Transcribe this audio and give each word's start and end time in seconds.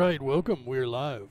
Right, 0.00 0.22
welcome. 0.22 0.64
We're 0.64 0.86
live. 0.86 1.28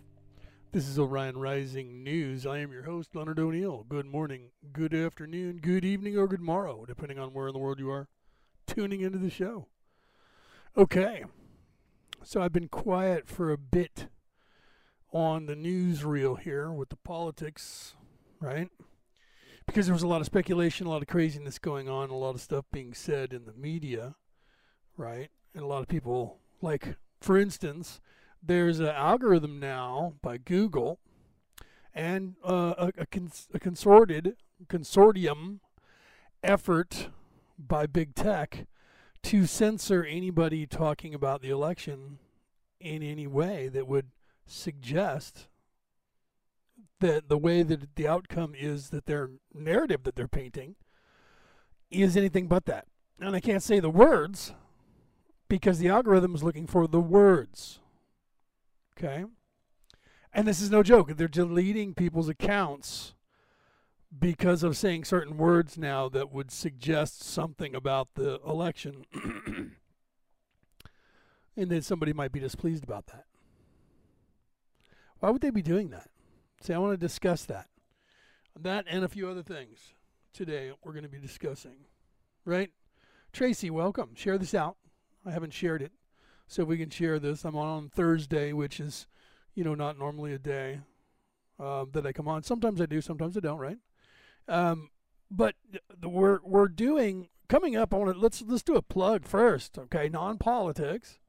This 0.73 0.87
is 0.87 0.99
Orion 0.99 1.39
Rising 1.39 2.03
News. 2.03 2.45
I 2.45 2.59
am 2.59 2.71
your 2.71 2.83
host, 2.83 3.15
Leonard 3.15 3.39
O'Neill. 3.39 3.83
Good 3.89 4.05
morning, 4.05 4.51
good 4.71 4.93
afternoon, 4.93 5.57
good 5.59 5.83
evening, 5.83 6.15
or 6.15 6.27
good 6.27 6.39
morrow, 6.39 6.85
depending 6.85 7.17
on 7.17 7.33
where 7.33 7.47
in 7.47 7.53
the 7.53 7.57
world 7.59 7.79
you 7.79 7.89
are 7.89 8.09
tuning 8.67 9.01
into 9.01 9.17
the 9.17 9.31
show. 9.31 9.69
Okay, 10.77 11.23
so 12.23 12.43
I've 12.43 12.53
been 12.53 12.67
quiet 12.67 13.27
for 13.27 13.51
a 13.51 13.57
bit 13.57 14.05
on 15.11 15.47
the 15.47 15.55
newsreel 15.55 16.39
here 16.39 16.71
with 16.71 16.89
the 16.89 16.97
politics, 16.97 17.95
right? 18.39 18.69
Because 19.65 19.87
there 19.87 19.95
was 19.95 20.03
a 20.03 20.07
lot 20.07 20.21
of 20.21 20.27
speculation, 20.27 20.85
a 20.85 20.91
lot 20.91 21.01
of 21.01 21.07
craziness 21.07 21.57
going 21.57 21.89
on, 21.89 22.11
a 22.11 22.15
lot 22.15 22.35
of 22.35 22.41
stuff 22.41 22.65
being 22.71 22.93
said 22.93 23.33
in 23.33 23.45
the 23.45 23.53
media, 23.53 24.13
right? 24.95 25.31
And 25.55 25.63
a 25.63 25.67
lot 25.67 25.81
of 25.81 25.87
people, 25.87 26.37
like, 26.61 26.97
for 27.19 27.35
instance, 27.35 27.99
there's 28.41 28.79
an 28.79 28.87
algorithm 28.87 29.59
now 29.59 30.13
by 30.21 30.37
Google 30.37 30.99
and 31.93 32.35
uh, 32.43 32.73
a, 32.77 32.91
a, 32.99 33.05
cons- 33.05 33.47
a 33.53 33.59
consorted 33.59 34.35
consortium 34.67 35.59
effort 36.43 37.09
by 37.57 37.85
big 37.85 38.15
tech 38.15 38.65
to 39.23 39.45
censor 39.45 40.03
anybody 40.03 40.65
talking 40.65 41.13
about 41.13 41.41
the 41.41 41.49
election 41.49 42.19
in 42.79 43.03
any 43.03 43.27
way 43.27 43.67
that 43.67 43.87
would 43.87 44.07
suggest 44.45 45.47
that 46.99 47.29
the 47.29 47.37
way 47.37 47.63
that 47.63 47.95
the 47.95 48.07
outcome 48.07 48.53
is 48.57 48.89
that 48.89 49.05
their 49.05 49.31
narrative 49.53 50.03
that 50.03 50.15
they're 50.15 50.27
painting 50.27 50.75
is 51.91 52.15
anything 52.15 52.47
but 52.47 52.65
that. 52.65 52.85
And 53.19 53.35
I 53.35 53.39
can't 53.39 53.63
say 53.63 53.79
the 53.79 53.89
words 53.89 54.53
because 55.49 55.79
the 55.79 55.89
algorithm 55.89 56.35
is 56.35 56.43
looking 56.43 56.67
for 56.67 56.87
the 56.87 57.01
words. 57.01 57.79
Okay? 58.99 59.25
And 60.33 60.47
this 60.47 60.61
is 60.61 60.69
no 60.69 60.83
joke. 60.83 61.15
They're 61.15 61.27
deleting 61.27 61.93
people's 61.93 62.29
accounts 62.29 63.15
because 64.17 64.63
of 64.63 64.75
saying 64.75 65.05
certain 65.05 65.37
words 65.37 65.77
now 65.77 66.09
that 66.09 66.31
would 66.31 66.51
suggest 66.51 67.23
something 67.23 67.75
about 67.75 68.09
the 68.15 68.39
election. 68.45 69.05
and 71.55 71.69
then 71.69 71.81
somebody 71.81 72.13
might 72.13 72.31
be 72.31 72.39
displeased 72.39 72.83
about 72.83 73.07
that. 73.07 73.25
Why 75.19 75.29
would 75.29 75.41
they 75.41 75.49
be 75.49 75.61
doing 75.61 75.89
that? 75.89 76.09
See, 76.61 76.73
I 76.73 76.77
want 76.77 76.93
to 76.93 76.97
discuss 76.97 77.45
that. 77.45 77.67
That 78.59 78.85
and 78.89 79.03
a 79.03 79.09
few 79.09 79.29
other 79.29 79.43
things 79.43 79.93
today 80.33 80.71
we're 80.83 80.93
going 80.93 81.03
to 81.03 81.09
be 81.09 81.19
discussing. 81.19 81.85
Right? 82.45 82.71
Tracy, 83.31 83.69
welcome. 83.69 84.15
Share 84.15 84.37
this 84.37 84.53
out. 84.53 84.77
I 85.25 85.31
haven't 85.31 85.53
shared 85.53 85.81
it. 85.81 85.91
So 86.49 86.63
we 86.63 86.79
can 86.79 86.89
share 86.89 87.19
this, 87.19 87.45
I'm 87.45 87.55
on 87.55 87.89
Thursday, 87.89 88.53
which 88.53 88.79
is, 88.79 89.05
you 89.53 89.63
know, 89.63 89.75
not 89.75 89.99
normally 89.99 90.33
a 90.33 90.39
day 90.39 90.79
uh, 91.59 91.85
that 91.91 92.07
I 92.07 92.11
come 92.11 92.27
on. 92.27 92.41
Sometimes 92.41 92.81
I 92.81 92.87
do, 92.87 93.01
sometimes 93.01 93.37
I 93.37 93.39
don't, 93.39 93.59
right? 93.59 93.77
Um, 94.47 94.89
but 95.29 95.53
the, 95.95 96.09
we're 96.09 96.39
we're 96.43 96.67
doing 96.67 97.29
coming 97.49 97.75
up. 97.75 97.93
I 97.93 97.97
want 97.97 98.15
to 98.15 98.19
let's 98.19 98.41
let's 98.41 98.63
do 98.63 98.75
a 98.75 98.81
plug 98.81 99.27
first, 99.27 99.77
okay? 99.77 100.09
Non 100.09 100.39
politics. 100.39 101.19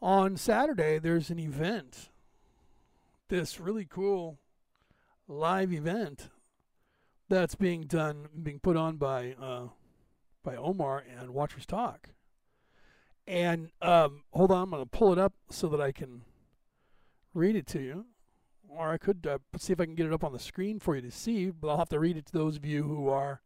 On 0.00 0.36
Saturday, 0.36 0.98
there's 0.98 1.30
an 1.30 1.38
event. 1.38 2.08
This 3.28 3.60
really 3.60 3.86
cool 3.88 4.40
live 5.28 5.72
event 5.72 6.28
that's 7.28 7.54
being 7.54 7.82
done, 7.82 8.26
being 8.42 8.58
put 8.58 8.76
on 8.76 8.96
by 8.96 9.36
uh, 9.40 9.68
by 10.42 10.56
Omar 10.56 11.04
and 11.08 11.30
Watchers 11.30 11.66
Talk. 11.66 12.08
And 13.26 13.70
um, 13.80 14.22
hold 14.32 14.50
on, 14.50 14.64
I'm 14.64 14.70
going 14.70 14.82
to 14.82 14.88
pull 14.88 15.12
it 15.12 15.18
up 15.18 15.34
so 15.50 15.68
that 15.68 15.80
I 15.80 15.92
can 15.92 16.22
read 17.34 17.56
it 17.56 17.66
to 17.68 17.80
you. 17.80 18.06
Or 18.68 18.90
I 18.90 18.98
could 18.98 19.26
uh, 19.26 19.38
see 19.58 19.72
if 19.72 19.80
I 19.80 19.84
can 19.84 19.94
get 19.94 20.06
it 20.06 20.12
up 20.12 20.24
on 20.24 20.32
the 20.32 20.38
screen 20.38 20.78
for 20.78 20.96
you 20.96 21.02
to 21.02 21.10
see, 21.10 21.50
but 21.50 21.68
I'll 21.68 21.78
have 21.78 21.90
to 21.90 22.00
read 22.00 22.16
it 22.16 22.26
to 22.26 22.32
those 22.32 22.56
of 22.56 22.64
you 22.64 22.84
who 22.84 23.08
are, 23.08 23.42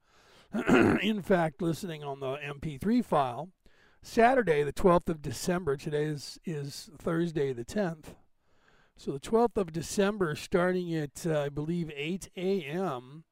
in 0.68 1.20
fact, 1.20 1.60
listening 1.60 2.04
on 2.04 2.20
the 2.20 2.36
MP3 2.36 3.04
file. 3.04 3.50
Saturday, 4.02 4.62
the 4.62 4.72
12th 4.72 5.08
of 5.08 5.20
December, 5.20 5.76
today 5.76 6.04
is, 6.04 6.38
is 6.44 6.90
Thursday, 6.96 7.52
the 7.52 7.64
10th. 7.64 8.14
So 8.96 9.10
the 9.10 9.20
12th 9.20 9.56
of 9.56 9.72
December, 9.72 10.36
starting 10.36 10.94
at, 10.94 11.26
uh, 11.26 11.40
I 11.40 11.48
believe, 11.48 11.90
8 11.94 12.30
a.m. 12.36 13.24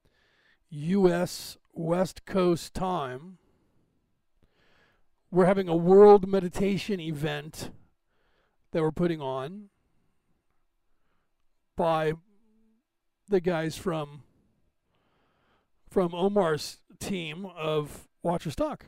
U.S. 0.69 1.57
West 1.73 2.27
Coast 2.27 2.75
time 2.75 3.39
we're 5.35 5.47
having 5.47 5.69
a 5.69 5.75
world 5.75 6.29
meditation 6.29 7.01
event 7.01 7.71
that 8.71 8.81
we're 8.81 8.93
putting 8.93 9.21
on 9.21 9.69
by 11.77 12.13
the 13.29 13.41
guys 13.41 13.77
from 13.77 14.23
from 15.91 16.15
Omar's 16.15 16.79
team 17.01 17.47
of 17.47 18.07
Watchers 18.23 18.55
Talk, 18.55 18.87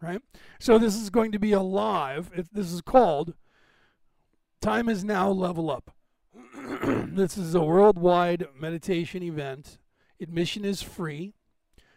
right? 0.00 0.20
So 0.58 0.78
this 0.78 0.96
is 0.96 1.08
going 1.08 1.32
to 1.32 1.38
be 1.38 1.52
a 1.52 1.60
live. 1.60 2.30
It, 2.34 2.48
this 2.52 2.70
is 2.70 2.82
called 2.82 3.32
"Time 4.60 4.90
is 4.90 5.02
Now 5.02 5.30
Level 5.30 5.70
Up." 5.70 5.92
this 6.84 7.38
is 7.38 7.54
a 7.54 7.64
worldwide 7.64 8.48
meditation 8.58 9.22
event. 9.22 9.78
Admission 10.20 10.62
is 10.62 10.82
free, 10.82 11.32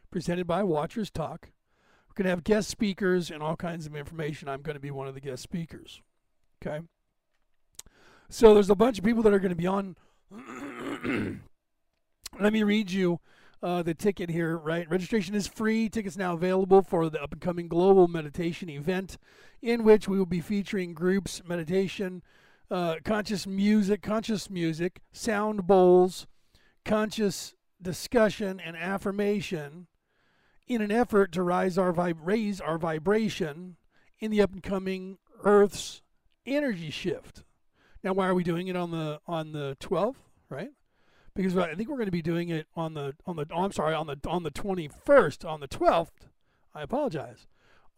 presented 0.10 0.48
by 0.48 0.64
Watchers 0.64 1.12
Talk 1.12 1.50
going 2.18 2.26
to 2.26 2.32
have 2.32 2.44
guest 2.44 2.70
speakers 2.70 3.30
and 3.30 3.44
all 3.44 3.56
kinds 3.56 3.86
of 3.86 3.96
information. 3.96 4.50
I'm 4.50 4.62
going 4.62 4.76
to 4.76 4.82
be 4.82 4.92
one 4.92 5.08
of 5.08 5.14
the 5.14 5.22
guest 5.22 5.44
speakers. 5.44 6.02
Okay. 6.66 6.84
So 8.30 8.54
there's 8.54 8.70
a 8.70 8.76
bunch 8.76 8.98
of 8.98 9.06
people 9.06 9.24
that 9.24 9.34
are 9.34 9.40
going 9.40 9.50
to 9.50 9.56
be 9.56 9.68
on. 9.68 9.96
Let 12.40 12.52
me 12.52 12.64
read 12.64 12.92
you 12.92 13.20
uh, 13.62 13.84
the 13.84 13.94
ticket 13.94 14.32
here, 14.32 14.58
right? 14.58 14.90
Registration 14.90 15.36
is 15.36 15.48
free. 15.48 15.90
Tickets 15.90 16.18
now 16.18 16.34
available 16.34 16.82
for 16.82 17.10
the 17.10 17.22
up 17.22 17.32
and 17.32 17.42
coming 17.42 17.68
global 17.68 18.08
meditation 18.08 18.70
event, 18.70 19.18
in 19.62 19.84
which 19.84 20.08
we 20.08 20.18
will 20.18 20.26
be 20.26 20.42
featuring 20.42 20.94
groups, 20.94 21.42
meditation, 21.48 22.24
uh, 22.70 22.96
conscious 23.06 23.48
music, 23.48 24.02
conscious 24.02 24.50
music, 24.50 25.02
sound 25.14 25.68
bowls, 25.68 26.28
conscious 26.84 27.54
discussion, 27.82 28.60
and 28.60 28.76
affirmation 28.76 29.88
in 30.68 30.82
an 30.82 30.92
effort 30.92 31.32
to 31.32 31.44
rise 31.44 31.78
our 31.78 31.92
raise 31.92 32.60
our 32.60 32.78
vibration 32.78 33.78
in 34.20 34.32
the 34.32 34.42
up 34.42 34.52
and 34.52 34.64
coming 34.64 35.18
Earth's 35.44 36.02
energy 36.46 36.90
shift. 36.90 37.44
Now, 38.04 38.14
why 38.14 38.28
are 38.28 38.36
we 38.36 38.44
doing 38.44 38.68
it 38.68 38.76
on 38.76 38.92
the 38.92 39.20
on 39.28 39.52
the 39.52 39.78
12th, 39.80 40.16
right? 40.50 40.72
Because 41.36 41.56
I 41.58 41.76
think 41.76 41.90
we're 41.90 41.98
going 41.98 42.06
to 42.06 42.12
be 42.12 42.22
doing 42.22 42.50
it 42.50 42.68
on 42.76 42.94
the 42.94 43.16
on 43.26 43.36
the 43.36 43.46
oh, 43.52 43.64
I'm 43.64 43.72
sorry 43.72 43.94
on 43.94 44.08
the 44.08 44.18
on 44.28 44.44
the 44.44 44.52
21st 44.52 45.48
on 45.48 45.60
the 45.60 45.68
12th. 45.68 46.10
I 46.74 46.82
apologize. 46.82 47.48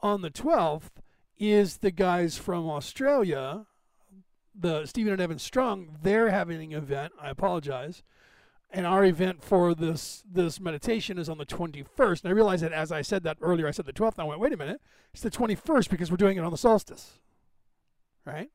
On 0.02 0.22
the 0.22 0.32
12th 0.32 0.90
is 1.38 1.78
the 1.78 1.92
guys 1.92 2.38
from 2.38 2.70
Australia, 2.70 3.66
the 4.54 4.86
Stephen 4.86 5.14
and 5.14 5.22
Evan 5.22 5.40
Strong. 5.40 5.98
They're 6.02 6.30
having 6.30 6.74
an 6.74 6.78
event. 6.78 7.14
I 7.22 7.30
apologize 7.30 8.04
and 8.72 8.86
our 8.86 9.04
event 9.04 9.44
for 9.44 9.74
this 9.74 10.24
this 10.30 10.60
meditation 10.60 11.18
is 11.18 11.30
on 11.30 11.38
the 11.38 11.46
21st. 11.46 12.24
And 12.24 12.30
I 12.30 12.34
realized 12.34 12.64
that 12.64 12.72
as 12.72 12.92
I 12.92 13.02
said 13.02 13.24
that 13.24 13.38
earlier, 13.42 13.68
I 13.68 13.72
said 13.72 13.86
the 13.86 13.94
12th. 13.94 14.14
And 14.14 14.22
I 14.22 14.24
went, 14.26 14.40
wait 14.40 14.54
a 14.54 14.58
minute, 14.58 14.82
it's 15.14 15.24
the 15.24 15.32
21st 15.32 15.90
because 15.90 16.12
we're 16.12 16.18
doing 16.18 16.38
it 16.38 16.44
on 16.44 16.52
the 16.52 16.58
solstice, 16.58 17.20
right? 18.26 18.52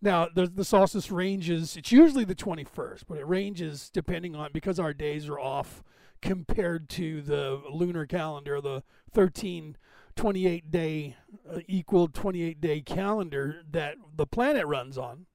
Now 0.00 0.28
the 0.34 0.46
the 0.46 0.64
solstice 0.64 1.10
ranges. 1.10 1.76
It's 1.76 1.92
usually 1.92 2.24
the 2.24 2.34
21st, 2.34 3.04
but 3.08 3.18
it 3.18 3.26
ranges 3.26 3.90
depending 3.90 4.34
on 4.34 4.50
because 4.52 4.78
our 4.78 4.94
days 4.94 5.28
are 5.28 5.38
off 5.38 5.82
compared 6.22 6.88
to 6.90 7.22
the 7.22 7.62
lunar 7.70 8.06
calendar, 8.06 8.60
the 8.60 8.82
13 9.12 9.76
28 10.16 10.70
day 10.70 11.16
uh, 11.50 11.60
equal 11.66 12.08
28 12.08 12.60
day 12.60 12.80
calendar 12.80 13.62
that 13.70 13.96
the 14.14 14.26
planet 14.26 14.66
runs 14.66 14.98
on 14.98 15.26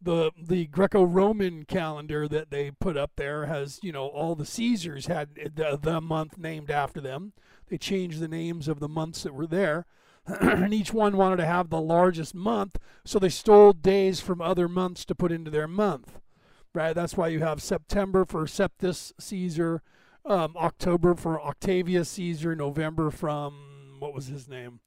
the 0.00 0.30
the 0.40 0.66
Greco-Roman 0.66 1.64
calendar 1.64 2.28
that 2.28 2.50
they 2.50 2.70
put 2.70 2.96
up 2.96 3.12
there 3.16 3.46
has 3.46 3.80
you 3.82 3.92
know 3.92 4.06
all 4.06 4.34
the 4.34 4.46
Caesars 4.46 5.06
had 5.06 5.34
the, 5.34 5.78
the 5.80 6.00
month 6.00 6.38
named 6.38 6.70
after 6.70 7.00
them. 7.00 7.32
They 7.68 7.78
changed 7.78 8.20
the 8.20 8.28
names 8.28 8.68
of 8.68 8.80
the 8.80 8.88
months 8.88 9.22
that 9.22 9.34
were 9.34 9.46
there, 9.46 9.86
and 10.26 10.72
each 10.72 10.92
one 10.92 11.16
wanted 11.16 11.36
to 11.36 11.46
have 11.46 11.68
the 11.68 11.80
largest 11.80 12.34
month, 12.34 12.76
so 13.04 13.18
they 13.18 13.28
stole 13.28 13.72
days 13.72 14.20
from 14.20 14.40
other 14.40 14.68
months 14.68 15.04
to 15.06 15.14
put 15.14 15.32
into 15.32 15.50
their 15.50 15.68
month. 15.68 16.20
Right, 16.74 16.94
that's 16.94 17.16
why 17.16 17.28
you 17.28 17.40
have 17.40 17.62
September 17.62 18.24
for 18.24 18.44
Septus 18.44 19.12
Caesar, 19.18 19.82
um, 20.24 20.54
October 20.56 21.14
for 21.14 21.40
Octavius 21.40 22.10
Caesar, 22.10 22.54
November 22.54 23.10
from 23.10 23.96
what 23.98 24.14
was 24.14 24.26
his 24.26 24.48
name? 24.48 24.80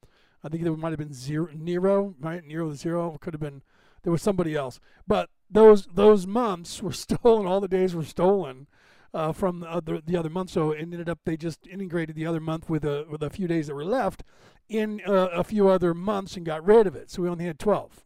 I 0.43 0.49
think 0.49 0.63
it 0.63 0.77
might 0.77 0.89
have 0.89 0.99
been 0.99 1.13
Zero, 1.13 1.49
Nero, 1.53 2.15
right? 2.19 2.43
Nero 2.43 2.69
the 2.69 2.75
Zero 2.75 3.17
could 3.19 3.33
have 3.33 3.41
been 3.41 3.61
there 4.03 4.11
was 4.11 4.21
somebody 4.21 4.55
else. 4.55 4.79
But 5.07 5.29
those 5.49 5.87
those 5.93 6.25
months 6.25 6.81
were 6.81 6.91
stolen. 6.93 7.45
All 7.45 7.61
the 7.61 7.67
days 7.67 7.95
were 7.95 8.03
stolen 8.03 8.67
uh, 9.13 9.33
from 9.33 9.61
the 9.61 9.69
other, 9.69 10.01
the 10.05 10.17
other 10.17 10.29
month. 10.29 10.51
So 10.51 10.71
it 10.71 10.81
ended 10.81 11.09
up 11.09 11.19
they 11.25 11.37
just 11.37 11.67
integrated 11.67 12.15
the 12.15 12.25
other 12.25 12.39
month 12.39 12.69
with 12.69 12.85
a 12.85 13.05
with 13.09 13.23
a 13.23 13.29
few 13.29 13.47
days 13.47 13.67
that 13.67 13.75
were 13.75 13.85
left 13.85 14.23
in 14.69 15.01
uh, 15.07 15.27
a 15.33 15.43
few 15.43 15.67
other 15.67 15.93
months 15.93 16.35
and 16.35 16.45
got 16.45 16.65
rid 16.65 16.87
of 16.87 16.95
it. 16.95 17.11
So 17.11 17.21
we 17.21 17.29
only 17.29 17.45
had 17.45 17.59
twelve. 17.59 18.03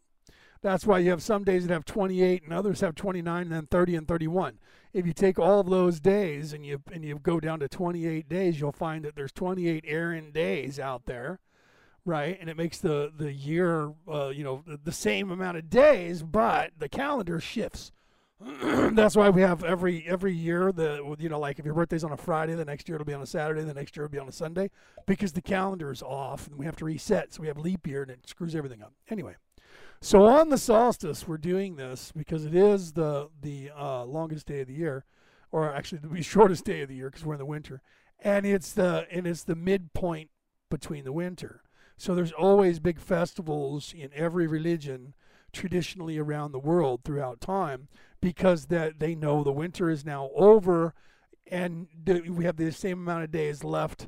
That's 0.62 0.88
why 0.88 0.97
you 0.97 1.12
have 1.12 1.21
some 1.21 1.44
days 1.44 1.68
that 1.68 1.74
have 1.74 1.86
28 1.86 2.42
and 2.42 2.51
others 2.51 2.81
have 2.81 2.95
29 2.95 3.44
and 3.44 3.51
then 3.51 3.68
30 3.69 3.97
and 3.97 4.07
31. 4.07 4.57
If 4.94 5.06
you 5.06 5.13
take 5.13 5.38
all 5.38 5.59
of 5.59 5.69
those 5.69 6.00
days 6.00 6.53
and 6.53 6.65
you 6.65 6.81
and 6.92 7.06
you 7.06 7.19
go 7.19 7.39
down 7.39 7.59
to 7.59 7.68
28 7.68 8.27
days, 8.27 8.59
you'll 8.59 8.71
find 8.71 9.06
that 9.06 9.15
there's 9.15 9.31
28 9.31 9.86
errand 9.88 10.33
days 10.33 10.80
out 10.80 11.06
there, 11.06 11.39
right? 12.06 12.38
And 12.40 12.50
it 12.50 12.56
makes 12.56 12.78
the 12.78 13.12
the 13.16 13.34
year, 13.34 13.92
uh, 14.12 14.30
you 14.30 14.44
know, 14.44 14.63
the, 14.84 14.92
same 14.92 15.31
amount 15.31 15.57
of 15.57 15.69
days, 15.69 16.24
but 16.24 16.72
the 16.78 16.88
calendar 16.88 17.40
shifts. 17.40 17.92
that's 18.92 19.16
why 19.16 19.30
we 19.30 19.42
have 19.42 19.63
every 19.63 20.06
every 20.06 20.34
year 20.34 20.69
the 20.74 21.16
you 21.19 21.30
know 21.30 21.40
like 21.40 21.57
if 21.57 21.63
your 21.63 21.74
birthday's 21.74 22.04
on 22.04 22.12
a 22.12 22.18
Friday, 22.18 22.54
the 22.54 22.66
next 22.66 22.88
year 22.88 22.96
it'll 22.96 23.06
be 23.06 23.13
on 23.13 23.22
a 23.22 23.25
Saturday, 23.25 23.63
the 23.63 23.74
next 23.74 23.96
year 23.96 24.06
it'll 24.06 24.12
be 24.12 24.19
on 24.19 24.28
a 24.28 24.31
Sunday 24.31 24.69
because 25.06 25.31
the 25.31 25.42
calendar 25.42 25.92
is 25.92 26.04
off 26.04 26.48
and 26.48 26.57
we 26.57 26.66
have 26.66 26.75
to 26.75 26.86
reset. 26.86 27.34
So 27.34 27.42
we 27.42 27.48
have 27.48 27.57
leap 27.57 27.88
year 27.88 28.02
and 28.02 28.12
it 28.12 28.28
screws 28.28 28.54
everything 28.54 28.81
up. 28.81 28.94
Anyway, 29.10 29.36
so 30.02 30.25
on 30.25 30.50
the 30.50 30.57
solstice 30.57 31.25
we're 31.28 31.38
doing 31.38 31.78
this 31.78 32.12
because 32.16 32.46
it 32.46 32.54
is 32.54 32.92
the 32.92 33.30
the 33.42 33.72
uh, 33.75 34.04
longest 34.04 34.48
day 34.48 34.60
of 34.62 34.68
the 34.68 34.74
year, 34.74 35.06
or 35.52 35.74
actually 35.74 36.00
the 36.04 36.22
shortest 36.22 36.66
day 36.66 36.81
of 36.81 36.90
the 36.90 36.96
year 36.96 37.10
because 37.10 37.25
we're 37.25 37.36
in 37.36 37.40
the 37.40 37.46
winter, 37.46 37.81
and 38.19 38.46
it's 38.46 38.74
the 38.74 39.07
and 39.10 39.25
it's 39.25 39.44
the 39.44 39.56
midpoint 39.56 40.30
between 40.69 41.06
the 41.06 41.13
winter. 41.13 41.62
So 41.97 42.13
there's 42.13 42.31
always 42.31 42.80
big 42.80 43.00
festivals 43.00 43.94
in 43.97 44.09
every 44.13 44.47
religion 44.47 45.13
traditionally 45.53 46.18
around 46.18 46.51
the 46.51 46.59
world 46.59 47.01
throughout 47.03 47.39
time 47.39 47.88
because 48.21 48.65
that 48.65 49.00
they 49.00 49.15
know 49.15 49.44
the 49.44 49.51
winter 49.51 49.89
is 49.89 50.06
now 50.06 50.30
over 50.36 50.94
and 51.47 51.88
we 52.06 52.44
have 52.44 52.57
the 52.57 52.71
same 52.71 53.00
amount 53.00 53.24
of 53.24 53.31
days 53.31 53.63
left 53.63 54.07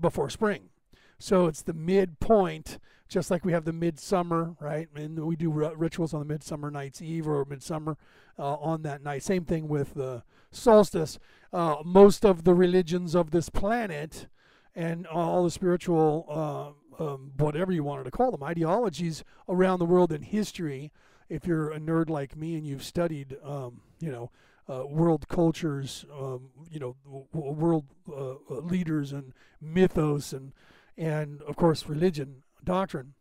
before 0.00 0.28
spring. 0.28 0.70
So 1.18 1.46
it's 1.46 1.62
the 1.62 1.72
midpoint, 1.72 2.78
just 3.08 3.30
like 3.30 3.44
we 3.44 3.52
have 3.52 3.64
the 3.64 3.72
midsummer, 3.72 4.54
right? 4.60 4.88
And 4.94 5.18
we 5.24 5.36
do 5.36 5.50
rituals 5.50 6.14
on 6.14 6.20
the 6.20 6.26
midsummer 6.26 6.70
night's 6.70 7.02
eve 7.02 7.26
or 7.26 7.44
midsummer 7.44 7.96
uh, 8.38 8.54
on 8.54 8.82
that 8.82 9.02
night. 9.02 9.22
Same 9.22 9.44
thing 9.44 9.68
with 9.68 9.94
the 9.94 10.22
solstice. 10.50 11.18
Uh, 11.52 11.76
most 11.84 12.24
of 12.24 12.44
the 12.44 12.54
religions 12.54 13.14
of 13.14 13.30
this 13.30 13.48
planet 13.48 14.28
and 14.74 15.06
all 15.06 15.44
the 15.44 15.50
spiritual 15.50 16.26
uh, 16.28 16.87
um, 16.98 17.32
whatever 17.36 17.72
you 17.72 17.84
wanted 17.84 18.04
to 18.04 18.10
call 18.10 18.30
them, 18.30 18.42
ideologies 18.42 19.24
around 19.48 19.78
the 19.78 19.84
world 19.84 20.12
in 20.12 20.22
history. 20.22 20.92
If 21.28 21.46
you're 21.46 21.70
a 21.70 21.78
nerd 21.78 22.08
like 22.08 22.36
me 22.36 22.56
and 22.56 22.66
you've 22.66 22.82
studied, 22.82 23.36
um, 23.44 23.82
you 24.00 24.10
know, 24.10 24.30
uh, 24.68 24.86
world 24.86 25.28
cultures, 25.28 26.04
um, 26.12 26.50
you 26.70 26.78
know, 26.78 26.96
w- 27.04 27.52
world 27.52 27.86
uh, 28.08 28.32
uh, 28.50 28.60
leaders 28.60 29.12
and 29.12 29.32
mythos 29.60 30.32
and 30.32 30.52
and 30.96 31.40
of 31.42 31.56
course 31.56 31.86
religion, 31.86 32.42
doctrine, 32.64 33.14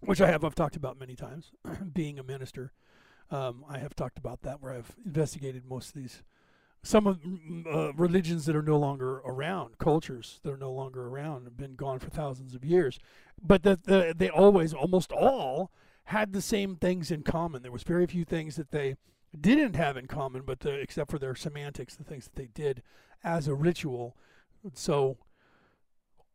which 0.00 0.20
I 0.20 0.26
have 0.30 0.44
I've 0.44 0.54
talked 0.54 0.76
about 0.76 0.98
many 0.98 1.14
times. 1.16 1.52
being 1.94 2.18
a 2.18 2.22
minister, 2.22 2.72
um, 3.30 3.64
I 3.68 3.78
have 3.78 3.94
talked 3.94 4.18
about 4.18 4.42
that 4.42 4.60
where 4.60 4.72
I've 4.72 4.96
investigated 5.04 5.64
most 5.66 5.88
of 5.88 5.94
these 5.94 6.22
some 6.86 7.06
of 7.06 7.18
uh, 7.66 7.92
religions 7.94 8.46
that 8.46 8.54
are 8.54 8.62
no 8.62 8.78
longer 8.78 9.16
around, 9.24 9.78
cultures 9.78 10.40
that 10.44 10.52
are 10.52 10.56
no 10.56 10.70
longer 10.70 11.08
around, 11.08 11.44
have 11.44 11.56
been 11.56 11.74
gone 11.74 11.98
for 11.98 12.10
thousands 12.10 12.54
of 12.54 12.64
years, 12.64 12.98
but 13.42 13.62
that 13.64 13.84
the, 13.84 14.14
they 14.16 14.30
always, 14.30 14.72
almost 14.72 15.10
all, 15.10 15.72
had 16.04 16.32
the 16.32 16.40
same 16.40 16.76
things 16.76 17.10
in 17.10 17.22
common. 17.22 17.62
There 17.62 17.72
was 17.72 17.82
very 17.82 18.06
few 18.06 18.24
things 18.24 18.54
that 18.56 18.70
they 18.70 18.96
didn't 19.38 19.74
have 19.74 19.96
in 19.96 20.06
common, 20.06 20.42
but 20.46 20.60
the, 20.60 20.70
except 20.70 21.10
for 21.10 21.18
their 21.18 21.34
semantics, 21.34 21.96
the 21.96 22.04
things 22.04 22.24
that 22.24 22.36
they 22.36 22.48
did 22.54 22.82
as 23.24 23.48
a 23.48 23.54
ritual. 23.54 24.16
So 24.74 25.16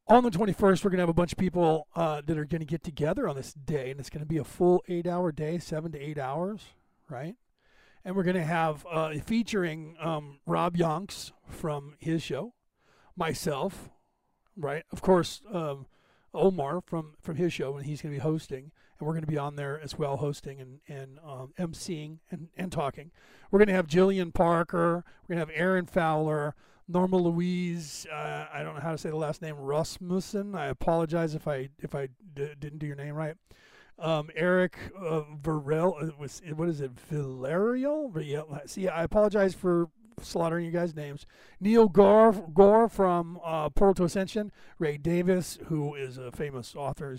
on 0.07 0.24
the 0.24 0.31
21st, 0.31 0.83
we're 0.83 0.92
going 0.92 0.97
to 0.97 1.04
have 1.04 1.09
a 1.09 1.13
bunch 1.13 1.31
of 1.31 1.38
people 1.38 1.88
uh, 1.95 2.21
that 2.25 2.38
are 2.38 2.44
going 2.44 2.59
to 2.59 2.65
get 2.65 2.83
together 2.83 3.30
on 3.30 3.38
this 3.38 3.54
day, 3.54 3.92
and 3.92 4.00
it's 4.01 4.09
going 4.09 4.19
to 4.19 4.27
be 4.27 4.38
a 4.38 4.44
full 4.44 4.83
eight-hour 4.89 5.31
day, 5.31 5.57
seven 5.59 5.94
to 5.94 6.00
eight 6.00 6.18
hours, 6.18 6.62
right? 7.09 7.36
And 8.03 8.15
we're 8.15 8.24
going 8.24 8.36
to 8.36 8.44
have 8.44 8.86
uh, 8.89 9.13
featuring 9.25 9.95
um, 10.00 10.39
Rob 10.45 10.75
Yonks 10.75 11.31
from 11.48 11.95
his 12.00 12.24
show, 12.24 12.53
myself, 13.15 13.89
right? 14.56 14.83
Of 14.92 15.02
course, 15.02 15.42
um, 15.52 15.85
Omar 16.33 16.81
from 16.81 17.16
from 17.21 17.35
his 17.35 17.54
show, 17.54 17.76
and 17.76 17.85
he's 17.85 18.02
going 18.02 18.14
to 18.14 18.19
be 18.19 18.23
hosting, 18.23 18.71
and 18.99 19.07
we're 19.07 19.14
going 19.14 19.23
to 19.23 19.28
be 19.28 19.37
on 19.37 19.56
there 19.56 19.80
as 19.81 19.97
well, 19.97 20.18
hosting 20.18 20.59
and 20.59 20.80
and 20.87 21.19
um, 21.19 21.54
emceeing 21.59 22.19
and 22.30 22.49
and 22.56 22.71
talking. 22.71 23.11
We're 23.49 23.59
going 23.59 23.68
to 23.68 23.73
have 23.73 23.87
Jillian 23.87 24.33
Parker. 24.33 25.04
We're 25.28 25.35
going 25.35 25.45
to 25.45 25.52
have 25.54 25.61
Aaron 25.61 25.85
Fowler. 25.85 26.56
Norma 26.87 27.16
Louise, 27.16 28.06
uh, 28.11 28.47
I 28.54 28.64
don't 28.64 28.76
know 28.76 28.81
how 28.81 28.92
to 28.92 28.97
say 28.97 29.09
the 29.09 29.16
last 29.16 29.42
name, 29.42 29.56
Rasmussen. 29.56 30.56
I 30.56 30.66
apologize 30.66 31.35
if 31.35 31.47
I 31.47 31.69
if 31.80 31.95
I 31.95 32.07
d- 32.33 32.49
didn't 32.59 32.80
do 32.80 32.87
your 32.87 32.97
name 32.97 33.16
right 33.16 33.37
um, 34.02 34.30
Eric 34.36 34.78
uh, 34.98 35.22
Varel 35.42 36.02
uh, 36.02 36.12
was 36.20 36.42
what 36.56 36.68
is 36.68 36.81
it 36.81 36.92
Villarreal? 36.96 38.12
Yeah, 38.26 38.42
see, 38.66 38.88
I 38.88 39.04
apologize 39.04 39.54
for 39.54 39.90
slaughtering 40.22 40.66
you 40.66 40.72
guys' 40.72 40.96
names. 40.96 41.26
Neil 41.60 41.88
Gore, 41.88 42.34
Gore 42.54 42.90
from 42.90 43.40
uh, 43.44 43.70
Portal 43.70 43.94
to 43.96 44.04
Ascension. 44.06 44.52
Ray 44.80 44.98
Davis, 44.98 45.60
who 45.68 45.96
is 45.96 46.18
a 46.18 46.31
famous 46.31 46.76
author, 46.76 47.18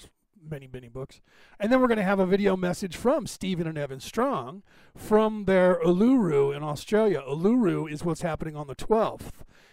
many 0.48 0.68
many 0.72 0.88
books. 0.88 1.20
And 1.60 1.70
then 1.70 1.80
we're 1.80 1.86
going 1.86 1.98
to 1.98 2.04
have 2.04 2.18
a 2.18 2.26
video 2.26 2.56
message 2.56 2.96
from 2.96 3.26
Stephen 3.26 3.66
and 3.66 3.78
Evan 3.78 4.00
Strong 4.00 4.62
from 4.96 5.44
their 5.44 5.80
Uluru 5.84 6.54
in 6.54 6.62
Australia. 6.62 7.22
Uluru 7.26 7.90
is 7.90 8.04
what's 8.04 8.22
happening 8.22 8.56
on 8.56 8.66
the 8.66 8.74
12th. 8.76 9.30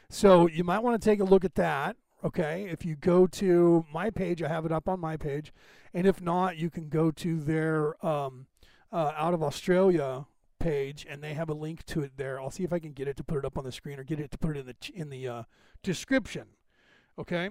So 0.10 0.48
you 0.48 0.64
might 0.64 0.80
want 0.80 1.02
to 1.02 1.10
take 1.10 1.20
a 1.20 1.24
look 1.24 1.44
at 1.44 1.56
that. 1.56 1.96
Okay, 2.24 2.68
if 2.70 2.84
you 2.84 2.96
go 2.96 3.28
to 3.28 3.86
my 3.94 4.10
page, 4.10 4.44
I 4.44 4.50
have 4.50 4.66
it 4.66 4.72
up 4.72 4.90
on 4.90 5.00
my 5.00 5.16
page 5.16 5.54
and 5.94 6.06
if 6.08 6.22
not, 6.22 6.58
you 6.58 6.70
can 6.70 6.90
go 6.90 7.12
to 7.12 7.40
their 7.40 8.04
um, 8.06 8.48
uh, 8.92 9.12
out 9.16 9.34
of 9.34 9.44
Australia 9.44 10.26
page, 10.60 11.06
and 11.10 11.24
they 11.24 11.34
have 11.34 11.50
a 11.50 11.54
link 11.54 11.86
to 11.86 12.02
it 12.02 12.14
there. 12.18 12.40
I'll 12.40 12.52
see 12.52 12.64
if 12.64 12.74
I 12.74 12.80
can 12.80 12.92
get 12.92 13.08
it 13.08 13.18
to 13.18 13.24
put 13.24 13.38
it 13.38 13.46
up 13.46 13.58
on 13.58 13.64
the 13.64 13.72
screen 13.72 14.00
or 14.00 14.04
get 14.04 14.20
it 14.20 14.32
to 14.32 14.38
put 14.38 14.58
it 14.58 14.60
in 14.60 14.66
the 14.66 14.76
in 14.94 15.10
the 15.10 15.28
uh, 15.28 15.44
description. 15.84 16.48
Okay. 17.18 17.50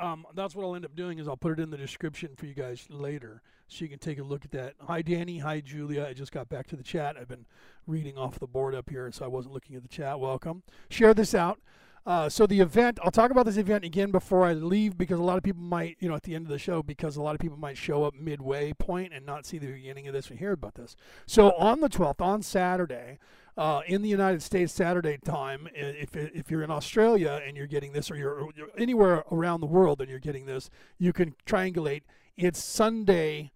Um, 0.00 0.26
that's 0.34 0.56
what 0.56 0.64
I'll 0.64 0.74
end 0.74 0.84
up 0.84 0.96
doing 0.96 1.20
is 1.20 1.28
I'll 1.28 1.36
put 1.36 1.52
it 1.52 1.62
in 1.62 1.70
the 1.70 1.76
description 1.76 2.30
for 2.36 2.46
you 2.46 2.54
guys 2.54 2.84
later, 2.90 3.42
so 3.68 3.84
you 3.84 3.88
can 3.88 4.00
take 4.00 4.18
a 4.18 4.24
look 4.24 4.44
at 4.44 4.50
that. 4.50 4.74
Hi 4.80 5.02
Danny, 5.02 5.38
hi 5.38 5.60
Julia. 5.60 6.04
I 6.04 6.14
just 6.14 6.32
got 6.32 6.48
back 6.48 6.66
to 6.68 6.76
the 6.76 6.82
chat. 6.82 7.16
I've 7.16 7.28
been 7.28 7.46
reading 7.86 8.18
off 8.18 8.40
the 8.40 8.48
board 8.48 8.74
up 8.74 8.90
here, 8.90 9.12
so 9.12 9.24
I 9.24 9.28
wasn't 9.28 9.54
looking 9.54 9.76
at 9.76 9.82
the 9.82 9.88
chat. 9.88 10.18
Welcome. 10.18 10.64
Share 10.90 11.14
this 11.14 11.32
out. 11.32 11.60
Uh, 12.06 12.28
so 12.28 12.46
the 12.46 12.60
event, 12.60 12.98
I'll 13.02 13.10
talk 13.10 13.30
about 13.30 13.46
this 13.46 13.56
event 13.56 13.82
again 13.82 14.10
before 14.10 14.44
I 14.44 14.52
leave 14.52 14.98
because 14.98 15.18
a 15.18 15.22
lot 15.22 15.38
of 15.38 15.42
people 15.42 15.62
might, 15.62 15.96
you 16.00 16.08
know, 16.08 16.14
at 16.14 16.24
the 16.24 16.34
end 16.34 16.44
of 16.44 16.50
the 16.50 16.58
show, 16.58 16.82
because 16.82 17.16
a 17.16 17.22
lot 17.22 17.34
of 17.34 17.40
people 17.40 17.56
might 17.56 17.78
show 17.78 18.04
up 18.04 18.14
midway 18.14 18.74
point 18.74 19.14
and 19.14 19.24
not 19.24 19.46
see 19.46 19.56
the 19.56 19.68
beginning 19.68 20.06
of 20.06 20.12
this 20.12 20.28
and 20.28 20.38
hear 20.38 20.52
about 20.52 20.74
this. 20.74 20.96
So 21.26 21.52
on 21.52 21.80
the 21.80 21.88
12th, 21.88 22.20
on 22.20 22.42
Saturday, 22.42 23.18
uh, 23.56 23.80
in 23.86 24.02
the 24.02 24.08
United 24.08 24.42
States 24.42 24.72
Saturday 24.72 25.16
time, 25.16 25.66
if, 25.74 26.14
if 26.14 26.50
you're 26.50 26.62
in 26.62 26.70
Australia 26.70 27.40
and 27.46 27.56
you're 27.56 27.66
getting 27.66 27.92
this, 27.92 28.10
or 28.10 28.16
you're, 28.16 28.50
you're 28.54 28.68
anywhere 28.76 29.24
around 29.32 29.60
the 29.60 29.66
world 29.66 30.02
and 30.02 30.10
you're 30.10 30.18
getting 30.18 30.44
this, 30.44 30.68
you 30.98 31.12
can 31.14 31.34
triangulate. 31.46 32.02
It's 32.36 32.62
Sunday 32.62 33.52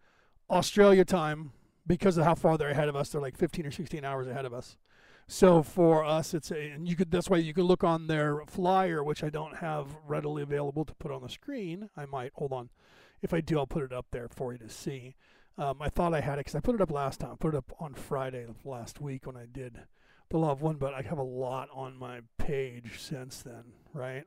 Australia 0.48 1.04
time 1.04 1.52
because 1.86 2.16
of 2.16 2.24
how 2.24 2.34
far 2.34 2.56
they're 2.56 2.70
ahead 2.70 2.88
of 2.88 2.96
us. 2.96 3.10
They're 3.10 3.20
like 3.20 3.36
15 3.36 3.66
or 3.66 3.70
16 3.70 4.04
hours 4.04 4.26
ahead 4.26 4.46
of 4.46 4.54
us. 4.54 4.78
So 5.30 5.62
for 5.62 6.06
us, 6.06 6.32
it's 6.32 6.50
a, 6.50 6.70
and 6.70 6.88
you 6.88 6.96
could 6.96 7.10
that's 7.10 7.28
why 7.28 7.36
you 7.36 7.52
could 7.52 7.66
look 7.66 7.84
on 7.84 8.06
their 8.06 8.40
flyer, 8.46 9.04
which 9.04 9.22
I 9.22 9.28
don't 9.28 9.58
have 9.58 9.94
readily 10.06 10.42
available 10.42 10.86
to 10.86 10.94
put 10.94 11.12
on 11.12 11.22
the 11.22 11.28
screen. 11.28 11.90
I 11.96 12.06
might 12.06 12.32
hold 12.34 12.52
on. 12.52 12.70
If 13.20 13.34
I 13.34 13.42
do, 13.42 13.58
I'll 13.58 13.66
put 13.66 13.84
it 13.84 13.92
up 13.92 14.06
there 14.10 14.28
for 14.28 14.52
you 14.52 14.58
to 14.58 14.70
see. 14.70 15.16
Um, 15.58 15.82
I 15.82 15.90
thought 15.90 16.14
I 16.14 16.22
had 16.22 16.34
it 16.34 16.46
because 16.46 16.54
I 16.54 16.60
put 16.60 16.76
it 16.76 16.80
up 16.80 16.90
last 16.90 17.20
time. 17.20 17.32
I 17.32 17.36
put 17.36 17.52
it 17.52 17.58
up 17.58 17.72
on 17.78 17.92
Friday 17.92 18.46
last 18.64 19.02
week 19.02 19.26
when 19.26 19.36
I 19.36 19.44
did 19.44 19.80
the 20.30 20.38
Love 20.38 20.62
One, 20.62 20.76
but 20.76 20.94
I 20.94 21.02
have 21.02 21.18
a 21.18 21.22
lot 21.22 21.68
on 21.74 21.98
my 21.98 22.20
page 22.38 22.98
since 22.98 23.42
then, 23.42 23.64
right? 23.92 24.24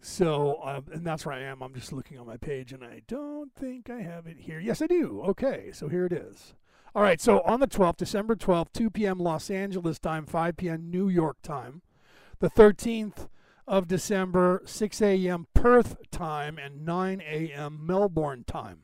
So, 0.00 0.58
um, 0.64 0.86
and 0.90 1.06
that's 1.06 1.26
where 1.26 1.34
I 1.34 1.42
am. 1.42 1.62
I'm 1.62 1.74
just 1.74 1.92
looking 1.92 2.18
on 2.18 2.26
my 2.26 2.38
page, 2.38 2.72
and 2.72 2.82
I 2.82 3.02
don't 3.06 3.54
think 3.54 3.90
I 3.90 4.00
have 4.00 4.26
it 4.26 4.38
here. 4.40 4.58
Yes, 4.58 4.80
I 4.80 4.86
do. 4.86 5.22
Okay, 5.26 5.70
so 5.72 5.88
here 5.88 6.06
it 6.06 6.12
is. 6.12 6.54
All 6.94 7.02
right, 7.02 7.20
so 7.20 7.40
on 7.40 7.60
the 7.60 7.66
12th, 7.66 7.96
December 7.96 8.36
12th, 8.36 8.72
2 8.74 8.90
p.m. 8.90 9.18
Los 9.18 9.50
Angeles 9.50 9.98
time, 9.98 10.26
5 10.26 10.56
p.m. 10.58 10.90
New 10.90 11.08
York 11.08 11.38
time. 11.42 11.80
The 12.40 12.50
13th 12.50 13.28
of 13.66 13.88
December, 13.88 14.60
6 14.66 15.00
a.m. 15.00 15.46
Perth 15.54 15.96
time 16.10 16.58
and 16.58 16.84
9 16.84 17.22
a.m. 17.22 17.86
Melbourne 17.86 18.44
time. 18.46 18.80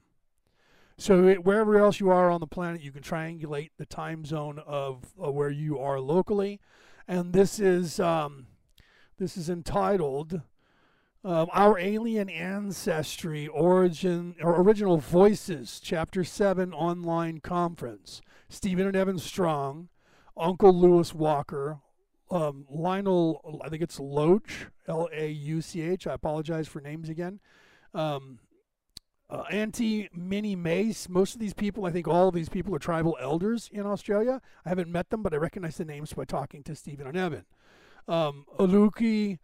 So 0.97 1.35
wherever 1.35 1.79
else 1.79 2.01
you 2.01 2.09
are 2.09 2.31
on 2.31 2.41
the 2.41 2.47
planet, 2.47 2.81
you 2.81 2.93
can 2.93 3.03
triangulate 3.03 3.71
the 3.77 3.85
time 3.85 4.25
zone 4.25 4.59
of, 4.67 5.13
where 5.17 5.51
you 5.51 5.79
are 5.79 6.01
locally, 6.01 6.61
and 7.07 7.33
this 7.33 7.61
is 7.61 8.01
um, 8.01 8.47
this 9.19 9.37
is 9.37 9.49
entitled 9.49 10.41
um, 11.25 11.49
Our 11.53 11.79
Alien 11.79 12.29
Ancestry 12.29 13.49
Origin 13.49 14.37
or 14.41 14.61
Original 14.61 14.99
Voices, 14.99 15.81
Chapter 15.83 16.25
7 16.25 16.73
Online 16.73 17.41
Conference. 17.41 18.21
Stephen 18.49 18.87
and 18.87 18.97
Evan 18.97 19.19
Strong, 19.19 19.89
Uncle 20.37 20.73
Lewis 20.73 21.13
Walker, 21.13 21.81
um, 22.31 22.67
Lionel, 22.71 23.61
I 23.65 23.69
think 23.69 23.83
it's 23.83 23.99
Loach, 23.99 24.67
L 24.87 25.09
A 25.13 25.29
U 25.31 25.61
C 25.61 25.81
H. 25.83 26.07
I 26.07 26.15
apologize 26.15 26.69
for 26.69 26.81
names 26.81 27.09
again. 27.09 27.41
Um, 27.95 28.39
uh, 29.31 29.43
Anti 29.51 30.09
Mini 30.15 30.57
Mace. 30.57 31.09
Most 31.09 31.35
of 31.35 31.41
these 31.41 31.55
people, 31.55 31.85
I 31.85 31.91
think 31.91 32.09
all 32.09 32.29
of 32.29 32.35
these 32.35 32.49
people 32.49 32.75
are 32.75 32.79
tribal 32.79 33.17
elders 33.21 33.69
in 33.73 33.87
Australia. 33.87 34.41
I 34.65 34.69
haven't 34.69 34.91
met 34.91 35.11
them, 35.11 35.23
but 35.23 35.35
I 35.35 35.37
recognize 35.37 35.77
the 35.77 35.85
names 35.85 36.13
by 36.13 36.25
talking 36.25 36.63
to 36.65 36.75
Stephen 36.75 37.07
and 37.07 37.17
Evan. 37.17 37.45
Um, 38.07 38.47
Aluki, 38.59 39.39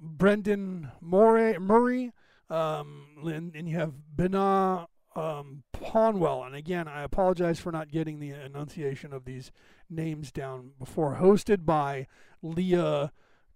Brendan 0.00 0.90
Murray, 1.00 1.58
Murray 1.58 2.12
um, 2.50 3.06
and, 3.24 3.54
and, 3.54 3.68
you 3.68 3.76
have 3.76 3.92
Bina 4.16 4.88
um, 5.14 5.62
Ponwell. 5.74 6.46
And 6.46 6.54
again, 6.54 6.88
I 6.88 7.02
apologize 7.02 7.60
for 7.60 7.70
not 7.70 7.90
getting 7.90 8.20
the 8.20 8.30
enunciation 8.30 9.12
of 9.12 9.24
these 9.24 9.52
names 9.90 10.32
down 10.32 10.70
before. 10.78 11.18
Hosted 11.20 11.66
by 11.66 12.06
Leah 12.42 13.12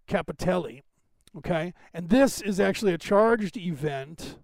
Capitelli. 0.07 0.83
Okay, 1.35 1.73
and 1.95 2.11
this 2.11 2.43
is 2.43 2.61
actually 2.61 2.93
a 2.93 2.99
charged 2.99 3.57
event, 3.57 4.37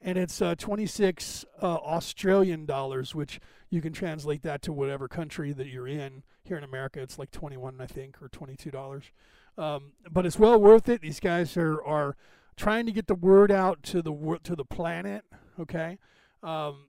and 0.00 0.16
it's 0.16 0.40
uh, 0.40 0.54
26 0.54 1.44
uh, 1.60 1.66
Australian 1.66 2.64
dollars, 2.64 3.12
which 3.12 3.40
you 3.70 3.80
can 3.80 3.92
translate 3.92 4.42
that 4.42 4.62
to 4.62 4.72
whatever 4.72 5.08
country 5.08 5.52
that 5.52 5.66
you're 5.66 5.88
in. 5.88 6.22
Here 6.44 6.56
in 6.56 6.62
America, 6.62 7.02
it's 7.02 7.18
like 7.18 7.32
21, 7.32 7.80
I 7.80 7.86
think, 7.86 8.22
or 8.22 8.28
22 8.28 8.70
dollars. 8.70 9.10
Um, 9.58 9.92
but 10.10 10.24
it's 10.24 10.38
well 10.38 10.58
worth 10.58 10.88
it. 10.88 11.02
These 11.02 11.20
guys 11.20 11.56
are 11.56 11.82
are 11.82 12.16
trying 12.56 12.86
to 12.86 12.92
get 12.92 13.08
the 13.08 13.14
word 13.14 13.50
out 13.50 13.82
to 13.84 14.00
the 14.00 14.38
to 14.44 14.54
the 14.54 14.64
planet. 14.64 15.24
Okay, 15.58 15.98
um, 16.44 16.86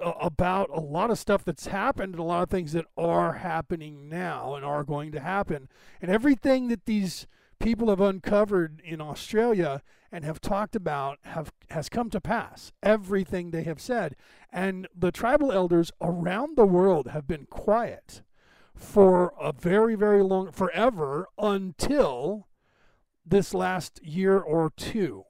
about 0.00 0.70
a 0.70 0.80
lot 0.80 1.10
of 1.10 1.18
stuff 1.18 1.44
that's 1.44 1.68
happened 1.68 2.14
and 2.14 2.20
a 2.20 2.24
lot 2.24 2.42
of 2.42 2.50
things 2.50 2.72
that 2.72 2.86
are 2.96 3.34
happening 3.34 4.08
now 4.08 4.54
and 4.56 4.64
are 4.64 4.82
going 4.82 5.12
to 5.12 5.20
happen, 5.20 5.68
and 6.02 6.10
everything 6.10 6.66
that 6.68 6.86
these 6.86 7.28
people 7.60 7.90
have 7.90 8.00
uncovered 8.00 8.82
in 8.84 9.00
Australia 9.00 9.82
and 10.10 10.24
have 10.24 10.40
talked 10.40 10.74
about 10.74 11.18
have 11.22 11.52
has 11.70 11.88
come 11.88 12.10
to 12.10 12.20
pass. 12.20 12.72
Everything 12.82 13.52
they 13.52 13.62
have 13.62 13.80
said, 13.80 14.16
and 14.52 14.88
the 14.92 15.12
tribal 15.12 15.52
elders 15.52 15.92
around 16.00 16.56
the 16.56 16.66
world 16.66 17.06
have 17.08 17.28
been 17.28 17.46
quiet 17.46 18.22
for 18.80 19.32
a 19.40 19.52
very 19.52 19.94
very 19.94 20.22
long 20.22 20.50
forever 20.50 21.28
until 21.38 22.48
this 23.24 23.54
last 23.54 24.02
year 24.02 24.38
or 24.38 24.72
two, 24.76 25.24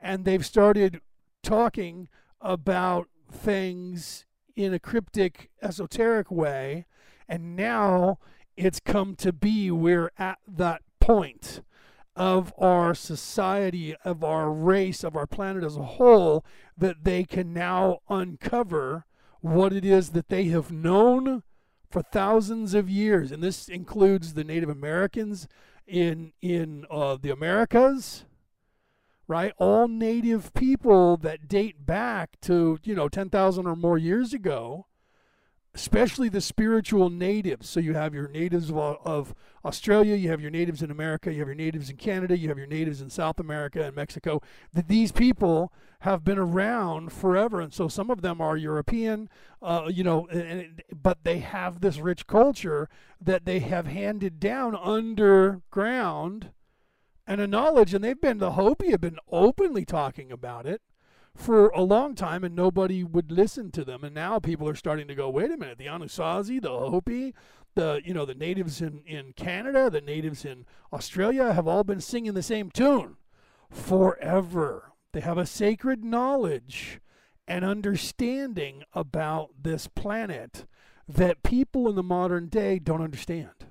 and 0.00 0.24
they've 0.24 0.44
started 0.44 1.00
talking 1.42 2.08
about 2.40 3.08
things 3.30 4.24
in 4.56 4.74
a 4.74 4.78
cryptic 4.78 5.50
esoteric 5.62 6.30
way 6.30 6.86
and 7.28 7.56
now 7.56 8.18
it's 8.56 8.80
come 8.80 9.14
to 9.16 9.32
be 9.32 9.70
we're 9.70 10.10
at 10.18 10.38
that 10.46 10.82
point 11.00 11.62
of 12.16 12.52
our 12.58 12.94
society, 12.94 13.94
of 14.04 14.22
our 14.22 14.52
race, 14.52 15.02
of 15.02 15.16
our 15.16 15.26
planet 15.26 15.64
as 15.64 15.76
a 15.76 15.82
whole, 15.82 16.44
that 16.76 17.02
they 17.02 17.24
can 17.24 17.52
now 17.52 17.98
uncover 18.08 19.04
what 19.40 19.72
it 19.72 19.84
is 19.84 20.10
that 20.10 20.28
they 20.28 20.44
have 20.44 20.70
known 20.70 21.42
for 21.90 22.02
thousands 22.02 22.74
of 22.74 22.88
years. 22.88 23.32
And 23.32 23.42
this 23.42 23.68
includes 23.68 24.34
the 24.34 24.44
Native 24.44 24.68
Americans 24.68 25.48
in, 25.86 26.32
in 26.40 26.86
uh, 26.90 27.16
the 27.20 27.30
Americas, 27.30 28.24
right? 29.28 29.52
All 29.58 29.88
native 29.88 30.52
people 30.54 31.16
that 31.18 31.48
date 31.48 31.86
back 31.86 32.40
to, 32.42 32.78
you 32.84 32.94
know, 32.94 33.08
10,000 33.08 33.66
or 33.66 33.76
more 33.76 33.98
years 33.98 34.32
ago 34.32 34.86
especially 35.74 36.28
the 36.28 36.40
spiritual 36.40 37.10
natives. 37.10 37.68
So 37.68 37.80
you 37.80 37.94
have 37.94 38.14
your 38.14 38.28
natives 38.28 38.70
of, 38.70 38.76
of, 39.04 39.34
Australia, 39.64 40.14
you 40.14 40.28
have 40.28 40.42
your 40.42 40.50
natives 40.50 40.82
in 40.82 40.90
America, 40.90 41.32
you 41.32 41.38
have 41.38 41.48
your 41.48 41.54
natives 41.54 41.88
in 41.88 41.96
Canada, 41.96 42.36
you 42.36 42.48
have 42.48 42.58
your 42.58 42.66
natives 42.66 43.00
in 43.00 43.08
South 43.08 43.40
America 43.40 43.82
and 43.82 43.96
Mexico. 43.96 44.42
That 44.74 44.88
these 44.88 45.10
people 45.10 45.72
have 46.00 46.22
been 46.22 46.38
around 46.38 47.12
forever, 47.12 47.62
and 47.62 47.72
so 47.72 47.88
some 47.88 48.10
of 48.10 48.20
them 48.20 48.42
are 48.42 48.58
European, 48.58 49.30
uh, 49.62 49.88
you 49.90 50.04
know, 50.04 50.26
and, 50.26 50.82
but 50.94 51.24
they 51.24 51.38
have 51.38 51.80
this 51.80 51.98
rich 51.98 52.26
culture 52.26 52.90
that 53.20 53.46
they 53.46 53.60
have 53.60 53.86
handed 53.86 54.38
down 54.38 54.76
underground 54.76 56.50
and 57.26 57.40
a 57.40 57.46
knowledge, 57.46 57.94
and 57.94 58.04
they've 58.04 58.20
been 58.20 58.36
the 58.36 58.52
Hopi 58.52 58.90
have 58.90 59.00
been 59.00 59.18
openly 59.32 59.86
talking 59.86 60.30
about 60.30 60.66
it 60.66 60.82
for 61.36 61.68
a 61.68 61.82
long 61.82 62.14
time 62.14 62.44
and 62.44 62.54
nobody 62.54 63.02
would 63.02 63.32
listen 63.32 63.70
to 63.72 63.84
them. 63.84 64.04
And 64.04 64.14
now 64.14 64.38
people 64.38 64.68
are 64.68 64.74
starting 64.74 65.08
to 65.08 65.14
go, 65.14 65.28
wait 65.28 65.50
a 65.50 65.56
minute, 65.56 65.78
the 65.78 65.86
Anasazi, 65.86 66.60
the 66.60 66.68
Hopi, 66.68 67.34
the 67.74 68.00
you 68.04 68.14
know 68.14 68.24
the 68.24 68.34
natives 68.34 68.80
in, 68.80 69.02
in 69.06 69.32
Canada, 69.32 69.90
the 69.90 70.00
natives 70.00 70.44
in 70.44 70.64
Australia 70.92 71.52
have 71.52 71.66
all 71.66 71.84
been 71.84 72.00
singing 72.00 72.34
the 72.34 72.42
same 72.42 72.70
tune 72.70 73.16
forever. 73.70 74.92
They 75.12 75.20
have 75.20 75.38
a 75.38 75.46
sacred 75.46 76.04
knowledge 76.04 77.00
and 77.46 77.64
understanding 77.64 78.84
about 78.92 79.50
this 79.60 79.86
planet 79.88 80.66
that 81.08 81.42
people 81.42 81.88
in 81.88 81.96
the 81.96 82.02
modern 82.02 82.48
day 82.48 82.78
don't 82.78 83.02
understand. 83.02 83.66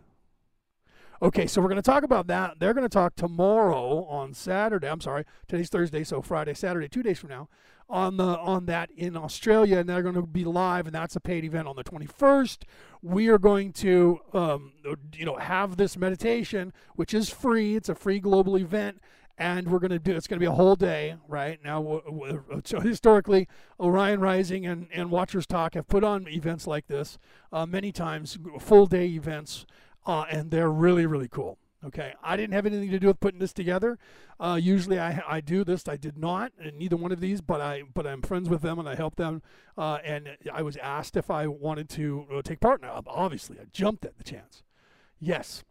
Okay, 1.24 1.48
so 1.48 1.62
we're 1.62 1.70
going 1.70 1.82
to 1.82 1.82
talk 1.82 2.04
about 2.04 2.28
that. 2.28 2.60
They're 2.60 2.74
going 2.74 2.84
to 2.84 2.94
talk 2.94 3.16
tomorrow 3.16 4.04
on 4.10 4.34
Saturday. 4.34 4.90
I'm 4.90 5.00
sorry, 5.00 5.24
today's 5.48 5.70
Thursday, 5.70 6.04
so 6.04 6.22
Friday, 6.22 6.54
Saturday, 6.54 6.90
two 6.90 7.02
days 7.02 7.18
from 7.18 7.30
now, 7.30 7.48
on 7.88 8.18
the 8.18 8.26
on 8.26 8.66
that 8.66 8.92
in 8.92 9.16
Australia, 9.16 9.78
and 9.78 9.88
they're 9.88 10.02
going 10.02 10.16
to 10.16 10.24
be 10.24 10.44
live, 10.44 10.86
and 10.86 10.94
that's 10.94 11.16
a 11.16 11.22
paid 11.22 11.46
event 11.46 11.66
on 11.66 11.78
the 11.78 11.84
21st. 11.86 12.64
We 13.02 13.30
are 13.30 13.38
going 13.38 13.72
to, 13.72 14.20
um, 14.34 14.74
you 15.14 15.24
know, 15.24 15.38
have 15.38 15.78
this 15.78 15.96
meditation, 15.96 16.74
which 16.98 17.14
is 17.14 17.30
free. 17.30 17.78
It's 17.78 17.88
a 17.88 17.96
free 17.96 18.20
global 18.20 18.58
event 18.58 19.00
and 19.38 19.72
we're 19.72 19.80
going 19.80 19.90
to 19.90 19.98
do 19.98 20.16
it's 20.16 20.28
going 20.28 20.38
to 20.38 20.40
be 20.40 20.46
a 20.46 20.52
whole 20.52 20.76
day 20.76 21.16
right 21.28 21.60
now 21.64 22.02
so 22.66 22.80
historically 22.80 23.48
orion 23.80 24.20
rising 24.20 24.64
and, 24.64 24.88
and 24.94 25.10
watchers 25.10 25.48
talk 25.48 25.74
have 25.74 25.88
put 25.88 26.04
on 26.04 26.28
events 26.28 26.68
like 26.68 26.86
this 26.86 27.18
uh, 27.52 27.66
many 27.66 27.92
times 27.92 28.38
full 28.60 28.86
day 28.86 29.08
events 29.08 29.66
uh, 30.06 30.26
and 30.30 30.52
they're 30.52 30.72
really 30.72 31.06
really 31.06 31.28
cool. 31.28 31.58
Okay, 31.86 32.14
I 32.24 32.38
didn't 32.38 32.54
have 32.54 32.66
anything 32.66 32.92
to 32.92 33.00
do 33.00 33.08
with 33.08 33.20
putting 33.20 33.42
this 33.42 33.52
together. 33.52 34.00
Uh, 34.40 34.58
usually 34.62 35.02
I, 35.02 35.22
I 35.28 35.42
do 35.42 35.66
this. 35.66 35.86
I 35.86 35.98
did 35.98 36.18
not, 36.18 36.54
and 36.58 36.78
neither 36.78 36.96
one 36.96 37.12
of 37.12 37.20
these. 37.20 37.42
But 37.42 37.60
I 37.60 37.84
but 37.94 38.08
I'm 38.08 38.22
friends 38.22 38.48
with 38.50 38.62
them 38.62 38.80
and 38.80 38.88
I 38.88 38.96
help 38.96 39.18
them. 39.18 39.42
Uh, 39.78 39.98
and 40.04 40.38
I 40.52 40.62
was 40.62 40.78
asked 40.78 41.18
if 41.18 41.30
I 41.30 41.48
wanted 41.48 41.90
to 41.90 42.26
uh, 42.34 42.42
take 42.42 42.62
part. 42.62 42.82
Now, 42.82 43.04
obviously, 43.06 43.58
I 43.60 43.66
jumped 43.72 44.06
at 44.06 44.18
the 44.18 44.24
chance. 44.24 44.64
Yes, 45.20 45.66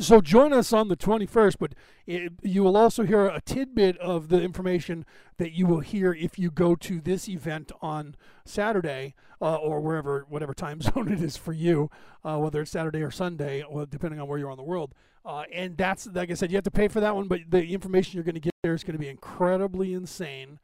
so 0.00 0.20
join 0.20 0.52
us 0.52 0.72
on 0.72 0.88
the 0.88 0.96
21st, 0.96 1.56
but 1.58 1.74
it, 2.06 2.32
you 2.42 2.62
will 2.62 2.76
also 2.76 3.04
hear 3.04 3.26
a 3.26 3.40
tidbit 3.40 3.96
of 3.98 4.28
the 4.28 4.40
information 4.40 5.04
that 5.38 5.52
you 5.52 5.66
will 5.66 5.80
hear 5.80 6.12
if 6.12 6.38
you 6.38 6.50
go 6.50 6.74
to 6.76 7.00
this 7.00 7.28
event 7.28 7.72
on 7.80 8.16
Saturday 8.44 9.14
uh, 9.40 9.56
or 9.56 9.80
wherever, 9.80 10.26
whatever 10.28 10.54
time 10.54 10.80
zone 10.82 11.12
it 11.12 11.20
is 11.20 11.36
for 11.36 11.52
you, 11.52 11.90
uh, 12.24 12.38
whether 12.38 12.62
it's 12.62 12.70
Saturday 12.70 13.02
or 13.02 13.10
Sunday, 13.10 13.64
depending 13.90 14.20
on 14.20 14.28
where 14.28 14.38
you 14.38 14.48
are 14.48 14.52
in 14.52 14.56
the 14.56 14.62
world. 14.62 14.94
Uh, 15.24 15.44
and 15.52 15.76
that's, 15.76 16.06
like 16.06 16.30
I 16.30 16.34
said, 16.34 16.50
you 16.50 16.56
have 16.56 16.64
to 16.64 16.70
pay 16.70 16.88
for 16.88 17.00
that 17.00 17.14
one, 17.14 17.28
but 17.28 17.40
the 17.48 17.72
information 17.72 18.16
you're 18.16 18.24
going 18.24 18.34
to 18.34 18.40
get 18.40 18.52
there 18.62 18.74
is 18.74 18.84
going 18.84 18.92
to 18.92 18.98
be 18.98 19.08
incredibly 19.08 19.94
insane. 19.94 20.58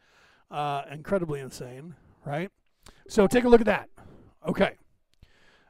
Uh, 0.50 0.82
incredibly 0.90 1.40
insane, 1.40 1.94
right? 2.25 2.50
So 3.08 3.26
take 3.26 3.44
a 3.44 3.49
look 3.49 3.60
at 3.60 3.66
that. 3.66 3.88
Okay. 4.46 4.76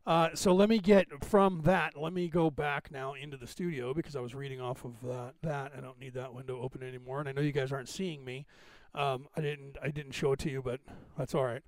Uh, 0.06 0.30
so 0.34 0.54
let 0.54 0.68
me 0.68 0.78
get 0.78 1.06
from 1.24 1.62
that. 1.62 1.92
Let 1.96 2.12
me 2.12 2.28
go 2.28 2.50
back 2.50 2.90
now 2.90 3.14
into 3.14 3.36
the 3.36 3.46
studio 3.46 3.92
because 3.92 4.16
I 4.16 4.20
was 4.20 4.34
reading 4.34 4.60
off 4.60 4.84
of 4.84 4.94
that. 5.02 5.34
That 5.42 5.72
I 5.76 5.80
don't 5.80 6.00
need 6.00 6.14
that 6.14 6.32
window 6.32 6.60
open 6.60 6.82
anymore, 6.82 7.20
and 7.20 7.28
I 7.28 7.32
know 7.32 7.42
you 7.42 7.52
guys 7.52 7.70
aren't 7.70 7.88
seeing 7.88 8.24
me. 8.24 8.46
Um, 8.94 9.28
I 9.36 9.40
didn't. 9.40 9.76
I 9.82 9.90
didn't 9.90 10.12
show 10.12 10.32
it 10.32 10.38
to 10.40 10.50
you, 10.50 10.62
but 10.62 10.80
that's 11.18 11.34
all 11.34 11.44
right. 11.44 11.62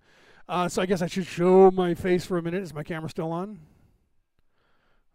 Uh, 0.48 0.68
so 0.68 0.82
I 0.82 0.86
guess 0.86 1.02
I 1.02 1.06
should 1.06 1.26
show 1.26 1.70
my 1.70 1.94
face 1.94 2.24
for 2.24 2.38
a 2.38 2.42
minute. 2.42 2.62
Is 2.62 2.74
my 2.74 2.82
camera 2.82 3.08
still 3.08 3.30
on? 3.30 3.60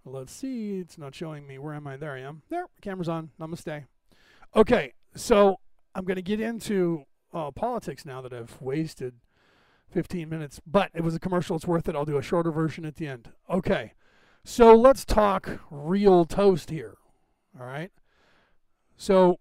Let's 0.06 0.32
see. 0.32 0.80
It's 0.80 0.98
not 0.98 1.14
showing 1.14 1.46
me. 1.46 1.58
Where 1.58 1.74
am 1.74 1.86
I? 1.86 1.98
There 1.98 2.14
I 2.14 2.20
am. 2.20 2.44
There. 2.50 2.68
Camera's 2.82 3.10
on. 3.10 3.32
Namaste. 3.40 3.86
Okay. 4.56 4.94
So 5.16 5.60
I'm 5.94 6.06
going 6.06 6.16
to 6.16 6.22
get 6.22 6.40
into 6.40 7.04
uh, 7.34 7.52
politics 7.52 8.06
now 8.06 8.22
that 8.22 8.32
I've 8.32 8.62
wasted 8.62 9.16
15 9.92 10.30
minutes, 10.30 10.60
but 10.66 10.92
it 10.94 11.04
was 11.04 11.16
a 11.16 11.20
commercial. 11.20 11.56
It's 11.56 11.66
worth 11.66 11.88
it. 11.88 11.96
I'll 11.96 12.06
do 12.06 12.18
a 12.18 12.22
shorter 12.22 12.52
version 12.52 12.86
at 12.86 12.96
the 12.96 13.08
end. 13.08 13.30
Okay. 13.50 13.94
So 14.44 14.74
let's 14.74 15.06
talk 15.06 15.60
real 15.70 16.26
toast 16.26 16.70
here. 16.70 16.98
All 17.60 17.66
right. 17.66 17.92
So 18.96 19.40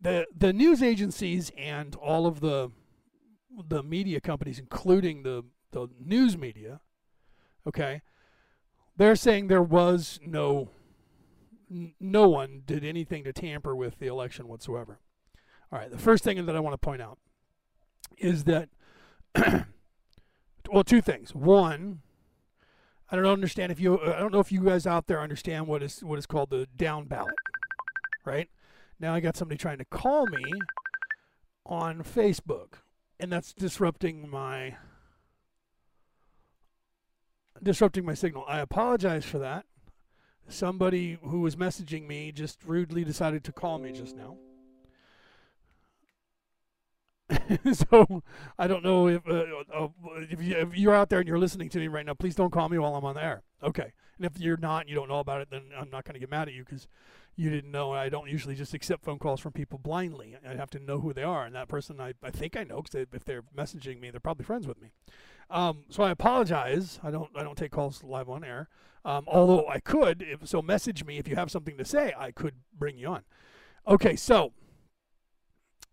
the 0.00 0.26
the 0.36 0.52
news 0.52 0.82
agencies 0.82 1.50
and 1.56 1.94
all 1.96 2.26
of 2.26 2.40
the 2.40 2.70
the 3.68 3.82
media 3.82 4.20
companies, 4.20 4.58
including 4.58 5.22
the 5.22 5.44
the 5.72 5.88
news 5.98 6.36
media, 6.36 6.80
okay, 7.66 8.02
they're 8.96 9.16
saying 9.16 9.46
there 9.48 9.62
was 9.62 10.18
no 10.24 10.70
no 11.68 12.28
one 12.28 12.62
did 12.66 12.84
anything 12.84 13.24
to 13.24 13.32
tamper 13.32 13.76
with 13.76 13.98
the 13.98 14.06
election 14.06 14.48
whatsoever. 14.48 14.98
All 15.72 15.78
right. 15.78 15.90
The 15.90 15.98
first 15.98 16.24
thing 16.24 16.44
that 16.44 16.56
I 16.56 16.60
want 16.60 16.74
to 16.74 16.78
point 16.78 17.00
out 17.00 17.18
is 18.18 18.44
that 18.44 18.68
well, 20.70 20.84
two 20.84 21.00
things. 21.00 21.34
One, 21.34 22.00
I 23.10 23.16
don't 23.16 23.26
understand 23.26 23.72
if 23.72 23.80
you 23.80 23.98
uh, 23.98 24.14
I 24.16 24.20
don't 24.20 24.32
know 24.32 24.40
if 24.40 24.52
you 24.52 24.64
guys 24.64 24.86
out 24.86 25.06
there 25.06 25.20
understand 25.20 25.66
what 25.66 25.82
is 25.82 26.02
what 26.02 26.18
is 26.18 26.26
called 26.26 26.50
the 26.50 26.66
down 26.76 27.06
ballot. 27.06 27.34
Right? 28.24 28.48
Now 28.98 29.14
I 29.14 29.20
got 29.20 29.36
somebody 29.36 29.58
trying 29.58 29.78
to 29.78 29.84
call 29.84 30.26
me 30.26 30.44
on 31.66 32.02
Facebook. 32.02 32.74
and 33.18 33.30
that's 33.32 33.52
disrupting 33.52 34.28
my 34.28 34.76
disrupting 37.62 38.04
my 38.04 38.14
signal. 38.14 38.44
I 38.48 38.60
apologize 38.60 39.24
for 39.24 39.38
that. 39.38 39.66
Somebody 40.48 41.18
who 41.22 41.40
was 41.40 41.56
messaging 41.56 42.06
me 42.06 42.32
just 42.32 42.64
rudely 42.64 43.04
decided 43.04 43.44
to 43.44 43.52
call 43.52 43.78
me 43.78 43.92
just 43.92 44.16
now. 44.16 44.36
so 47.72 48.22
I 48.58 48.66
don't 48.66 48.84
know 48.84 49.08
if 49.08 49.26
uh, 49.26 49.44
uh, 49.74 49.88
if, 50.30 50.76
you, 50.76 50.90
are 50.90 50.94
out 50.94 51.08
there 51.08 51.18
and 51.18 51.28
you're 51.28 51.38
listening 51.38 51.68
to 51.70 51.78
me 51.78 51.88
right 51.88 52.04
now, 52.04 52.14
please 52.14 52.34
don't 52.34 52.50
call 52.50 52.68
me 52.68 52.78
while 52.78 52.94
I'm 52.94 53.04
on 53.04 53.14
the 53.14 53.24
air. 53.24 53.42
Okay. 53.62 53.92
And 54.16 54.26
if 54.26 54.38
you're 54.38 54.56
not, 54.56 54.88
you 54.88 54.94
don't 54.94 55.08
know 55.08 55.20
about 55.20 55.40
it, 55.40 55.48
then 55.50 55.62
I'm 55.78 55.90
not 55.90 56.04
going 56.04 56.14
to 56.14 56.20
get 56.20 56.30
mad 56.30 56.48
at 56.48 56.54
you 56.54 56.64
because 56.64 56.88
you 57.36 57.50
didn't 57.50 57.70
know. 57.70 57.92
I 57.92 58.08
don't 58.08 58.28
usually 58.28 58.54
just 58.54 58.74
accept 58.74 59.04
phone 59.04 59.18
calls 59.18 59.40
from 59.40 59.52
people 59.52 59.78
blindly. 59.78 60.36
I 60.46 60.54
have 60.54 60.70
to 60.70 60.78
know 60.78 61.00
who 61.00 61.12
they 61.12 61.22
are, 61.22 61.44
and 61.44 61.54
that 61.54 61.68
person 61.68 62.00
I, 62.00 62.12
I 62.22 62.30
think 62.30 62.56
I 62.56 62.64
know 62.64 62.82
because 62.82 63.06
if 63.12 63.24
they're 63.24 63.42
messaging 63.56 64.00
me, 64.00 64.10
they're 64.10 64.20
probably 64.20 64.44
friends 64.44 64.66
with 64.66 64.80
me. 64.80 64.90
Um, 65.48 65.84
so 65.88 66.02
I 66.02 66.10
apologize. 66.10 67.00
I 67.02 67.10
don't 67.10 67.30
I 67.34 67.42
don't 67.42 67.56
take 67.56 67.72
calls 67.72 68.04
live 68.04 68.28
on 68.28 68.44
air. 68.44 68.68
Um, 69.04 69.24
although 69.26 69.66
I 69.66 69.80
could, 69.80 70.22
if, 70.22 70.46
so 70.46 70.60
message 70.60 71.04
me 71.04 71.16
if 71.16 71.26
you 71.26 71.34
have 71.36 71.50
something 71.50 71.78
to 71.78 71.84
say. 71.84 72.12
I 72.16 72.30
could 72.30 72.56
bring 72.78 72.98
you 72.98 73.08
on. 73.08 73.22
Okay, 73.88 74.14
so 74.16 74.52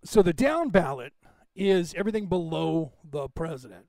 so 0.04 0.22
the 0.22 0.34
down 0.34 0.70
ballot 0.70 1.14
is 1.58 1.93
everything 1.98 2.28
below 2.28 2.93
the 3.04 3.28
president. 3.28 3.86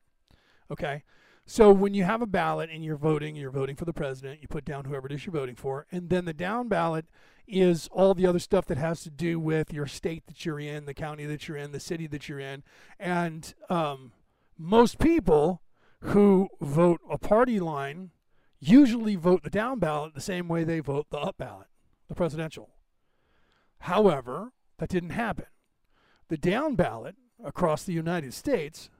Okay. 0.71 1.05
So 1.51 1.73
when 1.73 1.95
you 1.95 2.05
have 2.05 2.21
a 2.21 2.27
ballot 2.27 2.69
and 2.71 2.85
you're 2.85 2.99
voting, 2.99 3.35
you're 3.35 3.51
voting 3.51 3.75
for 3.75 3.87
the 3.87 3.93
president, 3.93 4.43
you 4.43 4.49
put 4.49 4.67
down 4.67 4.85
whoever 4.85 5.07
it 5.07 5.13
is 5.13 5.25
you're 5.25 5.33
voting 5.33 5.55
for, 5.55 5.87
and 5.91 6.11
then 6.11 6.27
the 6.27 6.35
down 6.35 6.69
ballot 6.69 7.07
is 7.47 7.89
all 7.91 8.13
the 8.13 8.27
other 8.27 8.39
stuff 8.39 8.67
that 8.67 8.77
has 8.77 9.03
to 9.05 9.11
do 9.11 9.41
with 9.41 9.73
your 9.73 9.87
state 9.87 10.27
that 10.27 10.45
you're 10.45 10.61
in, 10.61 10.85
the 10.85 10.93
county 10.93 11.25
that 11.25 11.49
you're 11.49 11.57
in, 11.57 11.73
the 11.73 11.81
city 11.81 12.07
that 12.07 12.29
you're 12.29 12.39
in, 12.39 12.63
and 13.01 13.55
um, 13.71 14.13
most 14.59 14.99
people 14.99 15.63
who 16.01 16.51
vote 16.61 17.01
a 17.11 17.17
party 17.17 17.59
line 17.59 18.11
usually 18.61 19.17
vote 19.17 19.43
the 19.43 19.49
down 19.49 19.79
ballot 19.79 20.15
the 20.15 20.21
same 20.21 20.49
way 20.49 20.65
they 20.65 20.81
vote 20.81 21.07
the 21.09 21.19
up 21.19 21.39
ballot, 21.39 21.69
the 22.09 22.15
presidential. 22.15 22.69
However, 23.79 24.53
that 24.77 24.91
didn't 24.91 25.11
happen. 25.11 25.47
The 26.29 26.37
down 26.37 26.75
ballot 26.75 27.17
across 27.45 27.85
the 27.85 27.93
United 27.93 28.35
States, 28.35 28.91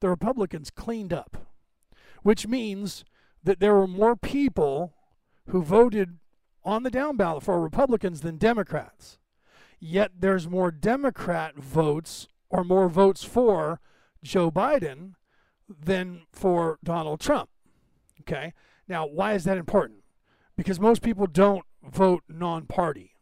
the 0.00 0.08
Republicans 0.08 0.70
cleaned 0.70 1.12
up, 1.12 1.46
which 2.22 2.46
means 2.46 3.04
that 3.44 3.60
there 3.60 3.74
were 3.74 3.86
more 3.86 4.16
people 4.16 4.94
who 5.48 5.62
voted 5.62 6.18
on 6.64 6.82
the 6.82 6.90
down 6.90 7.16
ballot 7.16 7.42
for 7.42 7.60
Republicans 7.60 8.20
than 8.20 8.36
Democrats. 8.36 9.18
Yet 9.80 10.12
there's 10.18 10.48
more 10.48 10.70
Democrat 10.70 11.56
votes 11.56 12.28
or 12.48 12.62
more 12.62 12.88
votes 12.88 13.24
for 13.24 13.80
Joe 14.22 14.50
Biden 14.50 15.14
than 15.68 16.22
for 16.30 16.78
Donald 16.84 17.20
Trump. 17.20 17.50
Okay? 18.20 18.52
Now, 18.86 19.06
why 19.06 19.32
is 19.34 19.44
that 19.44 19.58
important? 19.58 20.04
Because 20.56 20.78
most 20.78 21.02
people 21.02 21.26
don't 21.26 21.64
vote 21.82 22.22
non 22.28 22.66
party. 22.66 23.14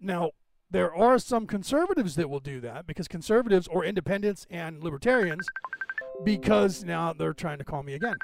Now, 0.00 0.30
there 0.72 0.94
are 0.94 1.18
some 1.18 1.46
conservatives 1.46 2.14
that 2.16 2.30
will 2.30 2.40
do 2.40 2.60
that 2.60 2.86
because 2.86 3.06
conservatives 3.06 3.68
or 3.68 3.84
independents 3.84 4.46
and 4.50 4.82
libertarians, 4.82 5.46
because 6.24 6.82
now 6.82 7.12
they're 7.12 7.34
trying 7.34 7.58
to 7.58 7.64
call 7.64 7.82
me 7.82 7.92
again. 7.94 8.16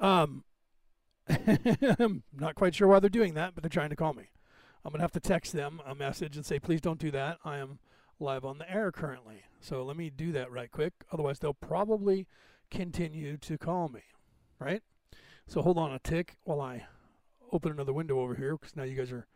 Um, 0.00 0.44
I'm 1.28 2.24
not 2.38 2.56
quite 2.56 2.74
sure 2.74 2.88
why 2.88 2.98
they're 2.98 3.08
doing 3.08 3.34
that, 3.34 3.54
but 3.54 3.62
they're 3.62 3.70
trying 3.70 3.90
to 3.90 3.96
call 3.96 4.14
me. 4.14 4.30
I'm 4.84 4.90
going 4.90 4.98
to 4.98 5.04
have 5.04 5.12
to 5.12 5.20
text 5.20 5.52
them 5.52 5.80
a 5.86 5.94
message 5.94 6.36
and 6.36 6.44
say, 6.44 6.58
please 6.58 6.80
don't 6.80 6.98
do 6.98 7.10
that. 7.12 7.38
I 7.44 7.58
am 7.58 7.78
live 8.18 8.44
on 8.44 8.58
the 8.58 8.70
air 8.70 8.92
currently. 8.92 9.44
So 9.60 9.84
let 9.84 9.96
me 9.96 10.10
do 10.10 10.32
that 10.32 10.50
right 10.50 10.70
quick. 10.70 10.92
Otherwise, 11.12 11.38
they'll 11.38 11.54
probably 11.54 12.26
continue 12.70 13.36
to 13.38 13.58
call 13.58 13.88
me, 13.88 14.02
right? 14.58 14.82
So 15.46 15.62
hold 15.62 15.78
on 15.78 15.92
a 15.92 15.98
tick 15.98 16.36
while 16.44 16.60
I 16.60 16.86
open 17.52 17.70
another 17.70 17.92
window 17.92 18.20
over 18.20 18.34
here 18.34 18.56
because 18.56 18.74
now 18.74 18.82
you 18.82 18.96
guys 18.96 19.12
are 19.12 19.26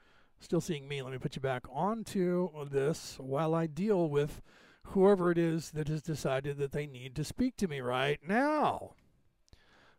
still 0.41 0.61
seeing 0.61 0.89
me. 0.89 1.03
Let 1.03 1.13
me 1.13 1.19
put 1.19 1.37
you 1.37 1.43
back 1.43 1.65
onto 1.73 2.51
this 2.69 3.17
while 3.19 3.55
I 3.55 3.67
deal 3.67 4.09
with 4.09 4.41
whoever 4.85 5.31
it 5.31 5.39
is 5.39 5.71
that 5.71 5.89
has 5.89 6.03
decided 6.03 6.59
that 6.59 6.73
they 6.73 6.87
need 6.87 7.15
to 7.17 7.25
speak 7.25 7.57
to 7.59 7.69
me 7.69 7.81
right 7.81 8.19
now. 8.27 8.95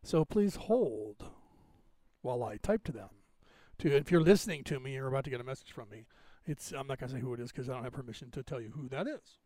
So 0.03 0.25
please 0.25 0.55
hold 0.55 1.23
while 2.21 2.43
I 2.43 2.57
type 2.57 2.83
to 2.85 2.91
them. 2.91 3.09
To 3.79 3.95
if 3.95 4.11
you're 4.11 4.21
listening 4.21 4.63
to 4.65 4.79
me, 4.79 4.93
you're 4.93 5.07
about 5.07 5.23
to 5.25 5.29
get 5.29 5.41
a 5.41 5.45
message 5.45 5.71
from 5.71 5.89
me. 5.89 6.05
It's 6.45 6.71
I'm 6.71 6.87
not 6.87 6.99
gonna 6.99 7.11
say 7.11 7.19
who 7.19 7.33
it 7.33 7.39
is 7.39 7.51
because 7.51 7.69
I 7.69 7.73
don't 7.73 7.83
have 7.83 7.93
permission 7.93 8.31
to 8.31 8.43
tell 8.43 8.59
you 8.59 8.71
who 8.75 8.89
that 8.89 9.07
is. 9.07 9.37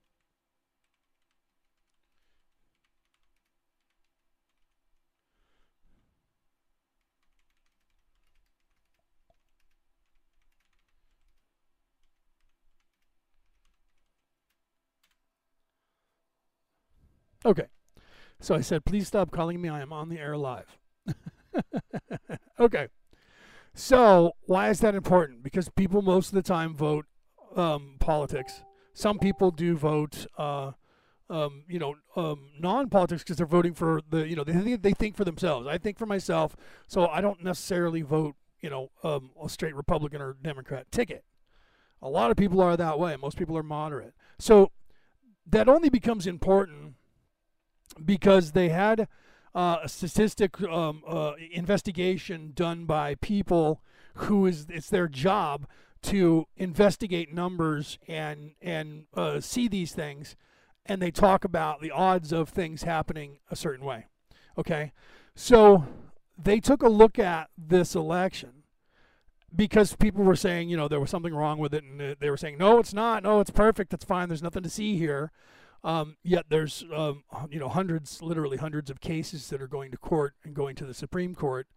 Okay. 17.46 17.68
So 18.40 18.56
I 18.56 18.62
said, 18.62 18.86
please 18.86 19.08
stop 19.08 19.32
calling 19.32 19.62
me. 19.62 19.70
I 19.70 19.82
am 19.82 19.94
on 19.94 20.10
the 20.10 20.20
air 20.20 20.36
live. 20.36 20.78
okay. 22.60 22.88
So 23.74 24.34
why 24.46 24.70
is 24.70 24.80
that 24.80 24.96
important? 24.96 25.44
Because 25.44 25.70
people 25.70 26.02
most 26.02 26.30
of 26.30 26.34
the 26.34 26.42
time 26.42 26.74
vote 26.74 27.06
um, 27.56 27.96
politics. 28.00 28.64
Some 28.94 29.20
people 29.20 29.52
do 29.52 29.76
vote, 29.76 30.26
uh, 30.38 30.72
um, 31.30 31.64
you 31.68 31.80
know, 31.80 31.96
um, 32.16 32.50
non-politics 32.60 33.24
because 33.24 33.38
they're 33.38 33.46
voting 33.46 33.74
for 33.74 34.02
the, 34.10 34.28
you 34.28 34.36
know, 34.36 34.44
they 34.44 34.76
they 34.76 34.94
think 34.94 35.16
for 35.16 35.26
themselves. 35.26 35.68
I 35.68 35.78
think 35.78 35.98
for 35.98 36.06
myself, 36.06 36.56
so 36.88 37.08
I 37.08 37.20
don't 37.22 37.44
necessarily 37.44 38.02
vote, 38.02 38.36
you 38.62 38.70
know, 38.70 38.92
um, 39.04 39.32
a 39.42 39.50
straight 39.50 39.76
Republican 39.76 40.22
or 40.22 40.36
Democrat 40.42 40.92
ticket. 40.92 41.26
A 42.02 42.10
lot 42.10 42.32
of 42.32 42.38
people 42.38 42.62
are 42.62 42.78
that 42.78 43.00
way. 43.00 43.16
Most 43.18 43.38
people 43.38 43.58
are 43.58 43.64
moderate. 43.64 44.14
So 44.40 44.72
that 45.46 45.68
only 45.68 45.90
becomes 45.90 46.26
important 46.28 46.96
because 48.04 48.52
they 48.52 48.70
had 48.70 49.08
uh, 49.54 49.78
a 49.84 49.90
statistic 49.90 50.62
um, 50.64 51.04
uh, 51.08 51.34
investigation 51.52 52.52
done 52.54 52.86
by 52.86 53.16
people 53.16 53.82
who 54.16 54.46
is 54.46 54.68
it's 54.70 54.90
their 54.90 55.08
job 55.08 55.68
to 56.02 56.46
investigate 56.58 57.34
numbers 57.34 57.98
and 58.08 58.52
and 58.62 59.06
uh, 59.16 59.40
see 59.40 59.68
these 59.68 59.94
things, 59.94 60.36
and 60.86 61.02
they 61.02 61.12
talk 61.12 61.44
about 61.44 61.82
the 61.82 61.92
odds 61.92 62.32
of 62.32 62.50
things 62.50 62.84
happening 62.84 63.38
a 63.50 63.56
certain 63.56 63.86
way. 63.86 64.06
Okay, 64.58 64.92
so 65.36 65.86
they 66.38 66.60
took 66.60 66.84
a 66.84 66.90
look 66.90 67.18
at 67.18 67.50
this 67.58 67.96
election 67.96 68.64
because 69.56 69.96
people 69.96 70.24
were 70.24 70.36
saying, 70.36 70.70
you 70.70 70.78
know, 70.78 70.88
there 70.88 71.00
was 71.00 71.10
something 71.10 71.34
wrong 71.34 71.58
with 71.58 71.74
it, 71.74 71.84
and 71.84 72.18
they 72.20 72.30
were 72.30 72.38
saying, 72.38 72.58
no, 72.58 72.80
it's 72.80 72.94
not, 72.94 73.24
no, 73.24 73.40
it's 73.40 73.52
perfect, 73.52 73.94
it's 73.94 74.04
fine, 74.04 74.28
there's 74.28 74.44
nothing 74.44 74.64
to 74.64 74.70
see 74.70 74.98
here. 74.98 75.32
Um, 75.86 76.18
yet 76.24 76.46
there's 76.50 76.84
um, 76.94 77.24
you 77.52 77.60
know 77.60 77.70
hundreds, 77.70 78.22
literally 78.22 78.58
hundreds 78.58 78.90
of 78.90 79.00
cases 79.00 79.50
that 79.50 79.62
are 79.62 79.68
going 79.68 79.92
to 79.92 79.98
court 79.98 80.34
and 80.44 80.56
going 80.56 80.76
to 80.78 80.86
the 80.86 80.96
Supreme 80.96 81.36
Court. 81.36 81.68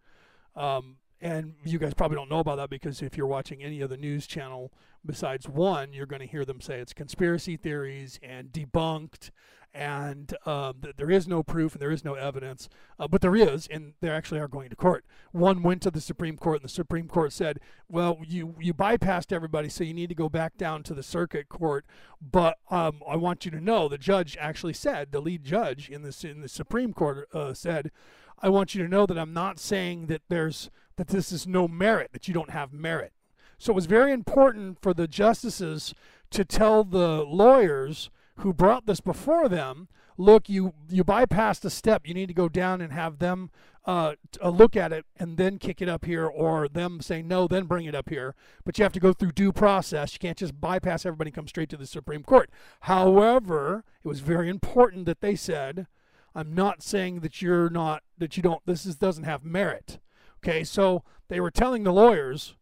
Um, 0.55 0.97
and 1.21 1.53
you 1.63 1.77
guys 1.77 1.93
probably 1.93 2.15
don't 2.15 2.29
know 2.29 2.39
about 2.39 2.55
that 2.57 2.71
because 2.71 3.03
if 3.03 3.15
you're 3.15 3.27
watching 3.27 3.61
any 3.61 3.83
other 3.83 3.97
news 3.97 4.25
channel 4.25 4.73
besides 5.05 5.47
one, 5.47 5.93
you're 5.93 6.07
going 6.07 6.21
to 6.21 6.27
hear 6.27 6.43
them 6.43 6.59
say 6.59 6.79
it's 6.79 6.91
conspiracy 6.91 7.55
theories 7.55 8.19
and 8.23 8.51
debunked 8.51 9.29
and 9.73 10.35
um, 10.45 10.75
th- 10.81 10.95
there 10.97 11.11
is 11.11 11.27
no 11.27 11.43
proof 11.43 11.73
and 11.73 11.81
there 11.81 11.91
is 11.91 12.03
no 12.03 12.15
evidence, 12.15 12.69
uh, 12.99 13.07
but 13.07 13.21
there 13.21 13.35
is, 13.35 13.67
and 13.67 13.93
they 14.01 14.09
actually 14.09 14.39
are 14.39 14.47
going 14.47 14.69
to 14.69 14.75
court. 14.75 15.05
One 15.31 15.61
went 15.61 15.81
to 15.83 15.91
the 15.91 16.01
Supreme 16.01 16.37
Court, 16.37 16.57
and 16.57 16.65
the 16.65 16.69
Supreme 16.69 17.07
Court 17.07 17.31
said, 17.31 17.59
"Well, 17.87 18.19
you 18.25 18.55
you 18.59 18.73
bypassed 18.73 19.31
everybody, 19.31 19.69
so 19.69 19.83
you 19.83 19.93
need 19.93 20.09
to 20.09 20.15
go 20.15 20.29
back 20.29 20.57
down 20.57 20.83
to 20.83 20.93
the 20.93 21.03
circuit 21.03 21.49
court." 21.49 21.85
But 22.21 22.57
um, 22.69 23.01
I 23.07 23.15
want 23.15 23.45
you 23.45 23.51
to 23.51 23.61
know, 23.61 23.87
the 23.87 23.97
judge 23.97 24.37
actually 24.39 24.73
said, 24.73 25.11
the 25.11 25.21
lead 25.21 25.43
judge 25.43 25.89
in 25.89 26.01
this 26.01 26.23
in 26.23 26.41
the 26.41 26.49
Supreme 26.49 26.93
Court 26.93 27.27
uh, 27.33 27.53
said, 27.53 27.91
"I 28.39 28.49
want 28.49 28.73
you 28.73 28.83
to 28.83 28.89
know 28.89 29.05
that 29.05 29.17
I'm 29.17 29.33
not 29.33 29.59
saying 29.59 30.07
that 30.07 30.23
there's 30.29 30.69
that 30.95 31.07
this 31.07 31.31
is 31.31 31.47
no 31.47 31.67
merit, 31.67 32.11
that 32.13 32.27
you 32.27 32.33
don't 32.33 32.51
have 32.51 32.73
merit." 32.73 33.13
So 33.59 33.73
it 33.73 33.75
was 33.75 33.87
very 33.87 34.13
important 34.13 34.81
for 34.81 34.93
the 34.93 35.07
justices 35.07 35.93
to 36.31 36.45
tell 36.45 36.83
the 36.83 37.23
lawyers 37.23 38.09
who 38.39 38.53
brought 38.53 38.85
this 38.85 39.01
before 39.01 39.49
them, 39.49 39.87
look, 40.17 40.49
you 40.49 40.73
you 40.89 41.03
bypassed 41.03 41.65
a 41.65 41.69
step. 41.69 42.07
You 42.07 42.13
need 42.13 42.27
to 42.27 42.33
go 42.33 42.49
down 42.49 42.81
and 42.81 42.93
have 42.93 43.19
them 43.19 43.49
uh, 43.85 44.13
uh, 44.41 44.49
look 44.49 44.75
at 44.75 44.91
it 44.91 45.05
and 45.17 45.37
then 45.37 45.57
kick 45.57 45.81
it 45.81 45.89
up 45.89 46.05
here, 46.05 46.25
or 46.25 46.67
them 46.67 47.01
say 47.01 47.21
no, 47.21 47.47
then 47.47 47.65
bring 47.65 47.85
it 47.85 47.95
up 47.95 48.09
here. 48.09 48.35
But 48.65 48.77
you 48.77 48.83
have 48.83 48.93
to 48.93 48.99
go 48.99 49.13
through 49.13 49.31
due 49.31 49.51
process. 49.51 50.13
You 50.13 50.19
can't 50.19 50.37
just 50.37 50.59
bypass 50.59 51.05
everybody 51.05 51.29
and 51.29 51.35
come 51.35 51.47
straight 51.47 51.69
to 51.69 51.77
the 51.77 51.87
Supreme 51.87 52.23
Court. 52.23 52.49
However, 52.81 53.83
it 54.03 54.07
was 54.07 54.19
very 54.19 54.49
important 54.49 55.05
that 55.05 55.21
they 55.21 55.35
said, 55.35 55.87
"I'm 56.35 56.53
not 56.53 56.83
saying 56.83 57.21
that 57.21 57.41
you're 57.41 57.69
not 57.69 58.03
that 58.17 58.37
you 58.37 58.43
don't. 58.43 58.65
This 58.65 58.85
is, 58.85 58.95
doesn't 58.95 59.23
have 59.23 59.43
merit." 59.43 59.99
Okay, 60.43 60.63
so 60.63 61.03
they 61.27 61.39
were 61.39 61.51
telling 61.51 61.83
the 61.83 61.91
lawyers 61.91 62.55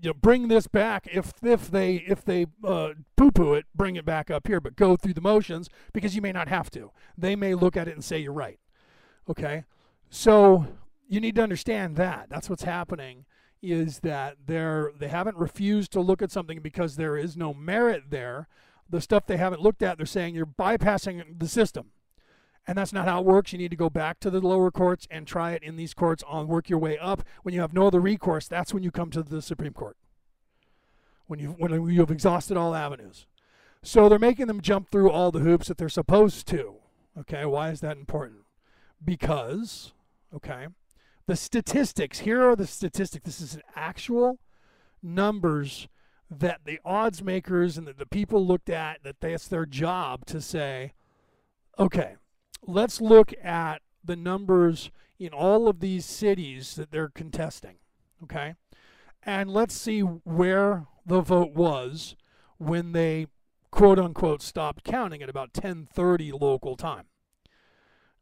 you 0.00 0.10
know, 0.10 0.14
bring 0.14 0.48
this 0.48 0.66
back 0.66 1.06
if 1.12 1.32
if 1.42 1.70
they 1.70 1.96
if 1.96 2.24
they 2.24 2.46
uh, 2.64 2.90
poo-poo 3.16 3.54
it, 3.54 3.66
bring 3.74 3.96
it 3.96 4.04
back 4.04 4.30
up 4.30 4.46
here, 4.46 4.60
but 4.60 4.76
go 4.76 4.96
through 4.96 5.14
the 5.14 5.20
motions 5.20 5.68
because 5.92 6.16
you 6.16 6.22
may 6.22 6.32
not 6.32 6.48
have 6.48 6.70
to. 6.72 6.90
They 7.16 7.36
may 7.36 7.54
look 7.54 7.76
at 7.76 7.88
it 7.88 7.94
and 7.94 8.04
say 8.04 8.18
you're 8.18 8.32
right. 8.32 8.58
Okay, 9.28 9.64
so 10.10 10.66
you 11.08 11.20
need 11.20 11.36
to 11.36 11.42
understand 11.42 11.96
that 11.96 12.26
that's 12.28 12.50
what's 12.50 12.64
happening 12.64 13.24
is 13.62 14.00
that 14.00 14.36
they're 14.46 14.92
they 14.98 15.08
haven't 15.08 15.36
refused 15.36 15.92
to 15.92 16.00
look 16.00 16.20
at 16.20 16.30
something 16.30 16.60
because 16.60 16.96
there 16.96 17.16
is 17.16 17.36
no 17.36 17.54
merit 17.54 18.04
there. 18.10 18.48
The 18.90 19.00
stuff 19.00 19.26
they 19.26 19.38
haven't 19.38 19.62
looked 19.62 19.82
at, 19.82 19.96
they're 19.96 20.06
saying 20.06 20.34
you're 20.34 20.44
bypassing 20.44 21.38
the 21.38 21.48
system. 21.48 21.90
And 22.66 22.78
that's 22.78 22.92
not 22.92 23.06
how 23.06 23.20
it 23.20 23.26
works. 23.26 23.52
You 23.52 23.58
need 23.58 23.70
to 23.72 23.76
go 23.76 23.90
back 23.90 24.20
to 24.20 24.30
the 24.30 24.40
lower 24.40 24.70
courts 24.70 25.06
and 25.10 25.26
try 25.26 25.52
it 25.52 25.62
in 25.62 25.76
these 25.76 25.92
courts 25.92 26.22
on 26.26 26.48
work 26.48 26.70
your 26.70 26.78
way 26.78 26.98
up. 26.98 27.22
When 27.42 27.54
you 27.54 27.60
have 27.60 27.74
no 27.74 27.86
other 27.86 28.00
recourse, 28.00 28.48
that's 28.48 28.72
when 28.72 28.82
you 28.82 28.90
come 28.90 29.10
to 29.10 29.22
the 29.22 29.42
Supreme 29.42 29.74
Court. 29.74 29.96
When 31.26 31.38
you 31.38 31.50
when 31.58 31.72
you've 31.90 32.10
exhausted 32.10 32.56
all 32.56 32.74
avenues. 32.74 33.26
So 33.82 34.08
they're 34.08 34.18
making 34.18 34.46
them 34.46 34.62
jump 34.62 34.90
through 34.90 35.10
all 35.10 35.30
the 35.30 35.40
hoops 35.40 35.68
that 35.68 35.76
they're 35.76 35.88
supposed 35.90 36.46
to. 36.48 36.76
Okay, 37.18 37.44
why 37.44 37.70
is 37.70 37.80
that 37.80 37.98
important? 37.98 38.40
Because, 39.04 39.92
okay, 40.34 40.66
the 41.26 41.36
statistics, 41.36 42.20
here 42.20 42.42
are 42.42 42.56
the 42.56 42.66
statistics. 42.66 43.24
This 43.24 43.40
is 43.40 43.54
an 43.54 43.62
actual 43.76 44.38
numbers 45.02 45.88
that 46.30 46.60
the 46.64 46.80
odds 46.84 47.22
makers 47.22 47.76
and 47.76 47.86
the, 47.86 47.92
the 47.92 48.06
people 48.06 48.44
looked 48.44 48.70
at 48.70 49.02
that 49.04 49.20
that's 49.20 49.48
their 49.48 49.66
job 49.66 50.24
to 50.26 50.40
say, 50.40 50.92
okay, 51.78 52.16
let's 52.66 53.00
look 53.00 53.32
at 53.42 53.82
the 54.04 54.16
numbers 54.16 54.90
in 55.18 55.32
all 55.32 55.68
of 55.68 55.80
these 55.80 56.04
cities 56.04 56.74
that 56.74 56.90
they're 56.90 57.08
contesting, 57.08 57.76
okay? 58.22 58.54
And 59.22 59.50
let's 59.50 59.74
see 59.74 60.00
where 60.00 60.86
the 61.06 61.20
vote 61.20 61.52
was 61.54 62.16
when 62.58 62.92
they 62.92 63.26
quote 63.70 63.98
unquote 63.98 64.42
stopped 64.42 64.84
counting 64.84 65.22
at 65.22 65.28
about 65.28 65.52
10:30 65.52 66.32
local 66.32 66.76
time. 66.76 67.06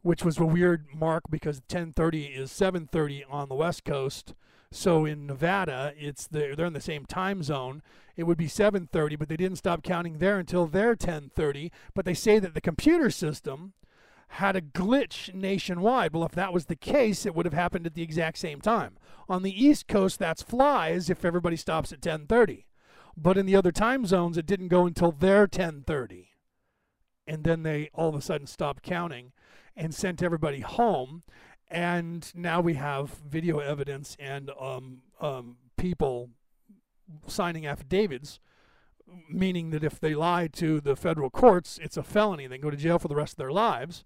Which 0.02 0.24
was 0.24 0.38
a 0.38 0.44
weird 0.44 0.87
mark 0.94 1.24
because 1.31 1.61
10:30 1.68 2.35
is 2.35 2.50
7:30 2.50 3.24
on 3.28 3.48
the 3.48 3.55
West 3.55 3.85
Coast. 3.85 4.35
So 4.70 5.05
in 5.05 5.26
Nevada, 5.26 5.92
it's 5.98 6.26
the, 6.26 6.55
they're 6.57 6.66
in 6.66 6.72
the 6.72 6.81
same 6.81 7.05
time 7.05 7.42
zone. 7.42 7.83
It 8.16 8.24
would 8.24 8.38
be 8.38 8.48
7:30, 8.48 9.16
but 9.16 9.28
they 9.28 9.37
didn't 9.37 9.59
stop 9.59 9.83
counting 9.83 10.18
there 10.18 10.38
until 10.38 10.66
their 10.66 10.96
10:30. 10.96 11.70
But 11.94 12.05
they 12.05 12.14
say 12.14 12.38
that 12.38 12.55
the 12.55 12.61
computer 12.61 13.11
system 13.11 13.74
had 14.33 14.57
a 14.57 14.62
glitch 14.62 15.33
nationwide. 15.35 16.14
Well, 16.14 16.25
if 16.25 16.33
that 16.33 16.55
was 16.55 16.64
the 16.64 16.77
case, 16.77 17.27
it 17.27 17.35
would 17.35 17.45
have 17.45 17.53
happened 17.53 17.87
at 17.87 17.95
the 17.95 18.03
exact 18.03 18.38
same 18.38 18.62
time. 18.62 18.97
On 19.29 19.42
the 19.42 19.64
East 19.64 19.87
Coast, 19.87 20.18
that's 20.18 20.42
flies 20.42 21.11
if 21.11 21.23
everybody 21.23 21.57
stops 21.57 21.92
at 21.92 22.01
10:30. 22.01 22.64
But 23.14 23.37
in 23.37 23.45
the 23.45 23.55
other 23.55 23.73
time 23.73 24.07
zones, 24.07 24.38
it 24.38 24.47
didn't 24.47 24.68
go 24.68 24.87
until 24.87 25.12
their 25.12 25.47
10:30. 25.47 26.31
And 27.27 27.45
then 27.45 27.62
they 27.62 27.90
all 27.92 28.09
of 28.09 28.14
a 28.14 28.23
sudden 28.23 28.47
stopped 28.47 28.83
counting 28.83 29.33
and 29.77 29.95
sent 29.95 30.23
everybody 30.23 30.61
home. 30.61 31.25
And 31.68 32.33
now 32.35 32.62
we 32.62 32.75
have 32.75 33.11
video 33.11 33.59
evidence 33.59 34.16
and 34.18 34.51
um, 34.59 35.03
um, 35.21 35.59
people 35.77 36.31
signing 37.27 37.66
affidavits 37.66 38.40
meaning 39.29 39.70
that 39.70 39.85
if 39.85 40.01
they 40.01 40.14
lie 40.14 40.48
to 40.48 40.81
the 40.81 40.96
federal 40.96 41.31
courts, 41.31 41.79
it's 41.83 41.96
a 41.96 42.03
felony. 42.03 42.46
They 42.46 42.59
go 42.59 42.70
to 42.70 42.77
jail 42.77 42.98
for 42.98 43.09
the 43.09 43.16
rest 43.16 43.35
of 43.35 43.38
their 43.38 43.53
lives 43.53 44.05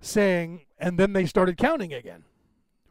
saying, 0.00 0.62
and 0.78 0.98
then 0.98 1.12
they 1.12 1.26
started 1.26 1.56
counting 1.56 1.92
again 1.92 2.24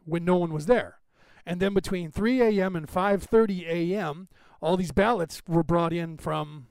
when 0.04 0.24
no 0.24 0.36
one 0.36 0.52
was 0.52 0.66
there. 0.66 0.98
And 1.44 1.60
then 1.60 1.74
between 1.74 2.10
3 2.10 2.42
a.m. 2.42 2.74
and 2.74 2.88
5:30 2.88 3.66
a.m., 3.68 4.28
all 4.60 4.76
these 4.76 4.92
ballots 4.92 5.42
were 5.46 5.62
brought 5.62 5.92
in 5.92 6.18
from 6.18 6.66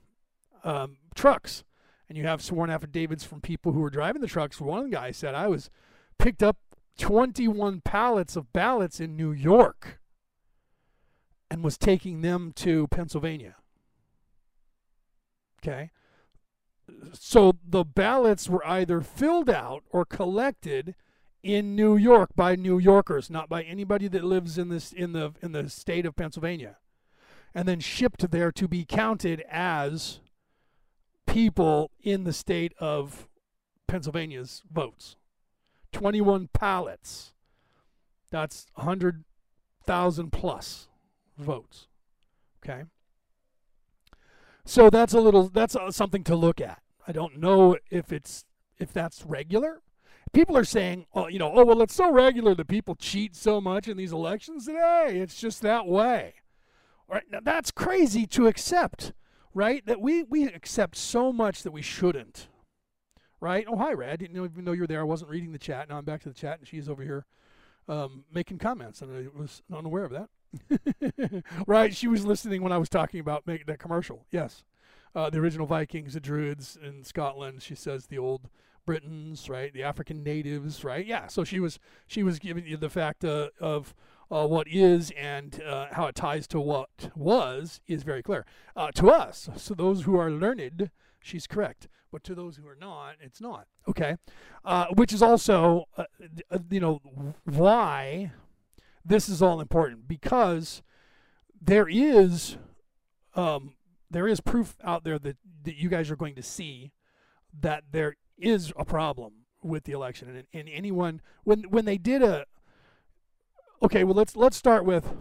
um, 0.63 0.97
trucks, 1.15 1.63
and 2.09 2.17
you 2.17 2.25
have 2.25 2.41
sworn 2.41 2.69
affidavits 2.69 3.23
from 3.23 3.39
people 3.39 3.71
who 3.71 3.79
were 3.79 3.89
driving 3.89 4.21
the 4.21 4.27
trucks. 4.27 4.59
One 4.59 4.89
guy 4.89 5.11
said, 5.11 5.33
"I 5.33 5.47
was 5.47 5.69
picked 6.17 6.43
up 6.43 6.57
21 6.97 7.81
pallets 7.81 8.35
of 8.35 8.51
ballots 8.51 8.99
in 8.99 9.15
New 9.15 9.31
York, 9.31 10.01
and 11.49 11.63
was 11.63 11.77
taking 11.77 12.21
them 12.21 12.51
to 12.57 12.87
Pennsylvania." 12.87 13.55
Okay, 15.67 15.89
so 17.11 17.53
the 17.67 17.83
ballots 17.83 18.47
were 18.47 18.65
either 18.67 19.01
filled 19.01 19.49
out 19.49 19.83
or 19.89 20.05
collected 20.05 20.93
in 21.41 21.75
New 21.75 21.97
York 21.97 22.29
by 22.35 22.55
New 22.55 22.77
Yorkers, 22.77 23.31
not 23.31 23.49
by 23.49 23.63
anybody 23.63 24.07
that 24.09 24.23
lives 24.23 24.59
in 24.59 24.69
this 24.69 24.93
in 24.93 25.13
the 25.13 25.33
in 25.41 25.53
the 25.53 25.67
state 25.67 26.05
of 26.05 26.15
Pennsylvania, 26.15 26.77
and 27.55 27.67
then 27.67 27.79
shipped 27.79 28.29
there 28.29 28.51
to 28.51 28.67
be 28.67 28.85
counted 28.85 29.43
as 29.49 30.19
people 31.25 31.89
in 32.01 32.25
the 32.25 32.33
state 32.33 32.73
of 32.79 33.27
Pennsylvania's 33.87 34.61
votes. 34.71 35.15
21 35.91 36.49
pallets. 36.53 37.33
That's 38.29 38.67
100,000 38.75 40.31
plus 40.31 40.89
votes. 41.37 41.87
Okay? 42.63 42.83
So 44.65 44.89
that's 44.89 45.13
a 45.13 45.21
little 45.21 45.47
that's 45.47 45.75
uh, 45.75 45.91
something 45.91 46.23
to 46.23 46.35
look 46.35 46.59
at. 46.59 46.81
I 47.07 47.11
don't 47.11 47.37
know 47.37 47.77
if 47.91 48.11
it's 48.11 48.45
if 48.79 48.91
that's 48.91 49.23
regular. 49.25 49.81
People 50.33 50.57
are 50.57 50.65
saying, 50.65 51.05
oh, 51.13 51.27
you 51.27 51.39
know, 51.39 51.51
oh 51.53 51.63
well, 51.63 51.81
it's 51.81 51.95
so 51.95 52.11
regular 52.11 52.55
that 52.55 52.67
people 52.67 52.95
cheat 52.95 53.35
so 53.35 53.61
much 53.61 53.87
in 53.87 53.95
these 53.95 54.11
elections 54.11 54.65
today. 54.65 55.19
It's 55.21 55.39
just 55.39 55.61
that 55.61 55.85
way. 55.85 56.33
All 57.07 57.15
right 57.15 57.23
now, 57.31 57.39
that's 57.43 57.71
crazy 57.71 58.25
to 58.27 58.47
accept, 58.47 59.13
right? 59.53 59.85
That 59.85 60.01
we 60.01 60.23
we 60.23 60.45
accept 60.45 60.97
so 60.97 61.31
much 61.31 61.61
that 61.61 61.71
we 61.71 61.83
shouldn't, 61.83 62.47
right? 63.39 63.65
Oh 63.69 63.77
hi, 63.77 63.93
Rad. 63.93 64.19
Didn't 64.19 64.43
even 64.43 64.65
know 64.65 64.71
you 64.71 64.81
were 64.81 64.87
there. 64.87 65.01
I 65.01 65.03
wasn't 65.03 65.29
reading 65.29 65.51
the 65.51 65.59
chat. 65.59 65.89
Now 65.89 65.99
I'm 65.99 66.05
back 66.05 66.23
to 66.23 66.29
the 66.29 66.35
chat, 66.35 66.57
and 66.57 66.67
she's 66.67 66.89
over 66.89 67.03
here 67.03 67.25
um, 67.87 68.23
making 68.33 68.57
comments, 68.57 69.03
and 69.03 69.15
I 69.15 69.39
was 69.39 69.61
unaware 69.71 70.05
of 70.05 70.11
that. 70.11 70.29
right? 71.67 71.95
She 71.95 72.07
was 72.07 72.25
listening 72.25 72.61
when 72.61 72.71
I 72.71 72.77
was 72.77 72.89
talking 72.89 73.19
about 73.19 73.45
making 73.47 73.65
that 73.67 73.79
commercial. 73.79 74.25
Yes. 74.31 74.63
Uh, 75.15 75.29
the 75.29 75.39
original 75.39 75.65
Vikings, 75.65 76.13
the 76.13 76.19
Druids 76.19 76.77
in 76.81 77.03
Scotland. 77.03 77.61
She 77.61 77.75
says 77.75 78.07
the 78.07 78.17
old 78.17 78.49
Britons, 78.85 79.49
right? 79.49 79.73
The 79.73 79.83
African 79.83 80.23
natives, 80.23 80.83
right? 80.83 81.05
Yeah. 81.05 81.27
So 81.27 81.43
she 81.43 81.59
was 81.59 81.79
she 82.07 82.23
was 82.23 82.39
giving 82.39 82.65
you 82.65 82.77
the 82.77 82.89
fact 82.89 83.25
uh, 83.25 83.49
of 83.59 83.95
uh, 84.31 84.47
what 84.47 84.67
is 84.67 85.11
and 85.17 85.61
uh, 85.63 85.87
how 85.91 86.07
it 86.07 86.15
ties 86.15 86.47
to 86.47 86.59
what 86.59 87.09
was 87.15 87.81
is 87.87 88.03
very 88.03 88.23
clear 88.23 88.45
uh, 88.75 88.91
to 88.95 89.09
us. 89.09 89.49
So 89.55 89.73
those 89.73 90.03
who 90.03 90.17
are 90.17 90.31
learned, 90.31 90.91
she's 91.19 91.47
correct. 91.47 91.87
But 92.11 92.23
to 92.25 92.35
those 92.35 92.57
who 92.57 92.67
are 92.67 92.77
not, 92.79 93.15
it's 93.19 93.41
not. 93.41 93.67
Okay. 93.89 94.15
Uh, 94.63 94.85
which 94.93 95.11
is 95.11 95.21
also, 95.21 95.85
you 96.69 96.79
know, 96.79 97.01
why 97.43 98.31
this 99.05 99.29
is 99.29 99.41
all 99.41 99.61
important 99.61 100.07
because 100.07 100.81
there 101.61 101.87
is 101.87 102.57
um, 103.35 103.75
there 104.09 104.27
is 104.27 104.39
proof 104.39 104.75
out 104.83 105.03
there 105.03 105.19
that, 105.19 105.37
that 105.63 105.75
you 105.75 105.89
guys 105.89 106.09
are 106.09 106.15
going 106.15 106.35
to 106.35 106.43
see 106.43 106.91
that 107.61 107.83
there 107.91 108.15
is 108.37 108.71
a 108.77 108.85
problem 108.85 109.33
with 109.61 109.83
the 109.83 109.91
election. 109.91 110.29
And, 110.29 110.47
and 110.53 110.69
anyone 110.69 111.21
when 111.43 111.63
when 111.63 111.85
they 111.85 111.97
did 111.97 112.23
a 112.23 112.45
okay 113.81 114.03
well 114.03 114.15
let's 114.15 114.35
let's 114.35 114.57
start 114.57 114.85
with 114.85 115.15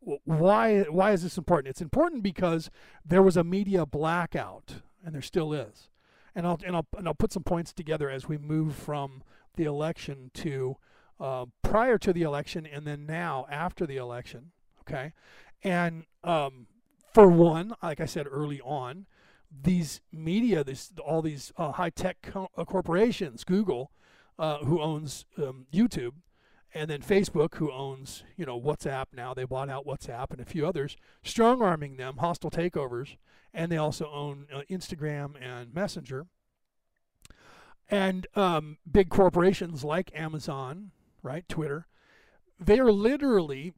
why 0.00 0.82
why 0.82 1.12
is 1.12 1.22
this 1.22 1.38
important? 1.38 1.70
It's 1.70 1.82
important 1.82 2.22
because 2.22 2.70
there 3.04 3.22
was 3.22 3.36
a 3.36 3.44
media 3.44 3.84
blackout 3.86 4.82
and 5.04 5.14
there 5.14 5.22
still 5.22 5.52
is. 5.52 5.88
And 6.34 6.46
I'll 6.46 6.58
and 6.64 6.76
I'll 6.76 6.86
and 6.96 7.06
I'll 7.06 7.14
put 7.14 7.32
some 7.32 7.42
points 7.42 7.72
together 7.72 8.08
as 8.08 8.28
we 8.28 8.38
move 8.38 8.74
from 8.74 9.22
the 9.56 9.64
election 9.64 10.30
to 10.34 10.76
uh, 11.20 11.46
prior 11.62 11.98
to 11.98 12.12
the 12.12 12.22
election 12.22 12.66
and 12.66 12.86
then 12.86 13.06
now 13.06 13.46
after 13.50 13.86
the 13.86 13.96
election. 13.96 14.52
Okay. 14.82 15.12
And 15.62 16.04
um, 16.24 16.66
for 17.12 17.28
one, 17.28 17.74
like 17.82 18.00
I 18.00 18.06
said 18.06 18.26
early 18.30 18.60
on, 18.62 19.06
these 19.50 20.00
media, 20.12 20.64
this, 20.64 20.92
all 21.04 21.22
these 21.22 21.52
uh, 21.56 21.72
high 21.72 21.90
tech 21.90 22.18
co- 22.22 22.48
uh, 22.56 22.64
corporations, 22.64 23.44
Google, 23.44 23.90
uh, 24.38 24.58
who 24.58 24.80
owns 24.80 25.26
um, 25.38 25.66
YouTube, 25.72 26.14
and 26.72 26.88
then 26.88 27.02
Facebook, 27.02 27.56
who 27.56 27.70
owns 27.72 28.22
you 28.36 28.46
know 28.46 28.60
WhatsApp 28.60 29.06
now, 29.12 29.34
they 29.34 29.44
bought 29.44 29.68
out 29.68 29.86
WhatsApp 29.86 30.30
and 30.30 30.40
a 30.40 30.44
few 30.44 30.66
others, 30.66 30.96
strong 31.22 31.60
arming 31.62 31.96
them, 31.96 32.18
hostile 32.18 32.50
takeovers, 32.50 33.16
and 33.52 33.70
they 33.72 33.76
also 33.76 34.08
own 34.12 34.46
uh, 34.54 34.62
Instagram 34.70 35.34
and 35.40 35.74
Messenger. 35.74 36.26
And 37.88 38.28
um, 38.36 38.78
big 38.90 39.10
corporations 39.10 39.82
like 39.82 40.12
Amazon, 40.14 40.92
right, 41.22 41.48
Twitter, 41.48 41.86
they 42.58 42.78
are 42.78 42.92
literally 42.92 43.72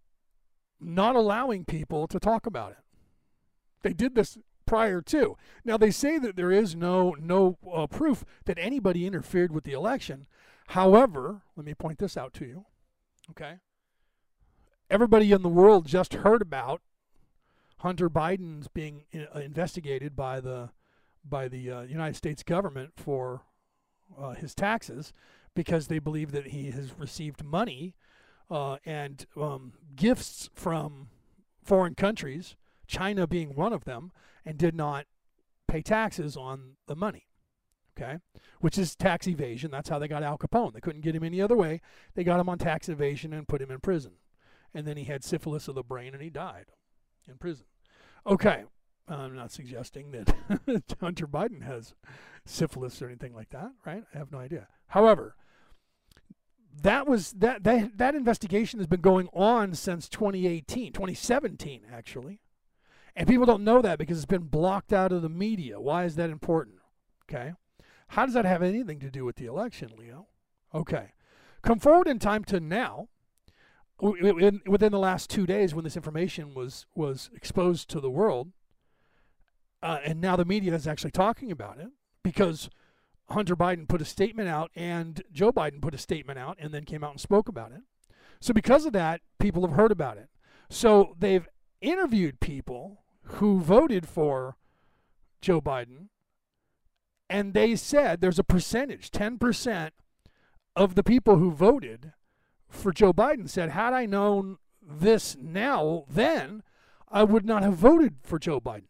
not 0.81 1.16
allowing 1.16 1.64
people 1.64 2.07
to 2.09 2.18
talk 2.18 2.46
about 2.46 2.72
it. 2.72 2.78
They 3.83 3.92
did 3.92 4.14
this 4.14 4.38
prior 4.66 5.00
to. 5.02 5.37
Now 5.64 5.76
they 5.76 5.90
say 5.90 6.18
that 6.18 6.37
there 6.37 6.52
is 6.52 6.74
no 6.74 7.16
no 7.20 7.59
uh, 7.72 7.87
proof 7.87 8.24
that 8.46 8.59
anybody 8.59 9.07
interfered 9.07 9.52
with 9.52 9.64
the 9.64 9.72
election. 9.72 10.26
However, 10.68 11.42
let 11.57 11.66
me 11.66 11.74
point 11.74 11.98
this 11.98 12.16
out 12.16 12.33
to 12.35 12.46
you. 12.46 12.64
Okay? 13.31 13.57
Everybody 14.90 15.33
in 15.33 15.42
the 15.42 15.48
world 15.48 15.87
just 15.87 16.14
heard 16.14 16.42
about 16.42 16.81
Hunter 17.78 18.09
Biden's 18.09 18.68
being 18.68 19.05
uh, 19.14 19.38
investigated 19.40 20.14
by 20.14 20.40
the 20.40 20.70
by 21.24 21.48
the 21.48 21.70
uh, 21.70 21.81
United 21.83 22.16
States 22.16 22.42
government 22.42 22.92
for 22.96 23.42
uh, 24.18 24.31
his 24.31 24.55
taxes 24.55 25.12
because 25.54 25.88
they 25.88 25.98
believe 25.98 26.32
that 26.32 26.48
he 26.48 26.70
has 26.70 26.98
received 26.98 27.44
money 27.44 27.94
uh, 28.50 28.76
and 28.84 29.26
um, 29.36 29.72
gifts 29.96 30.50
from 30.54 31.08
foreign 31.62 31.94
countries, 31.94 32.56
China 32.86 33.26
being 33.26 33.54
one 33.54 33.72
of 33.72 33.84
them, 33.84 34.12
and 34.44 34.58
did 34.58 34.74
not 34.74 35.06
pay 35.68 35.82
taxes 35.82 36.36
on 36.36 36.76
the 36.86 36.96
money. 36.96 37.26
Okay, 37.94 38.18
which 38.60 38.78
is 38.78 38.96
tax 38.96 39.28
evasion. 39.28 39.70
That's 39.70 39.90
how 39.90 39.98
they 39.98 40.08
got 40.08 40.22
Al 40.22 40.38
Capone. 40.38 40.72
They 40.72 40.80
couldn't 40.80 41.02
get 41.02 41.14
him 41.14 41.24
any 41.24 41.42
other 41.42 41.56
way. 41.56 41.82
They 42.14 42.24
got 42.24 42.40
him 42.40 42.48
on 42.48 42.56
tax 42.56 42.88
evasion 42.88 43.34
and 43.34 43.46
put 43.46 43.60
him 43.60 43.70
in 43.70 43.80
prison. 43.80 44.12
And 44.72 44.86
then 44.86 44.96
he 44.96 45.04
had 45.04 45.22
syphilis 45.22 45.68
of 45.68 45.74
the 45.74 45.82
brain 45.82 46.14
and 46.14 46.22
he 46.22 46.30
died 46.30 46.66
in 47.28 47.36
prison. 47.36 47.66
Okay, 48.26 48.64
I'm 49.08 49.34
not 49.34 49.52
suggesting 49.52 50.10
that 50.12 50.34
Hunter 51.00 51.26
Biden 51.26 51.62
has 51.62 51.94
syphilis 52.46 53.02
or 53.02 53.06
anything 53.06 53.34
like 53.34 53.50
that, 53.50 53.72
right? 53.84 54.04
I 54.14 54.18
have 54.18 54.32
no 54.32 54.38
idea. 54.38 54.68
However, 54.88 55.36
that 56.82 57.06
was 57.06 57.32
that 57.32 57.64
that 57.64 57.96
that 57.98 58.14
investigation 58.14 58.80
has 58.80 58.86
been 58.86 59.00
going 59.00 59.28
on 59.32 59.74
since 59.74 60.08
2018, 60.08 60.92
2017 60.92 61.82
actually. 61.92 62.40
And 63.14 63.28
people 63.28 63.46
don't 63.46 63.64
know 63.64 63.82
that 63.82 63.98
because 63.98 64.16
it's 64.16 64.26
been 64.26 64.44
blocked 64.44 64.92
out 64.92 65.12
of 65.12 65.22
the 65.22 65.28
media. 65.28 65.78
Why 65.78 66.04
is 66.04 66.16
that 66.16 66.30
important? 66.30 66.76
Okay. 67.28 67.52
How 68.08 68.24
does 68.24 68.34
that 68.34 68.44
have 68.44 68.62
anything 68.62 69.00
to 69.00 69.10
do 69.10 69.24
with 69.24 69.36
the 69.36 69.46
election, 69.46 69.90
Leo? 69.98 70.28
Okay. 70.74 71.12
Come 71.62 71.78
forward 71.78 72.08
in 72.08 72.18
time 72.18 72.44
to 72.44 72.60
now. 72.60 73.08
Within 74.00 74.90
the 74.90 74.98
last 74.98 75.30
two 75.30 75.46
days, 75.46 75.74
when 75.74 75.84
this 75.84 75.96
information 75.96 76.54
was 76.54 76.86
was 76.94 77.30
exposed 77.34 77.88
to 77.90 78.00
the 78.00 78.10
world, 78.10 78.48
uh, 79.80 79.98
and 80.04 80.20
now 80.20 80.34
the 80.34 80.44
media 80.44 80.74
is 80.74 80.88
actually 80.88 81.12
talking 81.12 81.52
about 81.52 81.78
it 81.78 81.88
because 82.24 82.68
Hunter 83.32 83.56
Biden 83.56 83.88
put 83.88 84.00
a 84.00 84.04
statement 84.04 84.48
out 84.48 84.70
and 84.74 85.22
Joe 85.32 85.52
Biden 85.52 85.80
put 85.80 85.94
a 85.94 85.98
statement 85.98 86.38
out 86.38 86.56
and 86.60 86.72
then 86.72 86.84
came 86.84 87.04
out 87.04 87.12
and 87.12 87.20
spoke 87.20 87.48
about 87.48 87.72
it. 87.72 87.80
So 88.40 88.52
because 88.52 88.86
of 88.86 88.92
that, 88.92 89.20
people 89.38 89.66
have 89.66 89.76
heard 89.76 89.92
about 89.92 90.18
it. 90.18 90.28
So 90.68 91.14
they've 91.18 91.48
interviewed 91.80 92.40
people 92.40 93.02
who 93.24 93.60
voted 93.60 94.08
for 94.08 94.56
Joe 95.40 95.60
Biden 95.60 96.08
and 97.28 97.54
they 97.54 97.76
said 97.76 98.20
there's 98.20 98.38
a 98.38 98.44
percentage, 98.44 99.10
10% 99.10 99.90
of 100.76 100.94
the 100.94 101.02
people 101.02 101.36
who 101.36 101.50
voted 101.50 102.12
for 102.68 102.92
Joe 102.92 103.12
Biden 103.12 103.48
said, 103.48 103.70
had 103.70 103.92
I 103.92 104.06
known 104.06 104.58
this 104.82 105.36
now, 105.40 106.04
then 106.10 106.62
I 107.08 107.22
would 107.24 107.44
not 107.44 107.62
have 107.62 107.74
voted 107.74 108.16
for 108.22 108.38
Joe 108.38 108.60
Biden. 108.60 108.88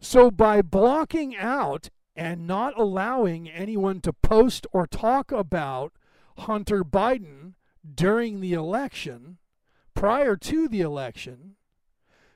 So 0.00 0.30
by 0.30 0.62
blocking 0.62 1.36
out 1.36 1.90
and 2.18 2.48
not 2.48 2.76
allowing 2.76 3.48
anyone 3.48 4.00
to 4.00 4.12
post 4.12 4.66
or 4.72 4.88
talk 4.88 5.30
about 5.30 5.92
Hunter 6.38 6.82
Biden 6.82 7.54
during 7.94 8.40
the 8.40 8.54
election, 8.54 9.38
prior 9.94 10.36
to 10.36 10.66
the 10.66 10.80
election, 10.80 11.54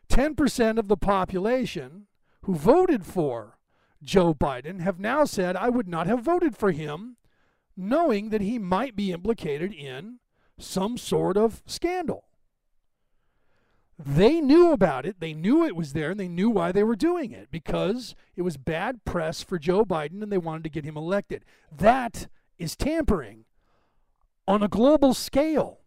10% 0.08 0.78
of 0.78 0.86
the 0.86 0.96
population 0.96 2.06
who 2.42 2.54
voted 2.54 3.04
for 3.04 3.58
Joe 4.00 4.32
Biden 4.32 4.80
have 4.80 5.00
now 5.00 5.24
said, 5.24 5.56
I 5.56 5.68
would 5.68 5.88
not 5.88 6.06
have 6.06 6.22
voted 6.22 6.56
for 6.56 6.70
him, 6.70 7.16
knowing 7.76 8.28
that 8.28 8.40
he 8.40 8.60
might 8.60 8.94
be 8.94 9.10
implicated 9.10 9.74
in 9.74 10.20
some 10.60 10.96
sort 10.96 11.36
of 11.36 11.60
scandal. 11.66 12.28
They 14.04 14.40
knew 14.40 14.72
about 14.72 15.06
it, 15.06 15.20
they 15.20 15.32
knew 15.32 15.64
it 15.64 15.76
was 15.76 15.92
there, 15.92 16.10
and 16.10 16.20
they 16.20 16.28
knew 16.28 16.50
why 16.50 16.72
they 16.72 16.82
were 16.82 16.96
doing 16.96 17.30
it 17.30 17.50
because 17.50 18.14
it 18.34 18.42
was 18.42 18.56
bad 18.56 19.04
press 19.04 19.42
for 19.42 19.58
Joe 19.58 19.84
Biden 19.84 20.22
and 20.22 20.32
they 20.32 20.38
wanted 20.38 20.64
to 20.64 20.70
get 20.70 20.84
him 20.84 20.96
elected. 20.96 21.44
That 21.70 22.28
is 22.58 22.76
tampering 22.76 23.44
on 24.46 24.62
a 24.62 24.68
global 24.68 25.14
scale 25.14 25.78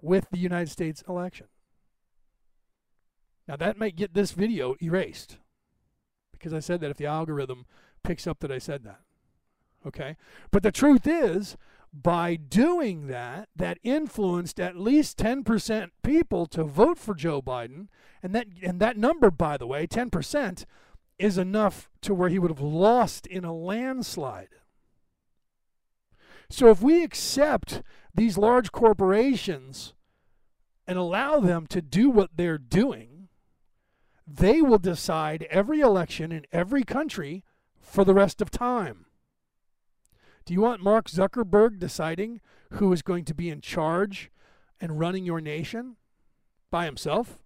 with 0.00 0.26
the 0.30 0.38
United 0.38 0.70
States 0.70 1.02
election. 1.08 1.46
Now, 3.48 3.56
that 3.56 3.78
might 3.78 3.96
get 3.96 4.14
this 4.14 4.32
video 4.32 4.76
erased 4.82 5.38
because 6.32 6.52
I 6.52 6.60
said 6.60 6.80
that 6.80 6.90
if 6.90 6.96
the 6.96 7.06
algorithm 7.06 7.66
picks 8.02 8.26
up 8.26 8.40
that 8.40 8.52
I 8.52 8.58
said 8.58 8.84
that. 8.84 9.00
Okay? 9.86 10.16
But 10.50 10.62
the 10.62 10.72
truth 10.72 11.06
is, 11.06 11.56
by 11.92 12.36
doing 12.36 13.08
that, 13.08 13.48
that 13.54 13.78
influenced 13.82 14.58
at 14.58 14.76
least 14.76 15.18
10% 15.18 15.90
people 16.02 16.46
to 16.46 16.64
vote 16.64 16.98
for 16.98 17.14
Joe 17.14 17.42
Biden. 17.42 17.88
And 18.22 18.34
that, 18.34 18.46
and 18.62 18.80
that 18.80 18.96
number, 18.96 19.30
by 19.30 19.56
the 19.56 19.66
way, 19.66 19.86
10%, 19.86 20.64
is 21.18 21.38
enough 21.38 21.90
to 22.00 22.14
where 22.14 22.28
he 22.28 22.38
would 22.38 22.50
have 22.50 22.60
lost 22.60 23.26
in 23.26 23.44
a 23.44 23.54
landslide. 23.54 24.48
So 26.48 26.68
if 26.68 26.82
we 26.82 27.02
accept 27.02 27.82
these 28.14 28.38
large 28.38 28.72
corporations 28.72 29.94
and 30.86 30.98
allow 30.98 31.40
them 31.40 31.66
to 31.68 31.80
do 31.80 32.10
what 32.10 32.30
they're 32.36 32.58
doing, 32.58 33.28
they 34.26 34.62
will 34.62 34.78
decide 34.78 35.46
every 35.50 35.80
election 35.80 36.32
in 36.32 36.46
every 36.52 36.84
country 36.84 37.44
for 37.80 38.04
the 38.04 38.14
rest 38.14 38.40
of 38.40 38.50
time. 38.50 39.06
Do 40.44 40.54
you 40.54 40.60
want 40.60 40.82
Mark 40.82 41.08
Zuckerberg 41.08 41.78
deciding 41.78 42.40
who 42.72 42.92
is 42.92 43.02
going 43.02 43.24
to 43.26 43.34
be 43.34 43.48
in 43.48 43.60
charge 43.60 44.30
and 44.80 44.98
running 44.98 45.24
your 45.24 45.40
nation 45.40 45.96
by 46.70 46.84
himself? 46.84 47.38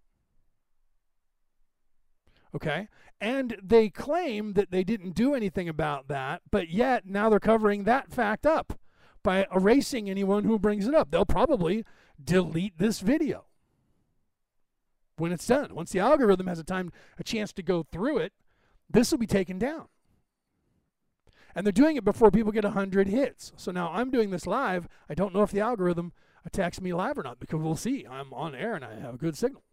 Okay. 2.55 2.89
And 3.21 3.57
they 3.63 3.89
claim 3.91 4.55
that 4.55 4.71
they 4.71 4.85
didn't 4.85 5.15
do 5.15 5.35
anything 5.35 5.69
about 5.69 6.09
that, 6.09 6.43
but 6.51 6.69
yet 6.69 7.07
now 7.07 7.29
they're 7.29 7.41
covering 7.41 7.85
that 7.85 8.13
fact 8.13 8.47
up 8.47 8.79
by 9.23 9.47
erasing 9.55 10.09
anyone 10.09 10.45
who 10.45 10.59
brings 10.59 10.87
it 10.87 10.95
up. 10.95 11.11
They'll 11.11 11.25
probably 11.25 11.85
delete 12.23 12.79
this 12.79 13.01
video 13.01 13.47
when 15.17 15.33
it's 15.33 15.47
done. 15.47 15.75
Once 15.75 15.91
the 15.91 15.99
algorithm 15.99 16.47
has 16.47 16.59
a 16.59 16.65
time, 16.65 16.93
a 17.19 17.25
chance 17.25 17.53
to 17.55 17.63
go 17.63 17.85
through 17.91 18.19
it, 18.19 18.33
this 18.89 19.11
will 19.11 19.19
be 19.19 19.27
taken 19.27 19.59
down. 19.59 19.89
And 21.57 21.67
they're 21.67 21.73
doing 21.73 21.97
it 21.97 22.05
before 22.05 22.31
people 22.31 22.53
get 22.53 22.65
100 22.65 23.09
hits. 23.09 23.53
So 23.57 23.73
now 23.73 23.91
I'm 23.91 24.11
doing 24.11 24.31
this 24.31 24.47
live. 24.47 24.87
I 25.09 25.15
don't 25.15 25.35
know 25.35 25.43
if 25.43 25.51
the 25.51 25.61
algorithm 25.61 26.13
attacks 26.45 26.83
me 26.83 26.93
live 26.93 27.17
or 27.19 27.23
not 27.23 27.41
because 27.41 27.61
we'll 27.61 27.77
see. 27.77 28.07
I'm 28.09 28.33
on 28.35 28.55
air 28.55 28.75
and 28.75 28.85
I 28.85 29.01
have 29.01 29.15
a 29.15 29.19
good 29.19 29.39
signal. 29.39 29.65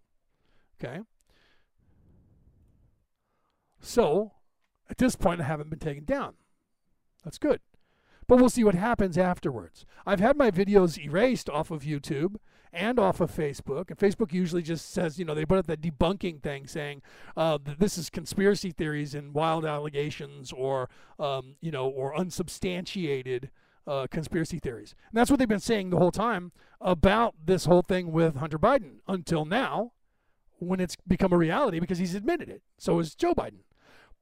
Okay? 0.82 1.02
So 3.82 4.32
at 4.90 4.98
this 4.98 5.18
point, 5.18 5.42
I 5.42 5.44
haven't 5.44 5.70
been 5.70 5.80
taken 5.80 6.06
down. 6.06 6.36
That's 7.26 7.38
good. 7.38 7.60
But 8.28 8.38
we'll 8.38 8.50
see 8.50 8.64
what 8.64 8.76
happens 8.76 9.18
afterwards. 9.18 9.86
I've 10.06 10.22
had 10.22 10.38
my 10.38 10.52
videos 10.52 10.98
erased 10.98 11.50
off 11.50 11.70
of 11.70 11.84
YouTube 11.84 12.36
and 12.74 13.00
off 13.00 13.22
of 13.22 13.32
Facebook. 13.32 13.90
And 13.90 13.98
Facebook 13.98 14.34
usually 14.34 14.62
just 14.62 14.92
says, 14.92 15.20
you 15.20 15.26
know, 15.26 15.36
they 15.36 15.46
put 15.46 15.58
up 15.58 15.68
that 15.68 15.82
debunking 15.82 16.42
thing 16.42 16.68
saying 16.68 17.02
uh, 17.38 17.58
that 17.64 17.80
this 17.80 17.98
is 17.98 18.10
conspiracy 18.10 18.72
theories 18.72 19.14
and 19.16 19.34
wild 19.34 19.66
allegations 19.66 20.52
or, 20.52 20.90
um, 21.20 21.56
you 21.62 21.72
know, 21.72 21.88
or 21.88 22.16
unsubstantiated 22.16 23.50
uh, 23.86 24.08
conspiracy 24.10 24.60
theories. 24.60 24.96
And 25.12 25.18
that's 25.18 25.30
what 25.30 25.40
they've 25.40 25.48
been 25.48 25.60
saying 25.60 25.90
the 25.90 25.98
whole 25.98 26.12
time 26.12 26.52
about 26.82 27.36
this 27.46 27.66
whole 27.66 27.82
thing 27.82 28.12
with 28.12 28.38
Hunter 28.38 28.60
Biden 28.60 28.98
until 29.08 29.46
now 29.46 29.92
when 30.60 30.80
it's 30.80 30.96
become 31.08 31.34
a 31.34 31.38
reality 31.38 31.80
because 31.80 31.98
he's 31.98 32.16
admitted 32.16 32.50
it. 32.50 32.62
So 32.78 33.00
is 33.00 33.16
Joe 33.16 33.34
Biden. 33.34 33.64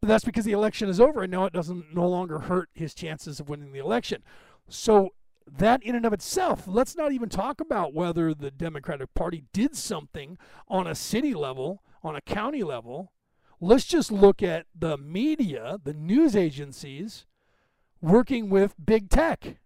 But 0.02 0.08
that's 0.08 0.26
because 0.26 0.46
the 0.46 0.52
election 0.52 0.90
is 0.90 1.00
over 1.00 1.22
and 1.22 1.32
now 1.32 1.46
it 1.46 1.54
doesn't 1.54 1.94
no 1.94 2.08
longer 2.08 2.40
hurt 2.40 2.70
his 2.74 2.96
chances 2.96 3.40
of 3.40 3.50
winning 3.50 3.72
the 3.72 3.80
election. 3.80 4.24
So 4.68 5.10
that 5.58 5.84
in 5.84 5.96
and 5.96 6.06
of 6.06 6.14
itself, 6.14 6.64
let's 6.66 6.96
not 6.96 7.12
even 7.12 7.30
talk 7.30 7.60
about 7.60 7.94
whether 7.94 8.34
the 8.34 8.52
Democratic 8.52 9.14
Party 9.14 9.44
did 9.52 9.76
something 9.76 10.38
on 10.68 10.88
a 10.88 10.96
city 10.96 11.34
level, 11.34 11.84
on 12.04 12.16
a 12.16 12.22
county 12.22 12.64
level. 12.64 13.12
Let's 13.60 13.86
just 13.86 14.12
look 14.12 14.42
at 14.42 14.66
the 14.74 14.98
media, 14.98 15.78
the 15.84 15.94
news 15.94 16.36
agencies 16.36 17.26
working 18.02 18.50
with 18.50 18.76
big 18.84 19.10
tech. 19.10 19.58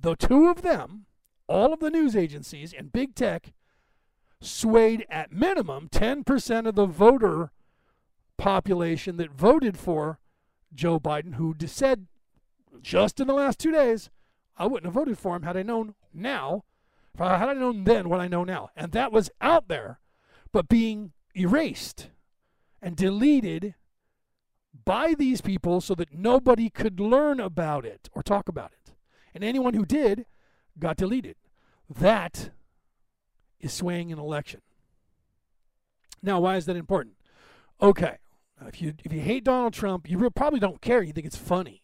The 0.00 0.16
two 0.16 0.48
of 0.48 0.62
them, 0.62 1.06
all 1.46 1.72
of 1.72 1.80
the 1.80 1.90
news 1.90 2.16
agencies 2.16 2.74
and 2.76 2.92
big 2.92 3.14
tech, 3.14 3.52
swayed 4.40 5.06
at 5.08 5.32
minimum 5.32 5.88
10% 5.88 6.66
of 6.66 6.74
the 6.74 6.86
voter 6.86 7.52
population 8.36 9.16
that 9.16 9.30
voted 9.30 9.78
for 9.78 10.18
Joe 10.74 10.98
Biden, 10.98 11.36
who 11.36 11.54
said 11.66 12.06
just 12.82 13.20
in 13.20 13.28
the 13.28 13.34
last 13.34 13.58
two 13.58 13.72
days, 13.72 14.10
I 14.56 14.66
wouldn't 14.66 14.86
have 14.86 14.94
voted 14.94 15.18
for 15.18 15.36
him 15.36 15.42
had 15.42 15.56
I 15.56 15.62
known 15.62 15.94
now, 16.12 16.64
had 17.18 17.48
I 17.48 17.54
known 17.54 17.84
then 17.84 18.08
what 18.08 18.20
I 18.20 18.28
know 18.28 18.44
now. 18.44 18.70
And 18.76 18.92
that 18.92 19.12
was 19.12 19.30
out 19.40 19.68
there, 19.68 20.00
but 20.52 20.68
being 20.68 21.12
erased 21.34 22.10
and 22.80 22.96
deleted 22.96 23.74
by 24.84 25.14
these 25.14 25.40
people 25.40 25.80
so 25.80 25.94
that 25.94 26.12
nobody 26.12 26.68
could 26.70 27.00
learn 27.00 27.40
about 27.40 27.84
it 27.84 28.08
or 28.12 28.22
talk 28.22 28.48
about 28.48 28.72
it. 28.72 28.92
And 29.34 29.42
anyone 29.42 29.74
who 29.74 29.84
did 29.84 30.26
got 30.78 30.96
deleted. 30.96 31.36
That 31.88 32.50
is 33.60 33.72
swaying 33.72 34.12
an 34.12 34.18
election. 34.18 34.60
Now, 36.22 36.40
why 36.40 36.56
is 36.56 36.66
that 36.66 36.76
important? 36.76 37.16
Okay, 37.80 38.18
if 38.66 38.80
you 38.80 38.94
if 39.04 39.12
you 39.12 39.20
hate 39.20 39.44
Donald 39.44 39.74
Trump, 39.74 40.08
you 40.08 40.30
probably 40.30 40.60
don't 40.60 40.80
care. 40.80 41.02
You 41.02 41.12
think 41.12 41.26
it's 41.26 41.36
funny, 41.36 41.82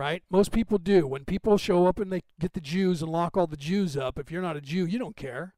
right? 0.00 0.22
Most 0.30 0.50
people 0.50 0.78
do. 0.78 1.06
When 1.06 1.26
people 1.26 1.58
show 1.58 1.86
up 1.86 1.98
and 1.98 2.10
they 2.10 2.22
get 2.40 2.54
the 2.54 2.60
Jews 2.62 3.02
and 3.02 3.12
lock 3.12 3.36
all 3.36 3.46
the 3.46 3.54
Jews 3.54 3.98
up, 3.98 4.18
if 4.18 4.30
you're 4.30 4.40
not 4.40 4.56
a 4.56 4.62
Jew, 4.62 4.86
you 4.86 4.98
don't 4.98 5.14
care. 5.14 5.54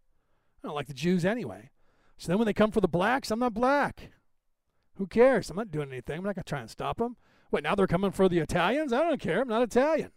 I 0.63 0.67
don't 0.67 0.75
like 0.75 0.89
the 0.89 0.95
Jews 0.95 1.25
anyway. 1.25 1.71
So 2.19 2.27
then 2.27 2.39
when 2.39 2.47
they 2.47 2.53
come 2.53 2.73
for 2.73 2.81
the 2.81 2.89
blacks, 2.89 3.31
I'm 3.31 3.39
not 3.39 3.55
black. 3.55 4.11
Who 4.97 5.07
cares? 5.07 5.49
I'm 5.49 5.57
not 5.57 5.71
doing 5.71 5.93
anything. 5.93 6.19
I'm 6.19 6.25
not 6.25 6.35
going 6.35 6.43
to 6.43 6.49
try 6.49 6.59
and 6.59 6.69
stop 6.69 6.99
them. 6.99 7.17
Wait, 7.53 7.63
now 7.63 7.77
they're 7.77 7.87
coming 7.87 8.11
for 8.11 8.29
the 8.29 8.41
Italians? 8.41 8.93
I 8.93 9.05
don't 9.05 9.21
care. 9.21 9.43
I'm 9.43 9.49
not 9.49 9.63
Italian. 9.63 10.11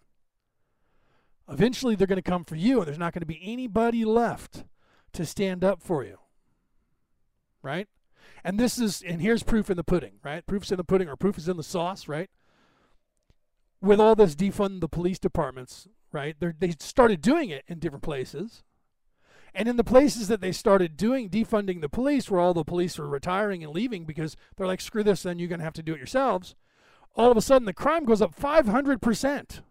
Eventually, 1.47 1.93
they're 1.93 2.07
going 2.07 2.15
to 2.15 2.23
come 2.23 2.45
for 2.45 2.55
you, 2.55 2.79
and 2.79 2.87
there's 2.87 2.97
not 2.97 3.13
going 3.13 3.21
to 3.21 3.27
be 3.27 3.41
anybody 3.43 4.05
left 4.05 4.63
to 5.13 5.23
stand 5.23 5.63
up 5.63 5.83
for 5.83 6.03
you. 6.03 6.17
Right? 7.61 7.87
And 8.43 8.59
this 8.59 8.79
is, 8.79 9.03
and 9.03 9.21
here's 9.21 9.43
proof 9.43 9.69
in 9.69 9.77
the 9.77 9.83
pudding, 9.83 10.13
right? 10.23 10.43
Proof's 10.47 10.71
in 10.71 10.77
the 10.77 10.83
pudding, 10.83 11.09
or 11.09 11.15
proof 11.15 11.37
is 11.37 11.47
in 11.47 11.57
the 11.57 11.63
sauce, 11.63 12.07
right? 12.07 12.31
With 13.85 13.99
all 13.99 14.15
this 14.15 14.35
defund 14.35 14.81
the 14.81 14.87
police 14.87 15.19
departments, 15.19 15.87
right? 16.11 16.35
They 16.39 16.73
started 16.79 17.21
doing 17.21 17.51
it 17.51 17.63
in 17.67 17.77
different 17.77 18.03
places. 18.03 18.63
And 19.53 19.69
in 19.69 19.77
the 19.77 19.83
places 19.83 20.27
that 20.27 20.41
they 20.41 20.51
started 20.51 20.97
doing 20.97 21.29
defunding 21.29 21.81
the 21.81 21.87
police, 21.87 22.29
where 22.29 22.41
all 22.41 22.55
the 22.55 22.63
police 22.63 22.97
were 22.97 23.07
retiring 23.07 23.63
and 23.63 23.71
leaving 23.71 24.03
because 24.05 24.35
they're 24.57 24.65
like, 24.65 24.81
screw 24.81 25.03
this, 25.03 25.21
then 25.21 25.37
you're 25.37 25.47
going 25.47 25.59
to 25.59 25.65
have 25.65 25.73
to 25.73 25.83
do 25.83 25.93
it 25.93 25.97
yourselves, 25.97 26.55
all 27.15 27.29
of 27.29 27.37
a 27.37 27.41
sudden 27.41 27.65
the 27.65 27.73
crime 27.73 28.05
goes 28.05 28.23
up 28.23 28.35
500%. 28.35 29.61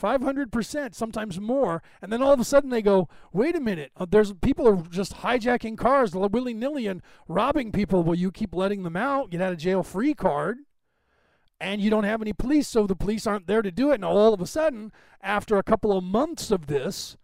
500%, 0.00 0.94
sometimes 0.94 1.38
more. 1.38 1.82
And 2.00 2.10
then 2.10 2.22
all 2.22 2.32
of 2.32 2.40
a 2.40 2.44
sudden 2.44 2.70
they 2.70 2.82
go, 2.82 3.08
wait 3.32 3.54
a 3.54 3.60
minute, 3.60 3.92
uh, 3.96 4.06
there's 4.08 4.32
people 4.32 4.66
are 4.66 4.82
just 4.90 5.16
hijacking 5.18 5.76
cars 5.76 6.14
willy 6.14 6.54
nilly 6.54 6.86
and 6.86 7.02
robbing 7.28 7.72
people. 7.72 8.02
Well, 8.02 8.16
you 8.16 8.32
keep 8.32 8.54
letting 8.54 8.84
them 8.84 8.96
out, 8.96 9.30
get 9.30 9.42
out 9.42 9.52
of 9.52 9.58
jail 9.58 9.82
free 9.82 10.14
card, 10.14 10.58
and 11.64 11.80
you 11.80 11.88
don't 11.88 12.04
have 12.04 12.20
any 12.20 12.34
police, 12.34 12.68
so 12.68 12.86
the 12.86 12.94
police 12.94 13.26
aren't 13.26 13.46
there 13.46 13.62
to 13.62 13.70
do 13.70 13.90
it. 13.90 13.94
And 13.94 14.04
all 14.04 14.34
of 14.34 14.40
a 14.42 14.46
sudden, 14.46 14.92
after 15.22 15.56
a 15.56 15.62
couple 15.62 15.96
of 15.96 16.04
months 16.04 16.50
of 16.50 16.66
this, 16.66 17.16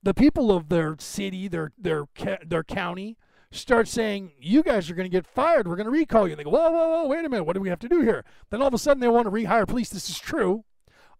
the 0.00 0.14
people 0.14 0.52
of 0.52 0.68
their 0.68 0.94
city, 1.00 1.48
their 1.48 1.72
their 1.76 2.06
their 2.46 2.62
county, 2.62 3.18
start 3.50 3.88
saying, 3.88 4.32
"You 4.38 4.62
guys 4.62 4.88
are 4.88 4.94
going 4.94 5.10
to 5.10 5.16
get 5.16 5.26
fired. 5.26 5.66
We're 5.66 5.74
going 5.74 5.86
to 5.86 5.90
recall 5.90 6.28
you." 6.28 6.32
And 6.32 6.38
they 6.38 6.44
go, 6.44 6.50
"Whoa, 6.50 6.70
whoa, 6.70 6.88
whoa! 6.88 7.08
Wait 7.08 7.24
a 7.24 7.28
minute. 7.28 7.44
What 7.44 7.54
do 7.54 7.60
we 7.60 7.68
have 7.68 7.80
to 7.80 7.88
do 7.88 8.00
here?" 8.00 8.24
Then 8.50 8.62
all 8.62 8.68
of 8.68 8.74
a 8.74 8.78
sudden, 8.78 9.00
they 9.00 9.08
want 9.08 9.26
to 9.26 9.30
rehire 9.32 9.66
police. 9.66 9.90
This 9.90 10.08
is 10.08 10.18
true. 10.20 10.64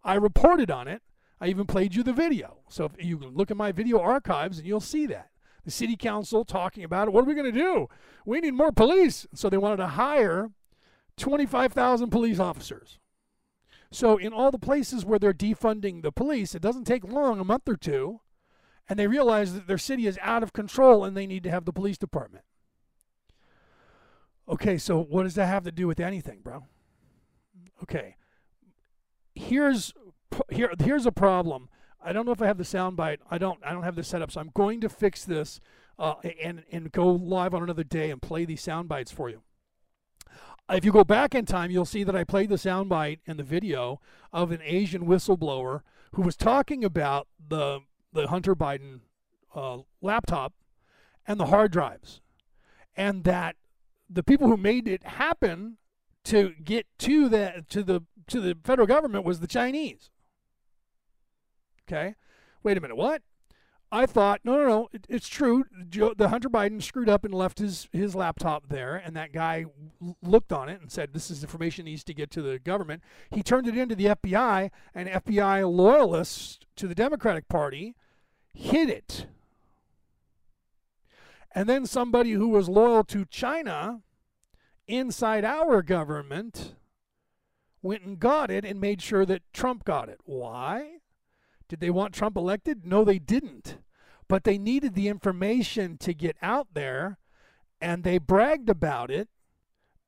I 0.01 0.15
reported 0.15 0.71
on 0.71 0.87
it. 0.87 1.01
I 1.41 1.47
even 1.47 1.65
played 1.65 1.93
you 1.93 2.03
the 2.03 2.13
video. 2.13 2.59
So 2.69 2.85
if 2.85 3.03
you 3.03 3.17
look 3.17 3.51
at 3.51 3.57
my 3.57 3.73
video 3.73 3.99
archives, 3.99 4.59
and 4.59 4.67
you'll 4.67 4.79
see 4.79 5.07
that 5.07 5.29
the 5.65 5.71
city 5.71 5.97
council 5.97 6.45
talking 6.45 6.83
about 6.85 7.07
it. 7.07 7.11
What 7.11 7.25
are 7.25 7.27
we 7.27 7.35
going 7.35 7.51
to 7.51 7.59
do? 7.59 7.87
We 8.25 8.39
need 8.39 8.53
more 8.53 8.71
police. 8.71 9.27
So 9.33 9.49
they 9.49 9.57
wanted 9.57 9.77
to 9.77 9.87
hire 9.87 10.51
25,000 11.17 12.09
police 12.09 12.39
officers. 12.39 12.99
So 13.91 14.17
in 14.17 14.31
all 14.31 14.51
the 14.51 14.59
places 14.59 15.03
where 15.03 15.19
they're 15.19 15.33
defunding 15.33 16.01
the 16.01 16.11
police, 16.11 16.55
it 16.55 16.61
doesn't 16.61 16.85
take 16.85 17.03
long, 17.03 17.39
a 17.39 17.43
month 17.43 17.67
or 17.67 17.75
two 17.75 18.21
and 18.91 18.99
they 18.99 19.07
realize 19.07 19.53
that 19.53 19.67
their 19.67 19.77
city 19.77 20.05
is 20.05 20.19
out 20.21 20.43
of 20.43 20.51
control 20.51 21.05
and 21.05 21.15
they 21.15 21.25
need 21.25 21.43
to 21.43 21.49
have 21.49 21.63
the 21.63 21.71
police 21.71 21.97
department. 21.97 22.43
Okay, 24.49 24.77
so 24.77 25.01
what 25.01 25.23
does 25.23 25.35
that 25.35 25.45
have 25.45 25.63
to 25.63 25.71
do 25.71 25.87
with 25.87 26.01
anything, 26.01 26.41
bro? 26.43 26.65
Okay. 27.81 28.17
Here's 29.33 29.93
here 30.49 30.73
here's 30.83 31.05
a 31.05 31.11
problem. 31.11 31.69
I 32.03 32.11
don't 32.11 32.25
know 32.25 32.33
if 32.33 32.41
I 32.41 32.47
have 32.47 32.57
the 32.57 32.65
soundbite. 32.65 33.19
I 33.29 33.37
don't 33.37 33.59
I 33.65 33.71
don't 33.71 33.83
have 33.83 33.95
the 33.95 34.03
setup, 34.03 34.29
so 34.29 34.41
I'm 34.41 34.51
going 34.53 34.81
to 34.81 34.89
fix 34.89 35.23
this 35.23 35.61
uh, 35.97 36.15
and 36.43 36.63
and 36.69 36.91
go 36.91 37.11
live 37.11 37.53
on 37.53 37.63
another 37.63 37.85
day 37.85 38.11
and 38.11 38.21
play 38.21 38.43
these 38.43 38.61
sound 38.61 38.89
bites 38.89 39.11
for 39.11 39.29
you. 39.29 39.41
If 40.69 40.85
you 40.85 40.91
go 40.91 41.03
back 41.03 41.35
in 41.35 41.45
time, 41.45 41.69
you'll 41.69 41.85
see 41.85 42.03
that 42.03 42.15
I 42.15 42.23
played 42.23 42.49
the 42.49 42.55
soundbite 42.55 43.19
in 43.25 43.37
the 43.37 43.43
video 43.43 43.99
of 44.31 44.51
an 44.51 44.61
Asian 44.63 45.05
whistleblower 45.05 45.81
who 46.13 46.21
was 46.21 46.35
talking 46.35 46.83
about 46.83 47.27
the 47.45 47.81
the 48.13 48.27
Hunter 48.27 48.55
Biden 48.55 49.01
uh, 49.55 49.79
laptop 50.01 50.53
and 51.27 51.39
the 51.39 51.47
hard 51.47 51.71
drives, 51.71 52.21
and 52.95 53.23
that 53.23 53.55
the 54.09 54.23
people 54.23 54.47
who 54.47 54.57
made 54.57 54.87
it 54.87 55.03
happen 55.03 55.77
to 56.25 56.53
get 56.63 56.87
to 56.99 57.29
the 57.29 57.65
to 57.69 57.83
the 57.83 58.03
to 58.27 58.39
the 58.39 58.57
federal 58.63 58.87
government 58.87 59.25
was 59.25 59.39
the 59.39 59.47
Chinese. 59.47 60.09
Okay, 61.87 62.15
wait 62.63 62.77
a 62.77 62.81
minute, 62.81 62.97
what? 62.97 63.21
I 63.93 64.05
thought, 64.05 64.39
no, 64.45 64.55
no, 64.55 64.67
no, 64.67 64.89
it, 64.93 65.05
it's 65.09 65.27
true. 65.27 65.65
Joe, 65.89 66.13
the 66.15 66.29
Hunter 66.29 66.49
Biden 66.49 66.81
screwed 66.81 67.09
up 67.09 67.25
and 67.25 67.33
left 67.33 67.59
his, 67.59 67.89
his 67.91 68.15
laptop 68.15 68.69
there, 68.69 68.95
and 68.95 69.15
that 69.17 69.33
guy 69.33 69.65
looked 70.23 70.53
on 70.53 70.69
it 70.69 70.79
and 70.79 70.89
said, 70.89 71.13
this 71.13 71.29
is 71.29 71.43
information 71.43 71.85
needs 71.85 72.03
to 72.05 72.13
get 72.13 72.31
to 72.31 72.41
the 72.41 72.57
government. 72.57 73.03
He 73.31 73.43
turned 73.43 73.67
it 73.67 73.75
into 73.75 73.95
the 73.95 74.05
FBI, 74.05 74.71
and 74.95 75.09
FBI 75.09 75.69
loyalists 75.69 76.59
to 76.77 76.87
the 76.87 76.95
Democratic 76.95 77.49
Party 77.49 77.95
hid 78.53 78.89
it. 78.89 79.25
And 81.53 81.67
then 81.67 81.85
somebody 81.85 82.31
who 82.31 82.47
was 82.47 82.69
loyal 82.69 83.03
to 83.05 83.25
China 83.25 84.01
inside 84.87 85.43
our 85.43 85.81
government 85.81 86.75
went 87.81 88.03
and 88.03 88.19
got 88.19 88.49
it 88.49 88.63
and 88.63 88.79
made 88.79 89.01
sure 89.01 89.25
that 89.25 89.41
Trump 89.53 89.83
got 89.83 90.07
it. 90.07 90.19
Why? 90.23 90.99
Did 91.67 91.79
they 91.79 91.89
want 91.89 92.13
Trump 92.13 92.37
elected? 92.37 92.85
No, 92.85 93.03
they 93.03 93.19
didn't. 93.19 93.77
But 94.31 94.45
they 94.45 94.57
needed 94.57 94.95
the 94.95 95.09
information 95.09 95.97
to 95.97 96.13
get 96.13 96.37
out 96.41 96.69
there, 96.73 97.17
and 97.81 98.05
they 98.05 98.17
bragged 98.17 98.69
about 98.69 99.11
it 99.11 99.27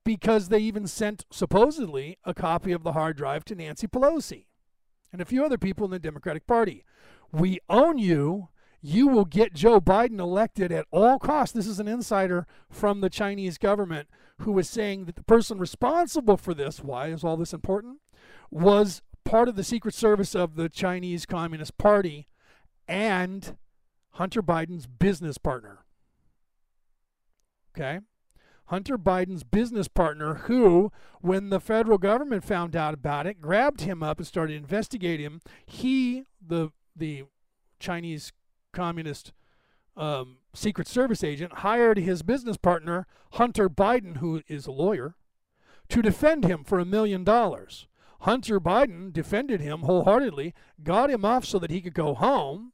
because 0.06 0.48
they 0.48 0.60
even 0.60 0.88
sent, 0.88 1.26
supposedly, 1.30 2.18
a 2.24 2.34
copy 2.34 2.72
of 2.72 2.84
the 2.84 2.94
hard 2.94 3.18
drive 3.18 3.44
to 3.44 3.56
Nancy 3.56 3.86
Pelosi 3.86 4.46
and 5.12 5.22
a 5.22 5.26
few 5.26 5.44
other 5.44 5.58
people 5.58 5.84
in 5.84 5.92
the 5.92 6.00
Democratic 6.00 6.48
Party. 6.48 6.86
We 7.34 7.60
own 7.70 7.98
you. 7.98 8.48
You 8.82 9.10
will 9.10 9.26
get 9.26 9.56
Joe 9.56 9.82
Biden 9.82 10.22
elected 10.22 10.72
at 10.72 10.86
all 10.90 11.20
costs. 11.20 11.54
This 11.54 11.68
is 11.68 11.82
an 11.82 11.90
insider 11.90 12.48
from 12.70 13.02
the 13.02 13.10
Chinese 13.10 13.58
government 13.58 14.08
who 14.38 14.54
was 14.54 14.70
saying 14.70 15.04
that 15.04 15.18
the 15.18 15.24
person 15.24 15.58
responsible 15.58 16.38
for 16.38 16.54
this, 16.54 16.82
why 16.82 17.08
is 17.08 17.26
all 17.26 17.36
this 17.36 17.54
important, 17.54 17.98
was 18.50 19.02
part 19.26 19.50
of 19.50 19.58
the 19.58 19.66
Secret 19.66 19.94
Service 19.94 20.34
of 20.34 20.56
the 20.56 20.70
Chinese 20.70 21.26
Communist 21.26 21.78
Party 21.78 22.30
and 22.88 23.58
Hunter 24.14 24.42
Biden's 24.44 24.88
business 24.88 25.38
partner. 25.38 25.80
Okay? 27.76 28.00
Hunter 28.68 28.98
Biden's 28.98 29.44
business 29.44 29.88
partner, 29.88 30.36
who, 30.36 30.92
when 31.22 31.50
the 31.50 31.60
federal 31.60 31.98
government 31.98 32.44
found 32.44 32.76
out 32.76 32.94
about 32.94 33.28
it, 33.28 33.42
grabbed 33.42 33.82
him 33.82 34.02
up 34.02 34.20
and 34.20 34.28
started 34.28 34.56
investigating 34.56 35.26
him. 35.26 35.42
He, 35.66 36.24
the 36.42 36.70
the 36.96 37.24
Chinese 37.80 38.32
communist 38.72 39.34
um, 39.98 40.38
Secret 40.54 40.88
Service 40.88 41.24
agent 41.24 41.60
hired 41.60 41.98
his 41.98 42.22
business 42.22 42.58
partner, 42.58 43.08
Hunter 43.34 43.70
Biden, 43.70 44.18
who 44.18 44.42
is 44.48 44.68
a 44.68 44.72
lawyer, 44.72 45.16
to 45.90 46.02
defend 46.02 46.46
him 46.46 46.64
for 46.64 46.80
a 46.80 46.86
million 46.86 47.24
dollars. 47.24 47.88
Hunter 48.22 48.60
Biden 48.60 49.12
defended 49.12 49.60
him 49.60 49.82
wholeheartedly, 49.82 50.54
got 50.82 51.10
him 51.10 51.26
off 51.26 51.46
so 51.46 51.60
that 51.60 51.72
he 51.72 51.82
could 51.82 51.94
go 51.94 52.14
home, 52.14 52.73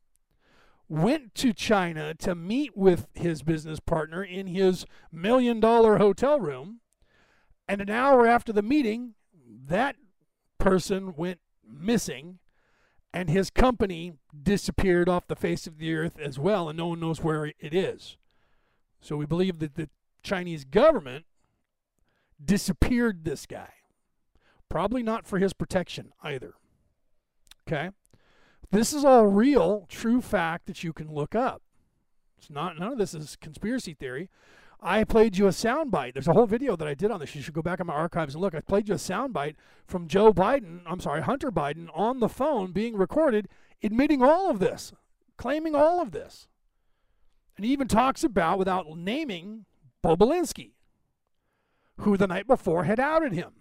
went 0.90 1.36
to 1.36 1.54
China 1.54 2.14
to 2.16 2.36
meet 2.36 2.76
with 2.76 3.08
his 3.14 3.44
business 3.44 3.80
partner 3.80 4.24
in 4.24 4.48
his 4.48 4.86
million 5.12 5.60
dollar 5.60 5.98
hotel 5.98 6.40
room. 6.40 6.82
And 7.68 7.80
an 7.80 7.90
hour 7.90 8.26
after 8.26 8.52
the 8.52 8.64
meeting, 8.64 9.14
that 9.68 9.96
person 10.58 11.16
went 11.16 11.40
missing 11.64 12.40
and 13.14 13.30
his 13.30 13.50
company 13.50 14.14
disappeared 14.44 15.10
off 15.10 15.28
the 15.28 15.36
face 15.36 15.66
of 15.66 15.78
the 15.78 15.94
earth 15.96 16.20
as 16.20 16.38
well, 16.38 16.70
and 16.70 16.78
no 16.78 16.88
one 16.88 17.00
knows 17.00 17.24
where 17.24 17.46
it 17.46 17.74
is. 17.74 18.18
So 19.02 19.16
we 19.16 19.26
believe 19.26 19.60
that 19.60 19.76
the 19.76 19.90
Chinese 20.22 20.64
government 20.64 21.26
disappeared 22.44 23.24
this 23.24 23.46
guy. 23.46 23.70
Probably 24.70 25.02
not 25.02 25.26
for 25.26 25.40
his 25.40 25.54
protection 25.54 26.12
either. 26.22 26.54
Okay? 27.68 27.90
This 28.72 28.94
is 28.94 29.04
all 29.04 29.26
real, 29.26 29.86
true 29.90 30.22
fact 30.22 30.68
that 30.68 30.84
you 30.84 30.94
can 30.94 31.12
look 31.12 31.34
up. 31.34 31.62
It's 32.38 32.50
not 32.50 32.78
none 32.78 32.92
of 32.92 32.98
this 32.98 33.14
is 33.14 33.36
conspiracy 33.36 33.94
theory. 33.94 34.30
I 34.82 35.04
played 35.04 35.38
you 35.38 35.48
a 35.48 35.50
soundbite. 35.50 36.14
There's 36.14 36.28
a 36.28 36.34
whole 36.34 36.46
video 36.46 36.76
that 36.76 36.88
I 36.88 36.94
did 36.94 37.12
on 37.12 37.20
this. 37.20 37.36
You 37.36 37.42
should 37.42 37.54
go 37.54 37.62
back 37.62 37.82
in 37.82 37.88
my 37.88 37.94
archives 37.94 38.34
and 38.34 38.42
look. 38.42 38.56
I 38.56 38.62
played 38.62 38.88
you 38.88 38.94
a 38.94 38.98
soundbite 38.98 39.56
from 39.86 40.08
Joe 40.08 40.32
Biden, 40.32 40.82
I'm 40.86 41.02
sorry, 41.02 41.22
Hunter 41.22 41.52
Biden, 41.52 41.90
on 41.94 42.20
the 42.20 42.30
phone 42.30 42.72
being 42.72 42.96
recorded, 42.96 43.50
admitting 43.84 44.24
all 44.24 44.50
of 44.50 44.60
this, 44.60 44.94
claiming 45.36 45.76
all 45.76 46.02
of 46.02 46.12
this. 46.12 46.48
And 47.58 47.66
he 47.66 47.74
even 47.74 47.90
talks 47.90 48.24
about, 48.24 48.58
without 48.58 48.86
naming, 48.96 49.66
Bobulinski, 50.02 50.72
who 51.98 52.16
the 52.16 52.28
night 52.28 52.48
before 52.48 52.86
had 52.86 53.02
outed 53.02 53.34
him, 53.34 53.52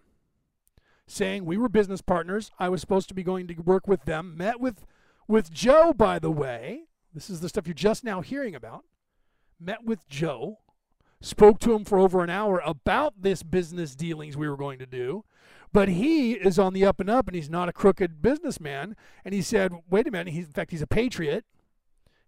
saying 1.09 1.45
we 1.45 1.57
were 1.57 1.69
business 1.69 2.01
partners. 2.01 2.53
I 2.61 2.69
was 2.69 2.81
supposed 2.81 3.09
to 3.09 3.15
be 3.15 3.25
going 3.25 3.49
to 3.49 3.55
work 3.55 3.89
with 3.89 4.05
them. 4.05 4.37
Met 4.37 4.61
with 4.61 4.87
with 5.29 5.53
Joe, 5.53 5.93
by 5.93 6.19
the 6.19 6.31
way, 6.31 6.85
This 7.15 7.31
is 7.31 7.41
the 7.41 7.49
stuff 7.49 7.67
you're 7.67 7.75
just 7.75 8.05
now 8.05 8.21
hearing 8.21 8.55
about. 8.55 8.85
Met 9.61 9.85
with 9.85 10.07
Joe, 10.09 10.59
spoke 11.21 11.59
to 11.61 11.75
him 11.75 11.85
for 11.85 11.99
over 11.99 12.23
an 12.23 12.31
hour 12.31 12.63
about 12.65 13.23
this 13.23 13.43
business 13.43 13.95
dealings 13.95 14.37
we 14.37 14.49
were 14.49 14.57
going 14.57 14.79
to 14.79 14.87
do. 14.87 15.25
But 15.73 15.89
he 15.89 16.33
is 16.33 16.59
on 16.59 16.73
the 16.73 16.85
up 16.85 17.01
and 17.01 17.11
up 17.11 17.27
and 17.29 17.35
he's 17.35 17.51
not 17.51 17.69
a 17.69 17.73
crooked 17.73 18.23
businessman. 18.23 18.97
And 19.25 19.35
he 19.35 19.43
said, 19.43 19.73
wait 19.91 20.07
a 20.07 20.11
minute. 20.11 20.33
He's, 20.33 20.47
in 20.47 20.53
fact, 20.53 20.71
he's 20.71 20.83
a 20.83 20.87
patriot. 20.87 21.45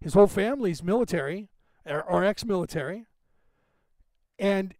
His 0.00 0.14
whole 0.14 0.26
family's 0.26 0.82
military 0.82 1.50
or, 1.86 2.24
ex 2.24 2.44
military. 2.44 3.06
And 4.38 4.74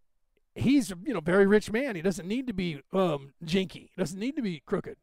he's 0.55 0.91
you 1.05 1.15
know 1.15 1.21
very 1.21 1.47
rich 1.47 1.71
man. 1.71 1.97
He 1.97 2.03
doesn't 2.03 2.27
need 2.27 2.47
to 2.47 2.53
be 2.53 2.81
um, 2.93 3.35
jinky. 3.45 3.91
He 3.95 4.01
doesn't 4.01 4.19
need 4.19 4.37
to 4.37 4.43
be 4.43 4.63
crooked. 4.65 4.97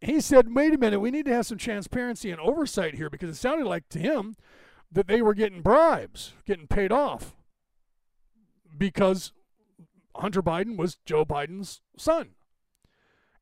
He 0.00 0.20
said, 0.20 0.54
"Wait 0.54 0.74
a 0.74 0.78
minute, 0.78 1.00
we 1.00 1.10
need 1.10 1.26
to 1.26 1.34
have 1.34 1.46
some 1.46 1.58
transparency 1.58 2.30
and 2.30 2.40
oversight 2.40 2.94
here 2.94 3.10
because 3.10 3.30
it 3.30 3.34
sounded 3.34 3.66
like 3.66 3.88
to 3.90 3.98
him 3.98 4.36
that 4.90 5.08
they 5.08 5.20
were 5.20 5.34
getting 5.34 5.60
bribes, 5.60 6.34
getting 6.46 6.66
paid 6.66 6.92
off 6.92 7.34
because 8.76 9.32
Hunter 10.16 10.42
Biden 10.42 10.76
was 10.76 10.98
Joe 11.04 11.24
Biden's 11.24 11.80
son." 11.96 12.30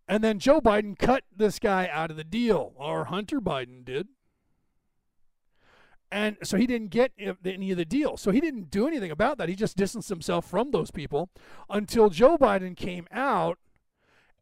And 0.08 0.22
then 0.22 0.38
Joe 0.38 0.60
Biden 0.60 0.96
cut 0.96 1.24
this 1.34 1.58
guy 1.58 1.88
out 1.92 2.10
of 2.10 2.16
the 2.16 2.24
deal, 2.24 2.72
or 2.76 3.06
Hunter 3.06 3.40
Biden 3.40 3.84
did. 3.84 4.08
And 6.12 6.36
so 6.44 6.56
he 6.56 6.68
didn't 6.68 6.90
get 6.90 7.10
any 7.18 7.72
of 7.72 7.76
the 7.76 7.84
deal. 7.84 8.16
So 8.16 8.30
he 8.30 8.40
didn't 8.40 8.70
do 8.70 8.86
anything 8.86 9.10
about 9.10 9.36
that. 9.38 9.48
He 9.48 9.56
just 9.56 9.76
distanced 9.76 10.08
himself 10.08 10.48
from 10.48 10.70
those 10.70 10.92
people 10.92 11.30
until 11.68 12.08
Joe 12.08 12.38
Biden 12.38 12.76
came 12.76 13.08
out 13.10 13.58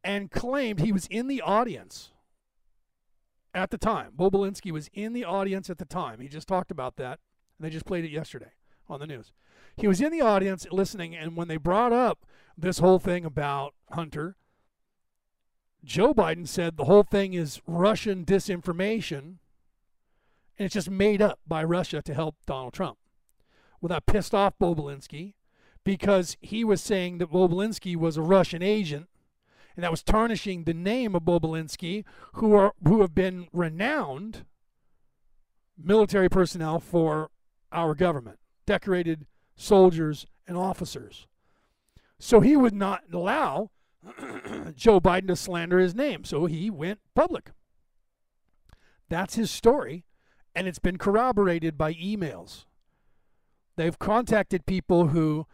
and 0.05 0.31
claimed 0.31 0.81
he 0.81 0.93
was 0.93 1.07
in 1.07 1.27
the 1.27 1.41
audience 1.41 2.11
at 3.55 3.71
the 3.71 3.79
time. 3.79 4.13
Bobulinski 4.17 4.71
was 4.71 4.91
in 4.93 5.13
the 5.13 5.25
audience 5.25 5.71
at 5.71 5.79
the 5.79 5.85
time. 5.85 6.21
He 6.21 6.29
just 6.29 6.47
talked 6.47 6.71
about 6.71 6.97
that, 6.97 7.21
and 7.59 7.67
they 7.67 7.71
just 7.71 7.87
played 7.87 8.05
it 8.05 8.11
yesterday 8.11 8.53
on 8.89 9.01
the 9.01 9.07
news. 9.07 9.33
He 9.77 9.89
was 9.89 10.01
in 10.01 10.13
the 10.13 10.21
audience 10.21 10.67
listening, 10.71 11.17
and 11.17 11.37
when 11.37 11.49
they 11.49 11.57
brought 11.57 11.93
up 11.93 12.27
this 12.57 12.79
whole 12.79 12.99
thing 12.99 13.25
about 13.25 13.75
Hunter, 13.91 14.37
Joe 15.83 16.15
Biden 16.15 16.47
said 16.47 16.77
the 16.77 16.85
whole 16.85 17.03
thing 17.03 17.35
is 17.35 17.61
Russian 17.67 18.25
disinformation 18.25 19.39
and 20.59 20.67
it's 20.67 20.75
just 20.75 20.91
made 20.91 21.21
up 21.21 21.41
by 21.47 21.65
Russia 21.65 22.01
to 22.03 22.15
help 22.15 22.37
Donald 22.47 22.73
Trump. 22.73 22.99
Well, 23.81 23.89
that 23.89 24.07
pissed 24.07 24.35
off 24.35 24.59
Bobulinski 24.59 25.35
because 25.83 26.37
he 26.41 26.65
was 26.65 26.81
saying 26.81 27.19
that 27.19 27.33
Bobulinski 27.33 27.97
was 27.97 28.17
a 28.17 28.23
Russian 28.23 28.63
agent, 28.63 29.09
and 29.77 29.83
that 29.83 29.91
was 29.91 30.03
tarnishing 30.03 30.65
the 30.65 30.75
name 30.75 31.15
of 31.15 31.23
Bobulinski, 31.23 32.05
who 32.35 32.55
are 32.55 32.73
who 32.87 33.01
have 33.01 33.15
been 33.15 33.49
renowned 33.53 34.45
military 35.77 36.29
personnel 36.29 36.79
for 36.79 37.31
our 37.73 37.95
government, 37.95 38.39
decorated 38.67 39.27
soldiers 39.57 40.27
and 40.47 40.57
officers. 40.57 41.27
So 42.19 42.41
he 42.41 42.57
would 42.57 42.75
not 42.75 43.03
allow 43.13 43.71
Joe 44.77 45.01
Biden 45.01 45.29
to 45.29 45.37
slander 45.37 45.79
his 45.79 45.95
name, 45.95 46.25
so 46.25 46.47
he 46.47 46.71
went 46.71 47.01
public. 47.15 47.51
That's 49.09 49.35
his 49.35 49.51
story 49.51 50.05
and 50.55 50.69
it's 50.69 50.79
been 50.79 50.99
corroborated 50.99 51.77
by 51.77 51.95
emails. 51.95 52.65
They've 53.77 53.99
contacted 53.99 54.67
people 54.67 55.09
who 55.09 55.47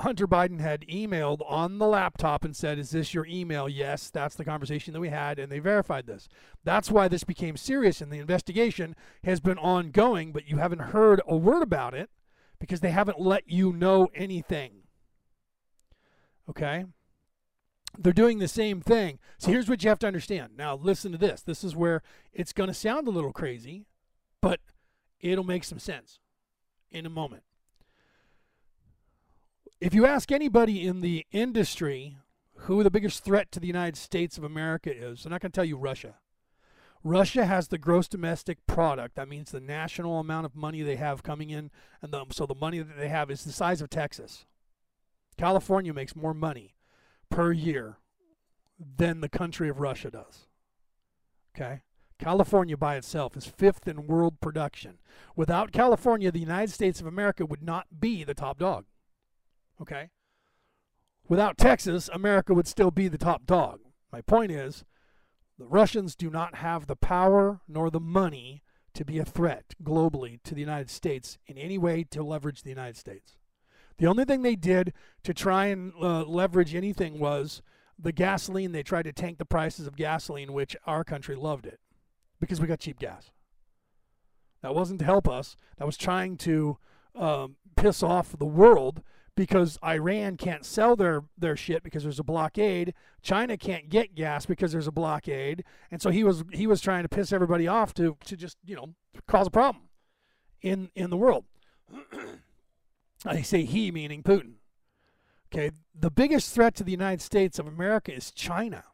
Hunter 0.00 0.28
Biden 0.28 0.60
had 0.60 0.82
emailed 0.82 1.40
on 1.50 1.78
the 1.78 1.86
laptop 1.86 2.44
and 2.44 2.54
said, 2.54 2.78
Is 2.78 2.90
this 2.90 3.14
your 3.14 3.26
email? 3.26 3.66
Yes, 3.68 4.10
that's 4.10 4.34
the 4.34 4.44
conversation 4.44 4.92
that 4.92 5.00
we 5.00 5.08
had, 5.08 5.38
and 5.38 5.50
they 5.50 5.58
verified 5.58 6.06
this. 6.06 6.28
That's 6.64 6.90
why 6.90 7.08
this 7.08 7.24
became 7.24 7.56
serious, 7.56 8.02
and 8.02 8.12
the 8.12 8.18
investigation 8.18 8.94
has 9.24 9.40
been 9.40 9.58
ongoing, 9.58 10.32
but 10.32 10.48
you 10.48 10.58
haven't 10.58 10.80
heard 10.80 11.22
a 11.26 11.36
word 11.36 11.62
about 11.62 11.94
it 11.94 12.10
because 12.58 12.80
they 12.80 12.90
haven't 12.90 13.20
let 13.20 13.48
you 13.48 13.72
know 13.72 14.08
anything. 14.14 14.82
Okay? 16.48 16.84
They're 17.98 18.12
doing 18.12 18.38
the 18.38 18.48
same 18.48 18.82
thing. 18.82 19.18
So 19.38 19.50
here's 19.50 19.68
what 19.68 19.82
you 19.82 19.88
have 19.88 19.98
to 20.00 20.06
understand. 20.06 20.52
Now, 20.58 20.76
listen 20.76 21.12
to 21.12 21.18
this. 21.18 21.40
This 21.40 21.64
is 21.64 21.74
where 21.74 22.02
it's 22.34 22.52
going 22.52 22.68
to 22.68 22.74
sound 22.74 23.08
a 23.08 23.12
little 23.12 23.32
crazy, 23.32 23.86
but 24.42 24.60
it'll 25.20 25.44
make 25.44 25.64
some 25.64 25.78
sense 25.78 26.20
in 26.90 27.06
a 27.06 27.10
moment. 27.10 27.42
If 29.78 29.92
you 29.92 30.06
ask 30.06 30.32
anybody 30.32 30.86
in 30.86 31.02
the 31.02 31.26
industry 31.32 32.16
who 32.60 32.82
the 32.82 32.90
biggest 32.90 33.22
threat 33.22 33.52
to 33.52 33.60
the 33.60 33.66
United 33.66 33.98
States 33.98 34.38
of 34.38 34.44
America 34.44 34.90
is, 34.90 35.22
they're 35.22 35.30
not 35.30 35.42
going 35.42 35.52
to 35.52 35.56
tell 35.56 35.66
you 35.66 35.76
Russia. 35.76 36.14
Russia 37.04 37.44
has 37.44 37.68
the 37.68 37.76
gross 37.76 38.08
domestic 38.08 38.66
product. 38.66 39.16
That 39.16 39.28
means 39.28 39.50
the 39.50 39.60
national 39.60 40.18
amount 40.18 40.46
of 40.46 40.56
money 40.56 40.80
they 40.80 40.96
have 40.96 41.22
coming 41.22 41.50
in, 41.50 41.70
and 42.00 42.10
the, 42.10 42.24
so 42.32 42.46
the 42.46 42.54
money 42.54 42.78
that 42.78 42.96
they 42.96 43.08
have 43.08 43.30
is 43.30 43.44
the 43.44 43.52
size 43.52 43.82
of 43.82 43.90
Texas. 43.90 44.46
California 45.36 45.92
makes 45.92 46.16
more 46.16 46.34
money 46.34 46.74
per 47.28 47.52
year 47.52 47.98
than 48.78 49.20
the 49.20 49.28
country 49.28 49.68
of 49.68 49.78
Russia 49.78 50.10
does. 50.10 50.46
Okay? 51.54 51.82
California 52.18 52.78
by 52.78 52.96
itself 52.96 53.36
is 53.36 53.44
fifth 53.44 53.86
in 53.86 54.06
world 54.06 54.40
production. 54.40 54.98
Without 55.36 55.70
California, 55.70 56.32
the 56.32 56.40
United 56.40 56.72
States 56.72 56.98
of 56.98 57.06
America 57.06 57.44
would 57.44 57.62
not 57.62 58.00
be 58.00 58.24
the 58.24 58.32
top 58.32 58.58
dog. 58.58 58.86
Okay? 59.80 60.10
Without 61.28 61.58
Texas, 61.58 62.08
America 62.12 62.54
would 62.54 62.68
still 62.68 62.90
be 62.90 63.08
the 63.08 63.18
top 63.18 63.46
dog. 63.46 63.80
My 64.12 64.20
point 64.20 64.52
is, 64.52 64.84
the 65.58 65.66
Russians 65.66 66.14
do 66.14 66.30
not 66.30 66.56
have 66.56 66.86
the 66.86 66.96
power 66.96 67.60
nor 67.66 67.90
the 67.90 68.00
money 68.00 68.62
to 68.94 69.04
be 69.04 69.18
a 69.18 69.24
threat 69.24 69.74
globally 69.82 70.42
to 70.44 70.54
the 70.54 70.60
United 70.60 70.90
States 70.90 71.38
in 71.46 71.58
any 71.58 71.78
way 71.78 72.04
to 72.04 72.22
leverage 72.22 72.62
the 72.62 72.70
United 72.70 72.96
States. 72.96 73.36
The 73.98 74.06
only 74.06 74.24
thing 74.24 74.42
they 74.42 74.56
did 74.56 74.92
to 75.24 75.34
try 75.34 75.66
and 75.66 75.92
uh, 76.00 76.24
leverage 76.24 76.74
anything 76.74 77.18
was 77.18 77.62
the 77.98 78.12
gasoline. 78.12 78.72
They 78.72 78.82
tried 78.82 79.04
to 79.04 79.12
tank 79.12 79.38
the 79.38 79.44
prices 79.44 79.86
of 79.86 79.96
gasoline, 79.96 80.52
which 80.52 80.76
our 80.86 81.02
country 81.02 81.34
loved 81.34 81.66
it 81.66 81.80
because 82.38 82.60
we 82.60 82.66
got 82.66 82.80
cheap 82.80 82.98
gas. 82.98 83.30
That 84.62 84.74
wasn't 84.74 84.98
to 85.00 85.04
help 85.04 85.28
us. 85.28 85.56
That 85.78 85.86
was 85.86 85.96
trying 85.96 86.36
to 86.38 86.78
um, 87.14 87.56
piss 87.76 88.02
off 88.02 88.36
the 88.38 88.44
world 88.44 89.02
because 89.36 89.78
Iran 89.84 90.36
can't 90.36 90.64
sell 90.64 90.96
their, 90.96 91.22
their 91.38 91.56
shit 91.56 91.82
because 91.82 92.02
there's 92.02 92.18
a 92.18 92.24
blockade. 92.24 92.94
China 93.22 93.56
can't 93.56 93.88
get 93.88 94.14
gas 94.14 94.46
because 94.46 94.72
there's 94.72 94.86
a 94.86 94.92
blockade. 94.92 95.62
And 95.90 96.00
so 96.00 96.10
he 96.10 96.24
was 96.24 96.42
he 96.52 96.66
was 96.66 96.80
trying 96.80 97.02
to 97.02 97.08
piss 97.08 97.32
everybody 97.32 97.68
off 97.68 97.94
to, 97.94 98.16
to 98.24 98.36
just, 98.36 98.56
you 98.64 98.74
know, 98.74 98.94
cause 99.28 99.46
a 99.46 99.50
problem 99.50 99.84
in 100.62 100.90
in 100.94 101.10
the 101.10 101.16
world. 101.16 101.44
I 103.26 103.42
say 103.42 103.64
he 103.64 103.90
meaning 103.92 104.22
Putin. 104.22 104.54
Okay, 105.52 105.70
the 105.94 106.10
biggest 106.10 106.52
threat 106.52 106.74
to 106.76 106.84
the 106.84 106.90
United 106.90 107.20
States 107.20 107.58
of 107.58 107.66
America 107.66 108.12
is 108.12 108.30
China. 108.30 108.84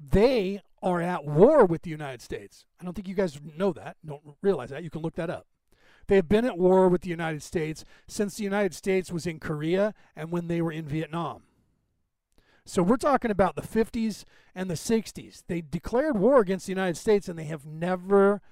They 0.00 0.62
are 0.82 1.00
at 1.00 1.24
war 1.24 1.64
with 1.64 1.82
the 1.82 1.90
United 1.90 2.20
States. 2.20 2.64
I 2.80 2.84
don't 2.84 2.94
think 2.94 3.06
you 3.06 3.14
guys 3.14 3.38
know 3.56 3.72
that, 3.74 3.96
don't 4.04 4.22
realize 4.42 4.70
that. 4.70 4.82
You 4.82 4.90
can 4.90 5.00
look 5.00 5.14
that 5.14 5.30
up. 5.30 5.46
They 6.12 6.16
have 6.16 6.28
been 6.28 6.44
at 6.44 6.58
war 6.58 6.90
with 6.90 7.00
the 7.00 7.08
United 7.08 7.42
States 7.42 7.86
since 8.06 8.36
the 8.36 8.44
United 8.44 8.74
States 8.74 9.10
was 9.10 9.26
in 9.26 9.40
Korea 9.40 9.94
and 10.14 10.30
when 10.30 10.46
they 10.46 10.60
were 10.60 10.70
in 10.70 10.84
Vietnam. 10.84 11.44
So 12.66 12.82
we're 12.82 12.98
talking 12.98 13.30
about 13.30 13.56
the 13.56 13.62
50s 13.62 14.24
and 14.54 14.68
the 14.68 14.74
60s. 14.74 15.42
They 15.46 15.62
declared 15.62 16.18
war 16.18 16.42
against 16.42 16.66
the 16.66 16.72
United 16.72 16.98
States 16.98 17.30
and 17.30 17.38
they 17.38 17.44
have 17.44 17.64
never 17.64 18.42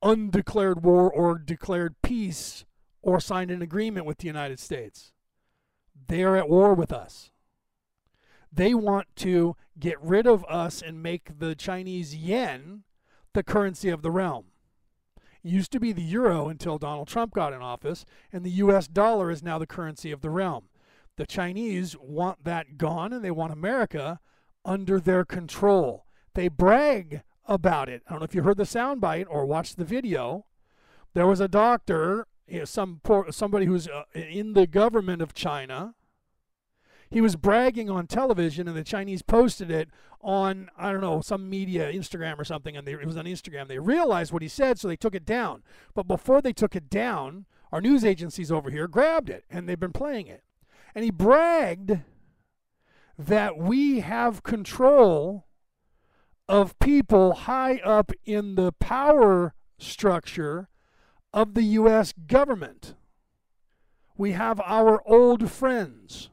undeclared 0.00 0.84
war 0.84 1.10
or 1.10 1.38
declared 1.38 1.96
peace 2.02 2.64
or 3.02 3.18
signed 3.18 3.50
an 3.50 3.62
agreement 3.62 4.06
with 4.06 4.18
the 4.18 4.28
United 4.28 4.60
States. 4.60 5.10
They 6.06 6.22
are 6.22 6.36
at 6.36 6.48
war 6.48 6.72
with 6.72 6.92
us. 6.92 7.32
They 8.52 8.74
want 8.74 9.08
to 9.16 9.56
get 9.76 10.00
rid 10.00 10.28
of 10.28 10.44
us 10.44 10.82
and 10.82 11.02
make 11.02 11.40
the 11.40 11.56
Chinese 11.56 12.14
yen 12.14 12.84
the 13.32 13.42
currency 13.42 13.88
of 13.88 14.02
the 14.02 14.12
realm. 14.12 14.52
Used 15.46 15.70
to 15.72 15.80
be 15.80 15.92
the 15.92 16.02
euro 16.02 16.48
until 16.48 16.76
Donald 16.76 17.06
Trump 17.06 17.32
got 17.32 17.52
in 17.52 17.62
office, 17.62 18.04
and 18.32 18.44
the 18.44 18.50
US 18.50 18.88
dollar 18.88 19.30
is 19.30 19.44
now 19.44 19.58
the 19.58 19.66
currency 19.66 20.10
of 20.10 20.20
the 20.20 20.30
realm. 20.30 20.68
The 21.16 21.26
Chinese 21.26 21.96
want 22.00 22.44
that 22.44 22.76
gone, 22.76 23.12
and 23.12 23.24
they 23.24 23.30
want 23.30 23.52
America 23.52 24.18
under 24.64 24.98
their 24.98 25.24
control. 25.24 26.04
They 26.34 26.48
brag 26.48 27.22
about 27.46 27.88
it. 27.88 28.02
I 28.06 28.10
don't 28.10 28.20
know 28.20 28.24
if 28.24 28.34
you 28.34 28.42
heard 28.42 28.56
the 28.56 28.64
soundbite 28.64 29.26
or 29.30 29.46
watched 29.46 29.76
the 29.76 29.84
video. 29.84 30.46
There 31.14 31.26
was 31.26 31.40
a 31.40 31.48
doctor, 31.48 32.26
some 32.64 33.00
poor, 33.04 33.30
somebody 33.30 33.66
who's 33.66 33.86
uh, 33.86 34.02
in 34.14 34.52
the 34.54 34.66
government 34.66 35.22
of 35.22 35.32
China, 35.32 35.94
he 37.10 37.20
was 37.20 37.36
bragging 37.36 37.88
on 37.88 38.06
television, 38.06 38.66
and 38.68 38.76
the 38.76 38.84
Chinese 38.84 39.22
posted 39.22 39.70
it 39.70 39.88
on 40.20 40.68
I 40.76 40.90
don't 40.90 41.00
know 41.00 41.20
some 41.20 41.48
media, 41.48 41.92
Instagram 41.92 42.38
or 42.38 42.44
something, 42.44 42.76
and 42.76 42.86
they, 42.86 42.92
it 42.92 43.06
was 43.06 43.16
on 43.16 43.26
Instagram. 43.26 43.68
They 43.68 43.78
realized 43.78 44.32
what 44.32 44.42
he 44.42 44.48
said, 44.48 44.78
so 44.78 44.88
they 44.88 44.96
took 44.96 45.14
it 45.14 45.24
down. 45.24 45.62
But 45.94 46.08
before 46.08 46.42
they 46.42 46.52
took 46.52 46.74
it 46.74 46.90
down, 46.90 47.46
our 47.70 47.80
news 47.80 48.04
agencies 48.04 48.50
over 48.50 48.70
here 48.70 48.88
grabbed 48.88 49.30
it, 49.30 49.44
and 49.50 49.68
they've 49.68 49.78
been 49.78 49.92
playing 49.92 50.26
it. 50.26 50.42
And 50.94 51.04
he 51.04 51.10
bragged 51.10 52.00
that 53.18 53.56
we 53.56 54.00
have 54.00 54.42
control 54.42 55.46
of 56.48 56.78
people 56.78 57.32
high 57.34 57.76
up 57.84 58.12
in 58.24 58.54
the 58.54 58.72
power 58.72 59.54
structure 59.78 60.68
of 61.32 61.54
the 61.54 61.62
U.S. 61.62 62.12
government. 62.26 62.94
We 64.16 64.32
have 64.32 64.60
our 64.60 65.02
old 65.06 65.50
friends 65.50 66.30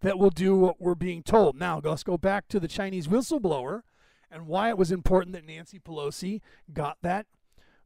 that 0.00 0.18
will 0.18 0.30
do 0.30 0.54
what 0.56 0.80
we're 0.80 0.94
being 0.94 1.22
told. 1.22 1.58
Now, 1.58 1.80
let's 1.82 2.02
go 2.02 2.16
back 2.16 2.48
to 2.48 2.60
the 2.60 2.68
Chinese 2.68 3.06
whistleblower 3.06 3.82
and 4.30 4.46
why 4.46 4.68
it 4.68 4.78
was 4.78 4.92
important 4.92 5.34
that 5.34 5.46
Nancy 5.46 5.78
Pelosi 5.78 6.40
got 6.72 6.98
that 7.02 7.26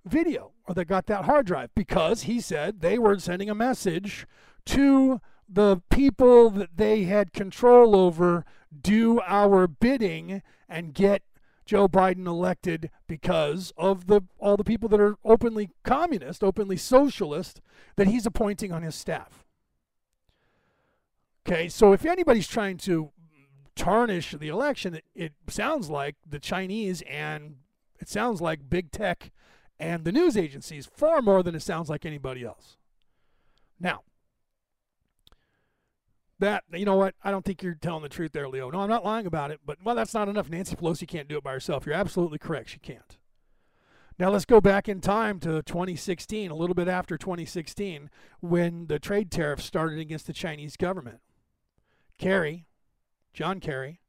video 0.05 0.53
or 0.67 0.75
that 0.75 0.85
got 0.85 1.07
that 1.07 1.25
hard 1.25 1.47
drive 1.47 1.71
because 1.75 2.23
he 2.23 2.41
said 2.41 2.81
they 2.81 2.99
were 2.99 3.19
sending 3.19 3.49
a 3.49 3.55
message 3.55 4.27
to 4.67 5.21
the 5.49 5.81
people 5.91 6.51
that 6.51 6.77
they 6.77 7.05
had 7.05 7.33
control 7.33 7.97
over 7.97 8.45
do 8.83 9.21
our 9.27 9.67
bidding 9.67 10.43
and 10.69 10.95
get 10.95 11.23
Joe 11.65 11.89
Biden 11.89 12.27
elected 12.27 12.91
because 13.07 13.73
of 13.77 14.07
the 14.07 14.23
all 14.39 14.57
the 14.57 14.65
people 14.65 14.89
that 14.91 15.01
are 15.01 15.17
openly 15.25 15.71
communist, 15.83 16.45
openly 16.45 16.77
socialist 16.77 17.61
that 17.97 18.07
he's 18.07 18.27
appointing 18.27 18.73
on 18.73 18.83
his 18.83 18.95
staff. 18.95 19.44
Okay, 21.47 21.69
so 21.69 21.93
if 21.93 22.07
anybody's 22.07 22.49
trying 22.49 22.79
to 22.79 23.11
tarnish 23.77 24.33
the 24.33 24.49
election, 24.49 24.95
it, 24.95 25.05
it 25.15 25.33
sounds 25.49 25.91
like 25.91 26.17
the 26.27 26.39
Chinese 26.39 27.03
and 27.03 27.57
it 28.01 28.09
sounds 28.09 28.41
like 28.41 28.71
big 28.71 28.91
tech 28.91 29.31
and 29.79 30.05
the 30.05 30.13
news 30.13 30.37
agencies 30.37 30.87
far 30.87 31.21
more 31.21 31.43
than 31.43 31.55
it 31.55 31.61
sounds 31.61 31.91
like 31.91 32.07
anybody 32.07 32.45
else. 32.45 32.79
Now, 33.79 34.03
that 36.39 36.65
you 36.73 36.85
know 36.87 36.97
what? 36.97 37.15
I 37.23 37.31
don't 37.31 37.45
think 37.45 37.63
you're 37.63 37.75
telling 37.75 38.03
the 38.03 38.09
truth 38.09 38.33
there, 38.33 38.49
Leo. 38.49 38.71
No, 38.71 38.81
I'm 38.81 38.89
not 38.89 39.05
lying 39.05 39.27
about 39.27 39.51
it, 39.51 39.61
but 39.65 39.79
well, 39.85 39.95
that's 39.95 40.15
not 40.15 40.29
enough. 40.29 40.49
Nancy 40.49 40.77
Pelosi 40.77 41.07
can't 41.07 41.29
do 41.29 41.37
it 41.37 41.45
by 41.45 41.53
herself. 41.53 41.85
You're 41.85 41.95
absolutely 41.95 42.39
correct. 42.39 42.71
She 42.71 42.79
can't. 42.79 43.19
Now 44.19 44.31
let's 44.31 44.45
go 44.45 44.61
back 44.61 44.89
in 44.89 45.01
time 45.01 45.41
to 45.41 45.63
2016, 45.63 46.51
a 46.51 46.55
little 46.55 46.75
bit 46.75 46.87
after 46.87 47.19
2016, 47.19 48.09
when 48.41 48.87
the 48.87 49.01
trade 49.01 49.31
tariffs 49.31 49.65
started 49.65 49.99
against 49.99 50.27
the 50.27 50.33
Chinese 50.33 50.77
government. 50.77 51.19
Kerry, 52.19 52.67
John 53.33 53.61
Kerry, 53.61 54.01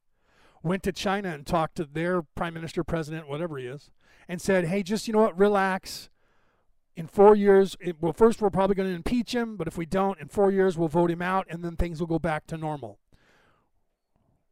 went 0.64 0.84
to 0.84 0.92
China 0.92 1.30
and 1.30 1.46
talked 1.46 1.76
to 1.76 1.86
their 1.86 2.22
prime 2.22 2.54
minister, 2.54 2.84
president, 2.84 3.28
whatever 3.28 3.58
he 3.58 3.66
is, 3.66 3.92
and 4.28 4.42
said, 4.42 4.66
"Hey, 4.66 4.84
just 4.84 5.08
you 5.08 5.14
know 5.14 5.22
what? 5.22 5.38
Relax 5.38 6.10
in 6.96 7.08
four 7.08 7.36
years, 7.36 7.76
it, 7.80 7.98
well, 8.02 8.14
first 8.14 8.42
we're 8.42 8.50
probably 8.50 8.76
going 8.76 8.90
to 8.90 8.96
impeach 8.96 9.36
him, 9.36 9.58
but 9.58 9.68
if 9.68 9.78
we 9.78 9.86
don't, 9.86 10.20
in 10.20 10.28
four 10.28 10.52
years 10.52 10.78
we'll 10.78 10.88
vote 10.88 11.12
him 11.12 11.22
out, 11.22 11.46
and 11.50 11.64
then 11.64 11.76
things 11.76 12.00
will 12.00 12.08
go 12.08 12.20
back 12.20 12.48
to 12.48 12.58
normal. 12.58 13.00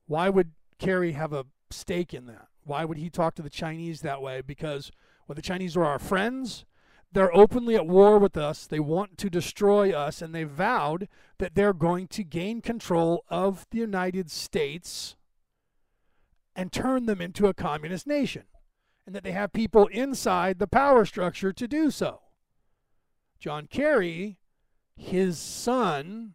Why 0.08 0.30
would 0.30 0.52
Kerry 0.78 1.14
have 1.14 1.32
a 1.32 1.46
stake 1.70 2.14
in 2.14 2.26
that? 2.26 2.48
Why 2.66 2.86
would 2.86 2.98
he 2.98 3.10
talk 3.10 3.36
to 3.36 3.42
the 3.42 3.50
Chinese 3.50 4.02
that 4.02 4.22
way? 4.22 4.42
Because 4.42 4.92
well, 5.28 5.36
the 5.36 5.42
Chinese 5.42 5.78
are 5.78 5.86
our 5.86 6.00
friends. 6.00 6.66
They're 7.14 7.36
openly 7.36 7.76
at 7.76 7.86
war 7.86 8.18
with 8.18 8.36
us. 8.36 8.66
They 8.66 8.80
want 8.80 9.20
to 9.20 9.30
destroy 9.30 9.92
us, 9.92 10.20
and 10.20 10.34
they 10.34 10.46
vowed 10.46 11.08
that 11.38 11.54
they're 11.54 11.74
going 11.74 12.08
to 12.08 12.24
gain 12.24 12.60
control 12.60 13.24
of 13.30 13.68
the 13.70 13.78
United 13.78 14.32
States 14.32 15.16
and 16.56 16.72
turn 16.72 17.06
them 17.06 17.22
into 17.22 17.46
a 17.46 17.54
communist 17.54 18.08
nation, 18.08 18.44
and 19.06 19.14
that 19.14 19.24
they 19.24 19.32
have 19.32 19.54
people 19.54 19.86
inside 19.88 20.58
the 20.58 20.68
power 20.68 21.06
structure 21.06 21.54
to 21.54 21.68
do 21.68 21.92
so. 21.92 22.22
John 23.40 23.68
Kerry, 23.68 24.40
his 24.96 25.38
son, 25.38 26.34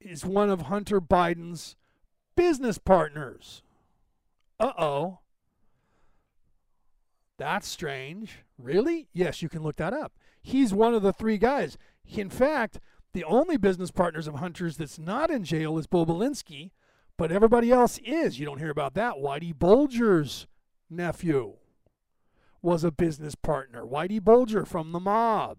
is 0.00 0.24
one 0.24 0.50
of 0.50 0.62
Hunter 0.62 1.00
Biden's 1.00 1.76
business 2.36 2.76
partners. 2.76 3.62
Uh 4.60 4.72
oh. 4.76 5.18
That's 7.38 7.66
strange. 7.66 8.43
Really? 8.58 9.08
Yes, 9.12 9.42
you 9.42 9.48
can 9.48 9.62
look 9.62 9.76
that 9.76 9.92
up. 9.92 10.12
He's 10.42 10.72
one 10.72 10.94
of 10.94 11.02
the 11.02 11.12
three 11.12 11.38
guys. 11.38 11.76
In 12.06 12.30
fact, 12.30 12.80
the 13.12 13.24
only 13.24 13.56
business 13.56 13.90
partners 13.90 14.26
of 14.26 14.36
Hunter's 14.36 14.76
that's 14.76 14.98
not 14.98 15.30
in 15.30 15.44
jail 15.44 15.78
is 15.78 15.86
Bobulinski, 15.86 16.70
but 17.16 17.32
everybody 17.32 17.70
else 17.70 17.98
is. 18.04 18.38
You 18.38 18.46
don't 18.46 18.58
hear 18.58 18.70
about 18.70 18.94
that. 18.94 19.14
Whitey 19.14 19.56
Bulger's 19.56 20.46
nephew 20.90 21.54
was 22.60 22.84
a 22.84 22.90
business 22.90 23.34
partner. 23.34 23.84
Whitey 23.84 24.22
Bulger 24.22 24.64
from 24.64 24.92
the 24.92 25.00
mob 25.00 25.58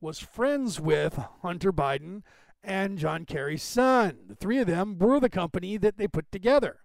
was 0.00 0.18
friends 0.18 0.80
with 0.80 1.18
Hunter 1.42 1.72
Biden 1.72 2.22
and 2.62 2.98
John 2.98 3.24
Kerry's 3.24 3.62
son. 3.62 4.18
The 4.28 4.34
three 4.34 4.58
of 4.58 4.66
them 4.66 4.98
were 4.98 5.20
the 5.20 5.28
company 5.28 5.76
that 5.78 5.96
they 5.96 6.06
put 6.06 6.30
together. 6.30 6.80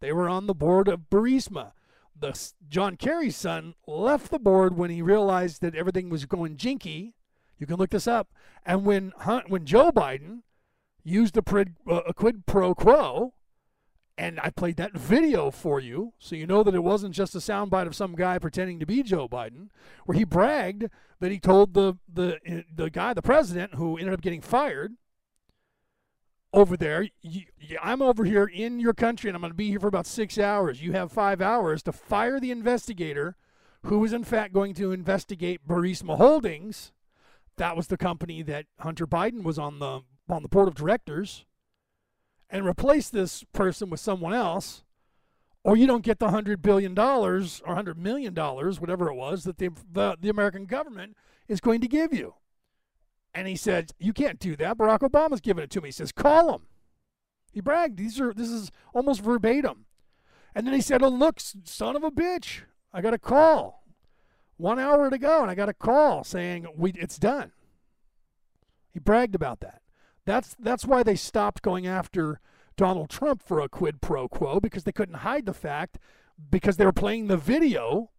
They 0.00 0.12
were 0.12 0.28
on 0.28 0.46
the 0.46 0.54
board 0.54 0.88
of 0.88 1.10
Burisma. 1.10 1.72
The 2.20 2.52
John 2.68 2.96
Kerry's 2.96 3.36
son 3.36 3.74
left 3.86 4.30
the 4.30 4.38
board 4.38 4.76
when 4.76 4.90
he 4.90 5.02
realized 5.02 5.60
that 5.62 5.74
everything 5.74 6.10
was 6.10 6.24
going 6.24 6.56
jinky. 6.56 7.14
You 7.58 7.66
can 7.66 7.76
look 7.76 7.90
this 7.90 8.08
up. 8.08 8.32
And 8.66 8.84
when 8.84 9.12
Hunt, 9.18 9.48
when 9.48 9.64
Joe 9.64 9.92
Biden 9.92 10.42
used 11.04 11.36
a, 11.36 11.42
prid, 11.42 11.74
uh, 11.88 12.02
a 12.06 12.14
quid 12.14 12.46
pro 12.46 12.74
quo 12.74 13.34
and 14.18 14.40
I 14.42 14.50
played 14.50 14.76
that 14.76 14.92
video 14.94 15.52
for 15.52 15.78
you, 15.78 16.12
so 16.18 16.34
you 16.34 16.46
know 16.46 16.64
that 16.64 16.74
it 16.74 16.82
wasn't 16.82 17.14
just 17.14 17.36
a 17.36 17.38
soundbite 17.38 17.86
of 17.86 17.94
some 17.94 18.16
guy 18.16 18.38
pretending 18.40 18.80
to 18.80 18.86
be 18.86 19.04
Joe 19.04 19.28
Biden, 19.28 19.68
where 20.06 20.18
he 20.18 20.24
bragged 20.24 20.90
that 21.20 21.30
he 21.30 21.38
told 21.38 21.74
the 21.74 21.94
the 22.12 22.64
the 22.74 22.90
guy, 22.90 23.14
the 23.14 23.22
president, 23.22 23.76
who 23.76 23.96
ended 23.96 24.12
up 24.12 24.20
getting 24.20 24.40
fired 24.40 24.94
over 26.52 26.76
there, 26.76 27.08
I'm 27.82 28.00
over 28.00 28.24
here 28.24 28.44
in 28.44 28.80
your 28.80 28.94
country, 28.94 29.28
and 29.28 29.36
I'm 29.36 29.42
going 29.42 29.52
to 29.52 29.56
be 29.56 29.68
here 29.68 29.80
for 29.80 29.88
about 29.88 30.06
six 30.06 30.38
hours. 30.38 30.82
You 30.82 30.92
have 30.92 31.12
five 31.12 31.40
hours 31.40 31.82
to 31.84 31.92
fire 31.92 32.40
the 32.40 32.50
investigator, 32.50 33.36
who 33.84 33.98
was 33.98 34.12
in 34.12 34.24
fact 34.24 34.54
going 34.54 34.74
to 34.74 34.92
investigate 34.92 35.66
Burisma 35.66 36.16
Holdings. 36.16 36.92
That 37.56 37.76
was 37.76 37.88
the 37.88 37.96
company 37.96 38.42
that 38.42 38.66
Hunter 38.80 39.06
Biden 39.06 39.42
was 39.42 39.58
on 39.58 39.78
the 39.78 40.00
on 40.28 40.42
the 40.42 40.48
board 40.48 40.68
of 40.68 40.74
directors 40.74 41.44
and 42.50 42.66
replace 42.66 43.08
this 43.08 43.44
person 43.52 43.90
with 43.90 44.00
someone 44.00 44.34
else, 44.34 44.84
or 45.64 45.76
you 45.76 45.86
don't 45.86 46.04
get 46.04 46.18
the 46.18 46.30
hundred 46.30 46.62
billion 46.62 46.94
dollars 46.94 47.60
or 47.66 47.74
hundred 47.74 47.98
million 47.98 48.32
dollars, 48.32 48.80
whatever 48.80 49.08
it 49.08 49.14
was, 49.14 49.44
that 49.44 49.58
the, 49.58 49.70
the 49.90 50.16
the 50.20 50.28
American 50.28 50.64
government 50.64 51.16
is 51.46 51.60
going 51.60 51.80
to 51.80 51.88
give 51.88 52.12
you. 52.12 52.34
And 53.38 53.46
he 53.46 53.54
said, 53.54 53.92
"You 54.00 54.12
can't 54.12 54.40
do 54.40 54.56
that. 54.56 54.76
Barack 54.76 55.08
Obama's 55.08 55.40
giving 55.40 55.62
it 55.62 55.70
to 55.70 55.80
me." 55.80 55.88
He 55.88 55.92
says, 55.92 56.10
"Call 56.10 56.52
him." 56.52 56.62
He 57.52 57.60
bragged. 57.60 57.96
These 57.96 58.20
are 58.20 58.34
this 58.34 58.48
is 58.48 58.72
almost 58.92 59.20
verbatim. 59.20 59.86
And 60.56 60.66
then 60.66 60.74
he 60.74 60.80
said, 60.80 61.04
"Oh 61.04 61.08
look, 61.08 61.38
son 61.38 61.94
of 61.94 62.02
a 62.02 62.10
bitch, 62.10 62.62
I 62.92 63.00
got 63.00 63.14
a 63.14 63.18
call. 63.18 63.84
One 64.56 64.80
hour 64.80 65.08
to 65.08 65.18
go, 65.18 65.40
and 65.40 65.52
I 65.52 65.54
got 65.54 65.68
a 65.68 65.72
call 65.72 66.24
saying 66.24 66.66
we 66.76 66.90
it's 66.94 67.16
done." 67.16 67.52
He 68.90 68.98
bragged 68.98 69.36
about 69.36 69.60
that. 69.60 69.82
That's 70.24 70.56
that's 70.58 70.84
why 70.84 71.04
they 71.04 71.14
stopped 71.14 71.62
going 71.62 71.86
after 71.86 72.40
Donald 72.76 73.08
Trump 73.08 73.40
for 73.40 73.60
a 73.60 73.68
quid 73.68 74.00
pro 74.00 74.26
quo 74.26 74.58
because 74.58 74.82
they 74.82 74.90
couldn't 74.90 75.18
hide 75.18 75.46
the 75.46 75.54
fact 75.54 75.98
because 76.50 76.76
they 76.76 76.84
were 76.84 76.92
playing 76.92 77.28
the 77.28 77.36
video 77.36 78.10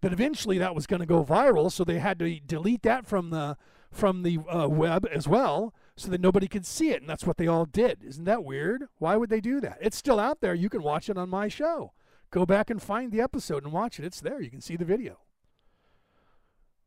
that 0.00 0.14
eventually 0.14 0.56
that 0.56 0.74
was 0.74 0.86
going 0.86 1.00
to 1.00 1.06
go 1.06 1.22
viral 1.22 1.70
so 1.70 1.84
they 1.84 1.98
had 1.98 2.18
to 2.20 2.40
delete 2.40 2.82
that 2.84 3.06
from 3.06 3.28
the 3.28 3.58
from 3.92 4.22
the 4.22 4.38
uh, 4.48 4.68
web 4.68 5.06
as 5.12 5.28
well 5.28 5.74
so 5.96 6.10
that 6.10 6.20
nobody 6.20 6.48
could 6.48 6.66
see 6.66 6.90
it 6.90 7.00
and 7.00 7.08
that's 7.08 7.26
what 7.26 7.36
they 7.36 7.46
all 7.46 7.66
did. 7.66 8.02
Isn't 8.02 8.24
that 8.24 8.44
weird? 8.44 8.86
Why 8.98 9.16
would 9.16 9.30
they 9.30 9.40
do 9.40 9.60
that? 9.60 9.78
It's 9.80 9.96
still 9.96 10.18
out 10.18 10.40
there. 10.40 10.54
You 10.54 10.68
can 10.68 10.82
watch 10.82 11.08
it 11.08 11.18
on 11.18 11.28
my 11.28 11.48
show. 11.48 11.92
Go 12.30 12.46
back 12.46 12.70
and 12.70 12.82
find 12.82 13.12
the 13.12 13.20
episode 13.20 13.62
and 13.62 13.72
watch 13.72 13.98
it. 13.98 14.04
It's 14.04 14.20
there. 14.20 14.40
You 14.40 14.50
can 14.50 14.62
see 14.62 14.76
the 14.76 14.86
video. 14.86 15.18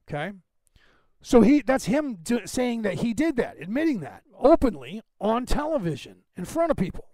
Okay? 0.09 0.33
So 1.21 1.41
he 1.41 1.61
that's 1.61 1.85
him 1.85 2.17
do, 2.21 2.41
saying 2.45 2.83
that 2.83 2.95
he 2.95 3.13
did 3.13 3.35
that, 3.37 3.57
admitting 3.59 3.99
that 4.01 4.23
openly 4.37 5.01
on 5.19 5.45
television 5.45 6.17
in 6.35 6.45
front 6.45 6.71
of 6.71 6.77
people. 6.77 7.05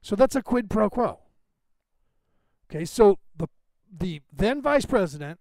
So 0.00 0.14
that's 0.14 0.36
a 0.36 0.42
quid 0.42 0.70
pro 0.70 0.90
quo. 0.90 1.20
Okay, 2.70 2.84
so 2.84 3.18
the 3.36 3.48
the 3.90 4.20
then 4.32 4.62
vice 4.62 4.84
president 4.84 5.40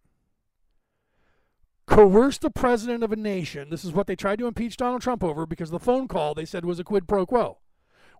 coerced 1.93 2.41
the 2.41 2.49
president 2.49 3.03
of 3.03 3.11
a 3.11 3.15
nation. 3.15 3.69
This 3.69 3.85
is 3.85 3.91
what 3.91 4.07
they 4.07 4.15
tried 4.15 4.39
to 4.39 4.47
impeach 4.47 4.77
Donald 4.77 5.01
Trump 5.01 5.23
over 5.23 5.45
because 5.45 5.69
the 5.69 5.79
phone 5.79 6.07
call 6.07 6.33
they 6.33 6.45
said 6.45 6.65
was 6.65 6.79
a 6.79 6.83
quid 6.83 7.07
pro 7.07 7.25
quo. 7.25 7.59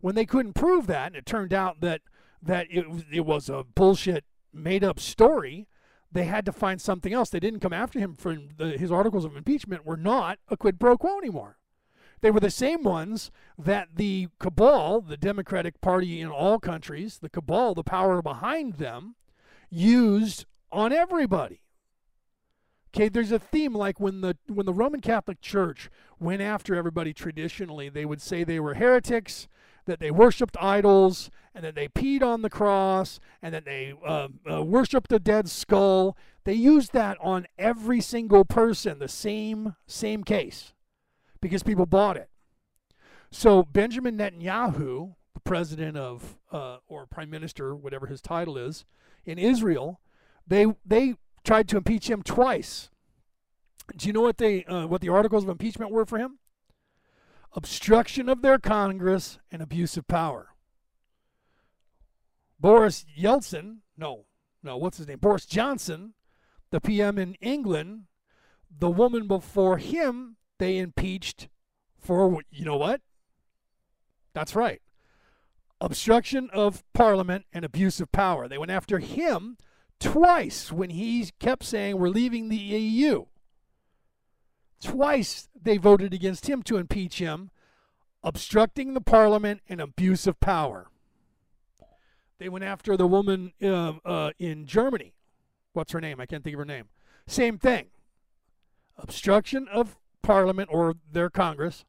When 0.02 0.16
they 0.16 0.26
couldn't 0.26 0.54
prove 0.54 0.88
that, 0.88 1.08
and 1.08 1.16
it 1.16 1.26
turned 1.26 1.54
out 1.54 1.82
that 1.82 2.02
that 2.42 2.68
it, 2.70 2.86
it 3.12 3.26
was 3.26 3.50
a 3.50 3.64
bullshit 3.64 4.26
made 4.54 4.84
up 4.84 5.00
story, 5.00 5.68
they 6.12 6.26
had 6.26 6.46
to 6.46 6.52
find 6.52 6.82
something 6.82 7.14
else. 7.14 7.30
They 7.30 7.40
didn't 7.40 7.62
come 7.62 7.74
after 7.74 8.00
him 8.00 8.14
for 8.16 8.36
the, 8.36 8.78
his 8.78 8.92
articles 8.92 9.24
of 9.26 9.38
impeachment 9.38 9.86
were 9.86 9.98
not 9.98 10.40
a 10.50 10.58
quid 10.58 10.80
pro 10.80 10.98
quo 10.98 11.18
anymore. 11.18 11.58
They 12.22 12.32
were 12.32 12.42
the 12.42 12.52
same 12.52 12.84
ones 12.84 13.32
that 13.58 13.90
the 13.96 14.28
cabal, 14.40 15.02
the 15.02 15.18
Democratic 15.18 15.82
Party 15.82 16.22
in 16.22 16.30
all 16.30 16.60
countries, 16.60 17.20
the 17.20 17.30
cabal, 17.30 17.74
the 17.74 17.84
power 17.84 18.22
behind 18.22 18.74
them, 18.74 19.16
used 19.70 20.46
on 20.72 20.94
everybody. 20.94 21.63
Okay, 22.96 23.10
there's 23.10 23.32
a 23.32 23.40
theme 23.40 23.74
like 23.74 24.00
when 24.00 24.22
the 24.22 24.38
when 24.48 24.68
the 24.68 24.74
Roman 24.74 25.02
Catholic 25.02 25.42
Church 25.42 25.90
went 26.20 26.44
after 26.44 26.76
everybody 26.76 27.12
traditionally, 27.12 27.90
they 27.90 28.06
would 28.06 28.22
say 28.22 28.44
they 28.44 28.60
were 28.60 28.76
heretics, 28.76 29.48
that 29.86 30.00
they 30.00 30.12
worshipped 30.12 30.56
idols 30.60 31.32
and 31.56 31.66
then 31.66 31.74
they 31.76 31.88
peed 31.88 32.22
on 32.22 32.44
the 32.44 32.50
cross 32.50 33.20
and 33.42 33.54
then 33.54 33.64
they 33.66 33.94
uh, 34.06 34.28
uh, 34.50 34.64
worshiped 34.64 35.12
a 35.12 35.20
dead 35.20 35.50
skull. 35.50 36.16
They 36.44 36.54
used 36.54 36.94
that 36.94 37.18
on 37.20 37.48
every 37.58 38.00
single 38.00 38.46
person, 38.46 39.00
the 39.00 39.08
same 39.08 39.76
same 39.88 40.24
case, 40.24 40.74
because 41.42 41.64
people 41.64 41.88
bought 41.88 42.18
it. 42.18 42.30
So 43.32 43.64
Benjamin 43.64 44.18
Netanyahu, 44.18 45.16
the 45.34 45.40
president 45.44 45.98
of 45.98 46.38
uh, 46.52 46.78
or 46.88 47.08
prime 47.08 47.32
minister, 47.32 47.76
whatever 47.76 48.06
his 48.06 48.22
title 48.22 48.56
is, 48.56 48.86
in 49.26 49.40
Israel, 49.40 50.00
they 50.46 50.68
they 50.86 51.16
tried 51.44 51.68
to 51.70 51.78
impeach 51.78 52.10
him 52.10 52.24
twice. 52.24 52.90
Do 53.96 54.08
you 54.08 54.14
know 54.14 54.22
what 54.22 54.38
they 54.38 54.64
uh, 54.66 54.88
what 54.88 55.02
the 55.02 55.10
articles 55.10 55.44
of 55.44 55.50
impeachment 55.50 55.92
were 55.92 56.06
for 56.06 56.18
him? 56.18 56.40
Obstruction 57.54 58.30
of 58.30 58.42
their 58.42 58.58
Congress 58.58 59.40
and 59.52 59.62
abuse 59.62 59.98
of 59.98 60.08
power. 60.08 60.50
Boris 62.60 63.06
Yeltsin, 63.20 63.80
no, 63.98 64.26
no, 64.64 64.78
what's 64.78 64.98
his 64.98 65.08
name? 65.08 65.20
Boris 65.20 65.46
Johnson, 65.46 66.14
the 66.72 66.80
PM 66.80 67.18
in 67.18 67.36
England, 67.36 68.06
the 68.80 68.90
woman 68.90 69.28
before 69.28 69.78
him, 69.78 70.38
they 70.60 70.78
impeached 70.78 71.50
for, 72.00 72.40
you 72.50 72.66
know 72.66 72.78
what? 72.78 73.02
That's 74.34 74.56
right. 74.56 74.82
Obstruction 75.82 76.50
of 76.54 76.84
parliament 76.94 77.46
and 77.52 77.66
abuse 77.66 78.00
of 78.00 78.12
power. 78.12 78.48
They 78.48 78.58
went 78.58 78.72
after 78.72 79.00
him 79.00 79.58
twice 80.04 80.72
when 80.72 80.90
he 80.90 81.30
kept 81.40 81.64
saying, 81.64 81.98
We're 81.98 82.10
leaving 82.10 82.50
the 82.50 82.58
EU. 82.58 83.26
Twice 84.84 85.48
they 85.60 85.78
voted 85.78 86.14
against 86.14 86.48
him 86.48 86.62
to 86.64 86.78
impeach 86.78 87.20
him, 87.20 87.50
obstructing 88.22 88.94
the 88.94 89.02
parliament 89.02 89.62
and 89.70 89.80
abuse 89.80 90.28
of 90.28 90.40
power. 90.40 90.90
They 92.38 92.50
went 92.50 92.66
after 92.66 92.98
the 92.98 93.08
woman 93.08 93.54
uh, 93.64 93.94
uh, 94.04 94.32
in 94.38 94.66
Germany. 94.66 95.14
What's 95.72 95.94
her 95.94 96.02
name? 96.02 96.20
I 96.20 96.26
can't 96.26 96.44
think 96.44 96.56
of 96.56 96.60
her 96.60 96.66
name. 96.66 96.90
Same 97.26 97.58
thing. 97.58 97.88
Obstruction 98.98 99.68
of 99.72 99.98
parliament 100.22 100.70
or 100.72 100.96
their 101.10 101.30
Congress 101.30 101.86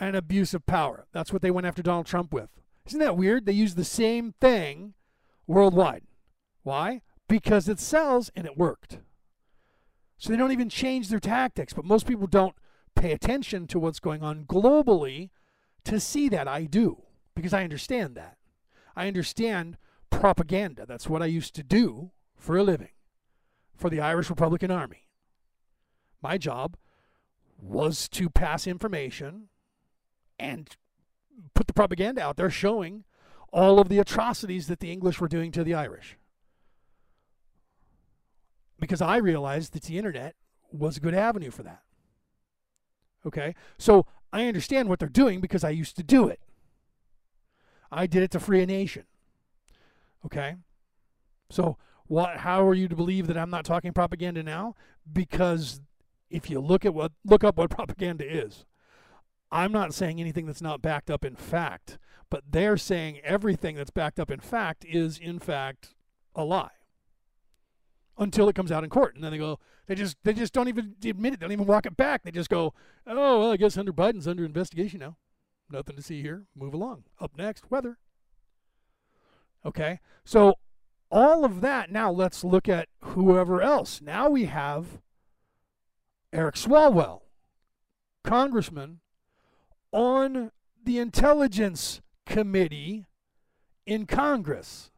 and 0.00 0.16
abuse 0.16 0.54
of 0.54 0.64
power. 0.64 1.06
That's 1.12 1.32
what 1.32 1.42
they 1.42 1.50
went 1.50 1.66
after 1.66 1.82
Donald 1.82 2.06
Trump 2.06 2.32
with. 2.32 2.48
Isn't 2.86 3.00
that 3.00 3.16
weird? 3.16 3.44
They 3.44 3.52
use 3.52 3.74
the 3.74 3.84
same 3.84 4.32
thing 4.40 4.94
worldwide. 5.46 6.04
Why? 6.62 7.02
Because 7.28 7.68
it 7.68 7.80
sells 7.80 8.30
and 8.36 8.46
it 8.46 8.58
worked. 8.58 8.98
So 10.18 10.30
they 10.30 10.36
don't 10.36 10.52
even 10.52 10.68
change 10.68 11.08
their 11.08 11.20
tactics. 11.20 11.72
But 11.72 11.84
most 11.84 12.06
people 12.06 12.26
don't 12.26 12.54
pay 12.94 13.12
attention 13.12 13.66
to 13.68 13.78
what's 13.78 14.00
going 14.00 14.22
on 14.22 14.44
globally 14.44 15.30
to 15.84 15.98
see 15.98 16.28
that. 16.28 16.46
I 16.46 16.64
do 16.64 17.02
because 17.34 17.52
I 17.52 17.64
understand 17.64 18.14
that. 18.16 18.36
I 18.94 19.08
understand 19.08 19.78
propaganda. 20.10 20.84
That's 20.86 21.08
what 21.08 21.22
I 21.22 21.26
used 21.26 21.54
to 21.54 21.62
do 21.62 22.10
for 22.36 22.56
a 22.56 22.62
living 22.62 22.90
for 23.74 23.90
the 23.90 24.00
Irish 24.00 24.30
Republican 24.30 24.70
Army. 24.70 25.08
My 26.22 26.38
job 26.38 26.76
was 27.60 28.08
to 28.10 28.28
pass 28.30 28.66
information 28.66 29.48
and 30.38 30.76
put 31.54 31.66
the 31.66 31.72
propaganda 31.72 32.22
out 32.22 32.36
there 32.36 32.50
showing 32.50 33.04
all 33.52 33.78
of 33.78 33.88
the 33.88 33.98
atrocities 33.98 34.66
that 34.66 34.80
the 34.80 34.92
English 34.92 35.20
were 35.20 35.28
doing 35.28 35.50
to 35.52 35.64
the 35.64 35.74
Irish. 35.74 36.16
Because 38.82 39.00
I 39.00 39.18
realized 39.18 39.74
that 39.74 39.84
the 39.84 39.96
internet 39.96 40.34
was 40.72 40.96
a 40.96 41.00
good 41.00 41.14
avenue 41.14 41.52
for 41.52 41.62
that. 41.62 41.82
Okay? 43.24 43.54
So 43.78 44.06
I 44.32 44.48
understand 44.48 44.88
what 44.88 44.98
they're 44.98 45.08
doing 45.08 45.40
because 45.40 45.62
I 45.62 45.70
used 45.70 45.94
to 45.98 46.02
do 46.02 46.26
it. 46.26 46.40
I 47.92 48.08
did 48.08 48.24
it 48.24 48.32
to 48.32 48.40
free 48.40 48.60
a 48.60 48.66
nation. 48.66 49.04
Okay? 50.26 50.56
So 51.48 51.76
what 52.08 52.38
how 52.38 52.66
are 52.66 52.74
you 52.74 52.88
to 52.88 52.96
believe 52.96 53.28
that 53.28 53.38
I'm 53.38 53.50
not 53.50 53.64
talking 53.64 53.92
propaganda 53.92 54.42
now? 54.42 54.74
Because 55.10 55.80
if 56.28 56.50
you 56.50 56.58
look 56.58 56.84
at 56.84 56.92
what 56.92 57.12
look 57.24 57.44
up 57.44 57.58
what 57.58 57.70
propaganda 57.78 58.24
is, 58.28 58.64
I'm 59.52 59.70
not 59.70 59.94
saying 59.94 60.18
anything 60.18 60.46
that's 60.46 60.60
not 60.60 60.82
backed 60.82 61.08
up 61.08 61.24
in 61.24 61.36
fact, 61.36 61.98
but 62.30 62.42
they're 62.50 62.76
saying 62.76 63.20
everything 63.22 63.76
that's 63.76 63.92
backed 63.92 64.18
up 64.18 64.28
in 64.28 64.40
fact 64.40 64.84
is 64.84 65.18
in 65.18 65.38
fact 65.38 65.94
a 66.34 66.42
lie. 66.42 66.81
Until 68.18 68.48
it 68.48 68.54
comes 68.54 68.70
out 68.70 68.84
in 68.84 68.90
court, 68.90 69.14
and 69.14 69.24
then 69.24 69.32
they 69.32 69.38
go, 69.38 69.58
they 69.86 69.94
just 69.94 70.16
they 70.22 70.34
just 70.34 70.52
don't 70.52 70.68
even 70.68 70.94
admit 71.04 71.32
it, 71.32 71.40
they 71.40 71.44
don't 71.44 71.52
even 71.52 71.66
walk 71.66 71.86
it 71.86 71.96
back. 71.96 72.22
They 72.22 72.30
just 72.30 72.50
go, 72.50 72.74
oh 73.06 73.40
well, 73.40 73.50
I 73.52 73.56
guess 73.56 73.74
Hunter 73.74 73.92
Biden's 73.92 74.28
under 74.28 74.44
investigation 74.44 75.00
now. 75.00 75.16
Nothing 75.70 75.96
to 75.96 76.02
see 76.02 76.20
here. 76.20 76.44
Move 76.54 76.74
along. 76.74 77.04
Up 77.18 77.32
next, 77.38 77.70
weather. 77.70 77.96
Okay, 79.64 80.00
so 80.24 80.56
all 81.10 81.44
of 81.44 81.62
that. 81.62 81.90
Now 81.90 82.10
let's 82.10 82.44
look 82.44 82.68
at 82.68 82.88
whoever 83.00 83.62
else. 83.62 84.02
Now 84.02 84.28
we 84.28 84.44
have 84.44 85.00
Eric 86.32 86.56
Swalwell, 86.56 87.22
congressman, 88.22 89.00
on 89.90 90.50
the 90.84 90.98
Intelligence 90.98 92.02
Committee 92.26 93.06
in 93.86 94.06
Congress. 94.06 94.90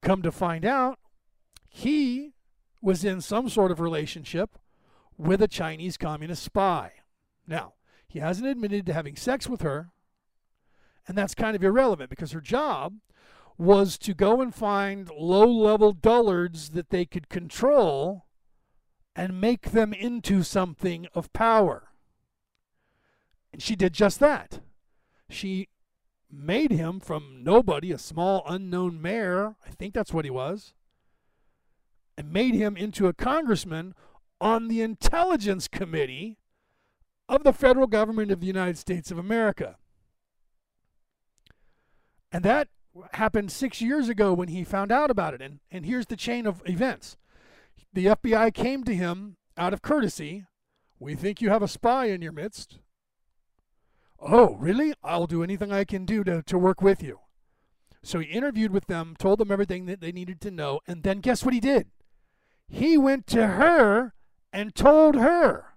Come 0.00 0.22
to 0.22 0.32
find 0.32 0.64
out, 0.64 0.98
he 1.72 2.34
was 2.82 3.02
in 3.02 3.20
some 3.22 3.48
sort 3.48 3.70
of 3.70 3.80
relationship 3.80 4.58
with 5.16 5.40
a 5.40 5.48
Chinese 5.48 5.96
communist 5.96 6.42
spy. 6.42 6.92
Now, 7.46 7.74
he 8.06 8.18
hasn't 8.18 8.46
admitted 8.46 8.84
to 8.86 8.92
having 8.92 9.16
sex 9.16 9.48
with 9.48 9.62
her, 9.62 9.88
and 11.08 11.16
that's 11.16 11.34
kind 11.34 11.56
of 11.56 11.64
irrelevant 11.64 12.10
because 12.10 12.32
her 12.32 12.42
job 12.42 12.96
was 13.56 13.96
to 13.98 14.12
go 14.12 14.42
and 14.42 14.54
find 14.54 15.10
low 15.16 15.50
level 15.50 15.92
dullards 15.92 16.70
that 16.70 16.90
they 16.90 17.06
could 17.06 17.30
control 17.30 18.26
and 19.16 19.40
make 19.40 19.70
them 19.70 19.94
into 19.94 20.42
something 20.42 21.06
of 21.14 21.32
power. 21.32 21.88
And 23.50 23.62
she 23.62 23.76
did 23.76 23.94
just 23.94 24.20
that. 24.20 24.60
She 25.30 25.68
made 26.30 26.70
him 26.70 27.00
from 27.00 27.42
nobody, 27.42 27.92
a 27.92 27.98
small 27.98 28.42
unknown 28.46 29.00
mayor, 29.00 29.56
I 29.66 29.70
think 29.70 29.94
that's 29.94 30.12
what 30.12 30.24
he 30.24 30.30
was, 30.30 30.74
and 32.16 32.32
made 32.32 32.54
him 32.54 32.76
into 32.76 33.06
a 33.06 33.12
congressman 33.12 33.94
on 34.40 34.68
the 34.68 34.82
Intelligence 34.82 35.68
Committee 35.68 36.38
of 37.28 37.44
the 37.44 37.52
federal 37.52 37.86
government 37.86 38.30
of 38.30 38.40
the 38.40 38.46
United 38.46 38.76
States 38.76 39.10
of 39.10 39.18
America. 39.18 39.76
And 42.30 42.44
that 42.44 42.68
happened 43.12 43.50
six 43.52 43.80
years 43.80 44.08
ago 44.08 44.32
when 44.32 44.48
he 44.48 44.64
found 44.64 44.90
out 44.90 45.10
about 45.10 45.34
it. 45.34 45.40
And, 45.40 45.60
and 45.70 45.86
here's 45.86 46.06
the 46.06 46.16
chain 46.16 46.46
of 46.46 46.62
events 46.66 47.16
the 47.92 48.06
FBI 48.06 48.54
came 48.54 48.84
to 48.84 48.94
him 48.94 49.36
out 49.56 49.72
of 49.72 49.82
courtesy. 49.82 50.46
We 50.98 51.14
think 51.14 51.40
you 51.40 51.50
have 51.50 51.62
a 51.62 51.68
spy 51.68 52.06
in 52.06 52.22
your 52.22 52.32
midst. 52.32 52.78
Oh, 54.18 54.54
really? 54.54 54.94
I'll 55.02 55.26
do 55.26 55.42
anything 55.42 55.72
I 55.72 55.84
can 55.84 56.04
do 56.04 56.22
to, 56.24 56.42
to 56.42 56.58
work 56.58 56.80
with 56.80 57.02
you. 57.02 57.18
So 58.02 58.18
he 58.18 58.28
interviewed 58.28 58.72
with 58.72 58.86
them, 58.86 59.14
told 59.18 59.38
them 59.38 59.50
everything 59.50 59.86
that 59.86 60.00
they 60.00 60.12
needed 60.12 60.40
to 60.42 60.50
know, 60.50 60.80
and 60.86 61.02
then 61.02 61.20
guess 61.20 61.44
what 61.44 61.54
he 61.54 61.60
did? 61.60 61.88
He 62.72 62.96
went 62.96 63.26
to 63.28 63.46
her 63.46 64.14
and 64.50 64.74
told 64.74 65.14
her 65.14 65.72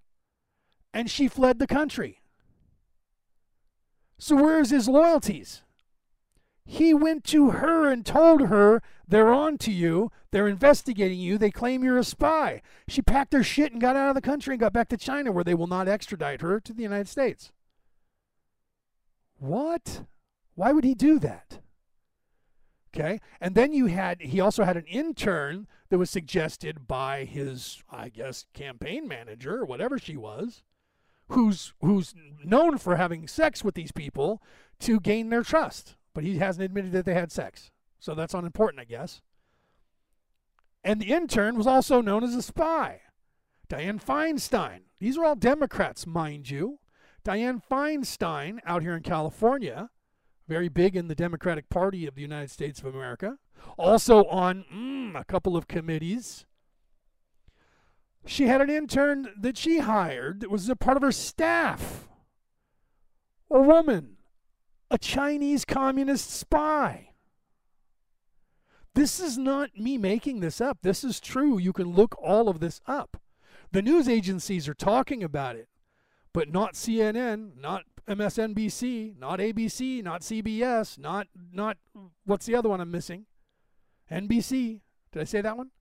and 0.93 1.12
she 1.12 1.28
fled 1.28 1.60
the 1.60 1.68
country. 1.68 2.22
So, 4.18 4.38
where's 4.38 4.70
his 4.70 4.88
loyalties? 4.88 5.62
He 6.64 6.93
went 6.93 7.26
to 7.26 7.52
her 7.52 7.91
and 7.91 8.06
told 8.06 8.48
her, 8.48 8.82
They're 9.06 9.34
on 9.34 9.58
to 9.60 9.74
you. 9.74 10.10
They're 10.32 10.48
investigating 10.48 11.20
you. 11.20 11.38
They 11.38 11.52
claim 11.52 11.84
you're 11.84 11.98
a 11.98 12.04
spy. 12.06 12.62
She 12.88 13.02
packed 13.02 13.34
her 13.34 13.43
shit 13.43 13.74
and 13.74 13.82
got 13.82 13.98
out 13.98 14.08
of 14.08 14.16
the 14.16 14.22
country 14.22 14.54
and 14.54 14.62
got 14.62 14.72
back 14.72 14.88
to 14.88 14.98
China, 14.98 15.34
where 15.34 15.43
they 15.43 15.54
will 15.54 15.68
not 15.68 15.89
extradite 15.89 16.39
her 16.39 16.62
to 16.62 16.74
the 16.74 16.84
United 16.84 17.10
States. 17.10 17.52
What? 19.38 20.06
Why 20.56 20.72
would 20.72 20.86
he 20.86 20.96
do 20.96 21.20
that? 21.20 21.60
Okay. 22.96 23.20
And 23.41 23.56
then 23.56 23.74
you 23.74 23.88
had, 23.88 24.22
he 24.22 24.39
also 24.39 24.64
had 24.64 24.78
an 24.78 24.86
intern 24.86 25.68
that 25.89 25.98
was 25.98 26.10
suggested 26.10 26.88
by 26.88 27.26
his, 27.26 27.84
I 27.91 28.08
guess, 28.08 28.46
campaign 28.54 29.08
manager 29.08 29.58
or 29.58 29.66
whatever 29.66 30.00
she 30.00 30.16
was 30.16 30.64
who's 31.30 31.74
who's 31.82 32.14
known 32.43 32.78
for 32.78 32.96
having 32.96 33.28
sex 33.28 33.64
with 33.64 33.76
these 33.76 33.91
people 33.91 34.41
to 34.80 35.00
gain 35.00 35.30
their 35.30 35.43
trust, 35.43 35.96
but 36.14 36.24
he 36.24 36.38
hasn't 36.38 36.64
admitted 36.64 36.91
that 36.91 37.06
they 37.06 37.14
had 37.14 37.32
sex. 37.32 37.72
So 38.00 38.14
that's 38.14 38.34
unimportant, 38.34 38.82
I 38.82 38.86
guess. 38.86 39.22
And 40.84 41.02
the 41.02 41.12
intern 41.12 41.56
was 41.58 41.68
also 41.68 42.02
known 42.02 42.24
as 42.24 42.36
a 42.36 42.41
spy. 42.41 43.02
Dianne 43.68 44.04
Feinstein. 44.04 44.82
These 45.00 45.18
are 45.18 45.26
all 45.26 45.36
Democrats, 45.36 46.06
mind 46.06 46.50
you. 46.50 46.80
Dianne 47.24 47.62
Feinstein 47.68 48.60
out 48.66 48.84
here 48.84 48.96
in 48.96 49.02
California, 49.02 49.89
very 50.48 50.70
big 50.70 50.96
in 50.96 51.08
the 51.08 51.16
Democratic 51.16 51.70
Party 51.70 52.06
of 52.06 52.16
the 52.16 52.22
United 52.22 52.52
States 52.52 52.80
of 52.80 52.93
America, 52.93 53.38
also 53.78 54.26
on 54.26 54.66
mm, 54.74 55.20
a 55.20 55.24
couple 55.24 55.58
of 55.58 55.68
committees 55.68 56.46
she 58.26 58.48
had 58.48 58.62
an 58.62 58.70
intern 58.70 59.28
that 59.39 59.58
she 59.58 59.80
hired 59.80 60.41
that 60.41 60.50
was 60.50 60.68
a 60.68 60.76
part 60.76 60.98
of 60.98 61.04
her 61.04 61.12
staff. 61.12 62.08
A 63.52 63.62
woman. 63.62 64.18
a 64.91 64.98
Chinese 64.98 65.66
communist 65.66 66.30
spy. 66.30 67.10
This 68.93 69.20
is 69.20 69.38
not 69.38 69.78
me 69.78 69.98
making 69.98 70.39
this 70.39 70.62
up. 70.62 70.80
This 70.82 71.04
is 71.04 71.20
true. 71.20 71.58
You 71.58 71.74
can 71.74 71.93
look 71.93 72.16
all 72.22 72.48
of 72.48 72.60
this 72.60 72.82
up. 72.88 73.18
The 73.72 73.82
news 73.82 74.08
agencies 74.08 74.70
are 74.70 74.76
talking 74.76 75.24
about 75.24 75.56
it, 75.56 75.68
but 76.34 76.52
not 76.52 76.76
CNN, 76.76 77.60
not 77.60 77.84
MSNBC, 78.08 79.18
not 79.18 79.39
ABC, 79.39 80.03
not 80.03 80.22
CBS, 80.22 80.99
not 80.99 81.28
not 81.51 81.78
what's 82.26 82.45
the 82.45 82.56
other 82.56 82.70
one 82.70 82.80
I'm 82.82 82.91
missing? 82.91 83.26
NBC. 84.12 84.82
Did 85.12 85.22
I 85.22 85.26
say 85.26 85.41
that 85.41 85.58
one? 85.58 85.72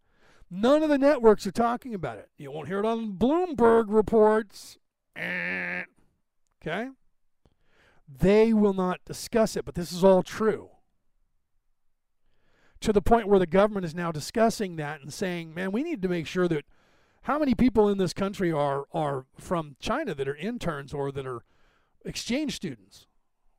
None 0.50 0.82
of 0.82 0.88
the 0.88 0.98
networks 0.98 1.46
are 1.46 1.52
talking 1.52 1.94
about 1.94 2.18
it. 2.18 2.28
You 2.36 2.50
won't 2.50 2.68
hear 2.68 2.78
it 2.78 2.86
on 2.86 3.14
Bloomberg 3.14 3.86
reports. 3.88 4.78
Eh. 5.16 5.82
Okay? 6.62 6.88
They 8.08 8.52
will 8.52 8.74
not 8.74 9.00
discuss 9.04 9.56
it, 9.56 9.64
but 9.64 9.74
this 9.74 9.92
is 9.92 10.04
all 10.04 10.22
true. 10.22 10.70
To 12.80 12.92
the 12.92 13.02
point 13.02 13.28
where 13.28 13.38
the 13.38 13.46
government 13.46 13.86
is 13.86 13.94
now 13.94 14.12
discussing 14.12 14.76
that 14.76 15.00
and 15.00 15.12
saying, 15.12 15.54
man, 15.54 15.72
we 15.72 15.82
need 15.82 16.02
to 16.02 16.08
make 16.08 16.26
sure 16.26 16.48
that 16.48 16.64
how 17.22 17.38
many 17.38 17.54
people 17.54 17.88
in 17.88 17.98
this 17.98 18.12
country 18.12 18.52
are, 18.52 18.84
are 18.92 19.24
from 19.38 19.76
China 19.80 20.14
that 20.14 20.28
are 20.28 20.36
interns 20.36 20.92
or 20.92 21.10
that 21.12 21.26
are 21.26 21.42
exchange 22.04 22.56
students? 22.56 23.06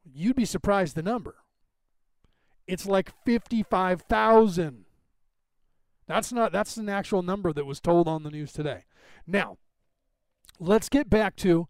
You'd 0.04 0.36
be 0.36 0.46
surprised 0.46 0.96
the 0.96 1.04
number. 1.04 1.36
It's 2.68 2.86
like 2.86 3.12
55,000. 3.26 4.86
That's 6.08 6.32
not 6.32 6.52
that's 6.52 6.78
an 6.78 6.90
actual 6.90 7.24
number 7.24 7.52
that 7.54 7.66
was 7.66 7.80
told 7.80 8.08
on 8.08 8.24
the 8.24 8.30
news 8.30 8.54
today. 8.54 8.86
Now, 9.26 9.58
let's 10.60 10.90
get 10.90 11.10
back 11.10 11.36
to 11.38 11.68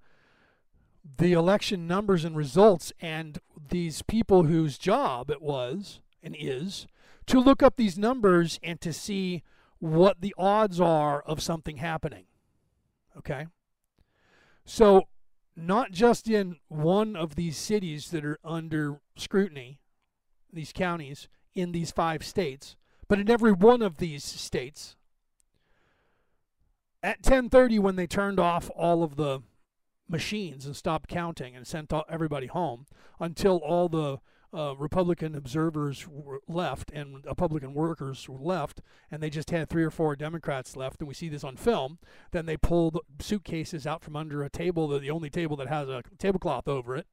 the 1.17 1.33
election 1.33 1.87
numbers 1.87 2.25
and 2.25 2.35
results 2.35 2.91
and 2.99 3.39
these 3.69 4.01
people 4.01 4.43
whose 4.43 4.77
job 4.77 5.29
it 5.29 5.41
was 5.41 6.01
and 6.23 6.35
is 6.37 6.87
to 7.27 7.39
look 7.39 7.63
up 7.63 7.75
these 7.75 7.97
numbers 7.97 8.59
and 8.63 8.81
to 8.81 8.91
see 8.91 9.43
what 9.79 10.21
the 10.21 10.33
odds 10.37 10.79
are 10.79 11.21
of 11.21 11.41
something 11.41 11.77
happening. 11.77 12.25
Okay? 13.17 13.47
So, 14.65 15.03
not 15.55 15.91
just 15.91 16.29
in 16.29 16.57
one 16.67 17.15
of 17.15 17.35
these 17.35 17.57
cities 17.57 18.09
that 18.11 18.25
are 18.25 18.39
under 18.43 18.99
scrutiny, 19.15 19.79
these 20.51 20.73
counties 20.73 21.27
in 21.53 21.71
these 21.71 21.91
five 21.91 22.23
states, 22.23 22.75
but 23.07 23.19
in 23.19 23.29
every 23.29 23.51
one 23.51 23.81
of 23.81 23.97
these 23.97 24.23
states, 24.23 24.95
at 27.01 27.21
10:30 27.21 27.79
when 27.79 27.95
they 27.95 28.07
turned 28.07 28.39
off 28.39 28.69
all 28.75 29.03
of 29.03 29.15
the 29.15 29.41
machines 30.07 30.65
and 30.65 30.75
stopped 30.75 31.09
counting 31.09 31.55
and 31.55 31.65
sent 31.65 31.91
everybody 32.09 32.47
home 32.47 32.85
until 33.19 33.57
all 33.57 33.87
the 33.89 34.19
uh, 34.53 34.75
Republican 34.77 35.35
observers 35.35 36.07
were 36.07 36.41
left 36.47 36.91
and 36.91 37.25
Republican 37.25 37.73
workers 37.73 38.27
were 38.29 38.39
left, 38.39 38.81
and 39.11 39.21
they 39.21 39.29
just 39.29 39.51
had 39.51 39.69
three 39.69 39.83
or 39.83 39.91
four 39.91 40.15
Democrats 40.15 40.75
left, 40.75 40.99
and 40.99 41.07
we 41.07 41.13
see 41.13 41.29
this 41.29 41.43
on 41.43 41.57
film. 41.57 41.99
Then 42.31 42.45
they 42.45 42.57
pulled 42.57 42.99
suitcases 43.19 43.85
out 43.85 44.03
from 44.03 44.15
under 44.15 44.43
a 44.43 44.49
table, 44.49 44.87
the 44.87 45.11
only 45.11 45.29
table 45.29 45.57
that 45.57 45.67
has 45.67 45.89
a 45.89 46.03
tablecloth 46.17 46.67
over 46.67 46.95
it, 46.95 47.07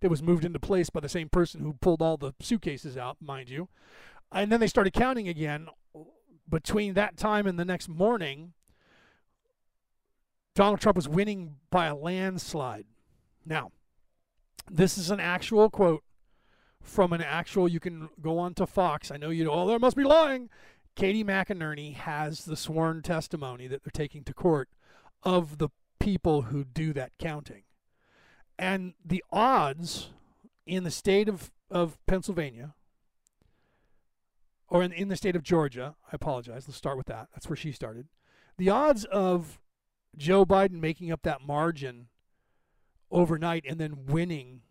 that 0.00 0.10
was 0.10 0.22
moved 0.22 0.44
into 0.44 0.58
place 0.58 0.90
by 0.90 1.00
the 1.00 1.08
same 1.08 1.28
person 1.28 1.60
who 1.60 1.74
pulled 1.74 2.02
all 2.02 2.16
the 2.16 2.32
suitcases 2.40 2.96
out, 2.96 3.18
mind 3.20 3.48
you. 3.50 3.68
And 4.32 4.50
then 4.50 4.60
they 4.60 4.66
started 4.66 4.92
counting 4.92 5.28
again. 5.28 5.68
Between 6.48 6.94
that 6.94 7.16
time 7.16 7.46
and 7.46 7.58
the 7.60 7.64
next 7.64 7.88
morning, 7.88 8.54
Donald 10.56 10.80
Trump 10.80 10.96
was 10.96 11.08
winning 11.08 11.56
by 11.70 11.86
a 11.86 11.94
landslide. 11.94 12.86
Now, 13.46 13.70
this 14.68 14.98
is 14.98 15.10
an 15.10 15.20
actual 15.20 15.70
quote 15.70 16.02
from 16.82 17.12
an 17.12 17.22
actual, 17.22 17.68
you 17.68 17.80
can 17.80 18.08
go 18.20 18.38
on 18.38 18.54
to 18.54 18.66
Fox. 18.66 19.10
I 19.10 19.16
know 19.16 19.30
you 19.30 19.44
know, 19.44 19.52
oh, 19.52 19.66
there 19.66 19.78
must 19.78 19.96
be 19.96 20.04
lying. 20.04 20.48
Katie 20.96 21.24
McEnany 21.24 21.94
has 21.94 22.44
the 22.44 22.56
sworn 22.56 23.02
testimony 23.02 23.66
that 23.66 23.82
they're 23.84 23.90
taking 23.92 24.24
to 24.24 24.34
court 24.34 24.68
of 25.22 25.58
the 25.58 25.68
people 25.98 26.42
who 26.42 26.64
do 26.64 26.92
that 26.92 27.12
counting. 27.18 27.62
And 28.58 28.94
the 29.04 29.24
odds 29.30 30.10
in 30.66 30.84
the 30.84 30.90
state 30.90 31.28
of, 31.28 31.50
of 31.70 31.98
Pennsylvania, 32.06 32.74
or 34.68 34.82
in, 34.82 34.92
in 34.92 35.08
the 35.08 35.16
state 35.16 35.36
of 35.36 35.42
Georgia, 35.42 35.94
I 36.06 36.10
apologize, 36.12 36.66
let's 36.68 36.76
start 36.76 36.96
with 36.96 37.06
that. 37.06 37.28
That's 37.32 37.48
where 37.48 37.56
she 37.56 37.72
started. 37.72 38.08
The 38.58 38.70
odds 38.70 39.04
of 39.04 39.60
Joe 40.16 40.44
Biden 40.44 40.80
making 40.80 41.10
up 41.10 41.22
that 41.22 41.40
margin 41.46 42.08
overnight 43.10 43.64
and 43.66 43.78
then 43.78 44.06
winning 44.06 44.62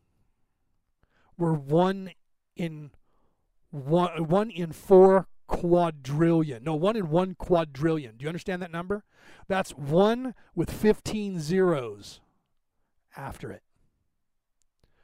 were 1.40 1.54
one 1.54 2.12
in 2.56 2.92
one 3.72 4.28
one 4.28 4.52
in 4.52 4.72
four 4.72 5.28
quadrillion. 5.48 6.64
No, 6.64 6.76
one 6.76 6.96
in 6.96 7.10
one 7.10 7.36
quadrillion. 7.36 8.18
Do 8.18 8.24
you 8.24 8.30
understand 8.30 8.62
that 8.62 8.72
number? 8.72 9.04
That's 9.48 9.72
one 9.72 10.36
with 10.54 10.72
15 10.72 11.40
zeros 11.40 12.20
after 13.18 13.52
it. 13.52 13.64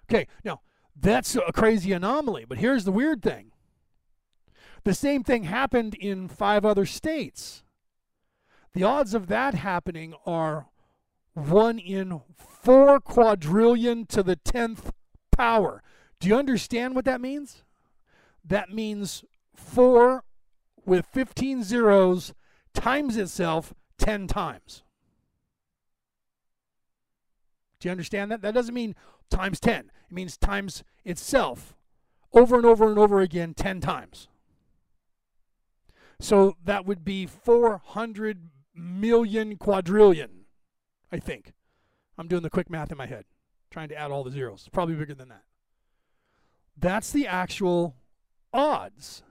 Okay, 0.10 0.28
now 0.44 0.62
that's 0.96 1.36
a 1.36 1.52
crazy 1.52 1.92
anomaly, 1.92 2.46
but 2.48 2.60
here's 2.60 2.86
the 2.86 2.92
weird 2.92 3.22
thing. 3.24 3.52
The 4.84 4.94
same 4.94 5.24
thing 5.24 5.46
happened 5.46 5.96
in 5.96 6.28
five 6.28 6.64
other 6.64 6.86
states. 6.86 7.64
The 8.74 8.84
odds 8.84 9.14
of 9.14 9.28
that 9.28 9.56
happening 9.56 10.14
are 10.26 10.68
1 11.34 11.80
in 11.80 12.22
4 12.38 13.00
quadrillion 13.00 14.06
to 14.08 14.22
the 14.22 14.36
10th 14.36 14.92
power. 15.36 15.82
Do 16.20 16.28
you 16.28 16.36
understand 16.36 16.96
what 16.96 17.06
that 17.06 17.22
means? 17.22 17.64
That 18.44 18.72
means 18.72 19.24
4 19.56 20.24
with 20.86 21.06
15 21.08 21.64
zeros 21.64 22.34
times 22.74 23.18
itself 23.18 23.74
10 23.98 24.28
times. 24.28 24.84
Do 27.80 27.88
you 27.88 27.92
understand 27.92 28.32
that? 28.32 28.42
That 28.42 28.54
doesn't 28.54 28.74
mean 28.74 28.96
times 29.30 29.60
10. 29.60 29.92
It 30.10 30.14
means 30.14 30.38
times 30.38 30.84
itself 31.04 31.76
over 32.34 32.56
and 32.56 32.66
over 32.66 32.90
and 32.90 33.00
over 33.00 33.22
again 33.22 33.54
10 33.54 33.82
times. 33.82 34.28
So 36.20 36.56
that 36.64 36.86
would 36.86 37.04
be 37.04 37.26
400 37.26 38.50
million 38.74 39.58
quadrillion, 39.58 40.46
I 41.12 41.18
think. 41.18 41.54
I'm 42.18 42.28
doing 42.28 42.44
the 42.44 42.50
quick 42.50 42.70
math 42.70 42.92
in 42.92 42.98
my 42.98 43.06
head, 43.06 43.26
trying 43.70 43.90
to 43.90 43.96
add 43.96 44.12
all 44.12 44.24
the 44.24 44.32
zeros. 44.32 44.62
It's 44.62 44.70
probably 44.70 44.96
bigger 44.96 45.14
than 45.14 45.30
that. 45.30 45.44
That's 46.78 47.12
the 47.12 47.28
actual 47.28 47.96
odds 48.54 49.24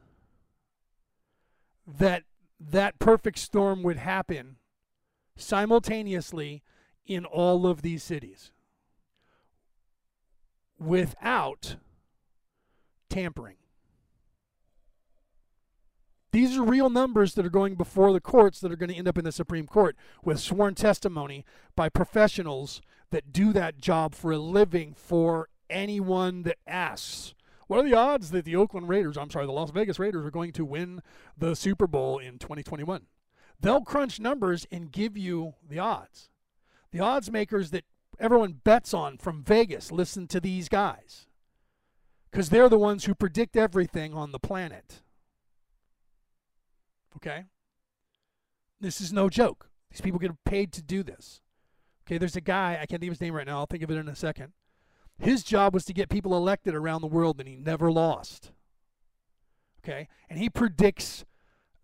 that 1.87 2.25
that 2.59 2.99
perfect 2.99 3.39
storm 3.39 3.83
would 3.83 3.99
happen 3.99 4.57
simultaneously 5.37 6.63
in 7.07 7.25
all 7.25 7.67
of 7.67 7.83
these 7.83 8.03
cities 8.03 8.51
without 10.79 11.77
tampering. 13.11 13.57
These 16.33 16.57
are 16.57 16.65
real 16.65 16.91
numbers 16.91 17.35
that 17.35 17.47
are 17.47 17.51
going 17.51 17.77
before 17.77 18.13
the 18.13 18.21
courts 18.21 18.59
that 18.61 18.73
are 18.73 18.77
going 18.77 18.91
to 18.91 18.97
end 18.97 19.07
up 19.07 19.19
in 19.19 19.25
the 19.25 19.31
Supreme 19.31 19.67
Court 19.67 19.97
with 20.25 20.41
sworn 20.41 20.75
testimony 20.75 21.45
by 21.77 21.89
professionals 21.89 22.81
that 23.11 23.33
do 23.33 23.53
that 23.53 23.79
job 23.79 24.15
for 24.15 24.33
a 24.33 24.39
living 24.39 24.95
for 24.95 25.49
anyone 25.75 26.45
that 26.45 26.59
asks. 26.66 27.35
What 27.66 27.81
are 27.81 27.89
the 27.89 27.95
odds 27.95 28.31
that 28.31 28.45
the 28.45 28.57
Oakland 28.57 28.89
Raiders, 28.89 29.16
I'm 29.16 29.31
sorry, 29.31 29.47
the 29.47 29.53
Las 29.53 29.70
Vegas 29.70 29.99
Raiders 29.99 30.25
are 30.25 30.31
going 30.31 30.53
to 30.53 30.64
win 30.64 31.03
the 31.37 31.57
Super 31.57 31.87
Bowl 31.87 32.18
in 32.18 32.39
2021? 32.39 33.07
They'll 33.61 33.81
crunch 33.81 34.20
numbers 34.20 34.66
and 34.70 34.93
give 34.93 35.16
you 35.16 35.55
the 35.66 35.79
odds. 35.79 36.31
The 36.93 37.01
odds 37.01 37.31
makers 37.31 37.70
that 37.70 37.85
everyone 38.18 38.61
bets 38.64 38.95
on 38.95 39.18
from 39.18 39.43
Vegas 39.43 39.91
listen 39.91 40.27
to 40.29 40.41
these 40.41 40.68
guys 40.68 41.27
because 42.31 42.51
they're 42.51 42.68
the 42.68 42.79
ones 42.79 43.05
who 43.05 43.14
predict 43.14 43.57
everything 43.57 44.12
on 44.12 44.33
the 44.33 44.39
planet. 44.39 45.03
Okay? 47.16 47.45
This 48.81 49.01
is 49.01 49.12
no 49.12 49.31
joke. 49.31 49.70
These 49.91 50.01
people 50.01 50.18
get 50.18 50.33
paid 50.45 50.72
to 50.72 50.83
do 50.83 51.03
this. 51.03 51.41
Okay, 52.07 52.18
there's 52.18 52.37
a 52.37 52.41
guy, 52.41 52.72
I 52.72 52.87
can't 52.87 53.01
think 53.01 53.05
of 53.05 53.14
his 53.14 53.20
name 53.20 53.35
right 53.35 53.47
now, 53.47 53.59
I'll 53.59 53.66
think 53.66 53.83
of 53.83 53.91
it 53.91 53.97
in 53.97 54.09
a 54.09 54.16
second. 54.16 54.53
His 55.19 55.43
job 55.43 55.75
was 55.75 55.85
to 55.87 55.93
get 55.93 56.09
people 56.09 56.37
elected 56.37 56.75
around 56.75 57.01
the 57.01 57.07
world, 57.07 57.39
and 57.39 57.49
he 57.49 57.57
never 57.57 57.91
lost. 57.91 58.51
Okay? 59.83 60.09
And 60.29 60.39
he 60.39 60.49
predicts 60.51 61.25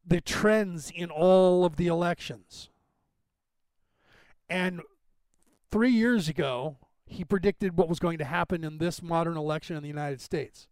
the 0.06 0.20
trends 0.20 0.90
in 0.94 1.10
all 1.10 1.64
of 1.64 1.76
the 1.76 1.86
elections. 1.86 2.70
And 4.48 4.80
three 5.70 5.92
years 5.92 6.28
ago, 6.28 6.78
he 7.06 7.24
predicted 7.24 7.76
what 7.76 7.88
was 7.88 7.98
going 7.98 8.18
to 8.18 8.24
happen 8.24 8.64
in 8.64 8.78
this 8.78 9.02
modern 9.02 9.36
election 9.36 9.76
in 9.76 9.82
the 9.82 9.88
United 9.88 10.20
States. 10.20 10.66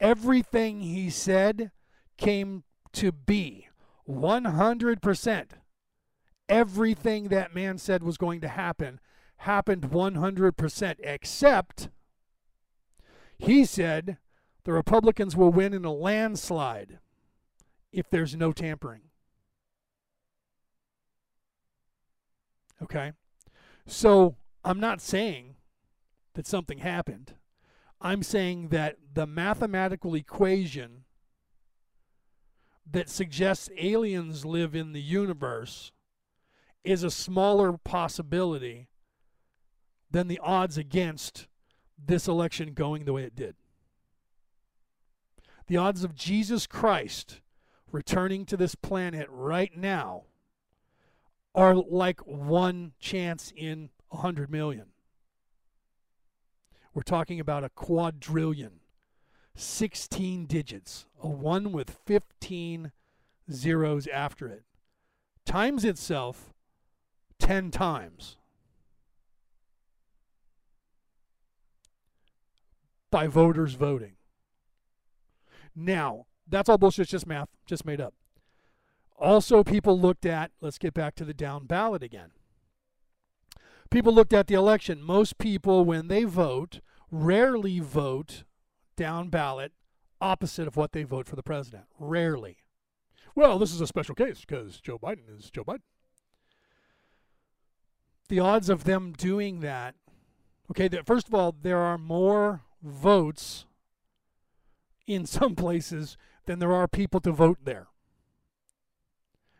Everything 0.00 0.80
he 0.80 1.10
said 1.10 1.70
came 2.16 2.64
to 2.92 3.12
be. 3.12 3.68
100%. 4.08 5.44
Everything 6.48 7.28
that 7.28 7.54
man 7.54 7.78
said 7.78 8.02
was 8.02 8.16
going 8.16 8.40
to 8.40 8.48
happen 8.48 9.00
happened 9.42 9.90
100%, 9.90 10.94
except 11.00 11.88
He 13.38 13.64
said 13.64 14.18
the 14.64 14.72
Republicans 14.72 15.36
will 15.36 15.50
win 15.50 15.74
in 15.74 15.84
a 15.84 15.92
landslide 15.92 17.00
if 17.92 18.08
there's 18.08 18.36
no 18.36 18.52
tampering. 18.52 19.02
Okay? 22.80 23.12
So 23.84 24.36
I'm 24.64 24.78
not 24.78 25.00
saying 25.00 25.56
that 26.34 26.46
something 26.46 26.78
happened. 26.78 27.34
I'm 28.00 28.22
saying 28.22 28.68
that 28.68 28.96
the 29.12 29.26
mathematical 29.26 30.14
equation 30.14 31.04
that 32.88 33.08
suggests 33.08 33.70
aliens 33.76 34.44
live 34.44 34.74
in 34.76 34.92
the 34.92 35.02
universe 35.02 35.90
is 36.84 37.02
a 37.02 37.10
smaller 37.10 37.72
possibility 37.72 38.88
than 40.12 40.28
the 40.28 40.38
odds 40.40 40.78
against 40.78 41.48
this 41.98 42.28
election 42.28 42.74
going 42.74 43.04
the 43.04 43.12
way 43.12 43.24
it 43.24 43.34
did. 43.34 43.56
The 45.66 45.78
odds 45.78 46.04
of 46.04 46.14
Jesus 46.14 46.66
Christ 46.66 47.40
returning 47.90 48.44
to 48.46 48.56
this 48.56 48.74
planet 48.74 49.26
right 49.30 49.76
now 49.76 50.24
are 51.54 51.74
like 51.74 52.20
one 52.20 52.92
chance 52.98 53.52
in 53.56 53.90
a 54.10 54.18
hundred 54.18 54.50
million. 54.50 54.86
We're 56.94 57.02
talking 57.02 57.40
about 57.40 57.64
a 57.64 57.70
quadrillion, 57.70 58.80
16 59.54 60.46
digits, 60.46 61.06
a 61.22 61.28
one 61.28 61.72
with 61.72 61.98
15 62.04 62.92
zeros 63.50 64.06
after 64.08 64.48
it, 64.48 64.64
times 65.46 65.84
itself 65.84 66.52
10 67.38 67.70
times 67.70 68.36
by 73.12 73.28
voters 73.28 73.74
voting. 73.74 74.14
Now, 75.76 76.26
that's 76.48 76.68
all 76.68 76.78
bullshit, 76.78 77.08
just 77.08 77.26
math, 77.26 77.48
just 77.64 77.86
made 77.86 78.00
up. 78.00 78.14
Also, 79.16 79.62
people 79.62 79.98
looked 79.98 80.26
at, 80.26 80.50
let's 80.60 80.78
get 80.78 80.94
back 80.94 81.14
to 81.14 81.24
the 81.24 81.32
down 81.32 81.66
ballot 81.66 82.02
again. 82.02 82.30
People 83.90 84.12
looked 84.12 84.32
at 84.32 84.48
the 84.48 84.54
election. 84.54 85.00
Most 85.00 85.38
people, 85.38 85.84
when 85.84 86.08
they 86.08 86.24
vote, 86.24 86.80
rarely 87.10 87.78
vote 87.78 88.42
down 88.96 89.28
ballot 89.28 89.72
opposite 90.20 90.66
of 90.66 90.76
what 90.76 90.92
they 90.92 91.02
vote 91.02 91.28
for 91.28 91.36
the 91.36 91.42
president. 91.42 91.84
Rarely. 91.98 92.58
Well, 93.34 93.58
this 93.58 93.72
is 93.72 93.80
a 93.80 93.86
special 93.86 94.14
case 94.14 94.40
because 94.40 94.80
Joe 94.80 94.98
Biden 94.98 95.28
is 95.28 95.50
Joe 95.50 95.64
Biden. 95.64 95.82
The 98.28 98.40
odds 98.40 98.68
of 98.68 98.84
them 98.84 99.12
doing 99.12 99.60
that, 99.60 99.94
okay, 100.70 100.88
that 100.88 101.06
first 101.06 101.28
of 101.28 101.34
all, 101.34 101.54
there 101.60 101.78
are 101.78 101.98
more 101.98 102.62
votes 102.82 103.66
in 105.06 105.26
some 105.26 105.54
places 105.54 106.16
than 106.46 106.58
there 106.58 106.72
are 106.72 106.88
people 106.88 107.20
to 107.20 107.30
vote 107.32 107.58
there. 107.64 107.86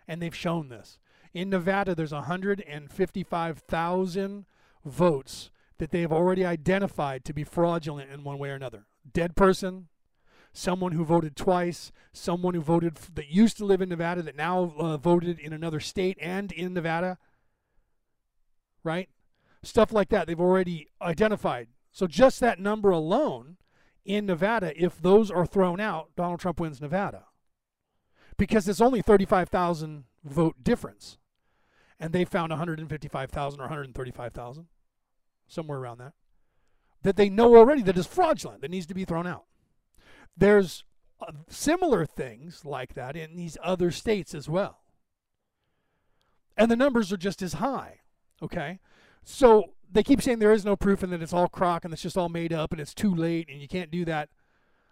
And 0.09 0.21
they've 0.21 0.35
shown 0.35 0.69
this. 0.69 0.99
In 1.33 1.51
Nevada, 1.51 1.95
there's 1.95 2.13
155,000 2.13 4.47
votes 4.85 5.51
that 5.79 5.91
they 5.91 6.03
have 6.03 6.13
already 6.13 6.45
identified 6.45 7.25
to 7.25 7.33
be 7.33 7.45
fraudulent 7.45 8.11
in 8.11 8.25
one 8.25 8.39
way 8.39 8.51
or 8.51 8.55
another. 8.55 8.85
Dead 9.11 9.35
person, 9.35 9.89
someone 10.53 10.93
who 10.93 11.05
voted 11.05 11.37
twice, 11.37 11.93
someone 12.13 12.55
who 12.55 12.61
voted 12.61 12.95
f- 12.97 13.11
that 13.15 13.29
used 13.29 13.57
to 13.57 13.65
live 13.65 13.81
in 13.81 13.89
Nevada 13.89 14.23
that 14.23 14.37
now 14.37 14.75
uh, 14.79 14.97
voted 14.97 15.39
in 15.39 15.53
another 15.53 15.81
state 15.81 16.19
and 16.21 16.53
in 16.53 16.75
Nevada. 16.75 17.19
Right? 18.85 19.09
Stuff 19.63 19.93
like 19.93 20.09
that 20.11 20.27
they've 20.27 20.41
already 20.41 20.89
identified. 21.01 21.69
So 21.93 22.07
just 22.07 22.41
that 22.41 22.59
number 22.59 22.91
alone 22.91 23.59
in 24.05 24.27
Nevada, 24.27 24.73
if 24.83 25.01
those 25.01 25.31
are 25.31 25.47
thrown 25.47 25.79
out, 25.79 26.11
Donald 26.17 26.41
Trump 26.41 26.59
wins 26.59 26.81
Nevada. 26.81 27.27
Because 28.39 28.67
it's 28.69 28.81
only 28.81 29.03
35,000 29.03 30.05
vote 30.25 30.57
difference. 30.65 31.19
And 32.01 32.13
they 32.13 32.25
found 32.25 32.51
155,000 32.51 33.61
or 33.61 33.65
135,000, 33.65 34.67
somewhere 35.47 35.79
around 35.79 35.99
that, 35.99 36.15
that 37.03 37.17
they 37.17 37.29
know 37.29 37.57
already 37.57 37.83
that 37.83 37.99
is 37.99 38.07
fraudulent, 38.07 38.63
that 38.63 38.71
needs 38.71 38.87
to 38.87 38.95
be 38.95 39.05
thrown 39.05 39.27
out. 39.27 39.45
There's 40.37 40.85
uh, 41.21 41.33
similar 41.49 42.07
things 42.07 42.65
like 42.65 42.95
that 42.95 43.17
in 43.17 43.37
these 43.37 43.57
other 43.63 43.91
states 43.91 44.35
as 44.35 44.49
well. 44.49 44.81
And 46.57 46.71
the 46.71 46.77
numbers 46.77 47.13
are 47.13 47.19
just 47.19 47.43
as 47.43 47.55
high. 47.55 48.01
Okay? 48.43 48.81
So 49.25 49.75
they 49.91 50.03
keep 50.03 50.23
saying 50.23 50.39
there 50.39 50.53
is 50.53 50.65
no 50.65 50.77
proof 50.77 51.03
and 51.03 51.13
that 51.13 51.23
it's 51.23 51.33
all 51.33 51.49
crock 51.49 51.85
and 51.85 51.93
it's 51.93 52.03
just 52.03 52.17
all 52.17 52.29
made 52.29 52.53
up 52.53 52.73
and 52.73 52.81
it's 52.81 52.95
too 52.95 53.15
late 53.15 53.49
and 53.51 53.61
you 53.61 53.69
can't 53.69 53.91
do 53.91 54.05
that. 54.07 54.31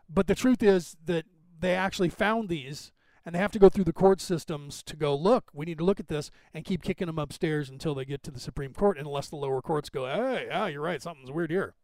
But 0.09 0.27
the 0.27 0.35
truth 0.35 0.63
is 0.63 0.97
that 1.05 1.25
they 1.59 1.75
actually 1.75 2.09
found 2.09 2.49
these 2.49 2.93
and 3.25 3.35
they 3.35 3.39
have 3.39 3.53
to 3.53 3.59
go 3.59 3.69
through 3.69 3.85
the 3.85 3.93
court 3.93 4.21
systems 4.21 4.83
to 4.83 4.97
go 4.97 5.15
look 5.15 5.51
we 5.53 5.67
need 5.67 5.79
to 5.79 5.85
look 5.85 6.01
at 6.01 6.09
this 6.09 6.31
and 6.55 6.65
keep 6.65 6.83
kicking 6.83 7.07
them 7.07 7.19
upstairs 7.19 7.69
until 7.69 7.95
they 7.95 8.05
get 8.05 8.23
to 8.23 8.31
the 8.31 8.41
supreme 8.41 8.73
court 8.73 8.99
unless 8.99 9.29
the 9.29 9.37
lower 9.37 9.61
courts 9.61 9.91
go 9.91 10.07
hey 10.07 10.47
yeah 10.49 10.67
you're 10.67 10.81
right 10.81 11.03
something's 11.03 11.31
weird 11.31 11.51
here. 11.51 11.75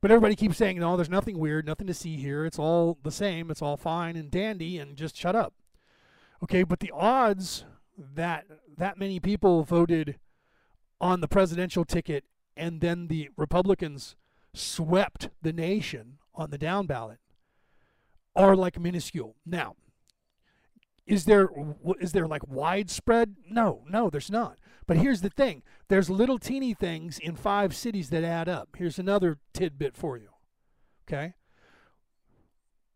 But 0.00 0.10
everybody 0.10 0.36
keeps 0.36 0.56
saying 0.56 0.78
no 0.78 0.96
there's 0.96 1.08
nothing 1.08 1.38
weird 1.38 1.66
nothing 1.66 1.86
to 1.86 1.94
see 1.94 2.16
here. 2.16 2.44
It's 2.44 2.58
all 2.58 2.98
the 3.02 3.10
same. 3.10 3.50
It's 3.50 3.62
all 3.62 3.76
fine 3.76 4.16
and 4.16 4.30
dandy 4.30 4.78
and 4.78 4.96
just 4.96 5.16
shut 5.16 5.34
up. 5.34 5.54
Okay 6.42 6.62
but 6.62 6.80
the 6.80 6.92
odds 6.92 7.64
that 7.96 8.46
that 8.76 8.98
many 8.98 9.18
people 9.20 9.64
voted 9.64 10.18
on 11.00 11.20
the 11.20 11.28
presidential 11.28 11.84
ticket 11.84 12.24
and 12.56 12.80
then 12.80 13.08
the 13.08 13.28
republicans 13.36 14.16
swept 14.54 15.30
the 15.42 15.52
nation 15.52 16.18
on 16.34 16.50
the 16.50 16.58
down 16.58 16.86
ballot 16.86 17.18
are 18.34 18.56
like 18.56 18.78
minuscule 18.78 19.36
now 19.46 19.74
is 21.08 21.24
there 21.24 21.48
is 22.00 22.12
there 22.12 22.26
like 22.26 22.46
widespread? 22.46 23.36
No, 23.48 23.82
no, 23.88 24.10
there's 24.10 24.30
not. 24.30 24.58
But 24.86 24.98
here's 24.98 25.22
the 25.22 25.30
thing: 25.30 25.62
there's 25.88 26.10
little 26.10 26.38
teeny 26.38 26.74
things 26.74 27.18
in 27.18 27.34
five 27.34 27.74
cities 27.74 28.10
that 28.10 28.22
add 28.22 28.48
up. 28.48 28.68
Here's 28.76 28.98
another 28.98 29.38
tidbit 29.54 29.96
for 29.96 30.18
you. 30.18 30.28
Okay. 31.08 31.32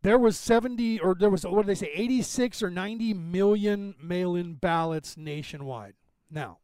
There 0.03 0.19
was 0.19 0.37
70 0.37 0.99
or 1.01 1.15
there 1.15 1.31
was 1.31 1.47
what 1.47 1.65
did 1.65 1.69
they 1.69 1.87
say 1.87 1.91
86 1.95 2.63
or 2.63 2.71
90 2.71 3.15
million 3.15 3.95
mail-in 4.03 4.55
ballots 4.55 5.17
nationwide. 5.17 5.95
Now, 6.29 6.59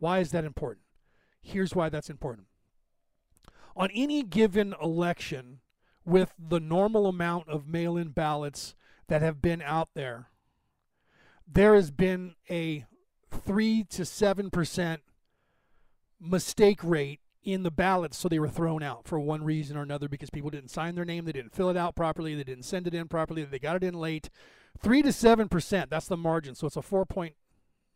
why 0.00 0.18
is 0.18 0.32
that 0.32 0.44
important? 0.44 0.84
Here's 1.40 1.74
why 1.74 1.88
that's 1.88 2.10
important. 2.10 2.48
On 3.76 3.88
any 3.94 4.22
given 4.22 4.74
election 4.82 5.60
with 6.04 6.34
the 6.38 6.60
normal 6.60 7.06
amount 7.06 7.48
of 7.48 7.68
mail-in 7.68 8.08
ballots 8.08 8.74
that 9.06 9.22
have 9.22 9.40
been 9.40 9.62
out 9.62 9.90
there 9.94 10.30
there 11.52 11.74
has 11.74 11.90
been 11.90 12.34
a 12.48 12.84
3 13.30 13.84
to 13.84 14.02
7% 14.02 14.98
mistake 16.20 16.84
rate 16.84 17.20
in 17.42 17.62
the 17.62 17.70
ballots 17.70 18.18
so 18.18 18.28
they 18.28 18.38
were 18.38 18.48
thrown 18.48 18.82
out 18.82 19.08
for 19.08 19.18
one 19.18 19.42
reason 19.42 19.76
or 19.76 19.82
another 19.82 20.08
because 20.08 20.28
people 20.28 20.50
didn't 20.50 20.70
sign 20.70 20.94
their 20.94 21.06
name 21.06 21.24
they 21.24 21.32
didn't 21.32 21.54
fill 21.54 21.70
it 21.70 21.76
out 21.76 21.96
properly 21.96 22.34
they 22.34 22.44
didn't 22.44 22.64
send 22.64 22.86
it 22.86 22.94
in 22.94 23.08
properly 23.08 23.42
they 23.44 23.58
got 23.58 23.76
it 23.76 23.82
in 23.82 23.94
late 23.94 24.28
3 24.78 25.02
to 25.02 25.08
7% 25.08 25.88
that's 25.88 26.06
the 26.06 26.16
margin 26.18 26.54
so 26.54 26.66
it's 26.66 26.76
a 26.76 26.82
4 26.82 27.06
point 27.06 27.34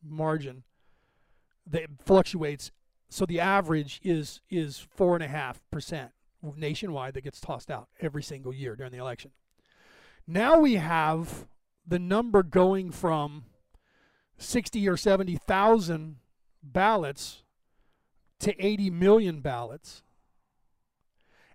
margin 0.03 0.65
that 1.67 1.87
fluctuates 2.05 2.71
so 3.09 3.25
the 3.25 3.41
average 3.41 4.01
is 4.03 4.41
is 4.51 4.87
4.5% 4.99 6.11
nationwide 6.57 7.15
that 7.15 7.25
gets 7.25 7.41
tossed 7.41 7.71
out 7.71 7.89
every 8.01 8.23
single 8.23 8.53
year 8.53 8.77
during 8.77 8.93
the 8.93 8.99
election 8.99 9.31
now 10.27 10.59
we 10.59 10.75
have 10.75 11.47
the 11.87 11.99
number 11.99 12.43
going 12.43 12.91
from 12.91 13.45
60 14.39 14.89
or 14.89 14.97
70,000 14.97 16.17
ballots 16.63 17.43
to 18.41 18.55
80 18.65 18.91
million 18.91 19.41
ballots. 19.41 20.03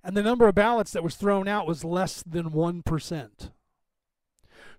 And 0.03 0.15
the 0.15 0.23
number 0.23 0.47
of 0.47 0.55
ballots 0.55 0.91
that 0.91 1.03
was 1.03 1.15
thrown 1.15 1.47
out 1.47 1.67
was 1.67 1.83
less 1.83 2.23
than 2.23 2.51
1%. 2.51 3.51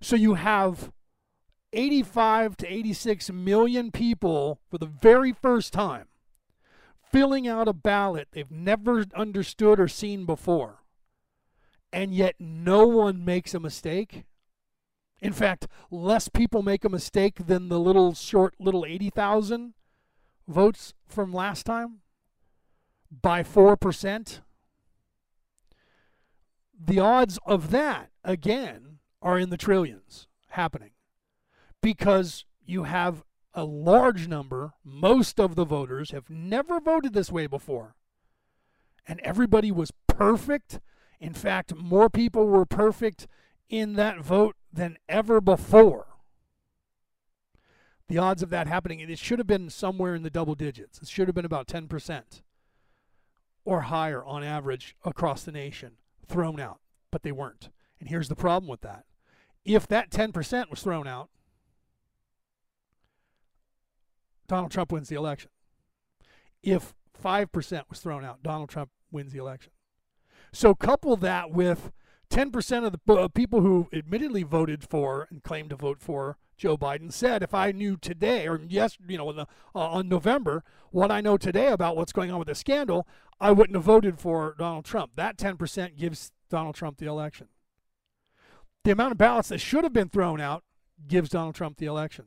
So 0.01 0.15
you 0.15 0.33
have 0.33 0.91
85 1.73 2.57
to 2.57 2.67
86 2.71 3.31
million 3.31 3.91
people 3.91 4.59
for 4.69 4.77
the 4.77 4.85
very 4.85 5.31
first 5.31 5.71
time 5.73 6.07
filling 7.11 7.47
out 7.47 7.67
a 7.67 7.73
ballot 7.73 8.29
they've 8.31 8.51
never 8.51 9.05
understood 9.15 9.79
or 9.79 9.87
seen 9.87 10.25
before. 10.25 10.83
And 11.91 12.13
yet 12.13 12.35
no 12.39 12.87
one 12.87 13.25
makes 13.25 13.53
a 13.53 13.59
mistake. 13.59 14.23
In 15.21 15.33
fact, 15.33 15.67
less 15.91 16.29
people 16.29 16.63
make 16.63 16.85
a 16.85 16.89
mistake 16.89 17.45
than 17.47 17.67
the 17.67 17.79
little 17.79 18.13
short 18.13 18.55
little 18.59 18.85
80,000 18.85 19.73
votes 20.47 20.93
from 21.05 21.33
last 21.33 21.65
time 21.65 21.99
by 23.11 23.43
4%. 23.43 24.39
The 26.83 26.99
odds 26.99 27.37
of 27.45 27.71
that, 27.71 28.09
again, 28.23 28.99
are 29.21 29.37
in 29.37 29.49
the 29.49 29.57
trillions 29.57 30.27
happening 30.49 30.91
because 31.81 32.45
you 32.65 32.83
have 32.83 33.23
a 33.53 33.63
large 33.63 34.27
number, 34.27 34.73
most 34.83 35.39
of 35.39 35.55
the 35.55 35.65
voters 35.65 36.11
have 36.11 36.29
never 36.29 36.79
voted 36.79 37.13
this 37.13 37.31
way 37.31 37.47
before. 37.47 37.95
And 39.07 39.19
everybody 39.21 39.71
was 39.71 39.91
perfect 40.07 40.79
In 41.21 41.33
fact, 41.35 41.75
more 41.75 42.09
people 42.09 42.47
were 42.47 42.65
perfect 42.65 43.27
in 43.69 43.93
that 43.93 44.19
vote 44.21 44.55
than 44.73 44.97
ever 45.07 45.39
before. 45.39 46.07
The 48.07 48.17
odds 48.17 48.41
of 48.41 48.49
that 48.49 48.67
happening, 48.67 48.99
it 48.99 49.19
should 49.19 49.39
have 49.39 49.47
been 49.47 49.69
somewhere 49.69 50.15
in 50.15 50.23
the 50.23 50.31
double 50.31 50.55
digits. 50.55 50.99
It 50.99 51.07
should 51.07 51.27
have 51.27 51.35
been 51.35 51.45
about 51.45 51.67
10% 51.67 52.41
or 53.63 53.81
higher 53.81 54.25
on 54.25 54.43
average 54.43 54.97
across 55.05 55.43
the 55.43 55.51
nation 55.51 55.91
thrown 56.27 56.59
out, 56.59 56.79
but 57.11 57.21
they 57.21 57.31
weren't. 57.31 57.69
And 57.99 58.09
here's 58.09 58.27
the 58.27 58.35
problem 58.35 58.67
with 58.67 58.81
that. 58.81 59.05
If 59.63 59.87
that 59.87 60.09
10% 60.09 60.71
was 60.71 60.81
thrown 60.81 61.07
out, 61.07 61.29
Donald 64.51 64.69
Trump 64.69 64.91
wins 64.91 65.07
the 65.07 65.15
election. 65.15 65.49
If 66.61 66.93
5% 67.23 67.83
was 67.89 67.99
thrown 67.99 68.25
out, 68.25 68.43
Donald 68.43 68.67
Trump 68.67 68.89
wins 69.09 69.31
the 69.31 69.39
election. 69.39 69.71
So 70.51 70.75
couple 70.75 71.15
that 71.15 71.51
with 71.51 71.93
10% 72.29 72.85
of 72.85 72.91
the 72.91 73.13
uh, 73.13 73.29
people 73.29 73.61
who 73.61 73.87
admittedly 73.93 74.43
voted 74.43 74.83
for 74.83 75.25
and 75.31 75.41
claimed 75.41 75.69
to 75.69 75.77
vote 75.77 76.01
for 76.01 76.35
Joe 76.57 76.77
Biden 76.77 77.13
said 77.13 77.43
if 77.43 77.53
I 77.53 77.71
knew 77.71 77.95
today 77.95 78.45
or 78.45 78.59
yes, 78.67 78.97
you 79.07 79.17
know, 79.17 79.31
the, 79.31 79.47
uh, 79.73 79.87
on 79.87 80.09
November 80.09 80.65
what 80.89 81.11
I 81.11 81.21
know 81.21 81.37
today 81.37 81.67
about 81.67 81.95
what's 81.95 82.11
going 82.11 82.29
on 82.29 82.37
with 82.37 82.49
the 82.49 82.55
scandal, 82.55 83.07
I 83.39 83.53
wouldn't 83.53 83.77
have 83.77 83.85
voted 83.85 84.19
for 84.19 84.53
Donald 84.59 84.83
Trump. 84.83 85.15
That 85.15 85.37
10% 85.37 85.97
gives 85.97 86.33
Donald 86.49 86.75
Trump 86.75 86.97
the 86.97 87.05
election. 87.05 87.47
The 88.83 88.91
amount 88.91 89.13
of 89.13 89.17
ballots 89.17 89.47
that 89.47 89.59
should 89.59 89.85
have 89.85 89.93
been 89.93 90.09
thrown 90.09 90.41
out 90.41 90.65
gives 91.07 91.29
Donald 91.29 91.55
Trump 91.55 91.77
the 91.77 91.85
election. 91.85 92.25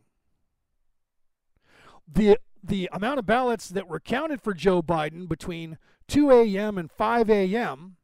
The 2.06 2.38
the 2.62 2.88
amount 2.92 3.18
of 3.18 3.26
ballots 3.26 3.68
that 3.68 3.88
were 3.88 4.00
counted 4.00 4.40
for 4.40 4.54
Joe 4.54 4.82
Biden 4.82 5.28
between 5.28 5.76
2 6.08 6.30
a.m. 6.30 6.78
and 6.78 6.90
5 6.90 7.28
a.m. 7.28 7.96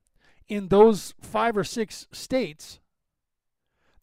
in 0.48 0.68
those 0.68 1.14
five 1.20 1.56
or 1.56 1.64
six 1.64 2.06
states, 2.12 2.78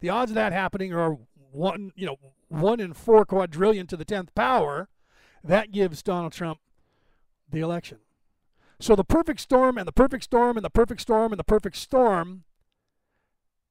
the 0.00 0.08
odds 0.08 0.32
of 0.32 0.34
that 0.34 0.52
happening 0.52 0.92
are 0.92 1.18
one, 1.52 1.92
you 1.94 2.06
know, 2.06 2.16
one 2.48 2.80
in 2.80 2.92
four 2.92 3.24
quadrillion 3.24 3.86
to 3.86 3.96
the 3.96 4.04
tenth 4.04 4.34
power. 4.34 4.88
That 5.44 5.70
gives 5.70 6.02
Donald 6.02 6.32
Trump 6.32 6.58
the 7.48 7.60
election. 7.60 7.98
So 8.80 8.94
the 8.94 9.04
perfect 9.04 9.40
storm 9.40 9.78
and 9.78 9.86
the 9.86 9.92
perfect 9.92 10.24
storm 10.24 10.56
and 10.56 10.64
the 10.64 10.70
perfect 10.70 11.00
storm 11.00 11.32
and 11.32 11.38
the 11.38 11.44
perfect 11.44 11.76
storm 11.76 12.44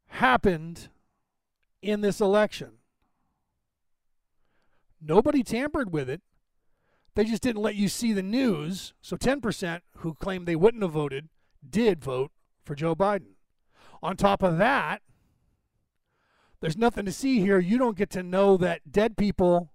happened 0.07 0.89
in 1.81 2.01
this 2.01 2.19
election. 2.19 2.76
Nobody 5.01 5.43
tampered 5.43 5.91
with 5.91 6.09
it. 6.09 6.21
They 7.15 7.25
just 7.25 7.41
didn't 7.41 7.61
let 7.61 7.75
you 7.75 7.87
see 7.87 8.13
the 8.13 8.23
news. 8.23 8.93
So 9.01 9.17
10% 9.17 9.81
who 9.97 10.13
claimed 10.13 10.47
they 10.47 10.55
wouldn't 10.55 10.83
have 10.83 10.91
voted 10.91 11.29
did 11.67 12.03
vote 12.03 12.31
for 12.63 12.75
Joe 12.75 12.95
Biden. 12.95 13.33
On 14.03 14.15
top 14.15 14.43
of 14.43 14.57
that, 14.59 15.01
there's 16.59 16.77
nothing 16.77 17.05
to 17.05 17.11
see 17.11 17.39
here. 17.39 17.59
You 17.59 17.77
don't 17.77 17.97
get 17.97 18.09
to 18.11 18.23
know 18.23 18.57
that 18.57 18.91
dead 18.91 19.17
people 19.17 19.71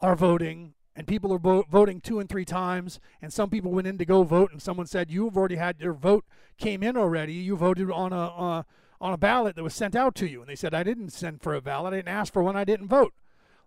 are 0.00 0.16
voting 0.16 0.74
and 0.94 1.06
people 1.06 1.32
are 1.32 1.38
vo- 1.38 1.64
voting 1.70 2.00
two 2.00 2.18
and 2.18 2.28
three 2.28 2.44
times 2.44 3.00
and 3.20 3.32
some 3.32 3.48
people 3.48 3.70
went 3.70 3.86
in 3.86 3.98
to 3.98 4.04
go 4.04 4.24
vote 4.24 4.50
and 4.52 4.60
someone 4.60 4.86
said 4.86 5.10
you've 5.10 5.36
already 5.36 5.56
had 5.56 5.80
your 5.80 5.94
vote 5.94 6.24
came 6.58 6.82
in 6.82 6.96
already 6.96 7.32
you 7.32 7.56
voted 7.56 7.90
on 7.90 8.12
a 8.12 8.26
uh, 8.26 8.62
on 9.00 9.12
a 9.12 9.16
ballot 9.16 9.56
that 9.56 9.62
was 9.62 9.74
sent 9.74 9.96
out 9.96 10.14
to 10.14 10.28
you 10.28 10.40
and 10.40 10.48
they 10.48 10.56
said 10.56 10.74
i 10.74 10.82
didn't 10.82 11.10
send 11.10 11.40
for 11.40 11.54
a 11.54 11.62
ballot 11.62 11.94
i 11.94 11.96
didn't 11.96 12.08
ask 12.08 12.32
for 12.32 12.42
one 12.42 12.56
i 12.56 12.64
didn't 12.64 12.88
vote 12.88 13.14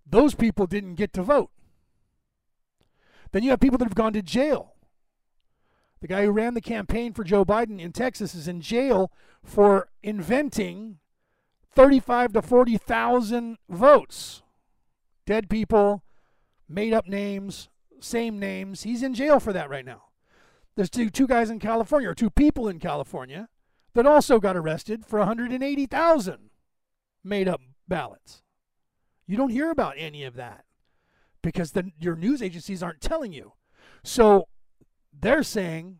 those 0.06 0.36
people 0.36 0.68
didn't 0.68 0.96
get 0.96 1.14
to 1.14 1.24
vote 1.24 1.50
then 3.36 3.44
you 3.44 3.50
have 3.50 3.60
people 3.60 3.78
that 3.78 3.84
have 3.84 3.96
gone 3.96 4.14
to 4.14 4.22
jail. 4.22 4.76
The 6.00 6.08
guy 6.08 6.24
who 6.24 6.32
ran 6.32 6.54
the 6.54 6.62
campaign 6.62 7.12
for 7.12 7.26
Joe 7.26 7.44
Biden 7.44 7.82
in 7.82 7.92
Texas 7.92 8.34
is 8.34 8.48
in 8.48 8.62
jail 8.62 9.12
for 9.44 9.90
inventing 10.02 11.00
35 11.74 12.32
to 12.32 12.42
40,000 12.42 13.58
votes. 13.68 14.42
Dead 15.26 15.50
people, 15.50 16.02
made 16.70 16.94
up 16.94 17.10
names, 17.10 17.68
same 18.00 18.40
names. 18.40 18.84
He's 18.84 19.04
in 19.04 19.14
jail 19.14 19.42
for 19.42 19.52
that 19.52 19.70
right 19.70 19.84
now. 19.84 20.04
There's 20.78 20.90
two, 20.90 21.10
two 21.10 21.28
guys 21.28 21.50
in 21.50 21.60
California, 21.60 22.10
or 22.10 22.16
two 22.16 22.30
people 22.30 22.70
in 22.70 22.80
California, 22.80 23.50
that 23.96 24.08
also 24.08 24.40
got 24.40 24.56
arrested 24.56 25.06
for 25.06 25.20
180,000 25.20 26.50
made 27.22 27.50
up 27.50 27.60
ballots. 27.86 28.44
You 29.28 29.38
don't 29.38 29.50
hear 29.50 29.72
about 29.72 29.96
any 29.98 30.24
of 30.24 30.36
that 30.36 30.66
because 31.42 31.74
your 32.00 32.16
news 32.16 32.42
agencies 32.42 32.84
aren't 32.84 33.02
telling 33.02 33.34
you. 33.34 33.54
So 34.04 34.48
they're 35.14 35.44
saying 35.44 36.00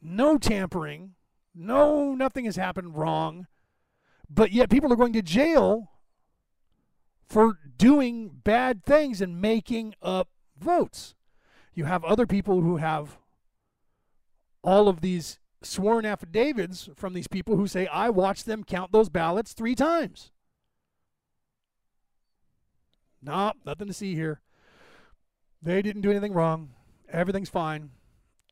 no 0.00 0.38
tampering, 0.38 1.14
no, 1.54 2.14
nothing 2.14 2.44
has 2.44 2.56
happened 2.56 2.96
wrong, 2.96 3.46
but 4.28 4.52
yet 4.52 4.70
people 4.70 4.92
are 4.92 4.96
going 4.96 5.12
to 5.14 5.22
jail 5.22 5.90
for 7.28 7.58
doing 7.76 8.30
bad 8.44 8.84
things 8.84 9.20
and 9.20 9.40
making 9.40 9.94
up 10.02 10.28
votes. 10.58 11.14
You 11.74 11.84
have 11.84 12.04
other 12.04 12.26
people 12.26 12.62
who 12.62 12.78
have 12.78 13.18
all 14.62 14.88
of 14.88 15.00
these 15.00 15.38
sworn 15.62 16.04
affidavits 16.04 16.88
from 16.94 17.14
these 17.14 17.28
people 17.28 17.56
who 17.56 17.66
say, 17.66 17.86
I 17.86 18.10
watched 18.10 18.46
them 18.46 18.64
count 18.64 18.92
those 18.92 19.08
ballots 19.08 19.52
three 19.52 19.74
times. 19.74 20.32
Nope, 23.22 23.56
nothing 23.64 23.86
to 23.88 23.92
see 23.92 24.14
here. 24.14 24.40
They 25.60 25.82
didn't 25.82 26.02
do 26.02 26.10
anything 26.10 26.32
wrong. 26.32 26.70
Everything's 27.10 27.48
fine. 27.48 27.90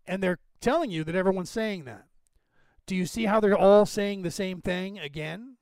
And 0.07 0.23
they're 0.23 0.39
telling 0.61 0.91
you 0.91 1.05
that 1.05 1.15
everyone's 1.15 1.51
saying 1.51 1.85
that. 1.85 2.07
Do 2.87 2.95
you 2.95 3.07
see 3.07 3.27
how 3.27 3.41
they're 3.41 3.57
all 3.57 3.87
saying 3.87 4.23
the 4.23 4.31
same 4.31 4.61
thing 4.61 4.99
again? 4.99 5.57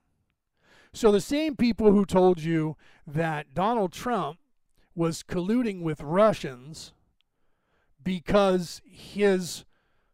So 0.92 1.11
the 1.11 1.20
same 1.20 1.57
people 1.57 1.90
who 1.90 2.05
told 2.05 2.40
you 2.40 2.76
that 3.07 3.55
Donald 3.55 3.92
Trump 3.92 4.38
was 4.94 5.22
colluding 5.22 5.82
with 5.82 6.00
Russians 6.00 6.92
because 8.02 8.80
his 8.84 9.64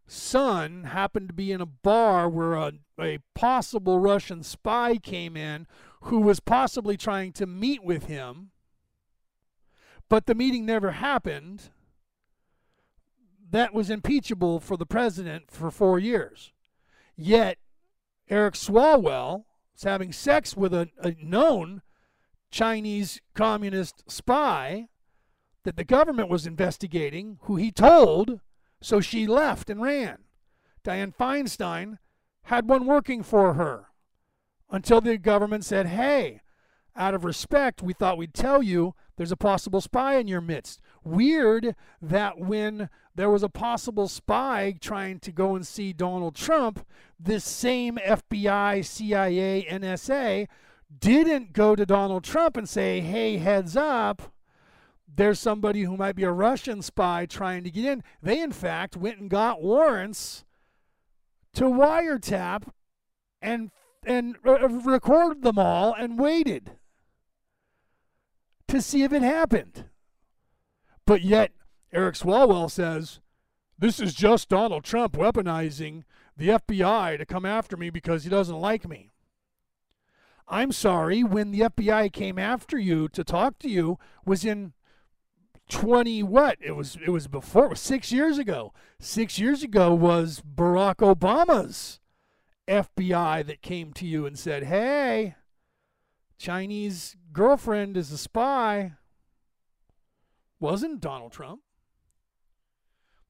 son 0.07 0.84
happened 0.84 1.28
to 1.28 1.34
be 1.34 1.53
in 1.53 1.61
a 1.61 1.66
bar 1.66 2.28
where 2.28 2.55
a, 2.55 2.72
a 2.99 3.18
possible 3.34 4.01
Russian 4.01 4.43
spy 4.43 4.97
came 4.97 5.36
in 5.36 5.66
who 6.03 6.20
was 6.20 6.41
possibly 6.41 6.97
trying 6.97 7.32
to 7.32 7.47
meet 7.47 7.84
with 7.84 8.07
him 8.07 8.51
but 10.11 10.26
the 10.26 10.34
meeting 10.34 10.66
never 10.66 10.90
happened, 10.90 11.70
that 13.50 13.72
was 13.72 13.88
impeachable 13.88 14.61
for 14.61 14.76
the 14.76 14.84
president 14.84 15.50
for 15.50 15.70
four 15.70 15.98
years. 15.98 16.52
Yet, 17.16 17.58
Eric 18.28 18.54
Swalwell 18.54 19.44
is 19.74 19.84
having 19.84 20.12
sex 20.12 20.56
with 20.56 20.74
a, 20.74 20.88
a 20.98 21.14
known 21.22 21.82
Chinese 22.50 23.20
communist 23.34 24.11
spy 24.11 24.88
that 25.62 25.76
the 25.76 25.84
government 25.84 26.28
was 26.28 26.46
investigating, 26.46 27.38
who 27.42 27.56
he 27.56 27.70
told, 27.70 28.40
so 28.80 29.00
she 29.00 29.26
left 29.26 29.70
and 29.70 29.80
ran. 29.80 30.18
Dianne 30.84 31.14
Feinstein 31.14 31.98
had 32.44 32.68
one 32.68 32.84
working 32.84 33.22
for 33.22 33.54
her 33.54 33.86
until 34.70 35.00
the 35.00 35.18
government 35.18 35.64
said, 35.64 35.86
hey, 35.86 36.40
out 36.97 37.14
of 37.14 37.24
respect, 37.24 37.82
we 37.82 37.93
thought 37.93 38.18
we'd 38.18 38.34
tell 38.34 38.62
you 38.62 38.95
there's 39.16 39.32
a 39.32 39.36
possible 39.36 39.80
spy 39.80 40.16
in 40.16 40.28
your 40.28 40.41
midst. 40.41 40.80
Weird 41.05 41.74
that 42.01 42.38
when 42.38 42.88
there 43.14 43.30
was 43.30 43.43
a 43.43 43.49
possible 43.49 44.09
spy 44.09 44.74
trying 44.80 45.18
to 45.20 45.32
go 45.32 45.55
and 45.55 45.66
see 45.66 45.93
Donald 45.93 46.34
Trump, 46.34 46.86
this 47.18 47.45
same 47.45 47.97
FBI, 47.97 48.84
CIA, 48.84 49.66
NSA 49.70 50.49
didn't 50.99 51.53
go 51.53 51.76
to 51.76 51.86
Donald 51.86 52.24
Trump 52.24 52.57
and 52.57 52.68
say, 52.68 53.01
hey, 53.01 53.36
heads 53.36 53.76
up, 53.76 54.32
there's 55.07 55.38
somebody 55.38 55.82
who 55.82 55.97
might 55.97 56.16
be 56.16 56.24
a 56.24 56.32
Russian 56.32 56.82
spy 56.82 57.26
trying 57.26 57.64
to 57.64 57.70
get 57.70 57.84
in. 57.84 58.03
They, 58.22 58.41
in 58.41 58.53
fact, 58.53 58.97
went 58.97 59.18
and 59.18 59.28
got 59.28 59.62
warrants 59.62 60.45
to 61.55 61.64
wiretap 61.64 62.68
and 63.43 63.70
and 64.03 64.36
uh, 64.47 64.66
record 64.68 65.43
them 65.43 65.59
all 65.59 65.93
and 65.93 66.18
waited 66.18 66.72
to 68.71 68.83
see 68.83 69.03
if 69.03 69.12
it 69.12 69.23
happened. 69.23 69.85
But 71.07 71.23
yet, 71.23 71.53
Eric 71.93 72.14
Swalwell 72.14 72.71
says, 72.71 73.21
this 73.79 73.99
is 73.99 74.14
just 74.14 74.49
Donald 74.49 74.85
Trump 74.85 75.14
weaponizing 75.14 76.05
the 76.37 76.49
FBI 76.49 77.18
to 77.18 77.27
come 77.27 77.47
after 77.47 77.77
me 77.77 77.91
because 77.91 78.25
he 78.25 78.31
doesn't 78.31 78.61
like 78.61 78.89
me. 78.89 79.11
I'm 80.47 80.73
sorry, 80.73 81.23
when 81.23 81.51
the 81.51 81.61
FBI 81.61 82.12
came 82.12 82.39
after 82.39 82.79
you 82.79 83.09
to 83.09 83.25
talk 83.25 83.59
to 83.61 83.68
you 83.68 83.99
was 84.27 84.45
in 84.45 84.73
20 85.68 86.23
what? 86.25 86.59
It 86.61 86.73
was 86.73 86.99
it 87.05 87.11
was 87.11 87.29
before 87.29 87.66
it 87.66 87.71
was 87.71 87.81
6 87.81 88.11
years 88.11 88.37
ago. 88.37 88.73
6 88.99 89.39
years 89.39 89.62
ago 89.62 89.95
was 89.95 90.43
Barack 90.43 90.97
Obama's 90.97 92.01
FBI 92.66 93.47
that 93.47 93.62
came 93.62 93.93
to 93.93 94.07
you 94.07 94.27
and 94.27 94.37
said, 94.39 94.64
"Hey, 94.64 95.37
Chinese 96.41 97.18
girlfriend 97.34 97.99
is 97.99 98.11
a 98.11 98.16
spy. 98.16 98.93
Wasn't 100.59 101.03
Donald 101.03 101.32
Trump. 101.32 101.61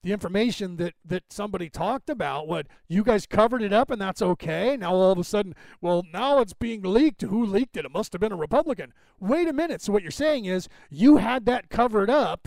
the 0.04 0.12
information 0.12 0.76
that 0.76 0.94
that 1.04 1.24
somebody 1.28 1.68
talked 1.68 2.08
about 2.08 2.46
what 2.46 2.68
you 2.88 3.02
guys 3.02 3.26
covered 3.26 3.62
it 3.62 3.72
up 3.72 3.90
and 3.90 4.00
that's 4.00 4.22
okay? 4.22 4.76
Now 4.76 4.94
all 4.94 5.10
of 5.10 5.18
a 5.18 5.24
sudden 5.24 5.56
well 5.80 6.04
now 6.12 6.38
it's 6.38 6.52
being 6.52 6.82
leaked. 6.82 7.22
Who 7.22 7.44
leaked 7.44 7.76
it? 7.76 7.84
It 7.84 7.90
must 7.90 8.12
have 8.12 8.20
been 8.20 8.30
a 8.30 8.36
republican. 8.36 8.94
Wait 9.18 9.48
a 9.48 9.52
minute. 9.52 9.82
So 9.82 9.92
what 9.92 10.02
you're 10.02 10.12
saying 10.12 10.44
is 10.44 10.68
you 10.88 11.16
had 11.16 11.46
that 11.46 11.68
covered 11.68 12.10
up 12.10 12.46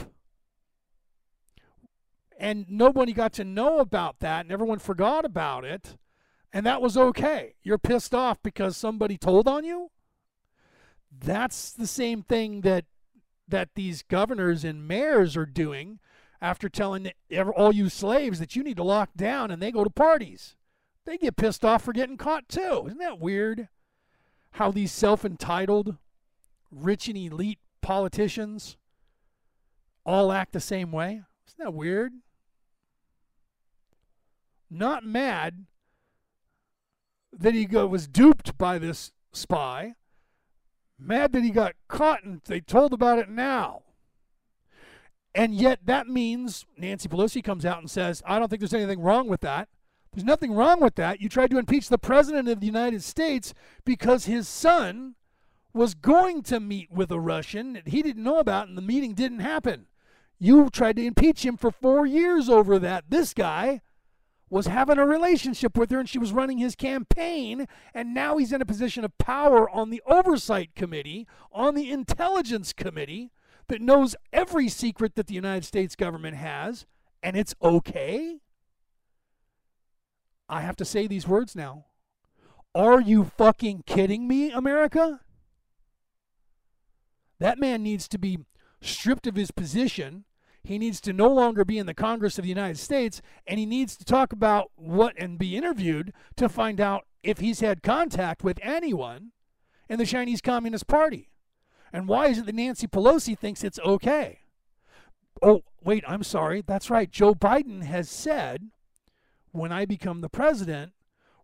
and 2.40 2.66
nobody 2.70 3.12
got 3.12 3.34
to 3.34 3.44
know 3.44 3.80
about 3.80 4.20
that 4.20 4.46
and 4.46 4.52
everyone 4.52 4.80
forgot 4.80 5.26
about 5.26 5.66
it 5.66 5.98
and 6.54 6.66
that 6.66 6.82
was 6.82 6.96
okay. 6.96 7.56
You're 7.64 7.78
pissed 7.78 8.16
off 8.16 8.42
because 8.42 8.78
somebody 8.78 9.18
told 9.18 9.46
on 9.46 9.66
you 9.66 9.90
that's 11.24 11.72
the 11.72 11.88
same 11.88 12.22
thing 12.22 12.62
that 12.62 12.86
that 13.48 13.70
these 13.76 14.04
governors 14.04 14.64
and 14.64 14.88
mayors 14.88 15.36
are 15.36 15.46
doing 15.46 16.00
after 16.42 16.70
telling 16.70 17.12
all 17.56 17.74
you 17.74 17.90
slaves 17.90 18.40
that 18.40 18.56
you 18.56 18.64
need 18.64 18.78
to 18.78 18.84
lock 18.84 19.10
down 19.16 19.52
and 19.52 19.62
they 19.62 19.72
go 19.72 19.84
to 19.84 19.90
parties. 19.90 20.56
They 21.06 21.18
get 21.18 21.36
pissed 21.36 21.64
off 21.64 21.84
for 21.84 21.94
getting 21.94 22.18
caught 22.18 22.48
too. 22.48 22.84
Isn't 22.86 23.00
that 23.00 23.20
weird? 23.20 23.68
How 24.52 24.72
these 24.72 24.92
self 24.92 25.26
entitled, 25.26 25.98
rich 26.72 27.08
and 27.08 27.18
elite 27.18 27.60
politicians 27.82 28.78
all 30.06 30.32
act 30.32 30.54
the 30.54 30.60
same 30.60 30.92
way? 30.92 31.22
Isn't 31.48 31.60
that 31.60 31.74
weird? 31.74 32.14
Not 34.70 35.06
mad 35.06 35.66
that 37.32 37.54
he 37.54 37.66
was 37.66 38.08
duped 38.08 38.58
by 38.58 38.78
this 38.78 39.12
spy. 39.32 39.96
Mad 41.00 41.34
that 41.34 41.44
he 41.44 41.50
got 41.50 41.74
caught 41.88 42.24
and 42.24 42.42
they 42.46 42.60
told 42.60 42.94
about 42.94 43.20
it 43.20 43.30
now. 43.30 43.82
And 45.36 45.56
yet 45.56 45.80
that 45.86 46.08
means 46.08 46.66
Nancy 46.78 47.10
Pelosi 47.10 47.44
comes 47.44 47.66
out 47.66 47.80
and 47.80 47.90
says, 47.90 48.22
I 48.26 48.38
don't 48.38 48.50
think 48.50 48.60
there's 48.60 48.74
anything 48.74 49.02
wrong 49.02 49.28
with 49.28 49.42
that. 49.42 49.70
There's 50.14 50.26
nothing 50.26 50.54
wrong 50.54 50.80
with 50.80 50.96
that. 50.96 51.22
You 51.22 51.30
tried 51.30 51.50
to 51.52 51.58
impeach 51.58 51.90
the 51.90 51.98
president 51.98 52.48
of 52.48 52.60
the 52.60 52.68
United 52.68 53.04
States 53.04 53.54
because 53.84 54.26
his 54.26 54.48
son 54.48 55.16
was 55.74 55.96
going 55.96 56.44
to 56.44 56.60
meet 56.60 56.92
with 56.92 57.12
a 57.12 57.20
Russian 57.20 57.74
that 57.74 57.88
he 57.88 58.04
didn't 58.04 58.24
know 58.24 58.38
about 58.38 58.68
and 58.68 58.78
the 58.78 58.82
meeting 58.82 59.16
didn't 59.16 59.40
happen. 59.40 59.88
You 60.38 60.70
tried 60.70 60.98
to 60.98 61.06
impeach 61.06 61.44
him 61.44 61.58
for 61.58 61.72
four 61.72 62.06
years 62.06 62.48
over 62.48 62.78
that. 62.78 63.06
This 63.10 63.34
guy 63.34 63.82
was 64.54 64.68
having 64.68 65.00
a 65.00 65.06
relationship 65.06 65.76
with 65.76 65.90
her 65.90 66.00
and 66.00 66.08
she 66.08 66.20
was 66.20 66.32
running 66.32 66.60
his 66.60 66.76
campaign, 66.76 67.68
and 67.92 68.14
now 68.14 68.38
he's 68.38 68.54
in 68.54 68.62
a 68.62 68.66
position 68.66 69.04
of 69.04 69.18
power 69.18 69.68
on 69.68 69.90
the 69.90 70.02
oversight 70.06 70.76
committee, 70.76 71.26
on 71.52 71.74
the 71.74 71.90
intelligence 71.90 72.72
committee 72.72 73.32
that 73.68 73.82
knows 73.82 74.16
every 74.32 74.70
secret 74.70 75.16
that 75.16 75.26
the 75.26 75.34
United 75.34 75.66
States 75.66 75.96
government 75.96 76.38
has, 76.38 76.86
and 77.24 77.36
it's 77.36 77.56
okay? 77.64 78.42
I 80.48 80.62
have 80.62 80.76
to 80.76 80.86
say 80.86 81.08
these 81.08 81.28
words 81.28 81.56
now. 81.56 81.86
Are 82.76 83.02
you 83.02 83.24
fucking 83.24 83.86
kidding 83.88 84.28
me, 84.28 84.52
America? 84.52 85.22
That 87.40 87.58
man 87.58 87.82
needs 87.82 88.08
to 88.10 88.20
be 88.20 88.46
stripped 88.82 89.26
of 89.26 89.36
his 89.36 89.50
position. 89.50 90.26
He 90.64 90.78
needs 90.78 91.02
to 91.02 91.14
no 91.14 91.28
longer 91.28 91.66
be 91.66 91.78
in 91.78 91.86
the 91.86 91.94
Congress 91.94 92.38
of 92.38 92.44
the 92.44 92.50
United 92.50 92.78
States, 92.78 93.22
and 93.46 93.60
he 93.60 93.66
needs 93.66 93.98
to 93.98 94.06
talk 94.06 94.32
about 94.32 94.72
what 94.76 95.14
and 95.18 95.38
be 95.38 95.58
interviewed 95.58 96.14
to 96.38 96.48
find 96.48 96.80
out 96.80 97.06
if 97.22 97.40
he's 97.40 97.60
had 97.60 97.84
contact 97.84 98.44
with 98.44 98.60
anyone 98.62 99.32
in 99.90 100.00
the 100.00 100.06
Chinese 100.06 100.42
Communist 100.42 100.88
Party. 100.88 101.30
And 101.92 102.08
why 102.08 102.28
is 102.28 102.38
it 102.40 102.46
that 102.46 102.56
Nancy 102.56 102.88
Pelosi 102.88 103.38
thinks 103.38 103.64
it's 103.64 103.80
okay? 103.80 104.40
Oh, 105.42 105.64
wait, 105.84 106.04
I'm 106.08 106.24
sorry. 106.24 106.64
That's 106.66 106.90
right. 106.90 107.12
Joe 107.12 107.36
Biden 107.36 107.84
has 107.84 108.10
said 108.10 108.70
when 109.52 109.72
I 109.72 109.86
become 109.86 110.22
the 110.22 110.30
president, 110.30 110.94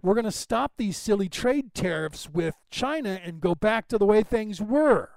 we're 0.01 0.15
going 0.15 0.26
to 0.26 0.32
stop 0.32 0.74
these 0.78 0.97
silly 0.97 1.28
trade 1.28 1.74
tariffs 1.74 2.30
with 2.30 2.55
China 2.72 3.20
and 3.24 3.41
go 3.41 3.53
back 3.53 3.89
to 3.89 3.97
the 3.97 4.05
way 4.05 4.24
things 4.24 4.61
were. 4.61 5.09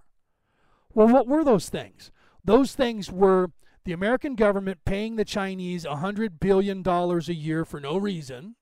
Well, 0.93 1.09
what 1.09 1.29
were 1.29 1.45
those 1.45 1.69
things? 1.69 2.11
Those 2.45 2.75
things 2.75 3.11
were 3.11 3.53
the 3.85 3.93
American 3.93 4.35
government 4.35 4.85
paying 4.85 5.17
the 5.17 5.25
Chinese 5.25 5.85
$100 5.85 6.41
billion 6.41 6.87
a 6.87 7.33
year 7.33 7.65
for 7.65 7.81
no 7.81 7.97
reason 7.97 8.57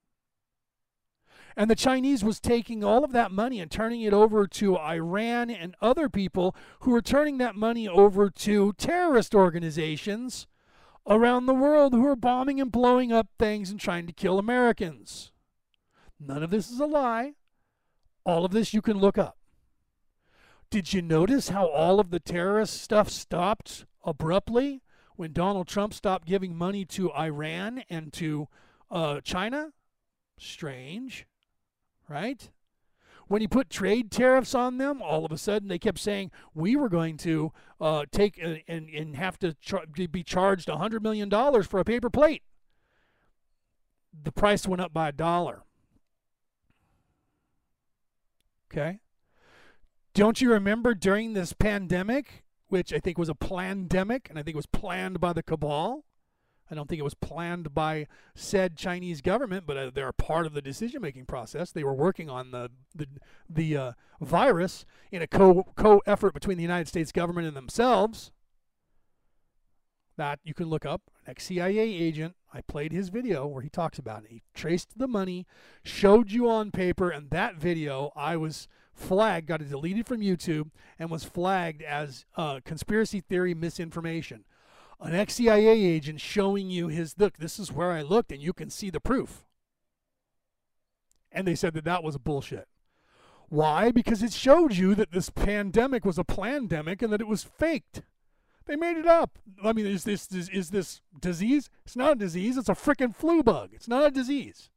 and 1.57 1.71
the 1.71 1.76
Chinese 1.76 2.25
was 2.25 2.41
taking 2.41 2.84
all 2.84 3.05
of 3.05 3.13
that 3.13 3.33
money 3.33 3.61
and 3.61 3.71
turning 3.71 4.03
it 4.03 4.13
over 4.13 4.47
to 4.47 4.79
Iran 4.79 5.51
and 5.51 5.75
other 5.80 6.09
people 6.09 6.55
who 6.80 6.92
were 6.92 7.03
turning 7.03 7.38
that 7.38 7.57
money 7.57 7.88
over 7.88 8.30
to 8.30 8.72
terrorist 8.75 9.34
organizations 9.34 10.47
around 11.07 11.47
the 11.47 11.55
world 11.55 11.92
who 11.92 12.07
are 12.07 12.17
bombing 12.17 12.61
and 12.61 12.71
blowing 12.71 13.13
up 13.13 13.29
things 13.38 13.71
and 13.71 13.80
trying 13.80 14.07
to 14.07 14.13
kill 14.13 14.38
Americans. 14.38 15.33
None 16.18 16.42
of 16.42 16.51
this 16.51 16.71
is 16.71 16.80
a 16.80 16.87
lie. 16.87 17.34
All 18.25 18.45
of 18.45 18.53
this 18.53 18.72
you 18.72 18.83
can 18.83 18.99
look 18.99 19.18
up. 19.18 19.37
Did 20.71 20.92
you 20.92 21.03
notice 21.03 21.49
how 21.49 21.67
all 21.67 21.99
of 21.99 22.11
the 22.11 22.21
terrorist 22.21 22.80
stuff 22.80 23.09
stopped 23.09 23.87
abruptly 24.05 24.83
when 25.21 25.33
Donald 25.33 25.68
Trump 25.68 25.95
stopped 25.95 26.26
giving 26.26 26.57
money 26.57 26.84
to 26.87 27.13
Iran 27.13 27.84
and 27.88 28.13
to 28.14 28.49
uh, 28.91 29.21
China? 29.21 29.72
Strange 30.38 31.26
right? 32.11 32.51
When 33.29 33.41
he 33.41 33.47
put 33.47 33.71
trade 33.71 34.11
tariffs 34.11 34.55
on 34.55 34.79
them, 34.79 35.01
all 35.01 35.25
of 35.25 35.30
a 35.30 35.38
sudden 35.38 35.68
they 35.68 35.79
kept 35.79 36.01
saying 36.01 36.33
we 36.53 36.75
were 36.75 36.88
going 36.88 37.17
to 37.18 37.53
uh, 37.80 38.05
take 38.11 38.38
and, 38.42 38.61
and 38.88 39.17
have 39.17 39.38
to 39.38 39.55
char- 39.55 39.87
be 39.87 40.25
charged 40.25 40.68
$100 40.68 41.01
million 41.01 41.30
for 41.63 41.79
a 41.79 41.84
paper 41.84 42.11
plate. 42.11 42.42
The 44.25 44.33
price 44.33 44.67
went 44.67 44.83
up 44.83 44.92
by 44.92 45.11
a 45.11 45.13
dollar. 45.13 45.63
Okay? 48.71 48.99
Don't 50.13 50.41
you 50.41 50.51
remember 50.53 50.92
during 50.95 51.33
this 51.33 51.53
pandemic, 51.53 52.45
which 52.71 52.92
I 52.92 52.99
think 52.99 53.18
was 53.18 53.29
a 53.29 53.34
pandemic, 53.34 54.29
and 54.30 54.38
I 54.38 54.42
think 54.42 54.55
it 54.55 54.57
was 54.57 54.67
planned 54.67 55.21
by 55.21 55.33
the 55.33 55.42
cabal? 55.42 56.05
I 56.71 56.76
don't 56.76 56.88
think 56.88 57.01
it 57.01 57.05
was 57.05 57.14
planned 57.14 57.75
by 57.75 58.07
said 58.34 58.76
Chinese 58.76 59.21
government, 59.21 59.67
but 59.67 59.76
uh, 59.76 59.91
they're 59.92 60.09
a 60.09 60.13
part 60.13 60.47
of 60.47 60.55
the 60.55 60.63
decision 60.63 61.03
making 61.03 61.26
process. 61.26 61.72
They 61.72 61.83
were 61.83 61.95
working 61.95 62.30
on 62.30 62.53
the 62.53 62.71
the, 62.95 63.09
the 63.49 63.76
uh, 63.76 63.92
virus 64.21 64.87
in 65.11 65.21
a 65.21 65.26
co 65.26 65.64
co 65.75 66.01
effort 66.07 66.33
between 66.33 66.57
the 66.57 66.63
United 66.63 66.87
States 66.87 67.11
government 67.11 67.49
and 67.49 67.57
themselves. 67.57 68.30
That 70.17 70.38
you 70.45 70.55
can 70.55 70.67
look 70.67 70.87
up. 70.87 71.03
An 71.25 71.33
ex 71.33 71.47
CIA 71.47 71.80
agent. 71.80 72.37
I 72.53 72.61
played 72.61 72.92
his 72.92 73.09
video 73.09 73.47
where 73.47 73.63
he 73.63 73.68
talks 73.68 73.99
about 73.99 74.25
it. 74.25 74.30
He 74.30 74.42
traced 74.55 74.99
the 74.99 75.09
money, 75.09 75.47
showed 75.83 76.30
you 76.30 76.49
on 76.49 76.71
paper, 76.71 77.11
and 77.11 77.30
that 77.30 77.57
video 77.57 78.13
I 78.14 78.37
was 78.37 78.68
flagged, 79.01 79.47
got 79.47 79.63
it 79.63 79.71
deleted 79.71 80.07
from 80.07 80.21
YouTube, 80.21 80.71
and 80.99 81.11
was 81.11 81.25
flagged 81.25 81.83
as 81.83 82.25
uh, 82.37 82.61
conspiracy 82.64 83.21
theory 83.21 83.55
misinformation 83.55 84.45
an 85.01 85.14
ex 85.14 85.35
CIA 85.35 85.67
agent 85.68 86.21
showing 86.21 86.71
you 86.71 86.89
his 86.89 87.18
look, 87.18 87.39
this 87.39 87.59
is 87.59 87.72
where 87.72 87.93
I 87.93 88.03
looked, 88.03 88.33
and 88.33 88.43
you 88.43 88.53
can 88.53 88.71
see 88.71 88.91
the 88.91 89.01
proof. 89.01 89.45
And 91.33 91.47
they 91.47 91.55
said 91.55 91.75
that 91.75 91.85
that 91.85 92.03
was 92.03 92.18
bullshit. 92.18 92.68
Why? 93.49 93.91
Because 93.91 94.22
it 94.22 94.33
showed 94.33 94.75
you 94.75 94.95
that 94.95 95.13
this 95.13 95.31
pandemic 95.31 96.05
was 96.05 96.18
a 96.18 96.25
pandemic 96.25 97.03
and 97.03 97.13
that 97.13 97.21
it 97.21 97.27
was 97.27 97.45
faked. 97.45 98.03
They 98.67 98.77
made 98.77 98.97
it 98.97 99.07
up. 99.07 99.39
I 99.64 99.72
mean, 99.72 99.87
is 99.87 100.05
this 100.05 100.31
is, 100.31 100.49
is 100.51 100.71
this 100.71 101.01
disease? 101.21 101.71
It's 101.85 101.97
not 101.97 102.13
a 102.13 102.17
disease. 102.17 102.57
It's 102.57 102.68
a 102.68 102.75
freaking 102.75 103.14
flu 103.14 103.43
bug. 103.43 103.71
It's 103.72 103.89
not 103.89 104.07
a 104.07 104.11
disease. 104.11 104.71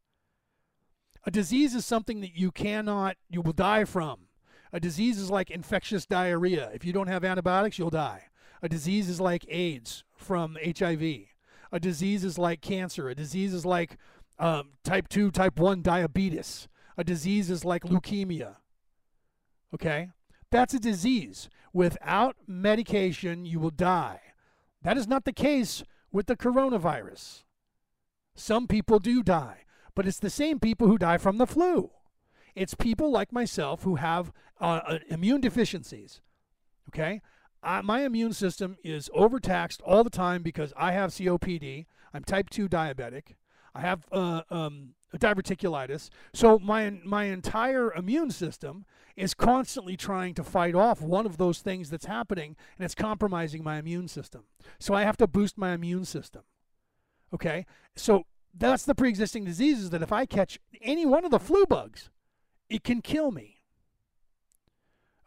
A 1.25 1.31
disease 1.31 1.73
is 1.73 1.85
something 1.85 2.21
that 2.21 2.35
you 2.35 2.51
cannot, 2.51 3.17
you 3.29 3.41
will 3.41 3.53
die 3.53 3.85
from. 3.85 4.27
A 4.71 4.79
disease 4.79 5.19
is 5.19 5.29
like 5.29 5.51
infectious 5.51 6.05
diarrhea. 6.05 6.69
If 6.73 6.83
you 6.83 6.91
don't 6.91 7.07
have 7.07 7.23
antibiotics, 7.23 7.77
you'll 7.77 7.89
die. 7.89 8.23
A 8.61 8.69
disease 8.69 9.09
is 9.09 9.21
like 9.21 9.45
AIDS 9.47 10.03
from 10.15 10.57
HIV. 10.63 11.01
A 11.71 11.79
disease 11.79 12.23
is 12.23 12.37
like 12.37 12.61
cancer. 12.61 13.09
A 13.09 13.15
disease 13.15 13.53
is 13.53 13.65
like 13.65 13.97
um, 14.39 14.71
type 14.83 15.07
2, 15.09 15.31
type 15.31 15.59
1 15.59 15.81
diabetes. 15.81 16.67
A 16.97 17.03
disease 17.03 17.49
is 17.49 17.63
like 17.63 17.83
leukemia. 17.83 18.55
Okay? 19.73 20.09
That's 20.51 20.73
a 20.73 20.79
disease. 20.79 21.49
Without 21.71 22.35
medication, 22.47 23.45
you 23.45 23.59
will 23.59 23.71
die. 23.71 24.21
That 24.81 24.97
is 24.97 25.07
not 25.07 25.25
the 25.25 25.33
case 25.33 25.83
with 26.11 26.27
the 26.27 26.35
coronavirus. 26.35 27.43
Some 28.35 28.67
people 28.67 28.99
do 28.99 29.23
die, 29.23 29.65
but 29.95 30.07
it's 30.07 30.19
the 30.19 30.29
same 30.29 30.59
people 30.59 30.87
who 30.87 30.97
die 30.97 31.17
from 31.17 31.37
the 31.37 31.47
flu. 31.47 31.91
It's 32.55 32.73
people 32.75 33.11
like 33.11 33.31
myself 33.31 33.83
who 33.83 33.95
have 33.95 34.31
uh, 34.61 34.81
uh 34.85 34.99
immune 35.09 35.41
deficiencies. 35.41 36.21
Okay? 36.89 37.21
I, 37.63 37.81
my 37.81 38.03
immune 38.03 38.33
system 38.33 38.77
is 38.83 39.09
overtaxed 39.13 39.81
all 39.81 40.03
the 40.03 40.09
time 40.09 40.43
because 40.43 40.73
I 40.75 40.91
have 40.91 41.11
COPD. 41.11 41.85
I'm 42.13 42.23
type 42.23 42.49
2 42.49 42.67
diabetic. 42.67 43.35
I 43.73 43.81
have 43.81 44.05
uh, 44.11 44.41
um, 44.51 44.89
diverticulitis. 45.17 46.09
So 46.33 46.59
my 46.59 46.99
my 47.03 47.25
entire 47.25 47.91
immune 47.93 48.31
system 48.31 48.85
is 49.15 49.33
constantly 49.33 49.95
trying 49.95 50.33
to 50.35 50.43
fight 50.43 50.75
off 50.75 51.01
one 51.01 51.25
of 51.25 51.37
those 51.37 51.59
things 51.59 51.89
that's 51.89 52.05
happening, 52.05 52.55
and 52.77 52.85
it's 52.85 52.95
compromising 52.95 53.63
my 53.63 53.77
immune 53.77 54.07
system. 54.07 54.43
So 54.79 54.93
I 54.93 55.03
have 55.03 55.17
to 55.17 55.27
boost 55.27 55.57
my 55.57 55.73
immune 55.73 56.05
system. 56.05 56.43
Okay? 57.33 57.65
So 57.95 58.23
that's 58.53 58.85
the 58.85 58.95
pre 58.95 59.09
existing 59.09 59.45
diseases 59.45 59.89
that 59.89 60.01
if 60.01 60.11
I 60.11 60.25
catch 60.25 60.59
any 60.81 61.05
one 61.05 61.25
of 61.25 61.31
the 61.31 61.39
flu 61.39 61.65
bugs, 61.65 62.09
it 62.69 62.83
can 62.83 63.01
kill 63.01 63.31
me. 63.31 63.61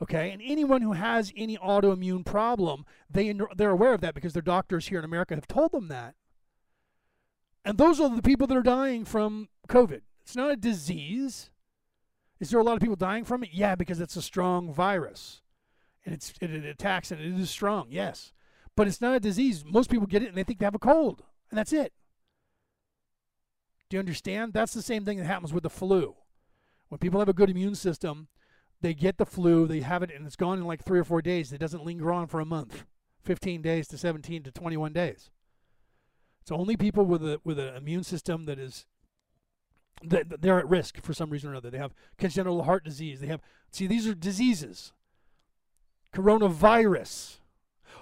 Okay, 0.02 0.30
and 0.30 0.42
anyone 0.44 0.82
who 0.82 0.92
has 0.92 1.32
any 1.36 1.56
autoimmune 1.56 2.24
problem, 2.24 2.84
they 3.10 3.34
they're 3.56 3.70
aware 3.70 3.94
of 3.94 4.02
that 4.02 4.14
because 4.14 4.34
their 4.34 4.42
doctors 4.42 4.88
here 4.88 4.98
in 4.98 5.04
America 5.04 5.34
have 5.34 5.48
told 5.48 5.72
them 5.72 5.88
that. 5.88 6.14
And 7.64 7.78
those 7.78 7.98
are 7.98 8.14
the 8.14 8.22
people 8.22 8.46
that 8.46 8.56
are 8.56 8.62
dying 8.62 9.04
from 9.04 9.48
COVID. 9.68 10.02
It's 10.22 10.36
not 10.36 10.52
a 10.52 10.56
disease. 10.56 11.50
Is 12.38 12.50
there 12.50 12.60
a 12.60 12.62
lot 12.62 12.74
of 12.74 12.80
people 12.80 12.96
dying 12.96 13.24
from 13.24 13.42
it? 13.42 13.50
Yeah, 13.52 13.74
because 13.74 13.98
it's 13.98 14.16
a 14.16 14.22
strong 14.22 14.72
virus, 14.72 15.40
and 16.04 16.14
it's 16.14 16.34
it, 16.42 16.50
it 16.50 16.64
attacks 16.66 17.10
and 17.10 17.20
it 17.20 17.40
is 17.40 17.48
strong. 17.48 17.86
Yes, 17.88 18.32
but 18.76 18.86
it's 18.86 19.00
not 19.00 19.16
a 19.16 19.20
disease. 19.20 19.64
Most 19.64 19.90
people 19.90 20.06
get 20.06 20.22
it 20.22 20.28
and 20.28 20.36
they 20.36 20.44
think 20.44 20.58
they 20.58 20.66
have 20.66 20.74
a 20.74 20.78
cold, 20.78 21.22
and 21.50 21.56
that's 21.56 21.72
it. 21.72 21.94
Do 23.88 23.96
you 23.96 24.00
understand? 24.00 24.52
That's 24.52 24.74
the 24.74 24.82
same 24.82 25.04
thing 25.04 25.18
that 25.18 25.26
happens 25.26 25.52
with 25.52 25.62
the 25.62 25.70
flu. 25.70 26.16
When 26.88 26.98
people 26.98 27.20
have 27.20 27.28
a 27.28 27.34
good 27.34 27.50
immune 27.50 27.74
system, 27.74 28.28
they 28.80 28.94
get 28.94 29.18
the 29.18 29.26
flu, 29.26 29.66
they 29.66 29.80
have 29.80 30.02
it, 30.02 30.10
and 30.14 30.26
it's 30.26 30.36
gone 30.36 30.58
in 30.58 30.64
like 30.64 30.84
three 30.84 30.98
or 30.98 31.04
four 31.04 31.22
days. 31.22 31.52
It 31.52 31.58
doesn't 31.58 31.84
linger 31.84 32.12
on 32.12 32.26
for 32.26 32.40
a 32.40 32.44
month, 32.44 32.84
15 33.22 33.62
days 33.62 33.88
to 33.88 33.98
17 33.98 34.42
to 34.44 34.50
21 34.50 34.92
days. 34.92 35.30
It's 36.42 36.52
only 36.52 36.76
people 36.76 37.04
with 37.04 37.22
a 37.24 37.40
with 37.42 37.58
an 37.58 37.74
immune 37.74 38.04
system 38.04 38.44
that 38.44 38.58
is 38.58 38.86
that 40.04 40.42
they're 40.42 40.60
at 40.60 40.68
risk 40.68 41.00
for 41.00 41.12
some 41.12 41.30
reason 41.30 41.48
or 41.48 41.52
another. 41.52 41.70
They 41.70 41.78
have 41.78 41.94
congenital 42.18 42.62
heart 42.62 42.84
disease. 42.84 43.20
They 43.20 43.26
have 43.26 43.40
see 43.72 43.88
these 43.88 44.06
are 44.06 44.14
diseases. 44.14 44.92
Coronavirus. 46.14 47.38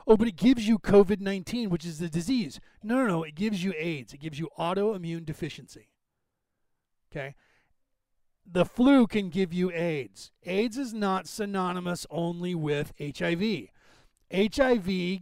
Oh, 0.06 0.16
but 0.16 0.28
it 0.28 0.36
gives 0.36 0.68
you 0.68 0.78
COVID 0.78 1.20
19, 1.20 1.70
which 1.70 1.84
is 1.84 1.98
the 1.98 2.08
disease. 2.08 2.60
No, 2.82 2.96
no, 2.96 3.06
no. 3.06 3.22
It 3.22 3.34
gives 3.34 3.64
you 3.64 3.72
AIDS. 3.76 4.12
It 4.12 4.20
gives 4.20 4.38
you 4.38 4.48
autoimmune 4.58 5.24
deficiency. 5.24 5.88
Okay? 7.10 7.34
The 8.46 8.66
flu 8.66 9.06
can 9.06 9.30
give 9.30 9.52
you 9.52 9.70
AIDS. 9.72 10.30
AIDS 10.44 10.76
is 10.76 10.92
not 10.92 11.26
synonymous 11.26 12.06
only 12.10 12.54
with 12.54 12.92
HIV. 13.00 13.68
HIV 14.32 15.20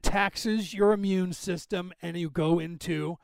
taxes 0.00 0.72
your 0.72 0.92
immune 0.92 1.32
system 1.32 1.92
and 2.00 2.16
you 2.16 2.30
go 2.30 2.58
into 2.58 3.18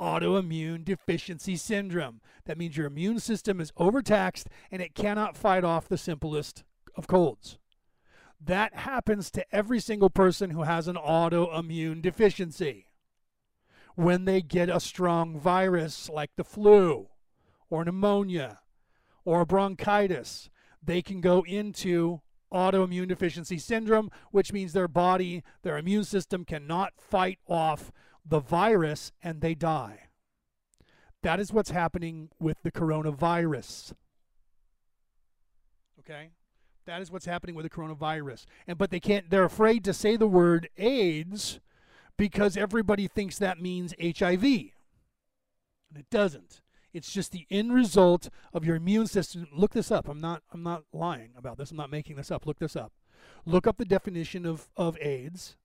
autoimmune 0.00 0.84
deficiency 0.84 1.56
syndrome. 1.56 2.20
That 2.46 2.58
means 2.58 2.76
your 2.76 2.86
immune 2.86 3.20
system 3.20 3.60
is 3.60 3.72
overtaxed 3.76 4.48
and 4.70 4.82
it 4.82 4.94
cannot 4.94 5.36
fight 5.36 5.64
off 5.64 5.88
the 5.88 5.98
simplest 5.98 6.64
of 6.96 7.06
colds. 7.06 7.58
That 8.40 8.74
happens 8.74 9.30
to 9.32 9.44
every 9.54 9.80
single 9.80 10.10
person 10.10 10.50
who 10.50 10.62
has 10.62 10.88
an 10.88 10.96
autoimmune 10.96 12.00
deficiency. 12.00 12.86
When 13.94 14.24
they 14.24 14.42
get 14.42 14.68
a 14.68 14.78
strong 14.78 15.38
virus 15.38 16.08
like 16.08 16.30
the 16.36 16.44
flu 16.44 17.08
or 17.68 17.84
pneumonia 17.84 18.60
or 19.24 19.44
bronchitis, 19.44 20.50
they 20.82 21.02
can 21.02 21.20
go 21.20 21.42
into 21.42 22.20
autoimmune 22.52 23.08
deficiency 23.08 23.58
syndrome, 23.58 24.10
which 24.30 24.52
means 24.52 24.72
their 24.72 24.88
body, 24.88 25.42
their 25.62 25.76
immune 25.76 26.04
system 26.04 26.44
cannot 26.44 26.92
fight 26.96 27.38
off 27.46 27.90
the 28.24 28.40
virus 28.40 29.12
and 29.22 29.40
they 29.40 29.54
die. 29.54 30.08
That 31.22 31.40
is 31.40 31.52
what's 31.52 31.70
happening 31.70 32.30
with 32.38 32.62
the 32.62 32.70
coronavirus. 32.70 33.94
Okay? 35.98 36.30
That 36.88 37.02
is 37.02 37.12
what's 37.12 37.26
happening 37.26 37.54
with 37.54 37.64
the 37.64 37.70
coronavirus. 37.70 38.46
And 38.66 38.78
but 38.78 38.90
they 38.90 38.98
can't 38.98 39.28
they're 39.28 39.44
afraid 39.44 39.84
to 39.84 39.92
say 39.92 40.16
the 40.16 40.26
word 40.26 40.70
AIDS 40.78 41.60
because 42.16 42.56
everybody 42.56 43.06
thinks 43.06 43.36
that 43.38 43.60
means 43.60 43.94
HIV. 44.00 44.42
And 44.42 44.70
it 45.98 46.08
doesn't. 46.10 46.62
It's 46.94 47.12
just 47.12 47.30
the 47.30 47.46
end 47.50 47.74
result 47.74 48.30
of 48.54 48.64
your 48.64 48.76
immune 48.76 49.06
system. 49.06 49.46
Look 49.52 49.74
this 49.74 49.90
up. 49.90 50.08
I'm 50.08 50.18
not 50.18 50.42
I'm 50.50 50.62
not 50.62 50.84
lying 50.90 51.32
about 51.36 51.58
this. 51.58 51.70
I'm 51.70 51.76
not 51.76 51.90
making 51.90 52.16
this 52.16 52.30
up. 52.30 52.46
Look 52.46 52.58
this 52.58 52.74
up. 52.74 52.92
Look 53.44 53.66
up 53.66 53.76
the 53.76 53.84
definition 53.84 54.46
of, 54.46 54.70
of 54.74 54.96
AIDS 54.98 55.56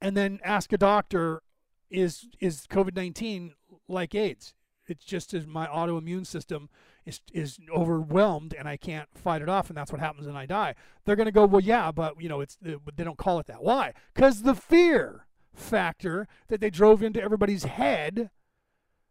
and 0.00 0.16
then 0.16 0.40
ask 0.42 0.72
a 0.72 0.78
doctor 0.78 1.42
is 1.90 2.26
is 2.40 2.66
COVID-19 2.66 3.52
like 3.86 4.16
AIDS? 4.16 4.54
It's 4.88 5.04
just 5.04 5.32
as 5.32 5.46
my 5.46 5.68
autoimmune 5.68 6.26
system 6.26 6.70
is 7.08 7.20
is 7.32 7.58
overwhelmed 7.74 8.54
and 8.56 8.68
I 8.68 8.76
can't 8.76 9.08
fight 9.14 9.42
it 9.42 9.48
off, 9.48 9.68
and 9.68 9.76
that's 9.76 9.90
what 9.90 10.00
happens 10.00 10.26
and 10.26 10.36
I 10.36 10.46
die. 10.46 10.74
They're 11.04 11.16
going 11.16 11.26
to 11.26 11.32
go, 11.32 11.46
well, 11.46 11.62
yeah, 11.62 11.90
but 11.90 12.20
you 12.20 12.28
know, 12.28 12.40
it's 12.40 12.58
uh, 12.66 12.72
they 12.94 13.04
don't 13.04 13.18
call 13.18 13.38
it 13.38 13.46
that. 13.46 13.62
Why? 13.62 13.94
Because 14.14 14.42
the 14.42 14.54
fear 14.54 15.26
factor 15.54 16.28
that 16.48 16.60
they 16.60 16.70
drove 16.70 17.02
into 17.02 17.22
everybody's 17.22 17.64
head 17.64 18.30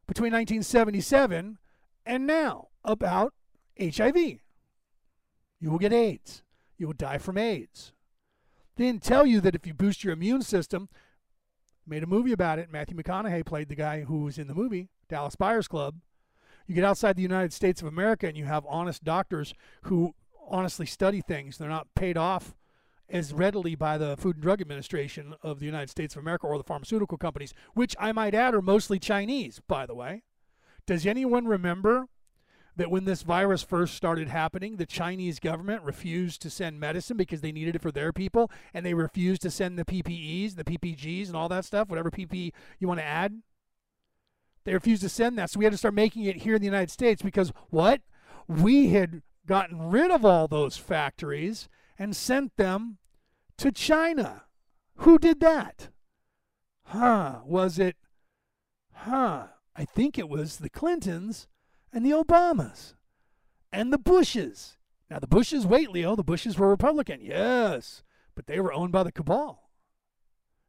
between 0.07 0.31
1977 0.31 1.57
and 2.05 2.27
now 2.27 2.69
about 2.85 3.33
HIV. 3.79 4.17
You 5.59 5.71
will 5.71 5.79
get 5.79 5.91
AIDS. 5.91 6.43
You 6.77 6.87
will 6.87 6.93
die 6.93 7.17
from 7.17 7.37
AIDS. 7.37 7.91
They 8.75 8.85
didn't 8.85 9.03
tell 9.03 9.25
you 9.25 9.41
that 9.41 9.55
if 9.55 9.65
you 9.65 9.73
boost 9.73 10.03
your 10.03 10.13
immune 10.13 10.43
system, 10.43 10.87
made 11.85 12.03
a 12.03 12.07
movie 12.07 12.31
about 12.31 12.59
it. 12.59 12.71
Matthew 12.71 12.95
McConaughey 12.95 13.45
played 13.45 13.69
the 13.69 13.75
guy 13.75 14.01
who 14.01 14.19
was 14.19 14.37
in 14.37 14.47
the 14.47 14.53
movie, 14.53 14.89
Dallas 15.09 15.35
Buyers 15.35 15.67
Club. 15.67 15.95
You 16.67 16.75
get 16.75 16.83
outside 16.83 17.15
the 17.15 17.21
United 17.21 17.53
States 17.53 17.81
of 17.81 17.87
America 17.87 18.27
and 18.27 18.37
you 18.37 18.45
have 18.45 18.65
honest 18.67 19.03
doctors 19.03 19.53
who 19.83 20.13
honestly 20.49 20.85
study 20.85 21.21
things. 21.21 21.57
They're 21.57 21.69
not 21.69 21.87
paid 21.95 22.17
off 22.17 22.55
as 23.09 23.33
readily 23.33 23.73
by 23.73 23.97
the 23.97 24.17
Food 24.17 24.35
and 24.35 24.43
Drug 24.43 24.59
Administration 24.59 25.33
of 25.41 25.59
the 25.59 25.65
United 25.65 25.89
States 25.89 26.15
of 26.15 26.21
America 26.21 26.45
or 26.45 26.57
the 26.57 26.63
pharmaceutical 26.63 27.17
companies, 27.17 27.53
which 27.73 27.95
I 27.97 28.11
might 28.11 28.35
add 28.35 28.53
are 28.53 28.61
mostly 28.61 28.99
Chinese, 28.99 29.61
by 29.65 29.85
the 29.85 29.95
way. 29.95 30.23
Does 30.85 31.05
anyone 31.05 31.45
remember 31.45 32.07
that 32.75 32.91
when 32.91 33.05
this 33.05 33.23
virus 33.23 33.63
first 33.63 33.95
started 33.95 34.27
happening, 34.27 34.75
the 34.75 34.85
Chinese 34.85 35.39
government 35.39 35.83
refused 35.83 36.41
to 36.41 36.49
send 36.49 36.79
medicine 36.79 37.17
because 37.17 37.41
they 37.41 37.51
needed 37.51 37.75
it 37.75 37.81
for 37.81 37.91
their 37.91 38.13
people, 38.13 38.51
and 38.73 38.85
they 38.85 38.93
refused 38.93 39.41
to 39.41 39.51
send 39.51 39.79
the 39.79 39.85
PPEs, 39.85 40.55
the 40.55 40.63
PPGs, 40.63 41.27
and 41.27 41.35
all 41.35 41.49
that 41.49 41.65
stuff, 41.65 41.89
whatever 41.89 42.11
PPE 42.11 42.51
you 42.79 42.87
want 42.87 42.99
to 42.99 43.05
add? 43.05 43.41
They 44.67 44.73
refused 44.73 45.03
to 45.03 45.07
send 45.07 45.37
that. 45.37 45.49
So 45.49 45.59
we 45.59 45.63
had 45.63 45.71
to 45.71 45.77
start 45.77 45.93
making 45.93 46.25
it 46.25 46.41
here 46.41 46.55
in 46.55 46.59
the 46.59 46.67
United 46.67 46.91
States 46.91 47.21
because 47.21 47.53
what? 47.69 48.01
We 48.49 48.89
had 48.89 49.21
gotten 49.45 49.81
rid 49.81 50.11
of 50.11 50.25
all 50.25 50.49
those 50.49 50.75
factories 50.75 51.69
and 51.97 52.13
sent 52.13 52.57
them 52.57 52.97
to 53.59 53.71
China. 53.71 54.43
Who 54.97 55.19
did 55.19 55.39
that? 55.39 55.87
Huh, 56.83 57.39
was 57.45 57.79
it? 57.79 57.95
Huh, 58.91 59.47
I 59.73 59.85
think 59.85 60.19
it 60.19 60.27
was 60.27 60.57
the 60.57 60.69
Clintons 60.69 61.47
and 61.93 62.05
the 62.05 62.11
Obamas 62.11 62.95
and 63.71 63.93
the 63.93 63.97
Bushes. 63.97 64.75
Now, 65.09 65.19
the 65.19 65.27
Bushes, 65.27 65.65
wait, 65.65 65.91
Leo, 65.91 66.17
the 66.17 66.25
Bushes 66.25 66.59
were 66.59 66.67
Republican. 66.67 67.21
Yes, 67.21 68.03
but 68.35 68.47
they 68.47 68.59
were 68.59 68.73
owned 68.73 68.91
by 68.91 69.03
the 69.03 69.13
cabal. 69.13 69.69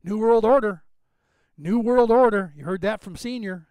New 0.04 0.18
World 0.18 0.44
Order. 0.44 0.84
New 1.56 1.80
World 1.80 2.12
Order. 2.12 2.52
You 2.56 2.62
heard 2.62 2.82
that 2.82 3.02
from 3.02 3.16
Senior. 3.16 3.67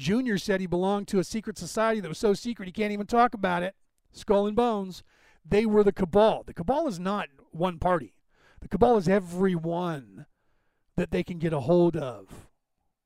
Junior 0.00 0.38
said 0.38 0.60
he 0.60 0.66
belonged 0.66 1.08
to 1.08 1.18
a 1.18 1.24
secret 1.24 1.58
society 1.58 2.00
that 2.00 2.08
was 2.08 2.16
so 2.16 2.32
secret 2.32 2.66
he 2.66 2.72
can't 2.72 2.92
even 2.92 3.06
talk 3.06 3.34
about 3.34 3.62
it. 3.62 3.74
Skull 4.12 4.46
and 4.46 4.56
Bones. 4.56 5.02
They 5.44 5.66
were 5.66 5.84
the 5.84 5.92
cabal. 5.92 6.42
The 6.42 6.54
cabal 6.54 6.88
is 6.88 6.98
not 6.98 7.28
one 7.50 7.78
party. 7.78 8.14
The 8.60 8.68
cabal 8.68 8.96
is 8.96 9.08
everyone 9.08 10.24
that 10.96 11.10
they 11.10 11.22
can 11.22 11.38
get 11.38 11.52
a 11.52 11.60
hold 11.60 11.96
of. 11.96 12.48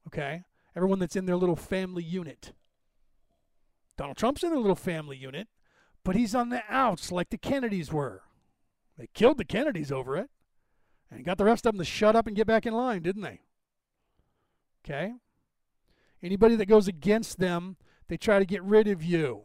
Okay? 0.07 0.45
Everyone 0.77 1.01
that's 1.01 1.17
in 1.17 1.27
their 1.27 1.37
little 1.37 1.57
family 1.57 2.05
unit. 2.05 2.53
Donald 3.97 4.17
Trump's 4.17 4.45
in 4.45 4.51
their 4.51 4.59
little 4.61 4.77
family 4.77 5.17
unit, 5.17 5.49
but 6.05 6.15
he's 6.15 6.35
on 6.35 6.49
the 6.49 6.63
outs 6.69 7.11
like 7.11 7.31
the 7.31 7.39
Kennedys 7.39 7.93
were. 7.93 8.23
They 8.97 9.09
killed 9.15 9.39
the 9.39 9.45
Kennedys 9.45 9.91
over 9.91 10.17
it 10.17 10.31
and 11.11 11.25
got 11.25 11.39
the 11.39 11.45
rest 11.45 11.67
of 11.67 11.73
them 11.73 11.79
to 11.81 11.85
shut 11.85 12.15
up 12.15 12.29
and 12.29 12.37
get 12.37 12.47
back 12.47 12.67
in 12.67 12.73
line, 12.73 13.03
didn't 13.03 13.23
they? 13.23 13.41
Okay? 14.85 15.15
Anybody 16.25 16.57
that 16.57 16.67
goes 16.67 16.89
against 16.89 17.39
them, 17.39 17.77
they 18.09 18.17
try 18.17 18.39
to 18.39 18.47
get 18.47 18.63
rid 18.63 18.89
of 18.89 19.05
you. 19.05 19.43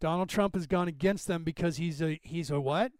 Donald 0.00 0.28
Trump 0.28 0.56
has 0.56 0.66
gone 0.66 0.88
against 0.88 1.28
them 1.28 1.44
because 1.44 1.76
he's 1.76 2.02
a 2.02 2.18
he's 2.24 2.50
a 2.50 2.60
what? 2.60 2.90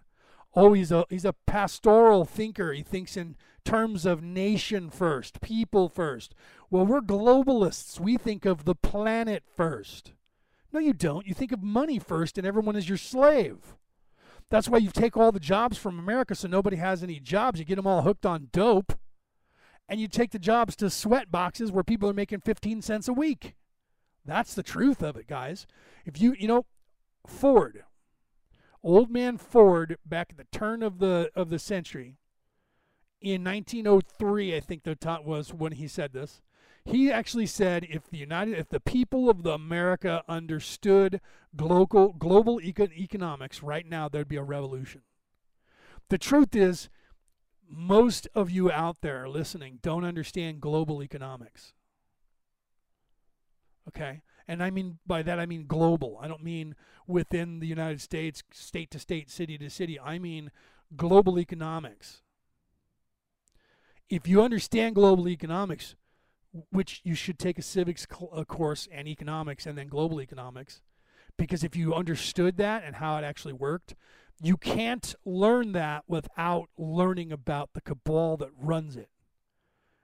Oh, 0.54 0.72
he's 0.72 0.92
a 0.92 1.04
he's 1.10 1.24
a 1.24 1.32
pastoral 1.32 2.24
thinker. 2.24 2.72
He 2.72 2.84
thinks 2.84 3.16
in 3.16 3.34
terms 3.64 4.06
of 4.06 4.22
nation 4.22 4.90
first, 4.90 5.40
people 5.40 5.88
first. 5.88 6.36
Well, 6.70 6.86
we're 6.86 7.00
globalists. 7.00 7.98
We 7.98 8.16
think 8.16 8.46
of 8.46 8.64
the 8.64 8.76
planet 8.76 9.42
first. 9.56 10.12
No, 10.72 10.78
you 10.78 10.92
don't. 10.92 11.26
You 11.26 11.34
think 11.34 11.50
of 11.50 11.64
money 11.64 11.98
first 11.98 12.38
and 12.38 12.46
everyone 12.46 12.76
is 12.76 12.88
your 12.88 12.98
slave. 12.98 13.74
That's 14.50 14.68
why 14.68 14.78
you 14.78 14.90
take 14.92 15.16
all 15.16 15.32
the 15.32 15.40
jobs 15.40 15.78
from 15.78 15.98
America 15.98 16.36
so 16.36 16.46
nobody 16.46 16.76
has 16.76 17.02
any 17.02 17.18
jobs. 17.18 17.58
You 17.58 17.64
get 17.64 17.74
them 17.74 17.88
all 17.88 18.02
hooked 18.02 18.24
on 18.24 18.50
dope 18.52 18.92
and 19.88 20.00
you 20.00 20.08
take 20.08 20.32
the 20.32 20.38
jobs 20.38 20.76
to 20.76 20.90
sweat 20.90 21.30
boxes 21.30 21.70
where 21.70 21.84
people 21.84 22.08
are 22.08 22.14
making 22.14 22.40
15 22.40 22.82
cents 22.82 23.08
a 23.08 23.12
week. 23.12 23.54
That's 24.24 24.54
the 24.54 24.62
truth 24.62 25.02
of 25.02 25.16
it, 25.16 25.28
guys. 25.28 25.66
If 26.04 26.20
you, 26.20 26.34
you 26.38 26.48
know, 26.48 26.66
Ford, 27.26 27.84
old 28.82 29.10
man 29.10 29.36
Ford, 29.36 29.98
back 30.04 30.28
at 30.30 30.36
the 30.36 30.56
turn 30.56 30.82
of 30.82 30.98
the 30.98 31.30
of 31.34 31.50
the 31.50 31.58
century, 31.58 32.16
in 33.20 33.42
1903, 33.44 34.56
I 34.56 34.60
think 34.60 34.82
the 34.82 34.94
top 34.94 35.24
was 35.24 35.54
when 35.54 35.72
he 35.72 35.88
said 35.88 36.12
this. 36.12 36.42
He 36.84 37.10
actually 37.10 37.46
said 37.46 37.84
if 37.90 38.08
the 38.08 38.18
United 38.18 38.56
if 38.56 38.68
the 38.68 38.78
people 38.78 39.28
of 39.28 39.42
the 39.42 39.52
America 39.52 40.22
understood 40.28 41.20
global 41.56 42.12
global 42.12 42.60
eco- 42.60 42.88
economics 42.92 43.62
right 43.62 43.84
now 43.88 44.08
there'd 44.08 44.28
be 44.28 44.36
a 44.36 44.42
revolution. 44.42 45.02
The 46.10 46.18
truth 46.18 46.54
is 46.54 46.88
most 47.68 48.28
of 48.34 48.50
you 48.50 48.70
out 48.70 49.00
there 49.00 49.28
listening 49.28 49.78
don't 49.82 50.04
understand 50.04 50.60
global 50.60 51.02
economics. 51.02 51.72
Okay? 53.88 54.22
And 54.48 54.62
I 54.62 54.70
mean 54.70 54.98
by 55.06 55.22
that 55.22 55.40
I 55.40 55.46
mean 55.46 55.66
global. 55.66 56.18
I 56.20 56.28
don't 56.28 56.44
mean 56.44 56.74
within 57.06 57.60
the 57.60 57.66
United 57.66 58.00
States, 58.00 58.42
state 58.52 58.90
to 58.92 58.98
state, 58.98 59.30
city 59.30 59.58
to 59.58 59.70
city. 59.70 59.98
I 59.98 60.18
mean 60.18 60.50
global 60.96 61.38
economics. 61.38 62.22
If 64.08 64.28
you 64.28 64.42
understand 64.42 64.94
global 64.94 65.28
economics, 65.28 65.96
which 66.70 67.00
you 67.04 67.14
should 67.14 67.38
take 67.38 67.58
a 67.58 67.62
civics 67.62 68.06
cl- 68.10 68.30
uh, 68.32 68.44
course 68.44 68.88
and 68.92 69.08
economics 69.08 69.66
and 69.66 69.76
then 69.76 69.88
global 69.88 70.20
economics, 70.20 70.80
because 71.36 71.64
if 71.64 71.76
you 71.76 71.94
understood 71.94 72.56
that 72.56 72.84
and 72.84 72.96
how 72.96 73.16
it 73.18 73.24
actually 73.24 73.52
worked, 73.52 73.94
you 74.42 74.56
can't 74.56 75.14
learn 75.24 75.72
that 75.72 76.04
without 76.06 76.68
learning 76.76 77.32
about 77.32 77.70
the 77.72 77.80
cabal 77.80 78.36
that 78.36 78.50
runs 78.58 78.96
it 78.96 79.08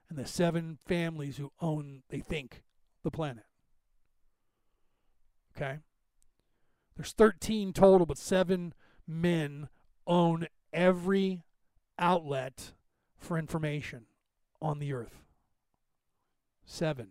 and 0.09 0.17
the 0.17 0.25
seven 0.25 0.77
families 0.85 1.37
who 1.37 1.51
own, 1.61 2.03
they 2.09 2.19
think, 2.19 2.63
the 3.03 3.11
planet. 3.11 3.45
Okay? 5.55 5.79
There's 6.95 7.13
13 7.13 7.73
total, 7.73 8.05
but 8.05 8.17
seven 8.17 8.73
men 9.07 9.69
own 10.05 10.47
every 10.71 11.43
outlet 11.97 12.73
for 13.17 13.37
information 13.37 14.05
on 14.61 14.79
the 14.79 14.93
earth. 14.93 15.23
Seven. 16.65 17.09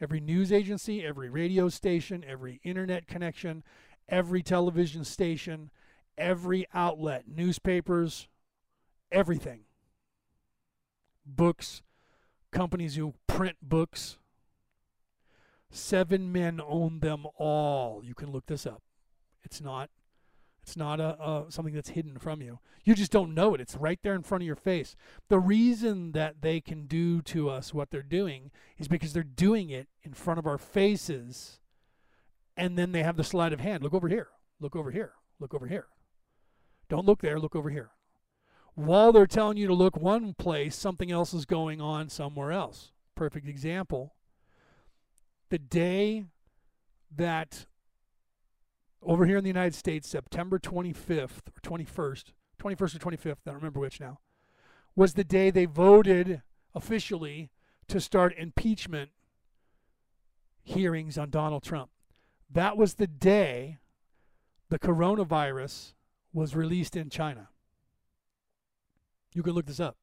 Every 0.00 0.20
news 0.20 0.52
agency, 0.52 1.04
every 1.04 1.28
radio 1.28 1.68
station, 1.68 2.24
every 2.26 2.60
internet 2.64 3.06
connection, 3.06 3.62
every 4.08 4.42
television 4.42 5.04
station, 5.04 5.70
every 6.16 6.66
outlet, 6.72 7.24
newspapers, 7.26 8.28
everything. 9.10 9.60
Books, 11.26 11.82
companies 12.52 12.96
who 12.96 13.14
print 13.26 13.56
books. 13.62 14.18
Seven 15.70 16.30
men 16.30 16.60
own 16.64 17.00
them 17.00 17.26
all. 17.36 18.02
You 18.04 18.14
can 18.14 18.30
look 18.30 18.46
this 18.46 18.66
up. 18.66 18.82
It's 19.42 19.60
not 19.60 19.90
it's 20.64 20.78
not 20.78 20.98
a, 20.98 21.22
a, 21.22 21.44
something 21.50 21.74
that's 21.74 21.90
hidden 21.90 22.18
from 22.18 22.40
you. 22.40 22.58
You 22.84 22.94
just 22.94 23.12
don't 23.12 23.34
know 23.34 23.54
it. 23.54 23.60
It's 23.60 23.76
right 23.76 23.98
there 24.02 24.14
in 24.14 24.22
front 24.22 24.42
of 24.42 24.46
your 24.46 24.56
face. 24.56 24.96
The 25.28 25.38
reason 25.38 26.12
that 26.12 26.40
they 26.40 26.62
can 26.62 26.86
do 26.86 27.20
to 27.22 27.50
us 27.50 27.74
what 27.74 27.90
they're 27.90 28.02
doing 28.02 28.50
is 28.78 28.88
because 28.88 29.12
they're 29.12 29.22
doing 29.22 29.68
it 29.68 29.88
in 30.02 30.14
front 30.14 30.38
of 30.38 30.46
our 30.46 30.56
faces, 30.56 31.60
and 32.56 32.78
then 32.78 32.92
they 32.92 33.02
have 33.02 33.18
the 33.18 33.24
sleight 33.24 33.52
of 33.52 33.60
hand. 33.60 33.82
Look 33.82 33.92
over 33.92 34.08
here. 34.08 34.28
Look 34.58 34.74
over 34.74 34.90
here. 34.90 35.12
Look 35.38 35.52
over 35.52 35.66
here. 35.66 35.86
Don't 36.94 37.06
look 37.06 37.22
there. 37.22 37.40
Look 37.40 37.56
over 37.56 37.70
here. 37.70 37.90
While 38.76 39.10
they're 39.10 39.26
telling 39.26 39.56
you 39.56 39.66
to 39.66 39.74
look 39.74 39.96
one 39.96 40.32
place, 40.32 40.76
something 40.76 41.10
else 41.10 41.34
is 41.34 41.44
going 41.44 41.80
on 41.80 42.08
somewhere 42.08 42.52
else. 42.52 42.92
Perfect 43.16 43.48
example. 43.48 44.14
The 45.48 45.58
day 45.58 46.26
that 47.16 47.66
over 49.02 49.26
here 49.26 49.38
in 49.38 49.42
the 49.42 49.50
United 49.50 49.74
States, 49.74 50.08
September 50.08 50.60
25th 50.60 51.48
or 51.48 51.60
21st, 51.64 52.26
21st 52.60 52.94
or 52.94 52.98
25th, 53.10 53.38
I 53.44 53.46
don't 53.46 53.56
remember 53.56 53.80
which 53.80 53.98
now, 53.98 54.20
was 54.94 55.14
the 55.14 55.24
day 55.24 55.50
they 55.50 55.64
voted 55.64 56.42
officially 56.76 57.50
to 57.88 58.00
start 58.00 58.38
impeachment 58.38 59.10
hearings 60.62 61.18
on 61.18 61.30
Donald 61.30 61.64
Trump. 61.64 61.90
That 62.48 62.76
was 62.76 62.94
the 62.94 63.08
day 63.08 63.78
the 64.68 64.78
coronavirus 64.78 65.94
was 66.34 66.54
released 66.54 66.96
in 66.96 67.08
China. 67.08 67.48
You 69.32 69.42
can 69.42 69.52
look 69.52 69.66
this 69.66 69.80
up. 69.80 69.96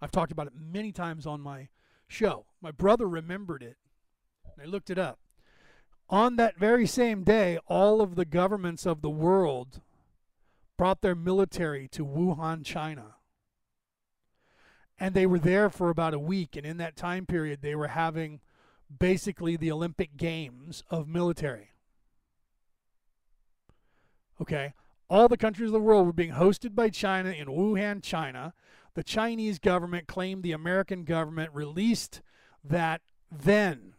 I've 0.00 0.12
talked 0.12 0.32
about 0.32 0.46
it 0.46 0.54
many 0.56 0.92
times 0.92 1.26
on 1.26 1.40
my 1.40 1.68
show. 2.08 2.46
My 2.62 2.70
brother 2.70 3.06
remembered 3.06 3.62
it. 3.62 3.76
I 4.60 4.64
looked 4.64 4.90
it 4.90 4.98
up. 4.98 5.18
On 6.08 6.36
that 6.36 6.58
very 6.58 6.86
same 6.86 7.22
day, 7.22 7.58
all 7.66 8.00
of 8.00 8.14
the 8.14 8.24
governments 8.24 8.86
of 8.86 9.02
the 9.02 9.10
world 9.10 9.80
brought 10.76 11.02
their 11.02 11.14
military 11.14 11.86
to 11.88 12.04
Wuhan, 12.04 12.64
China. 12.64 13.16
And 14.98 15.14
they 15.14 15.26
were 15.26 15.38
there 15.38 15.70
for 15.70 15.90
about 15.90 16.14
a 16.14 16.18
week. 16.18 16.56
And 16.56 16.66
in 16.66 16.78
that 16.78 16.96
time 16.96 17.26
period, 17.26 17.60
they 17.62 17.74
were 17.74 17.88
having 17.88 18.40
basically 18.98 19.56
the 19.56 19.70
Olympic 19.70 20.16
Games 20.16 20.82
of 20.90 21.06
military. 21.06 21.70
Okay. 24.40 24.74
All 25.10 25.26
the 25.26 25.36
countries 25.36 25.66
of 25.66 25.72
the 25.72 25.80
world 25.80 26.06
were 26.06 26.12
being 26.12 26.30
hosted 26.30 26.76
by 26.76 26.88
China 26.88 27.30
in 27.30 27.48
Wuhan, 27.48 28.00
China. 28.00 28.54
The 28.94 29.02
Chinese 29.02 29.58
government 29.58 30.06
claimed 30.06 30.44
the 30.44 30.52
American 30.52 31.02
government 31.02 31.50
released 31.52 32.22
that 32.62 33.02
then 33.30 33.94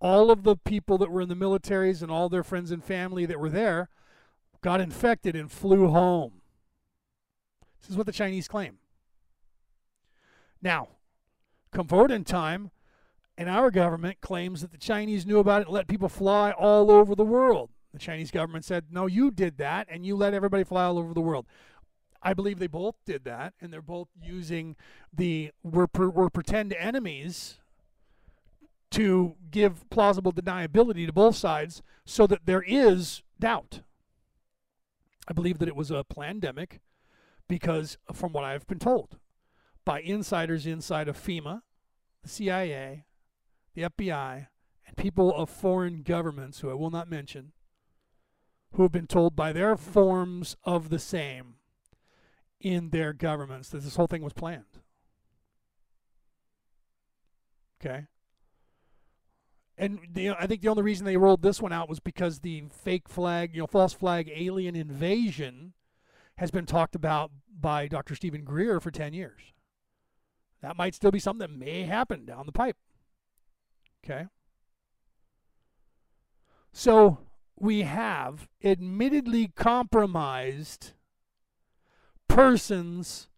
all 0.00 0.30
of 0.30 0.42
the 0.42 0.54
people 0.54 0.98
that 0.98 1.10
were 1.10 1.22
in 1.22 1.30
the 1.30 1.34
militaries 1.34 2.02
and 2.02 2.10
all 2.10 2.28
their 2.28 2.44
friends 2.44 2.70
and 2.70 2.84
family 2.84 3.24
that 3.24 3.40
were 3.40 3.48
there 3.48 3.88
got 4.60 4.82
infected 4.82 5.34
and 5.34 5.50
flew 5.50 5.88
home. 5.88 6.42
This 7.80 7.90
is 7.90 7.96
what 7.96 8.06
the 8.06 8.12
Chinese 8.12 8.48
claim. 8.48 8.78
Now, 10.60 10.88
come 11.72 11.88
forward 11.88 12.10
in 12.10 12.24
time, 12.24 12.70
and 13.38 13.48
our 13.48 13.70
government 13.70 14.20
claims 14.20 14.60
that 14.60 14.72
the 14.72 14.78
Chinese 14.78 15.24
knew 15.24 15.38
about 15.38 15.62
it 15.62 15.68
and 15.68 15.74
let 15.74 15.88
people 15.88 16.08
fly 16.08 16.50
all 16.50 16.90
over 16.90 17.14
the 17.14 17.24
world. 17.24 17.70
The 17.92 17.98
Chinese 17.98 18.30
government 18.30 18.64
said, 18.64 18.86
no, 18.90 19.06
you 19.06 19.30
did 19.30 19.58
that, 19.58 19.86
and 19.90 20.04
you 20.04 20.14
let 20.14 20.34
everybody 20.34 20.64
fly 20.64 20.84
all 20.84 20.98
over 20.98 21.14
the 21.14 21.20
world. 21.20 21.46
I 22.22 22.34
believe 22.34 22.58
they 22.58 22.66
both 22.66 22.96
did 23.06 23.24
that, 23.24 23.54
and 23.60 23.72
they're 23.72 23.80
both 23.80 24.08
using 24.22 24.76
the 25.12 25.52
we're, 25.62 25.86
we're 25.94 26.30
pretend 26.30 26.72
enemies 26.74 27.58
to 28.90 29.36
give 29.50 29.88
plausible 29.90 30.32
deniability 30.32 31.06
to 31.06 31.12
both 31.12 31.36
sides 31.36 31.82
so 32.04 32.26
that 32.26 32.46
there 32.46 32.64
is 32.66 33.22
doubt. 33.38 33.82
I 35.28 35.32
believe 35.32 35.58
that 35.58 35.68
it 35.68 35.76
was 35.76 35.90
a 35.90 36.04
pandemic 36.04 36.80
because, 37.48 37.98
from 38.12 38.32
what 38.32 38.44
I've 38.44 38.66
been 38.66 38.78
told, 38.78 39.18
by 39.84 40.00
insiders 40.00 40.66
inside 40.66 41.08
of 41.08 41.16
FEMA, 41.16 41.62
the 42.22 42.28
CIA, 42.28 43.04
the 43.74 43.82
FBI, 43.82 44.48
and 44.86 44.96
people 44.96 45.34
of 45.34 45.50
foreign 45.50 46.02
governments 46.02 46.60
who 46.60 46.70
I 46.70 46.74
will 46.74 46.90
not 46.90 47.10
mention, 47.10 47.52
who 48.72 48.82
have 48.82 48.92
been 48.92 49.06
told 49.06 49.34
by 49.34 49.52
their 49.52 49.76
forms 49.76 50.56
of 50.64 50.90
the 50.90 50.98
same 50.98 51.54
in 52.60 52.90
their 52.90 53.12
governments 53.12 53.68
that 53.70 53.82
this 53.82 53.96
whole 53.96 54.06
thing 54.06 54.22
was 54.22 54.32
planned. 54.32 54.64
Okay? 57.80 58.06
And 59.76 60.00
the, 60.12 60.30
I 60.30 60.46
think 60.46 60.60
the 60.60 60.68
only 60.68 60.82
reason 60.82 61.06
they 61.06 61.16
rolled 61.16 61.42
this 61.42 61.62
one 61.62 61.72
out 61.72 61.88
was 61.88 62.00
because 62.00 62.40
the 62.40 62.64
fake 62.70 63.08
flag, 63.08 63.54
you 63.54 63.60
know, 63.60 63.66
false 63.68 63.92
flag 63.92 64.30
alien 64.34 64.74
invasion 64.74 65.72
has 66.36 66.50
been 66.50 66.66
talked 66.66 66.96
about 66.96 67.30
by 67.60 67.86
Dr. 67.86 68.16
Steven 68.16 68.42
Greer 68.42 68.80
for 68.80 68.90
10 68.90 69.12
years. 69.12 69.40
That 70.62 70.76
might 70.76 70.94
still 70.96 71.12
be 71.12 71.20
something 71.20 71.46
that 71.46 71.56
may 71.56 71.82
happen 71.82 72.24
down 72.24 72.46
the 72.46 72.52
pipe. 72.52 72.76
Okay? 74.04 74.26
So 76.72 77.18
we 77.60 77.82
have 77.82 78.48
admittedly 78.62 79.48
compromised 79.48 80.92
persons 82.28 83.28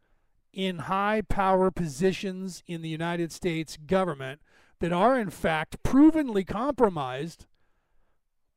in 0.53 0.79
high 0.81 1.23
power 1.29 1.71
positions 1.71 2.63
in 2.67 2.83
the 2.83 2.89
United 2.89 3.33
States 3.33 3.77
government 3.87 4.41
that 4.81 4.93
are 4.93 5.19
in 5.19 5.31
fact 5.31 5.83
provenly 5.83 6.45
compromised 6.45 7.47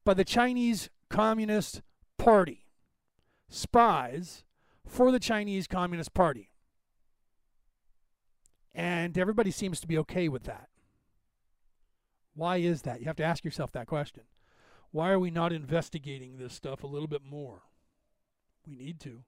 by 0.03 0.13
the 0.13 0.25
Chinese 0.25 0.89
Communist 1.09 1.81
Party, 2.17 2.65
spies 3.49 4.43
for 4.85 5.11
the 5.11 5.19
Chinese 5.19 5.67
Communist 5.67 6.13
Party. 6.13 6.49
And 8.73 9.17
everybody 9.17 9.51
seems 9.51 9.79
to 9.81 9.87
be 9.87 9.97
okay 9.99 10.27
with 10.27 10.43
that. 10.43 10.69
Why 12.33 12.57
is 12.57 12.81
that? 12.81 12.99
You 12.99 13.05
have 13.05 13.15
to 13.17 13.23
ask 13.23 13.45
yourself 13.45 13.71
that 13.73 13.87
question. 13.87 14.23
Why 14.93 15.09
are 15.09 15.17
we 15.17 15.31
not 15.31 15.51
investigating 15.51 16.37
this 16.37 16.53
stuff 16.53 16.83
a 16.83 16.87
little 16.87 17.07
bit 17.07 17.23
more? 17.25 17.63
We 18.67 18.75
need 18.75 18.99
to. 19.01 19.23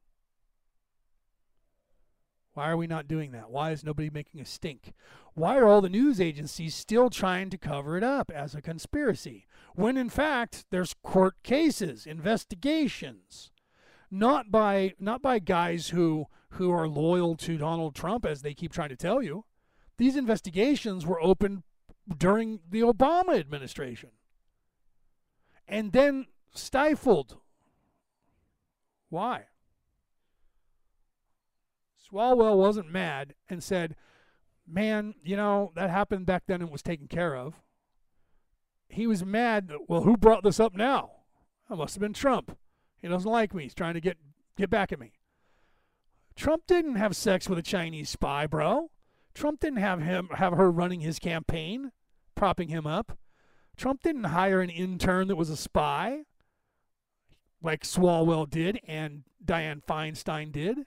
Why 2.54 2.70
are 2.70 2.78
we 2.78 2.86
not 2.86 3.08
doing 3.08 3.32
that? 3.32 3.50
Why 3.50 3.72
is 3.72 3.84
nobody 3.84 4.12
making 4.12 4.40
a 4.40 4.46
stink? 4.46 4.94
Why 5.34 5.58
are 5.58 5.66
all 5.66 5.82
the 5.82 5.90
news 5.90 6.22
agencies 6.22 6.76
still 6.76 7.10
trying 7.10 7.50
to 7.50 7.58
cover 7.58 7.98
it 7.98 8.04
up 8.04 8.32
as 8.34 8.54
a 8.54 8.62
conspiracy 8.62 9.48
when 9.74 9.98
in 9.98 10.08
fact 10.08 10.66
there's 10.70 10.94
court 11.04 11.42
cases, 11.42 12.06
investigations, 12.06 13.50
not 14.12 14.52
by 14.52 14.94
not 15.00 15.24
by 15.24 15.40
guys 15.40 15.90
who 15.90 16.28
who 16.50 16.70
are 16.70 16.88
loyal 16.88 17.36
to 17.38 17.58
Donald 17.58 17.96
Trump 17.96 18.24
as 18.24 18.44
they 18.44 18.54
keep 18.54 18.72
trying 18.72 18.90
to 18.90 18.96
tell 18.96 19.24
you. 19.24 19.46
These 19.98 20.16
investigations 20.16 21.08
were 21.08 21.20
opened 21.20 21.64
during 22.20 22.60
the 22.70 22.82
Obama 22.82 23.40
administration 23.40 24.12
and 25.68 25.92
then 25.92 26.28
stifled. 26.54 27.38
Why? 29.10 29.46
Swalwell 32.12 32.58
wasn't 32.58 32.92
mad 32.92 33.34
and 33.50 33.64
said, 33.64 33.96
Man, 34.68 35.14
you 35.24 35.36
know, 35.36 35.72
that 35.76 35.90
happened 35.90 36.26
back 36.26 36.44
then 36.48 36.62
and 36.62 36.72
was 36.72 36.82
taken 36.82 37.08
care 37.08 37.36
of. 37.36 37.62
He 38.88 39.06
was 39.06 39.24
mad, 39.24 39.72
well, 39.88 40.02
who 40.02 40.18
brought 40.18 40.44
this 40.44 40.60
up 40.60 40.76
now? 40.76 41.12
That 41.70 41.76
must 41.76 41.96
have 41.96 42.02
been 42.02 42.14
Trump. 42.14 42.58
He 43.02 43.08
doesn't 43.08 43.30
like 43.30 43.54
me. 43.54 43.64
He's 43.64 43.76
trying 43.76 43.94
to 43.94 44.02
get, 44.02 44.18
get 44.58 44.70
back 44.70 44.92
at 44.92 45.00
me. 45.00 45.14
Trump 46.36 46.64
didn't 46.68 46.96
have 46.96 47.16
sex 47.16 47.48
with 47.48 47.60
a 47.60 47.64
Chinese 47.64 48.10
spy, 48.10 48.48
bro. 48.48 48.90
Trump 49.34 49.60
didn't 49.60 49.80
have 49.80 50.02
him 50.02 50.30
have 50.36 50.54
her 50.54 50.72
running 50.72 51.02
his 51.02 51.20
campaign, 51.20 51.92
propping 52.36 52.70
him 52.70 52.88
up. 52.88 53.18
Trump 53.76 54.02
didn't 54.04 54.26
hire 54.26 54.62
an 54.62 54.70
intern 54.70 55.28
that 55.28 55.36
was 55.36 55.50
a 55.50 55.58
spy 55.58 56.24
like 57.62 57.84
Swalwell 57.84 58.50
did 58.50 58.80
and 58.88 59.24
Dianne 59.44 59.84
Feinstein 59.84 60.52
did. 60.52 60.86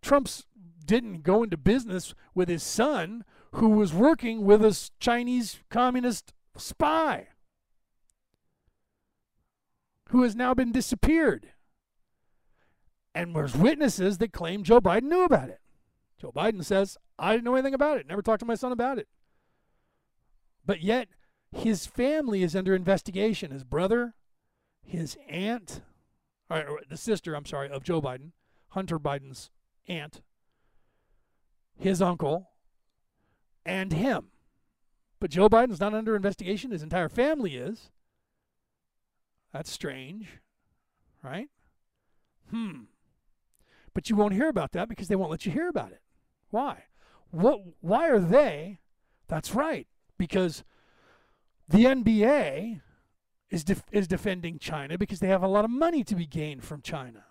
Trump's 0.00 0.46
didn't 0.84 1.22
go 1.22 1.42
into 1.42 1.56
business 1.56 2.14
with 2.34 2.48
his 2.48 2.62
son 2.62 3.24
who 3.52 3.70
was 3.70 3.92
working 3.92 4.44
with 4.44 4.64
a 4.64 4.90
Chinese 5.00 5.60
communist 5.70 6.32
spy 6.56 7.28
who 10.10 10.22
has 10.22 10.36
now 10.36 10.54
been 10.54 10.72
disappeared. 10.72 11.48
And 13.14 13.34
there's 13.34 13.56
witnesses 13.56 14.18
that 14.18 14.32
claim 14.32 14.64
Joe 14.64 14.80
Biden 14.80 15.04
knew 15.04 15.24
about 15.24 15.48
it. 15.48 15.60
Joe 16.20 16.32
Biden 16.34 16.64
says, 16.64 16.96
I 17.18 17.32
didn't 17.32 17.44
know 17.44 17.54
anything 17.54 17.74
about 17.74 17.98
it, 17.98 18.06
never 18.06 18.22
talked 18.22 18.40
to 18.40 18.46
my 18.46 18.54
son 18.54 18.72
about 18.72 18.98
it. 18.98 19.08
But 20.66 20.82
yet, 20.82 21.08
his 21.54 21.86
family 21.86 22.42
is 22.42 22.56
under 22.56 22.74
investigation. 22.74 23.50
His 23.50 23.64
brother, 23.64 24.14
his 24.82 25.16
aunt, 25.28 25.82
or 26.50 26.80
the 26.88 26.96
sister, 26.96 27.34
I'm 27.34 27.46
sorry, 27.46 27.70
of 27.70 27.84
Joe 27.84 28.02
Biden, 28.02 28.32
Hunter 28.70 28.98
Biden's 28.98 29.50
aunt, 29.88 30.20
his 31.78 32.02
uncle, 32.02 32.50
and 33.64 33.92
him. 33.92 34.26
But 35.20 35.30
Joe 35.30 35.48
Biden's 35.48 35.80
not 35.80 35.94
under 35.94 36.16
investigation. 36.16 36.70
His 36.70 36.82
entire 36.82 37.08
family 37.08 37.56
is. 37.56 37.90
That's 39.52 39.70
strange, 39.70 40.40
right? 41.22 41.48
Hmm. 42.50 42.82
But 43.94 44.10
you 44.10 44.16
won't 44.16 44.34
hear 44.34 44.48
about 44.48 44.72
that 44.72 44.88
because 44.88 45.08
they 45.08 45.16
won't 45.16 45.30
let 45.30 45.46
you 45.46 45.52
hear 45.52 45.68
about 45.68 45.92
it. 45.92 46.02
Why? 46.50 46.84
What? 47.30 47.60
Why 47.80 48.08
are 48.10 48.18
they? 48.18 48.80
That's 49.28 49.54
right. 49.54 49.86
Because 50.18 50.64
the 51.68 51.84
NBA 51.84 52.80
is 53.50 53.64
def- 53.64 53.84
is 53.92 54.08
defending 54.08 54.58
China 54.58 54.98
because 54.98 55.20
they 55.20 55.28
have 55.28 55.42
a 55.42 55.48
lot 55.48 55.64
of 55.64 55.70
money 55.70 56.04
to 56.04 56.14
be 56.14 56.26
gained 56.26 56.64
from 56.64 56.82
China. 56.82 57.24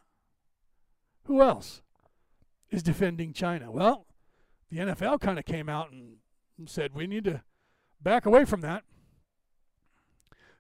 Who 1.26 1.42
else 1.42 1.82
is 2.70 2.84
defending 2.84 3.34
China? 3.34 3.72
Well, 3.72 4.08
the 4.70 4.80
NFL 4.80 5.22
kind 5.22 5.38
of 5.38 5.46
came 5.46 5.70
out 5.70 5.92
and 5.92 6.18
said 6.66 6.94
we 6.94 7.08
need 7.08 7.26
to 7.26 7.44
back 8.02 8.26
away 8.26 8.46
from 8.46 8.62
that. 8.62 8.84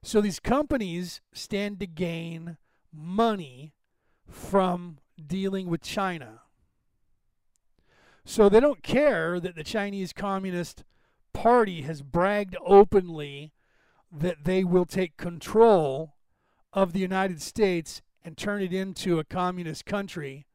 So 0.02 0.22
these 0.22 0.40
companies 0.40 1.22
stand 1.34 1.80
to 1.80 1.88
gain 1.88 2.58
money 2.92 3.74
from 4.30 5.00
dealing 5.26 5.68
with 5.68 5.82
China. 5.82 6.42
So 8.26 8.50
they 8.50 8.60
don't 8.60 8.84
care 8.84 9.40
that 9.40 9.56
the 9.56 9.64
Chinese 9.64 10.14
Communist 10.14 10.84
Party 11.34 11.82
has 11.82 12.02
bragged 12.02 12.56
openly 12.66 13.54
that 14.14 14.44
they 14.44 14.64
will 14.64 14.86
take 14.86 15.18
control 15.18 16.14
of 16.72 16.94
the 16.94 17.00
United 17.00 17.42
States 17.42 18.02
and 18.24 18.38
turn 18.38 18.62
it 18.62 18.72
into 18.72 19.20
a 19.20 19.24
communist 19.24 19.86
country 19.86 20.46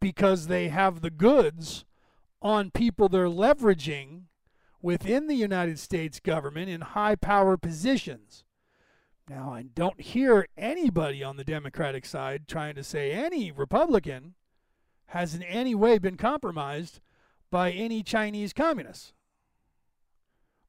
because 0.00 0.46
they 0.46 0.68
have 0.68 1.00
the 1.00 1.10
goods 1.10 1.84
on 2.40 2.70
people 2.70 3.08
they're 3.08 3.26
leveraging 3.26 4.22
within 4.80 5.26
the 5.26 5.34
United 5.34 5.78
States 5.78 6.20
government 6.20 6.68
in 6.68 6.80
high 6.82 7.16
power 7.16 7.56
positions. 7.56 8.44
Now, 9.28 9.52
I 9.52 9.62
don't 9.62 10.00
hear 10.00 10.46
anybody 10.56 11.22
on 11.22 11.36
the 11.36 11.44
Democratic 11.44 12.06
side 12.06 12.46
trying 12.46 12.76
to 12.76 12.84
say 12.84 13.10
any 13.10 13.50
Republican 13.50 14.34
has 15.06 15.34
in 15.34 15.42
any 15.42 15.74
way 15.74 15.98
been 15.98 16.16
compromised 16.16 17.00
by 17.50 17.70
any 17.70 18.02
Chinese 18.02 18.52
communists. 18.52 19.12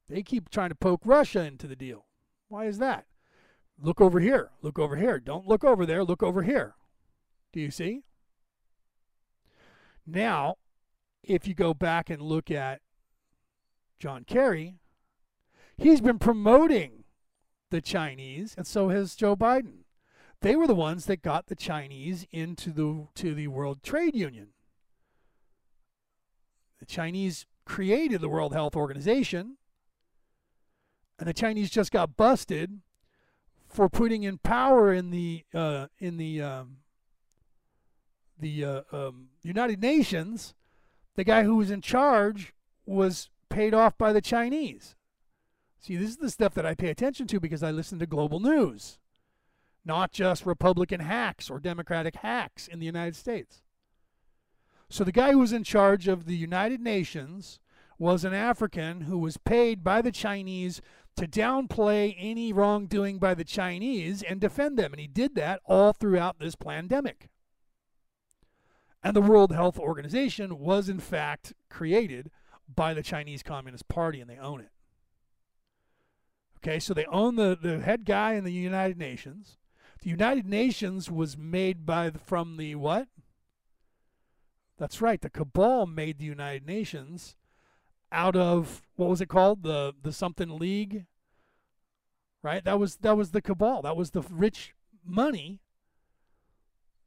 They 0.08 0.22
keep 0.22 0.50
trying 0.50 0.70
to 0.70 0.74
poke 0.74 1.02
Russia 1.04 1.44
into 1.44 1.66
the 1.66 1.76
deal. 1.76 2.06
Why 2.50 2.66
is 2.66 2.78
that? 2.78 3.06
Look 3.80 4.00
over 4.00 4.18
here. 4.18 4.50
Look 4.60 4.78
over 4.78 4.96
here. 4.96 5.20
Don't 5.20 5.46
look 5.46 5.64
over 5.64 5.86
there. 5.86 6.04
Look 6.04 6.22
over 6.22 6.42
here. 6.42 6.74
Do 7.52 7.60
you 7.60 7.70
see? 7.70 8.02
Now, 10.04 10.56
if 11.22 11.46
you 11.46 11.54
go 11.54 11.72
back 11.72 12.10
and 12.10 12.20
look 12.20 12.50
at 12.50 12.80
John 14.00 14.24
Kerry, 14.24 14.74
he's 15.78 16.00
been 16.00 16.18
promoting 16.18 17.04
the 17.70 17.80
Chinese, 17.80 18.54
and 18.58 18.66
so 18.66 18.88
has 18.88 19.14
Joe 19.14 19.36
Biden. 19.36 19.84
They 20.40 20.56
were 20.56 20.66
the 20.66 20.74
ones 20.74 21.06
that 21.06 21.22
got 21.22 21.46
the 21.46 21.54
Chinese 21.54 22.26
into 22.32 22.72
the 22.72 23.06
to 23.14 23.32
the 23.32 23.46
World 23.46 23.84
Trade 23.84 24.16
Union. 24.16 24.48
The 26.80 26.86
Chinese 26.86 27.46
created 27.64 28.20
the 28.20 28.28
World 28.28 28.52
Health 28.52 28.74
Organization, 28.74 29.58
and 31.20 31.28
the 31.28 31.34
Chinese 31.34 31.70
just 31.70 31.92
got 31.92 32.16
busted 32.16 32.80
for 33.68 33.88
putting 33.90 34.22
in 34.22 34.38
power 34.38 34.92
in 34.92 35.10
the 35.10 35.44
uh, 35.54 35.86
in 35.98 36.16
the 36.16 36.40
um, 36.40 36.78
the 38.38 38.64
uh, 38.64 38.82
um, 38.90 39.28
United 39.42 39.80
Nations. 39.82 40.54
The 41.16 41.24
guy 41.24 41.42
who 41.42 41.56
was 41.56 41.70
in 41.70 41.82
charge 41.82 42.54
was 42.86 43.28
paid 43.50 43.74
off 43.74 43.98
by 43.98 44.14
the 44.14 44.22
Chinese. 44.22 44.96
See, 45.78 45.96
this 45.96 46.08
is 46.08 46.16
the 46.16 46.30
stuff 46.30 46.54
that 46.54 46.64
I 46.64 46.74
pay 46.74 46.88
attention 46.88 47.26
to 47.28 47.40
because 47.40 47.62
I 47.62 47.70
listen 47.70 47.98
to 47.98 48.06
global 48.06 48.40
news, 48.40 48.98
not 49.84 50.12
just 50.12 50.46
Republican 50.46 51.00
hacks 51.00 51.50
or 51.50 51.58
Democratic 51.58 52.16
hacks 52.16 52.66
in 52.66 52.78
the 52.78 52.86
United 52.86 53.16
States. 53.16 53.62
So 54.88 55.04
the 55.04 55.12
guy 55.12 55.32
who 55.32 55.38
was 55.38 55.52
in 55.52 55.64
charge 55.64 56.08
of 56.08 56.24
the 56.24 56.36
United 56.36 56.80
Nations 56.80 57.60
was 57.98 58.24
an 58.24 58.32
African 58.32 59.02
who 59.02 59.18
was 59.18 59.36
paid 59.36 59.84
by 59.84 60.00
the 60.00 60.10
Chinese 60.10 60.80
to 61.20 61.28
downplay 61.28 62.16
any 62.18 62.50
wrongdoing 62.50 63.18
by 63.18 63.34
the 63.34 63.44
Chinese 63.44 64.22
and 64.22 64.40
defend 64.40 64.78
them. 64.78 64.94
And 64.94 65.00
he 65.00 65.06
did 65.06 65.34
that 65.34 65.60
all 65.66 65.92
throughout 65.92 66.38
this 66.38 66.54
pandemic. 66.54 67.28
And 69.02 69.14
the 69.14 69.20
World 69.20 69.52
Health 69.52 69.78
Organization 69.78 70.58
was, 70.58 70.88
in 70.88 70.98
fact, 70.98 71.52
created 71.68 72.30
by 72.74 72.94
the 72.94 73.02
Chinese 73.02 73.42
Communist 73.42 73.86
Party, 73.86 74.18
and 74.18 74.30
they 74.30 74.38
own 74.38 74.60
it. 74.60 74.70
Okay, 76.58 76.78
so 76.78 76.94
they 76.94 77.04
own 77.06 77.36
the, 77.36 77.56
the 77.60 77.80
head 77.80 78.06
guy 78.06 78.32
in 78.32 78.44
the 78.44 78.52
United 78.52 78.96
Nations. 78.96 79.58
The 80.02 80.08
United 80.08 80.46
Nations 80.46 81.10
was 81.10 81.36
made 81.36 81.84
by 81.84 82.08
the, 82.08 82.18
from 82.18 82.56
the 82.56 82.76
what? 82.76 83.08
That's 84.78 85.02
right. 85.02 85.20
The 85.20 85.28
cabal 85.28 85.84
made 85.84 86.18
the 86.18 86.24
United 86.24 86.66
Nations 86.66 87.36
out 88.10 88.36
of 88.36 88.82
what 88.96 89.10
was 89.10 89.20
it 89.20 89.28
called? 89.28 89.62
The 89.62 89.94
the 90.02 90.12
something 90.12 90.58
league. 90.58 91.04
Right? 92.42 92.64
That 92.64 92.78
was 92.78 92.96
that 92.96 93.16
was 93.16 93.32
the 93.32 93.42
cabal. 93.42 93.82
That 93.82 93.96
was 93.96 94.10
the 94.10 94.22
rich 94.22 94.74
money 95.04 95.60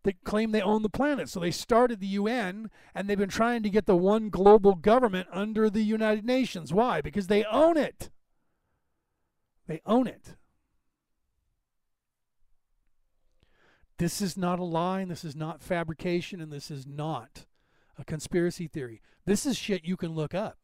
that 0.04 0.24
claim 0.24 0.52
they 0.52 0.62
own 0.62 0.82
the 0.82 0.90
planet. 0.90 1.30
So 1.30 1.40
they 1.40 1.52
started 1.52 2.00
the 2.00 2.08
UN 2.08 2.70
and 2.94 3.10
they've 3.10 3.18
been 3.18 3.30
trying 3.30 3.64
to 3.64 3.70
get 3.70 3.86
the 3.86 3.96
one 3.96 4.30
global 4.30 4.76
government 4.76 5.28
under 5.32 5.70
the 5.70 5.82
United 5.82 6.26
Nations. 6.26 6.74
Why? 6.74 7.02
Because 7.02 7.28
they 7.28 7.44
own 7.46 7.78
it. 7.78 8.10
They 9.68 9.82
own 9.86 10.08
it. 10.08 10.36
This 13.98 14.22
is 14.22 14.36
not 14.36 14.60
a 14.60 14.64
lie, 14.64 15.06
this 15.06 15.24
is 15.24 15.36
not 15.36 15.62
fabrication, 15.62 16.42
and 16.42 16.52
this 16.52 16.70
is 16.70 16.86
not 16.86 17.46
a 17.98 18.04
conspiracy 18.04 18.68
theory. 18.68 19.02
This 19.26 19.46
is 19.46 19.56
shit 19.56 19.86
you 19.86 19.96
can 19.96 20.14
look 20.14 20.34
up. 20.34 20.58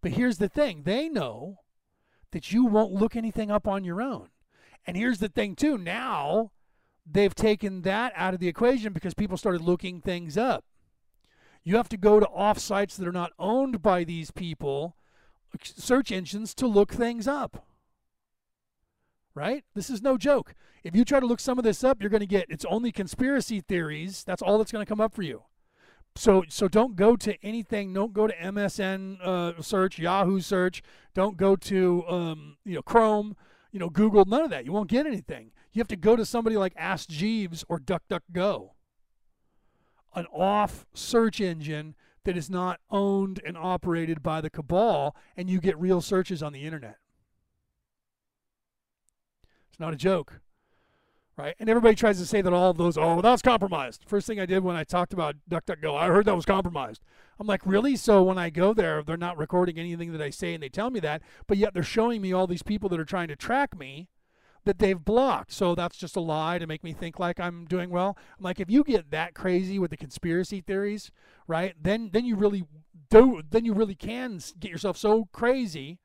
But 0.00 0.12
here's 0.12 0.38
the 0.38 0.48
thing 0.48 0.82
they 0.84 1.08
know 1.08 1.56
that 2.32 2.52
you 2.52 2.64
won't 2.64 2.92
look 2.92 3.16
anything 3.16 3.50
up 3.50 3.66
on 3.66 3.84
your 3.84 4.02
own. 4.02 4.28
And 4.86 4.96
here's 4.96 5.18
the 5.18 5.28
thing, 5.28 5.54
too. 5.54 5.78
Now 5.78 6.52
they've 7.10 7.34
taken 7.34 7.82
that 7.82 8.12
out 8.14 8.34
of 8.34 8.40
the 8.40 8.48
equation 8.48 8.92
because 8.92 9.14
people 9.14 9.36
started 9.36 9.62
looking 9.62 10.00
things 10.00 10.36
up. 10.36 10.64
You 11.64 11.76
have 11.76 11.88
to 11.90 11.96
go 11.96 12.20
to 12.20 12.28
off 12.28 12.58
sites 12.58 12.96
that 12.96 13.08
are 13.08 13.12
not 13.12 13.32
owned 13.38 13.82
by 13.82 14.04
these 14.04 14.30
people, 14.30 14.96
search 15.62 16.12
engines, 16.12 16.54
to 16.54 16.66
look 16.66 16.92
things 16.92 17.26
up. 17.26 17.66
Right? 19.34 19.64
This 19.74 19.90
is 19.90 20.02
no 20.02 20.16
joke. 20.16 20.54
If 20.82 20.96
you 20.96 21.04
try 21.04 21.20
to 21.20 21.26
look 21.26 21.40
some 21.40 21.58
of 21.58 21.64
this 21.64 21.84
up, 21.84 22.00
you're 22.00 22.10
going 22.10 22.20
to 22.20 22.26
get 22.26 22.46
it's 22.48 22.64
only 22.64 22.90
conspiracy 22.92 23.60
theories. 23.60 24.24
That's 24.24 24.42
all 24.42 24.58
that's 24.58 24.72
going 24.72 24.84
to 24.84 24.88
come 24.88 25.00
up 25.00 25.14
for 25.14 25.22
you. 25.22 25.42
So 26.18 26.42
so 26.48 26.66
don't 26.66 26.96
go 26.96 27.14
to 27.14 27.36
anything. 27.44 27.92
Don't 27.92 28.12
go 28.12 28.26
to 28.26 28.34
MSN 28.34 29.20
uh, 29.22 29.62
search, 29.62 30.00
Yahoo 30.00 30.40
search. 30.40 30.82
Don't 31.14 31.36
go 31.36 31.54
to 31.54 32.04
um, 32.08 32.56
you 32.64 32.74
know 32.74 32.82
Chrome, 32.82 33.36
you 33.70 33.78
know 33.78 33.88
Google. 33.88 34.24
None 34.24 34.42
of 34.42 34.50
that. 34.50 34.64
You 34.64 34.72
won't 34.72 34.90
get 34.90 35.06
anything. 35.06 35.52
You 35.72 35.78
have 35.78 35.86
to 35.86 35.96
go 35.96 36.16
to 36.16 36.26
somebody 36.26 36.56
like 36.56 36.72
Ask 36.76 37.08
Jeeves 37.08 37.64
or 37.68 37.78
DuckDuckGo, 37.78 38.70
an 40.16 40.26
off 40.34 40.86
search 40.92 41.40
engine 41.40 41.94
that 42.24 42.36
is 42.36 42.50
not 42.50 42.80
owned 42.90 43.40
and 43.46 43.56
operated 43.56 44.20
by 44.20 44.40
the 44.40 44.50
cabal, 44.50 45.14
and 45.36 45.48
you 45.48 45.60
get 45.60 45.78
real 45.78 46.00
searches 46.00 46.42
on 46.42 46.52
the 46.52 46.64
internet. 46.64 46.96
It's 49.68 49.78
not 49.78 49.92
a 49.92 49.96
joke 49.96 50.40
right? 51.38 51.54
And 51.60 51.70
everybody 51.70 51.94
tries 51.94 52.18
to 52.18 52.26
say 52.26 52.42
that 52.42 52.52
all 52.52 52.70
of 52.70 52.76
those, 52.76 52.98
oh, 52.98 53.22
that 53.22 53.30
was 53.30 53.42
compromised. 53.42 54.04
First 54.06 54.26
thing 54.26 54.40
I 54.40 54.46
did 54.46 54.64
when 54.64 54.76
I 54.76 54.82
talked 54.82 55.12
about 55.12 55.36
DuckDuckGo, 55.48 55.96
I 55.96 56.08
heard 56.08 56.26
that 56.26 56.34
was 56.34 56.44
compromised. 56.44 57.00
I'm 57.38 57.46
like, 57.46 57.62
really? 57.64 57.94
So 57.94 58.22
when 58.22 58.36
I 58.36 58.50
go 58.50 58.74
there, 58.74 59.02
they're 59.04 59.16
not 59.16 59.38
recording 59.38 59.78
anything 59.78 60.12
that 60.12 60.20
I 60.20 60.30
say 60.30 60.52
and 60.52 60.62
they 60.62 60.68
tell 60.68 60.90
me 60.90 60.98
that, 61.00 61.22
but 61.46 61.56
yet 61.56 61.72
they're 61.72 61.84
showing 61.84 62.20
me 62.20 62.32
all 62.32 62.48
these 62.48 62.64
people 62.64 62.88
that 62.88 62.98
are 62.98 63.04
trying 63.04 63.28
to 63.28 63.36
track 63.36 63.78
me 63.78 64.08
that 64.64 64.80
they've 64.80 65.02
blocked. 65.02 65.52
So 65.52 65.76
that's 65.76 65.96
just 65.96 66.16
a 66.16 66.20
lie 66.20 66.58
to 66.58 66.66
make 66.66 66.82
me 66.82 66.92
think 66.92 67.20
like 67.20 67.38
I'm 67.38 67.64
doing 67.66 67.90
well. 67.90 68.18
I'm 68.36 68.42
like, 68.42 68.58
if 68.58 68.68
you 68.68 68.82
get 68.82 69.12
that 69.12 69.34
crazy 69.34 69.78
with 69.78 69.90
the 69.90 69.96
conspiracy 69.96 70.60
theories, 70.60 71.12
right? 71.46 71.74
Then 71.80 72.10
then 72.12 72.24
you 72.24 72.34
really 72.34 72.64
do 73.10 73.42
then 73.48 73.64
you 73.64 73.72
really 73.72 73.94
can 73.94 74.40
get 74.58 74.70
yourself 74.70 74.96
so 74.98 75.28
crazy 75.32 76.00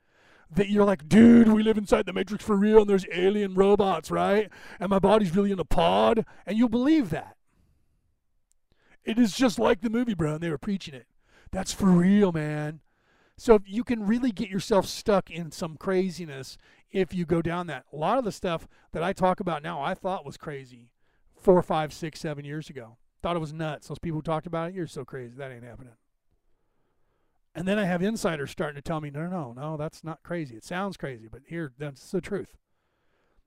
that 0.56 0.70
you're 0.70 0.86
like, 0.86 1.08
dude, 1.08 1.52
we 1.52 1.64
live 1.64 1.78
inside 1.78 2.06
the 2.06 2.14
Matrix 2.14 2.44
for 2.44 2.56
real 2.56 2.80
and 2.80 2.90
there's 2.90 3.06
alien 3.12 3.54
robots, 3.56 4.12
right? 4.12 4.50
And 4.80 4.90
my 4.90 5.00
body's 5.00 5.36
really 5.36 5.52
in 5.52 5.60
a 5.60 5.66
pod. 5.66 6.26
And 6.46 6.58
you'll 6.58 6.70
believe 6.70 7.10
that. 7.10 7.36
It 9.04 9.20
is 9.20 9.36
just 9.36 9.60
like 9.60 9.82
the 9.82 9.90
movie, 9.90 10.14
bro, 10.14 10.36
and 10.36 10.42
they 10.42 10.50
were 10.50 10.58
preaching 10.58 10.94
it. 10.94 11.08
That's 11.52 11.74
for 11.74 11.88
real, 11.88 12.32
man. 12.32 12.82
So 13.38 13.60
you 13.66 13.84
can 13.84 14.06
really 14.06 14.32
get 14.32 14.50
yourself 14.50 14.86
stuck 14.86 15.30
in 15.30 15.52
some 15.52 15.76
craziness 15.76 16.58
if 16.92 17.14
you 17.14 17.26
go 17.26 17.42
down 17.42 17.68
that. 17.68 17.86
A 17.92 17.96
lot 17.96 18.18
of 18.18 18.24
the 18.24 18.32
stuff 18.32 18.68
that 18.92 19.04
I 19.04 19.12
talk 19.12 19.40
about 19.40 19.64
now, 19.64 19.82
I 19.82 19.94
thought 19.94 20.26
was 20.26 20.38
crazy 20.38 20.90
four, 21.44 21.62
five, 21.62 21.92
six, 21.92 22.20
seven 22.20 22.46
years 22.46 22.70
ago. 22.70 22.98
Thought 23.22 23.36
it 23.36 23.40
was 23.40 23.54
nuts. 23.54 23.88
Those 23.88 24.00
people 24.00 24.20
who 24.20 24.24
talked 24.24 24.48
about 24.48 24.70
it, 24.70 24.76
you're 24.76 24.88
so 24.88 25.04
crazy. 25.04 25.36
That 25.38 25.52
ain't 25.52 25.64
happening. 25.64 25.94
And 27.56 27.68
then 27.68 27.78
I 27.78 27.86
have 27.86 28.02
insiders 28.02 28.52
starting 28.52 28.76
to 28.76 28.82
tell 28.82 29.00
me, 29.00 29.12
no, 29.12 29.28
no, 29.28 29.54
no, 29.54 29.78
that's 29.78 30.04
not 30.04 30.24
crazy. 30.24 30.56
It 30.56 30.64
sounds 30.64 30.98
crazy, 30.98 31.28
but 31.32 31.42
here, 31.48 31.72
that's 31.78 32.10
the 32.10 32.22
truth. 32.22 32.58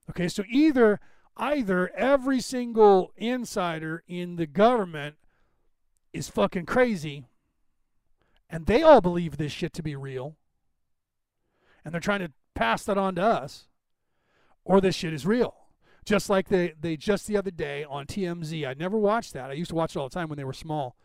Okay, 0.09 0.29
so 0.29 0.43
either 0.49 0.99
either 1.39 1.91
every 1.95 2.39
single 2.39 3.11
insider 3.15 4.03
in 4.07 4.35
the 4.37 4.47
government 4.47 5.15
is 6.11 6.29
fucking 6.29 6.65
crazy 6.65 7.25
and 8.49 8.65
they 8.65 8.81
all 8.81 9.01
believe 9.01 9.37
this 9.37 9.51
shit 9.51 9.73
to 9.73 9.83
be 9.83 9.95
real 9.95 10.35
and 11.85 11.93
they're 11.93 12.01
trying 12.01 12.19
to 12.19 12.31
pass 12.55 12.83
that 12.85 12.97
on 12.97 13.15
to 13.15 13.21
us 13.21 13.67
or 14.63 14.81
this 14.81 14.95
shit 14.95 15.13
is 15.13 15.25
real 15.25 15.55
just 16.05 16.29
like 16.29 16.47
they, 16.47 16.73
they 16.79 16.97
just 16.97 17.27
the 17.27 17.37
other 17.37 17.51
day 17.51 17.85
on 17.87 18.05
tmz 18.07 18.67
i 18.67 18.73
never 18.73 18.97
watched 18.97 19.33
that 19.33 19.51
i 19.51 19.53
used 19.53 19.69
to 19.69 19.75
watch 19.75 19.95
it 19.95 19.99
all 19.99 20.09
the 20.09 20.13
time 20.13 20.29
when 20.29 20.37
they 20.37 20.43
were 20.43 20.53
small 20.53 20.95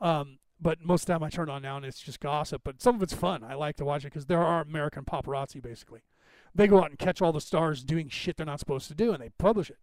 um, 0.00 0.38
but 0.60 0.84
most 0.84 1.02
of 1.02 1.06
the 1.06 1.12
time 1.12 1.22
I 1.22 1.30
turn 1.30 1.50
on 1.50 1.62
now 1.62 1.76
and 1.76 1.84
it's 1.84 2.00
just 2.00 2.20
gossip. 2.20 2.62
But 2.64 2.80
some 2.80 2.96
of 2.96 3.02
it's 3.02 3.12
fun. 3.12 3.44
I 3.44 3.54
like 3.54 3.76
to 3.76 3.84
watch 3.84 4.04
it 4.04 4.08
because 4.08 4.26
there 4.26 4.42
are 4.42 4.62
American 4.62 5.04
paparazzi 5.04 5.62
basically. 5.62 6.00
They 6.54 6.66
go 6.66 6.78
out 6.78 6.90
and 6.90 6.98
catch 6.98 7.20
all 7.20 7.32
the 7.32 7.40
stars 7.40 7.84
doing 7.84 8.08
shit 8.08 8.36
they're 8.36 8.46
not 8.46 8.60
supposed 8.60 8.88
to 8.88 8.94
do 8.94 9.12
and 9.12 9.22
they 9.22 9.30
publish 9.38 9.70
it. 9.70 9.78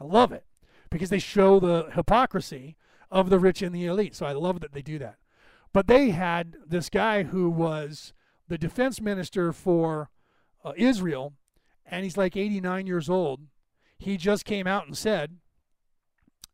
I 0.00 0.04
love 0.04 0.32
it 0.32 0.44
because 0.90 1.10
they 1.10 1.18
show 1.18 1.58
the 1.58 1.90
hypocrisy 1.94 2.76
of 3.10 3.30
the 3.30 3.38
rich 3.38 3.62
and 3.62 3.74
the 3.74 3.86
elite. 3.86 4.14
So 4.14 4.26
I 4.26 4.32
love 4.32 4.60
that 4.60 4.72
they 4.72 4.82
do 4.82 4.98
that. 4.98 5.16
But 5.72 5.86
they 5.86 6.10
had 6.10 6.56
this 6.66 6.88
guy 6.88 7.24
who 7.24 7.50
was 7.50 8.12
the 8.48 8.58
defense 8.58 9.00
minister 9.00 9.52
for 9.52 10.10
uh, 10.64 10.72
Israel, 10.76 11.34
and 11.84 12.04
he's 12.04 12.16
like 12.16 12.36
89 12.36 12.86
years 12.86 13.10
old. 13.10 13.40
He 13.98 14.16
just 14.16 14.44
came 14.44 14.66
out 14.66 14.86
and 14.86 14.96
said, 14.96 15.38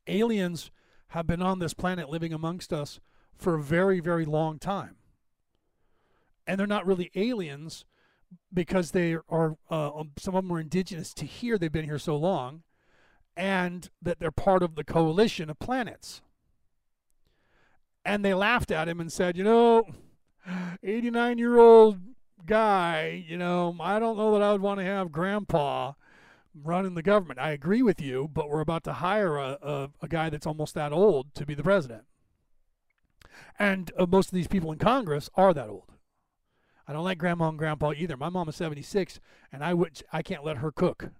aliens 0.07 0.71
have 1.09 1.27
been 1.27 1.43
on 1.43 1.59
this 1.59 1.75
planet 1.75 2.09
living 2.09 2.33
amongst 2.33 2.73
us 2.73 3.01
for 3.36 3.55
a 3.55 3.62
very, 3.62 4.01
very 4.01 4.24
long 4.24 4.59
time. 4.59 4.97
And 6.47 6.59
they're 6.59 6.66
not 6.66 6.86
really 6.86 7.11
aliens 7.15 7.85
because 8.52 8.90
they 8.90 9.16
are, 9.28 9.56
uh, 9.70 9.90
um, 9.94 10.11
some 10.19 10.35
of 10.35 10.44
them 10.44 10.52
are 10.52 10.61
indigenous 10.61 11.15
to 11.15 11.24
here, 11.24 11.59
they've 11.59 11.73
been 11.73 11.85
here 11.85 11.98
so 11.98 12.16
long, 12.16 12.62
and 13.36 13.90
that 14.02 14.19
they're 14.19 14.31
part 14.31 14.62
of 14.62 14.74
the 14.74 14.85
coalition 14.85 15.51
of 15.51 15.59
planets. 15.59 16.23
And 18.05 18.24
they 18.24 18.35
laughed 18.35 18.70
at 18.70 18.89
him 18.89 19.01
and 19.01 19.12
said, 19.12 19.36
you 19.36 19.44
know, 19.44 19.85
89 20.82 21.39
year 21.39 21.59
old 21.59 22.01
guy, 22.44 23.24
you 23.27 23.39
know, 23.39 23.74
I 23.81 23.98
don't 23.98 24.16
know 24.16 24.32
that 24.32 24.43
I 24.43 24.52
would 24.52 24.61
want 24.61 24.81
to 24.81 24.85
have 24.85 25.11
grandpa 25.11 25.93
running 26.62 26.94
the 26.94 27.02
government. 27.02 27.40
I 27.40 27.51
agree 27.51 27.82
with 27.82 28.01
you, 28.01 28.28
but 28.32 28.48
we're 28.48 28.61
about 28.61 28.85
to 28.85 28.93
hire 28.94 29.36
a, 29.36 29.59
a, 29.62 29.90
a 30.02 30.09
guy 30.09 30.31
that's 30.31 30.47
almost 30.47 30.74
that 30.74 30.93
old 30.93 31.35
to 31.35 31.47
be 31.47 31.55
the 31.55 31.62
president. 31.62 32.05
And 33.59 33.93
uh, 33.98 34.06
most 34.06 34.28
of 34.28 34.35
these 34.35 34.48
people 34.48 34.72
in 34.72 34.78
Congress 34.78 35.31
are 35.36 35.55
that 35.55 35.68
old. 35.68 35.93
I 36.86 36.93
don't 36.93 37.05
like 37.05 37.18
grandma 37.18 37.48
and 37.48 37.59
grandpa 37.59 37.93
either. 37.97 38.16
My 38.16 38.28
mom 38.28 38.48
is 38.48 38.56
76, 38.56 39.20
and 39.52 39.64
I 39.64 39.72
would 39.74 40.02
I 40.12 40.22
can't 40.22 40.44
let 40.44 40.59
her 40.59 40.70
cook, 40.70 41.10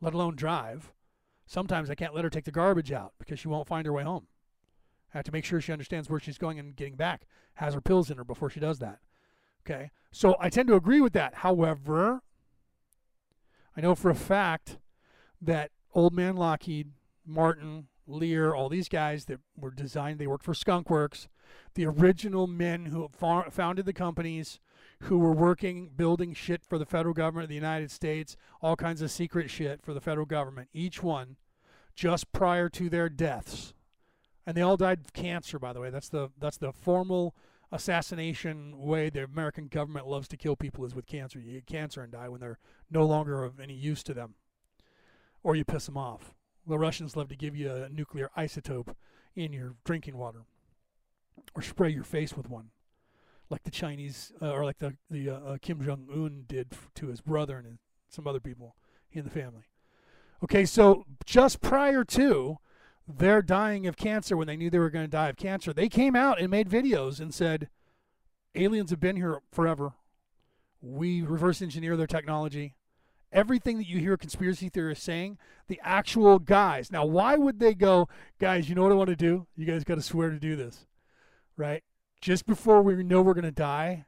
let 0.00 0.14
alone 0.14 0.36
drive. 0.36 0.92
Sometimes 1.46 1.90
I 1.90 1.94
can't 1.94 2.14
let 2.14 2.24
her 2.24 2.30
take 2.30 2.44
the 2.44 2.50
garbage 2.50 2.92
out 2.92 3.14
because 3.18 3.38
she 3.38 3.48
won't 3.48 3.68
find 3.68 3.86
her 3.86 3.92
way 3.92 4.04
home. 4.04 4.28
I 5.12 5.18
have 5.18 5.24
to 5.24 5.32
make 5.32 5.44
sure 5.44 5.60
she 5.60 5.72
understands 5.72 6.08
where 6.08 6.20
she's 6.20 6.38
going 6.38 6.58
and 6.58 6.74
getting 6.74 6.96
back, 6.96 7.26
has 7.54 7.74
her 7.74 7.80
pills 7.80 8.10
in 8.10 8.16
her 8.16 8.24
before 8.24 8.50
she 8.50 8.60
does 8.60 8.78
that. 8.78 9.00
Okay, 9.66 9.90
so 10.12 10.36
I 10.40 10.50
tend 10.50 10.68
to 10.68 10.74
agree 10.74 11.00
with 11.00 11.14
that. 11.14 11.36
However, 11.36 12.20
I 13.76 13.80
know 13.80 13.94
for 13.94 14.10
a 14.10 14.14
fact 14.14 14.78
that 15.40 15.70
Old 15.94 16.12
Man 16.12 16.36
Lockheed, 16.36 16.92
Martin, 17.26 17.88
Lear, 18.06 18.54
all 18.54 18.68
these 18.68 18.88
guys 18.88 19.24
that 19.26 19.40
were 19.56 19.70
designed, 19.70 20.18
they 20.18 20.26
worked 20.26 20.44
for 20.44 20.54
Skunkworks, 20.54 21.28
the 21.74 21.86
original 21.86 22.46
men 22.46 22.86
who 22.86 23.08
founded 23.50 23.86
the 23.86 23.92
companies, 23.92 24.60
who 25.00 25.18
were 25.18 25.32
working, 25.32 25.90
building 25.94 26.34
shit 26.34 26.64
for 26.64 26.78
the 26.78 26.86
federal 26.86 27.14
government 27.14 27.44
of 27.44 27.48
the 27.48 27.54
United 27.54 27.90
States, 27.90 28.36
all 28.60 28.76
kinds 28.76 29.02
of 29.02 29.10
secret 29.10 29.50
shit 29.50 29.82
for 29.82 29.94
the 29.94 30.00
federal 30.00 30.26
government, 30.26 30.68
each 30.72 31.02
one 31.02 31.36
just 31.94 32.32
prior 32.32 32.68
to 32.68 32.88
their 32.88 33.08
deaths. 33.08 33.74
And 34.46 34.56
they 34.56 34.62
all 34.62 34.76
died 34.76 35.00
of 35.00 35.12
cancer, 35.12 35.58
by 35.58 35.72
the 35.72 35.80
way. 35.80 35.90
That's 35.90 36.08
the 36.08 36.30
that's 36.38 36.58
the 36.58 36.72
formal 36.72 37.34
assassination 37.72 38.78
way 38.78 39.10
the 39.10 39.24
American 39.24 39.68
government 39.68 40.06
loves 40.06 40.28
to 40.28 40.36
kill 40.36 40.54
people 40.54 40.84
is 40.84 40.94
with 40.94 41.06
cancer. 41.06 41.40
You 41.40 41.54
get 41.54 41.66
cancer 41.66 42.02
and 42.02 42.12
die 42.12 42.28
when 42.28 42.40
they're 42.40 42.58
no 42.90 43.06
longer 43.06 43.42
of 43.42 43.58
any 43.58 43.74
use 43.74 44.02
to 44.04 44.14
them, 44.14 44.34
or 45.42 45.56
you 45.56 45.64
piss 45.64 45.86
them 45.86 45.96
off. 45.96 46.34
The 46.66 46.78
Russians 46.78 47.16
love 47.16 47.28
to 47.28 47.36
give 47.36 47.54
you 47.54 47.70
a 47.70 47.88
nuclear 47.88 48.30
isotope 48.36 48.94
in 49.36 49.52
your 49.52 49.74
drinking 49.84 50.16
water 50.16 50.42
or 51.54 51.62
spray 51.62 51.90
your 51.90 52.04
face 52.04 52.36
with 52.36 52.48
one, 52.48 52.70
like 53.50 53.64
the 53.64 53.70
Chinese 53.70 54.32
uh, 54.40 54.50
or 54.50 54.64
like 54.64 54.78
the 54.78 54.96
the 55.10 55.30
uh, 55.30 55.40
uh, 55.40 55.58
Kim 55.60 55.84
Jong 55.84 56.08
Un 56.12 56.44
did 56.46 56.68
f- 56.72 56.90
to 56.94 57.08
his 57.08 57.20
brother 57.20 57.58
and 57.58 57.78
some 58.08 58.26
other 58.26 58.40
people 58.40 58.76
in 59.12 59.24
the 59.24 59.30
family. 59.30 59.64
Okay, 60.42 60.64
so 60.64 61.04
just 61.26 61.60
prior 61.60 62.04
to 62.04 62.58
their 63.06 63.42
dying 63.42 63.86
of 63.86 63.96
cancer, 63.96 64.36
when 64.36 64.46
they 64.46 64.56
knew 64.56 64.70
they 64.70 64.78
were 64.78 64.90
going 64.90 65.04
to 65.04 65.10
die 65.10 65.28
of 65.28 65.36
cancer, 65.36 65.72
they 65.72 65.88
came 65.88 66.16
out 66.16 66.40
and 66.40 66.50
made 66.50 66.68
videos 66.68 67.20
and 67.20 67.34
said, 67.34 67.68
"Aliens 68.54 68.90
have 68.90 69.00
been 69.00 69.16
here 69.16 69.40
forever. 69.52 69.92
We 70.80 71.22
reverse 71.22 71.60
engineer 71.60 71.96
their 71.96 72.06
technology 72.06 72.74
everything 73.34 73.76
that 73.78 73.88
you 73.88 73.98
hear 73.98 74.16
conspiracy 74.16 74.68
theorists 74.70 75.04
saying, 75.04 75.36
the 75.66 75.80
actual 75.82 76.38
guys. 76.38 76.90
Now, 76.90 77.04
why 77.04 77.36
would 77.36 77.58
they 77.58 77.74
go, 77.74 78.08
guys, 78.38 78.68
you 78.68 78.74
know 78.74 78.82
what 78.82 78.92
I 78.92 78.94
want 78.94 79.10
to 79.10 79.16
do? 79.16 79.46
You 79.56 79.66
guys 79.66 79.84
got 79.84 79.96
to 79.96 80.02
swear 80.02 80.30
to 80.30 80.38
do 80.38 80.56
this, 80.56 80.86
right? 81.56 81.82
Just 82.20 82.46
before 82.46 82.80
we 82.80 83.02
know 83.02 83.20
we're 83.20 83.34
going 83.34 83.44
to 83.44 83.50
die, 83.50 84.06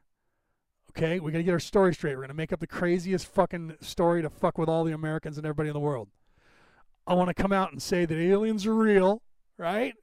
okay, 0.91 1.21
we 1.21 1.33
got 1.33 1.39
to 1.39 1.45
get 1.45 1.53
our 1.53 1.61
story 1.61 1.93
straight. 1.93 2.15
We're 2.15 2.23
going 2.23 2.29
to 2.29 2.35
make 2.35 2.53
up 2.53 2.61
the 2.61 2.67
craziest 2.67 3.27
fucking 3.27 3.77
story 3.81 4.23
to 4.23 4.31
fuck 4.31 4.57
with 4.57 4.69
all 4.69 4.85
the 4.85 4.93
Americans 4.93 5.37
and 5.37 5.45
everybody 5.45 5.69
in 5.69 5.75
the 5.75 5.81
world. 5.81 6.09
I 7.07 7.15
want 7.15 7.29
to 7.29 7.35
come 7.35 7.53
out 7.53 7.73
and 7.73 7.83
say 7.83 8.07
that 8.07 8.17
aliens 8.17 8.65
are 8.67 8.75
real, 8.75 9.23
right? 9.59 9.95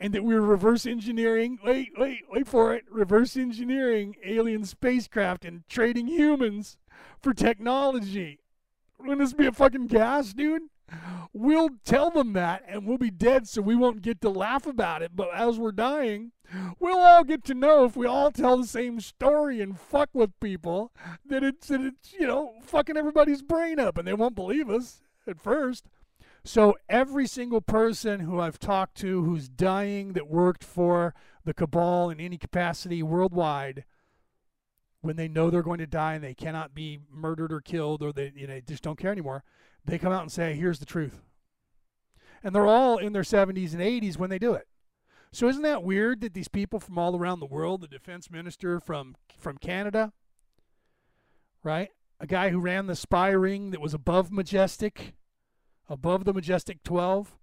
and 0.00 0.12
that 0.12 0.24
we 0.24 0.34
are 0.34 0.40
reverse 0.40 0.86
engineering 0.86 1.56
wait 1.64 1.92
wait 1.96 2.22
wait 2.28 2.48
for 2.48 2.74
it 2.74 2.84
reverse 2.90 3.36
engineering 3.36 4.16
alien 4.24 4.64
spacecraft 4.64 5.44
and 5.44 5.62
trading 5.68 6.08
humans 6.08 6.76
for 7.22 7.32
technology 7.32 8.40
wouldn't 8.98 9.18
this 9.18 9.32
be 9.32 9.46
a 9.46 9.52
fucking 9.52 9.86
gas, 9.86 10.32
dude? 10.32 10.62
We'll 11.32 11.70
tell 11.84 12.10
them 12.10 12.32
that 12.34 12.62
and 12.68 12.86
we'll 12.86 12.98
be 12.98 13.10
dead 13.10 13.48
so 13.48 13.62
we 13.62 13.74
won't 13.74 14.02
get 14.02 14.20
to 14.20 14.28
laugh 14.30 14.66
about 14.66 15.02
it. 15.02 15.12
But 15.14 15.28
as 15.34 15.58
we're 15.58 15.72
dying, 15.72 16.32
we'll 16.78 16.98
all 16.98 17.24
get 17.24 17.44
to 17.44 17.54
know 17.54 17.84
if 17.84 17.96
we 17.96 18.06
all 18.06 18.30
tell 18.30 18.56
the 18.56 18.66
same 18.66 19.00
story 19.00 19.60
and 19.60 19.78
fuck 19.78 20.10
with 20.12 20.38
people 20.40 20.92
that 21.26 21.42
it's, 21.42 21.68
that 21.68 21.80
it's 21.80 22.12
you 22.12 22.26
know, 22.26 22.52
fucking 22.62 22.96
everybody's 22.96 23.42
brain 23.42 23.80
up 23.80 23.98
and 23.98 24.06
they 24.06 24.14
won't 24.14 24.36
believe 24.36 24.70
us 24.70 25.00
at 25.26 25.40
first. 25.40 25.86
So 26.44 26.76
every 26.88 27.26
single 27.26 27.62
person 27.62 28.20
who 28.20 28.38
I've 28.38 28.58
talked 28.58 28.96
to 28.98 29.24
who's 29.24 29.48
dying 29.48 30.12
that 30.12 30.28
worked 30.28 30.62
for 30.62 31.14
the 31.44 31.54
cabal 31.54 32.10
in 32.10 32.20
any 32.20 32.36
capacity 32.36 33.02
worldwide, 33.02 33.84
when 35.04 35.16
they 35.16 35.28
know 35.28 35.50
they're 35.50 35.62
going 35.62 35.78
to 35.78 35.86
die 35.86 36.14
and 36.14 36.24
they 36.24 36.34
cannot 36.34 36.74
be 36.74 36.98
murdered 37.10 37.52
or 37.52 37.60
killed 37.60 38.02
or 38.02 38.12
they 38.12 38.32
you 38.34 38.46
know 38.46 38.60
just 38.60 38.82
don't 38.82 38.98
care 38.98 39.12
anymore, 39.12 39.44
they 39.84 39.98
come 39.98 40.12
out 40.12 40.22
and 40.22 40.32
say, 40.32 40.54
"Here's 40.54 40.78
the 40.78 40.86
truth." 40.86 41.22
And 42.42 42.54
they're 42.54 42.66
all 42.66 42.98
in 42.98 43.12
their 43.12 43.22
70s 43.22 43.72
and 43.72 43.80
80s 43.80 44.18
when 44.18 44.28
they 44.30 44.38
do 44.38 44.52
it. 44.52 44.68
So 45.32 45.48
isn't 45.48 45.62
that 45.62 45.82
weird 45.82 46.20
that 46.20 46.34
these 46.34 46.48
people 46.48 46.78
from 46.78 46.98
all 46.98 47.16
around 47.16 47.40
the 47.40 47.46
world, 47.46 47.80
the 47.80 47.88
defense 47.88 48.30
minister 48.30 48.80
from 48.80 49.16
from 49.38 49.58
Canada, 49.58 50.12
right? 51.62 51.90
A 52.20 52.26
guy 52.26 52.50
who 52.50 52.60
ran 52.60 52.86
the 52.86 52.96
spy 52.96 53.30
ring 53.30 53.70
that 53.70 53.80
was 53.80 53.94
above 53.94 54.30
Majestic, 54.32 55.14
above 55.88 56.24
the 56.24 56.32
Majestic 56.32 56.82
12, 56.84 57.36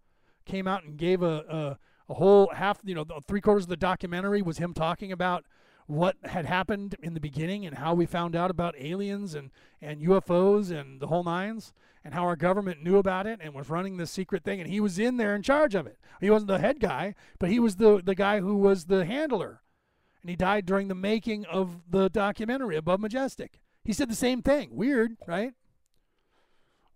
came 0.45 0.67
out 0.67 0.83
and 0.83 0.97
gave 0.97 1.21
a, 1.21 1.77
a, 2.07 2.11
a 2.11 2.13
whole 2.15 2.49
half, 2.55 2.79
you 2.83 2.95
know, 2.95 3.05
three 3.27 3.41
quarters 3.41 3.63
of 3.63 3.69
the 3.69 3.77
documentary 3.77 4.41
was 4.41 4.57
him 4.57 4.73
talking 4.73 5.11
about 5.11 5.45
what 5.87 6.15
had 6.23 6.45
happened 6.45 6.95
in 7.01 7.13
the 7.13 7.19
beginning 7.19 7.65
and 7.65 7.77
how 7.77 7.93
we 7.93 8.05
found 8.05 8.35
out 8.35 8.51
about 8.51 8.75
aliens 8.77 9.35
and, 9.35 9.51
and 9.81 10.01
UFOs 10.01 10.71
and 10.71 10.99
the 10.99 11.07
whole 11.07 11.23
nines 11.23 11.73
and 12.03 12.13
how 12.13 12.23
our 12.23 12.35
government 12.35 12.83
knew 12.83 12.97
about 12.97 13.27
it 13.27 13.39
and 13.41 13.53
was 13.53 13.69
running 13.69 13.97
this 13.97 14.11
secret 14.11 14.43
thing 14.43 14.59
and 14.59 14.69
he 14.69 14.79
was 14.79 14.97
in 14.97 15.17
there 15.17 15.35
in 15.35 15.41
charge 15.41 15.75
of 15.75 15.85
it. 15.87 15.99
He 16.19 16.29
wasn't 16.29 16.49
the 16.49 16.59
head 16.59 16.79
guy, 16.79 17.15
but 17.39 17.49
he 17.49 17.59
was 17.59 17.75
the, 17.75 18.01
the 18.03 18.15
guy 18.15 18.39
who 18.39 18.55
was 18.55 18.85
the 18.85 19.05
handler. 19.05 19.61
And 20.21 20.29
he 20.29 20.35
died 20.35 20.65
during 20.65 20.87
the 20.87 20.95
making 20.95 21.45
of 21.45 21.81
the 21.89 22.09
documentary 22.09 22.75
Above 22.75 22.99
Majestic. 22.99 23.59
He 23.83 23.93
said 23.93 24.09
the 24.09 24.15
same 24.15 24.41
thing. 24.41 24.75
Weird, 24.75 25.17
right? 25.27 25.53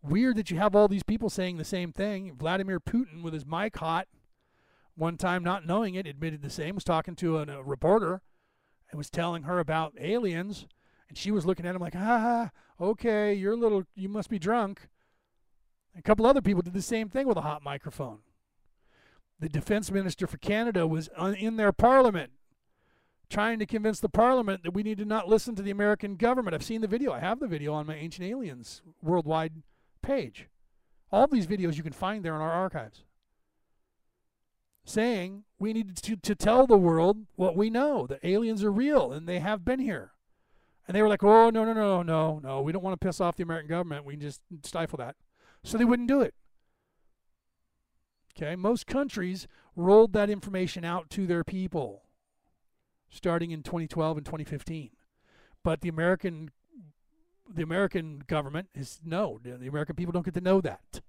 Weird 0.04 0.38
that 0.38 0.52
you 0.52 0.58
have 0.58 0.76
all 0.76 0.88
these 0.88 1.04
people 1.04 1.32
saying 1.32 1.58
the 1.58 1.66
same 1.66 1.92
thing. 1.92 2.36
Vladimir 2.38 2.80
Putin, 2.80 3.24
with 3.24 3.34
his 3.34 3.46
mic 3.46 3.76
hot, 3.78 4.08
one 4.96 5.18
time 5.18 5.44
not 5.44 5.66
knowing 5.66 5.96
it, 5.96 6.06
admitted 6.06 6.44
the 6.44 6.50
same, 6.50 6.76
was 6.76 6.84
talking 6.84 7.16
to 7.16 7.40
a, 7.40 7.42
a 7.42 7.64
reporter 7.64 8.22
and 8.96 8.98
was 8.98 9.10
telling 9.10 9.44
her 9.44 9.60
about 9.60 9.94
aliens. 10.00 10.68
And 11.10 11.18
she 11.18 11.30
was 11.30 11.46
looking 11.46 11.66
at 11.66 11.76
him 11.76 11.82
like, 11.82 11.98
ah, 11.98 12.50
okay, 12.80 13.34
you're 13.34 13.52
a 13.52 13.58
little, 13.58 13.84
you 13.94 14.08
must 14.08 14.30
be 14.30 14.40
drunk. 14.40 14.88
A 15.98 16.02
couple 16.02 16.26
other 16.26 16.42
people 16.42 16.62
did 16.62 16.74
the 16.74 16.82
same 16.82 17.10
thing 17.10 17.28
with 17.28 17.36
a 17.36 17.42
hot 17.42 17.62
microphone. 17.62 18.20
The 19.38 19.50
defense 19.50 19.92
minister 19.92 20.28
for 20.28 20.38
Canada 20.38 20.88
was 20.88 21.10
in 21.38 21.58
their 21.58 21.74
parliament 21.74 22.32
trying 23.30 23.60
to 23.60 23.66
convince 23.66 24.00
the 24.00 24.08
parliament 24.08 24.64
that 24.64 24.74
we 24.74 24.82
need 24.82 24.98
to 25.00 25.06
not 25.06 25.28
listen 25.28 25.56
to 25.56 25.62
the 25.62 25.72
American 25.72 26.16
government. 26.16 26.54
I've 26.54 26.64
seen 26.64 26.80
the 26.80 26.88
video. 26.88 27.12
I 27.12 27.20
have 27.20 27.42
the 27.42 27.48
video 27.48 27.74
on 27.74 27.86
my 27.86 27.96
Ancient 27.96 28.26
Aliens 28.26 28.82
worldwide 29.02 29.62
page. 30.02 30.48
All 31.12 31.28
these 31.28 31.48
videos 31.48 31.76
you 31.76 31.84
can 31.84 31.92
find 31.92 32.24
there 32.24 32.36
in 32.36 32.42
our 32.42 32.52
archives. 32.52 33.04
Saying 34.86 35.44
we 35.58 35.74
need 35.74 35.98
to, 35.98 36.16
to 36.16 36.36
tell 36.36 36.68
the 36.68 36.78
world 36.78 37.26
what 37.36 37.58
we 37.58 37.70
know 37.70 38.06
that 38.08 38.20
aliens 38.24 38.64
are 38.64 38.72
real 38.72 39.12
and 39.12 39.28
they 39.28 39.40
have 39.40 39.66
been 39.66 39.80
here. 39.80 40.12
And 40.88 40.96
they 40.96 41.02
were 41.02 41.10
like, 41.10 41.24
oh, 41.24 41.50
no, 41.50 41.66
no, 41.66 41.74
no, 41.74 42.04
no, 42.04 42.40
no. 42.40 42.62
We 42.62 42.72
don't 42.72 42.84
want 42.84 43.00
to 43.00 43.06
piss 43.06 43.20
off 43.20 43.36
the 43.36 43.44
American 43.44 43.70
government. 43.70 44.06
We 44.06 44.14
can 44.14 44.22
just 44.22 44.42
stifle 44.64 44.98
that. 44.98 45.16
So 45.64 45.78
they 45.78 45.86
wouldn't 45.86 46.08
do 46.08 46.22
it. 46.22 46.36
Okay, 48.38 48.56
most 48.56 48.86
countries 48.86 49.48
rolled 49.76 50.14
that 50.14 50.30
information 50.30 50.86
out 50.86 51.10
to 51.12 51.26
their 51.26 51.44
people 51.44 52.04
starting 53.10 53.52
in 53.52 53.64
2012 53.64 54.18
and 54.18 54.26
2015. 54.26 54.92
But 55.64 55.82
the 55.82 55.90
American 55.90 56.52
the 57.48 57.64
American 57.64 58.24
government 58.28 58.70
is 58.74 59.00
no, 59.04 59.40
the 59.44 59.68
American 59.68 59.96
people 59.96 60.12
don't 60.12 60.26
get 60.26 60.34
to 60.34 60.42
know 60.42 60.62
that. 60.62 61.02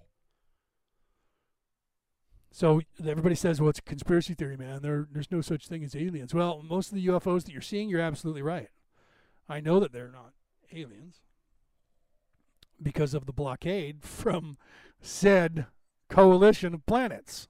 So 2.56 2.80
everybody 3.06 3.34
says, 3.34 3.60
"Well, 3.60 3.68
it's 3.68 3.80
a 3.80 3.82
conspiracy 3.82 4.32
theory, 4.32 4.56
man. 4.56 4.80
There, 4.80 5.06
there's 5.12 5.30
no 5.30 5.42
such 5.42 5.68
thing 5.68 5.84
as 5.84 5.94
aliens." 5.94 6.32
Well, 6.32 6.62
most 6.62 6.88
of 6.88 6.94
the 6.94 7.06
UFOs 7.06 7.44
that 7.44 7.52
you're 7.52 7.60
seeing, 7.60 7.90
you're 7.90 8.00
absolutely 8.00 8.40
right. 8.40 8.70
I 9.46 9.60
know 9.60 9.78
that 9.78 9.92
they're 9.92 10.10
not 10.10 10.32
aliens 10.72 11.20
because 12.82 13.12
of 13.12 13.26
the 13.26 13.32
blockade 13.34 13.98
from 14.02 14.56
said 15.02 15.66
coalition 16.08 16.72
of 16.72 16.86
planets 16.86 17.48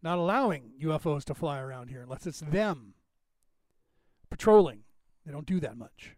not 0.00 0.18
allowing 0.18 0.74
UFOs 0.80 1.24
to 1.24 1.34
fly 1.34 1.58
around 1.58 1.88
here 1.88 2.02
unless 2.02 2.24
it's 2.24 2.38
them 2.38 2.94
patrolling. 4.30 4.84
They 5.26 5.32
don't 5.32 5.46
do 5.46 5.58
that 5.58 5.76
much. 5.76 6.14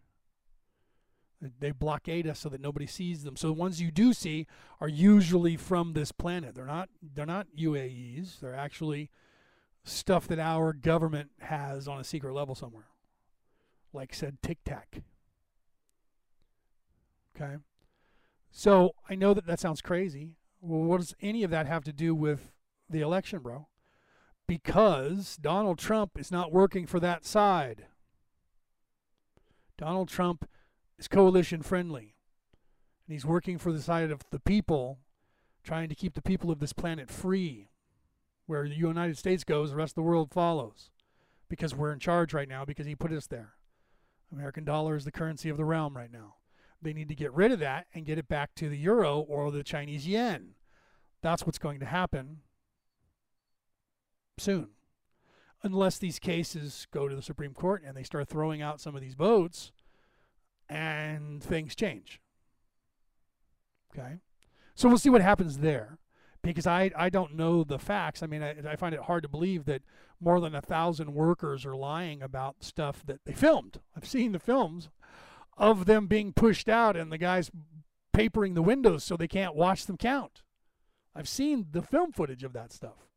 They 1.41 1.71
blockade 1.71 2.27
us 2.27 2.39
so 2.39 2.49
that 2.49 2.61
nobody 2.61 2.87
sees 2.87 3.23
them. 3.23 3.35
So 3.35 3.47
the 3.47 3.53
ones 3.53 3.81
you 3.81 3.91
do 3.91 4.13
see 4.13 4.47
are 4.79 4.87
usually 4.87 5.57
from 5.57 5.93
this 5.93 6.11
planet. 6.11 6.55
They're 6.55 6.65
not 6.65 6.89
they're 7.01 7.25
not 7.25 7.47
UAPs. 7.57 8.39
They're 8.39 8.55
actually 8.55 9.09
stuff 9.83 10.27
that 10.27 10.39
our 10.39 10.73
government 10.73 11.31
has 11.41 11.87
on 11.87 11.99
a 11.99 12.03
secret 12.03 12.33
level 12.33 12.55
somewhere. 12.55 12.87
Like 13.93 14.13
said 14.13 14.37
Tic 14.41 14.59
Tac. 14.63 15.01
Okay. 17.35 17.55
So 18.51 18.91
I 19.09 19.15
know 19.15 19.33
that 19.33 19.45
that 19.45 19.59
sounds 19.59 19.81
crazy. 19.81 20.35
Well, 20.61 20.81
what 20.81 20.99
does 20.99 21.13
any 21.21 21.43
of 21.43 21.51
that 21.51 21.67
have 21.67 21.83
to 21.83 21.93
do 21.93 22.15
with 22.15 22.53
the 22.89 23.01
election, 23.01 23.39
bro? 23.39 23.67
Because 24.47 25.37
Donald 25.37 25.77
Trump 25.77 26.17
is 26.17 26.31
not 26.31 26.51
working 26.51 26.85
for 26.85 26.99
that 26.99 27.25
side. 27.25 27.87
Donald 29.77 30.07
Trump 30.07 30.47
is 30.97 31.07
coalition 31.07 31.61
friendly. 31.61 32.15
And 33.07 33.13
he's 33.13 33.25
working 33.25 33.57
for 33.57 33.71
the 33.71 33.81
side 33.81 34.11
of 34.11 34.21
the 34.31 34.39
people, 34.39 34.99
trying 35.63 35.89
to 35.89 35.95
keep 35.95 36.13
the 36.13 36.21
people 36.21 36.51
of 36.51 36.59
this 36.59 36.73
planet 36.73 37.09
free. 37.09 37.69
Where 38.47 38.67
the 38.67 38.75
United 38.75 39.17
States 39.17 39.43
goes, 39.43 39.71
the 39.71 39.75
rest 39.75 39.91
of 39.91 39.95
the 39.95 40.03
world 40.03 40.31
follows. 40.31 40.91
Because 41.49 41.75
we're 41.75 41.93
in 41.93 41.99
charge 41.99 42.33
right 42.33 42.49
now, 42.49 42.65
because 42.65 42.85
he 42.85 42.95
put 42.95 43.11
us 43.11 43.27
there. 43.27 43.53
American 44.31 44.63
dollar 44.63 44.95
is 44.95 45.05
the 45.05 45.11
currency 45.11 45.49
of 45.49 45.57
the 45.57 45.65
realm 45.65 45.95
right 45.95 46.11
now. 46.11 46.35
They 46.81 46.93
need 46.93 47.07
to 47.09 47.15
get 47.15 47.33
rid 47.33 47.51
of 47.51 47.59
that 47.59 47.87
and 47.93 48.05
get 48.05 48.17
it 48.17 48.27
back 48.27 48.53
to 48.55 48.69
the 48.69 48.77
euro 48.77 49.19
or 49.19 49.51
the 49.51 49.63
Chinese 49.63 50.07
yen. 50.07 50.55
That's 51.21 51.45
what's 51.45 51.57
going 51.57 51.79
to 51.79 51.85
happen 51.85 52.41
soon 54.37 54.69
unless 55.65 55.97
these 55.97 56.19
cases 56.19 56.85
go 56.91 57.07
to 57.07 57.15
the 57.15 57.21
Supreme 57.21 57.53
Court 57.53 57.81
and 57.85 57.97
they 57.97 58.03
start 58.03 58.27
throwing 58.27 58.61
out 58.61 58.79
some 58.79 58.95
of 58.95 59.01
these 59.01 59.15
votes 59.15 59.71
and 60.69 61.43
things 61.43 61.75
change. 61.75 62.21
Okay? 63.97 64.17
So 64.75 64.87
we'll 64.87 64.97
see 64.97 65.09
what 65.09 65.21
happens 65.21 65.59
there 65.59 65.97
because 66.41 66.67
I, 66.67 66.91
I 66.95 67.09
don't 67.09 67.35
know 67.35 67.63
the 67.63 67.79
facts. 67.79 68.21
I 68.21 68.27
mean, 68.27 68.43
I, 68.43 68.55
I 68.69 68.75
find 68.75 68.93
it 68.93 69.01
hard 69.01 69.23
to 69.23 69.29
believe 69.29 69.65
that 69.65 69.81
more 70.19 70.39
than 70.39 70.55
a 70.55 70.61
thousand 70.61 71.13
workers 71.13 71.65
are 71.65 71.75
lying 71.75 72.21
about 72.21 72.63
stuff 72.63 73.03
that 73.05 73.25
they 73.25 73.33
filmed. 73.33 73.79
I've 73.95 74.07
seen 74.07 74.31
the 74.31 74.39
films 74.39 74.89
of 75.57 75.85
them 75.85 76.07
being 76.07 76.33
pushed 76.33 76.69
out 76.69 76.95
and 76.95 77.11
the 77.11 77.17
guys 77.17 77.49
papering 78.13 78.53
the 78.53 78.61
windows 78.61 79.03
so 79.03 79.17
they 79.17 79.27
can't 79.27 79.55
watch 79.55 79.85
them 79.85 79.97
count. 79.97 80.43
I've 81.15 81.29
seen 81.29 81.67
the 81.71 81.81
film 81.81 82.11
footage 82.11 82.43
of 82.43 82.53
that 82.53 82.71
stuff. 82.71 83.07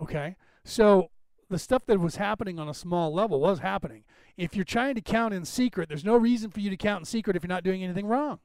Okay? 0.00 0.36
So 0.64 1.10
the 1.48 1.58
stuff 1.58 1.86
that 1.86 2.00
was 2.00 2.16
happening 2.16 2.58
on 2.58 2.68
a 2.68 2.74
small 2.74 3.12
level 3.12 3.40
was 3.40 3.60
happening. 3.60 4.04
If 4.36 4.56
you're 4.56 4.64
trying 4.64 4.94
to 4.96 5.00
count 5.00 5.32
in 5.32 5.44
secret, 5.44 5.88
there's 5.88 6.04
no 6.04 6.16
reason 6.16 6.50
for 6.50 6.60
you 6.60 6.70
to 6.70 6.76
count 6.76 7.02
in 7.02 7.04
secret 7.04 7.36
if 7.36 7.42
you're 7.42 7.48
not 7.48 7.64
doing 7.64 7.84
anything 7.84 8.06
wrong. 8.06 8.40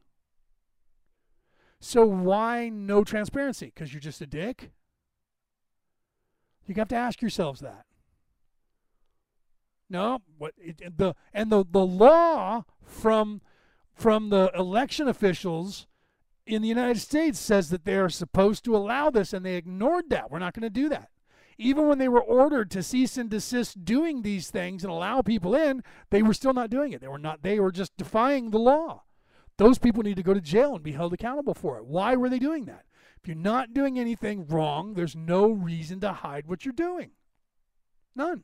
So 1.80 2.06
why 2.06 2.70
no 2.70 3.04
transparency? 3.04 3.72
Because 3.74 3.92
you're 3.92 4.02
just 4.02 4.22
a 4.22 4.28
dick? 4.28 4.72
You 6.68 6.76
have 6.76 6.88
to 6.90 6.96
ask 6.96 7.22
yourselves 7.22 7.60
that. 7.62 7.86
No, 9.90 10.20
what 10.38 10.54
it, 10.58 10.98
the 10.98 11.16
and 11.34 11.52
the 11.52 11.66
the 11.70 11.86
law 11.86 12.64
from 12.82 13.42
from 13.94 14.30
the 14.30 14.50
election 14.56 15.10
officials 15.10 15.86
in 16.46 16.62
the 16.62 16.70
United 16.70 17.00
States 17.00 17.38
says 17.40 17.72
that 17.72 17.84
they 17.84 17.98
are 17.98 18.08
supposed 18.08 18.64
to 18.64 18.76
allow 18.76 19.10
this, 19.10 19.34
and 19.34 19.46
they 19.46 19.56
ignored 19.56 20.10
that. 20.12 20.32
We're 20.32 20.40
not 20.40 20.54
going 20.54 20.64
to 20.64 20.70
do 20.70 20.88
that 20.90 21.10
even 21.62 21.88
when 21.88 22.00
they 22.00 22.10
were 22.10 22.22
ordered 22.22 22.72
to 22.72 22.82
cease 22.82 23.18
and 23.18 23.30
desist 23.30 23.86
doing 23.86 24.22
these 24.22 24.50
things 24.50 24.84
and 24.84 24.92
allow 24.92 25.22
people 25.22 25.56
in, 25.56 25.84
they 26.10 26.24
were 26.24 26.34
still 26.34 26.54
not 26.54 26.70
doing 26.70 26.92
it. 26.92 27.02
They 27.02 27.08
were 27.08 27.20
not 27.20 27.44
they 27.44 27.60
were 27.60 27.72
just 27.72 27.96
defying 27.98 28.50
the 28.50 28.60
law. 28.60 29.04
Those 29.58 29.78
people 29.78 30.02
need 30.02 30.16
to 30.16 30.24
go 30.24 30.34
to 30.34 30.42
jail 30.42 30.74
and 30.74 30.84
be 30.84 30.94
held 30.94 31.14
accountable 31.14 31.54
for 31.54 31.78
it. 31.78 31.86
Why 31.86 32.16
were 32.16 32.30
they 32.30 32.40
doing 32.40 32.66
that? 32.66 32.86
If 33.22 33.28
you're 33.28 33.38
not 33.38 33.74
doing 33.74 34.00
anything 34.00 34.48
wrong, 34.48 34.96
there's 34.96 35.16
no 35.16 35.52
reason 35.52 36.00
to 36.00 36.12
hide 36.12 36.48
what 36.48 36.66
you're 36.66 36.74
doing. 36.74 37.12
None. 38.16 38.44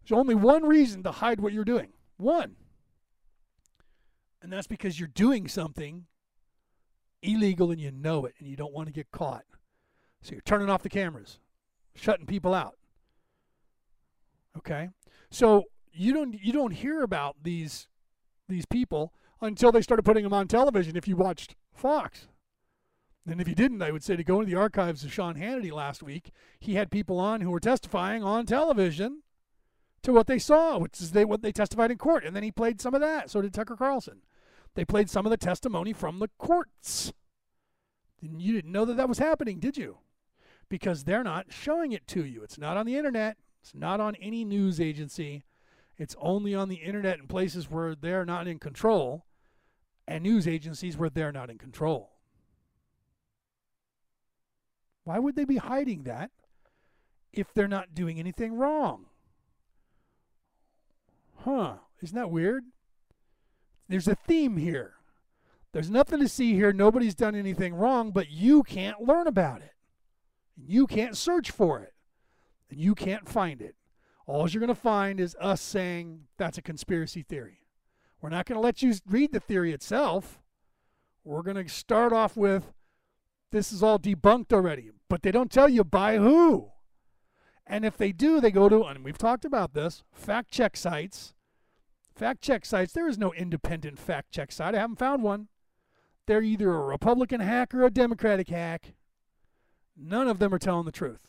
There's 0.00 0.18
only 0.18 0.34
one 0.34 0.64
reason 0.64 1.02
to 1.02 1.12
hide 1.12 1.40
what 1.40 1.52
you're 1.52 1.64
doing. 1.64 1.92
One. 2.16 2.56
And 4.40 4.50
that's 4.50 4.66
because 4.66 4.98
you're 4.98 5.08
doing 5.08 5.48
something 5.48 6.06
illegal 7.20 7.70
and 7.70 7.80
you 7.80 7.90
know 7.90 8.24
it 8.24 8.34
and 8.38 8.48
you 8.48 8.56
don't 8.56 8.72
want 8.72 8.86
to 8.86 8.92
get 8.92 9.10
caught. 9.10 9.44
So 10.22 10.32
you're 10.32 10.40
turning 10.40 10.70
off 10.70 10.82
the 10.82 10.88
cameras 10.88 11.40
shutting 11.96 12.26
people 12.26 12.54
out. 12.54 12.76
Okay? 14.56 14.90
So 15.30 15.64
you 15.92 16.12
don't 16.12 16.34
you 16.40 16.52
don't 16.52 16.72
hear 16.72 17.02
about 17.02 17.36
these 17.42 17.88
these 18.48 18.66
people 18.66 19.12
until 19.40 19.72
they 19.72 19.82
started 19.82 20.04
putting 20.04 20.24
them 20.24 20.32
on 20.32 20.48
television 20.48 20.96
if 20.96 21.08
you 21.08 21.16
watched 21.16 21.56
Fox. 21.74 22.28
And 23.28 23.40
if 23.40 23.48
you 23.48 23.56
didn't, 23.56 23.82
I 23.82 23.90
would 23.90 24.04
say 24.04 24.14
to 24.14 24.22
go 24.22 24.40
into 24.40 24.52
the 24.52 24.60
archives 24.60 25.02
of 25.02 25.12
Sean 25.12 25.34
Hannity 25.34 25.72
last 25.72 26.02
week. 26.02 26.30
He 26.60 26.74
had 26.74 26.92
people 26.92 27.18
on 27.18 27.40
who 27.40 27.50
were 27.50 27.58
testifying 27.58 28.22
on 28.22 28.46
television 28.46 29.22
to 30.02 30.12
what 30.12 30.28
they 30.28 30.38
saw, 30.38 30.78
which 30.78 31.00
is 31.00 31.10
they 31.10 31.24
what 31.24 31.42
they 31.42 31.50
testified 31.50 31.90
in 31.90 31.98
court, 31.98 32.24
and 32.24 32.36
then 32.36 32.44
he 32.44 32.52
played 32.52 32.80
some 32.80 32.94
of 32.94 33.00
that. 33.00 33.28
So 33.28 33.42
did 33.42 33.52
Tucker 33.52 33.76
Carlson. 33.76 34.22
They 34.76 34.84
played 34.84 35.10
some 35.10 35.26
of 35.26 35.30
the 35.30 35.36
testimony 35.36 35.92
from 35.92 36.20
the 36.20 36.30
courts. 36.38 37.12
And 38.22 38.40
you 38.40 38.52
didn't 38.52 38.72
know 38.72 38.84
that 38.84 38.96
that 38.96 39.08
was 39.08 39.18
happening, 39.18 39.58
did 39.58 39.76
you? 39.76 39.98
Because 40.68 41.04
they're 41.04 41.24
not 41.24 41.46
showing 41.50 41.92
it 41.92 42.06
to 42.08 42.24
you. 42.24 42.42
It's 42.42 42.58
not 42.58 42.76
on 42.76 42.86
the 42.86 42.96
internet. 42.96 43.36
It's 43.62 43.74
not 43.74 44.00
on 44.00 44.14
any 44.16 44.44
news 44.44 44.80
agency. 44.80 45.44
It's 45.98 46.16
only 46.20 46.54
on 46.54 46.68
the 46.68 46.76
internet 46.76 47.18
in 47.18 47.26
places 47.26 47.70
where 47.70 47.94
they're 47.94 48.24
not 48.24 48.46
in 48.46 48.58
control 48.58 49.24
and 50.08 50.22
news 50.22 50.46
agencies 50.46 50.96
where 50.96 51.10
they're 51.10 51.32
not 51.32 51.50
in 51.50 51.58
control. 51.58 52.12
Why 55.04 55.18
would 55.18 55.36
they 55.36 55.44
be 55.44 55.56
hiding 55.56 56.04
that 56.04 56.30
if 57.32 57.52
they're 57.54 57.68
not 57.68 57.94
doing 57.94 58.18
anything 58.18 58.54
wrong? 58.54 59.06
Huh, 61.38 61.74
isn't 62.02 62.16
that 62.16 62.30
weird? 62.30 62.64
There's 63.88 64.08
a 64.08 64.16
theme 64.16 64.56
here. 64.56 64.94
There's 65.72 65.90
nothing 65.90 66.18
to 66.20 66.28
see 66.28 66.54
here. 66.54 66.72
Nobody's 66.72 67.14
done 67.14 67.36
anything 67.36 67.74
wrong, 67.74 68.10
but 68.10 68.30
you 68.30 68.62
can't 68.62 69.02
learn 69.02 69.26
about 69.26 69.60
it. 69.60 69.75
You 70.56 70.86
can't 70.86 71.16
search 71.16 71.50
for 71.50 71.80
it. 71.80 71.94
And 72.70 72.80
you 72.80 72.94
can't 72.94 73.28
find 73.28 73.60
it. 73.62 73.76
All 74.26 74.48
you're 74.48 74.60
going 74.60 74.68
to 74.68 74.74
find 74.74 75.20
is 75.20 75.36
us 75.40 75.60
saying 75.60 76.22
that's 76.36 76.58
a 76.58 76.62
conspiracy 76.62 77.22
theory. 77.22 77.60
We're 78.20 78.30
not 78.30 78.46
going 78.46 78.56
to 78.56 78.64
let 78.64 78.82
you 78.82 78.94
read 79.08 79.32
the 79.32 79.40
theory 79.40 79.72
itself. 79.72 80.40
We're 81.22 81.42
going 81.42 81.64
to 81.64 81.68
start 81.72 82.12
off 82.12 82.36
with 82.36 82.72
this 83.52 83.72
is 83.72 83.82
all 83.82 83.98
debunked 83.98 84.52
already, 84.52 84.90
but 85.08 85.22
they 85.22 85.30
don't 85.30 85.50
tell 85.50 85.68
you 85.68 85.84
by 85.84 86.16
who. 86.16 86.70
And 87.66 87.84
if 87.84 87.96
they 87.96 88.12
do, 88.12 88.40
they 88.40 88.50
go 88.50 88.68
to, 88.68 88.84
and 88.84 89.04
we've 89.04 89.18
talked 89.18 89.44
about 89.44 89.74
this, 89.74 90.02
fact 90.12 90.50
check 90.50 90.76
sites. 90.76 91.34
Fact 92.14 92.40
check 92.40 92.64
sites, 92.64 92.92
there 92.92 93.08
is 93.08 93.18
no 93.18 93.32
independent 93.34 93.98
fact 93.98 94.32
check 94.32 94.50
site. 94.50 94.74
I 94.74 94.78
haven't 94.78 94.98
found 94.98 95.22
one. 95.22 95.48
They're 96.26 96.42
either 96.42 96.72
a 96.72 96.84
Republican 96.84 97.40
hack 97.40 97.74
or 97.74 97.84
a 97.84 97.90
Democratic 97.90 98.48
hack. 98.48 98.94
None 99.96 100.28
of 100.28 100.38
them 100.38 100.52
are 100.52 100.58
telling 100.58 100.84
the 100.84 100.92
truth. 100.92 101.28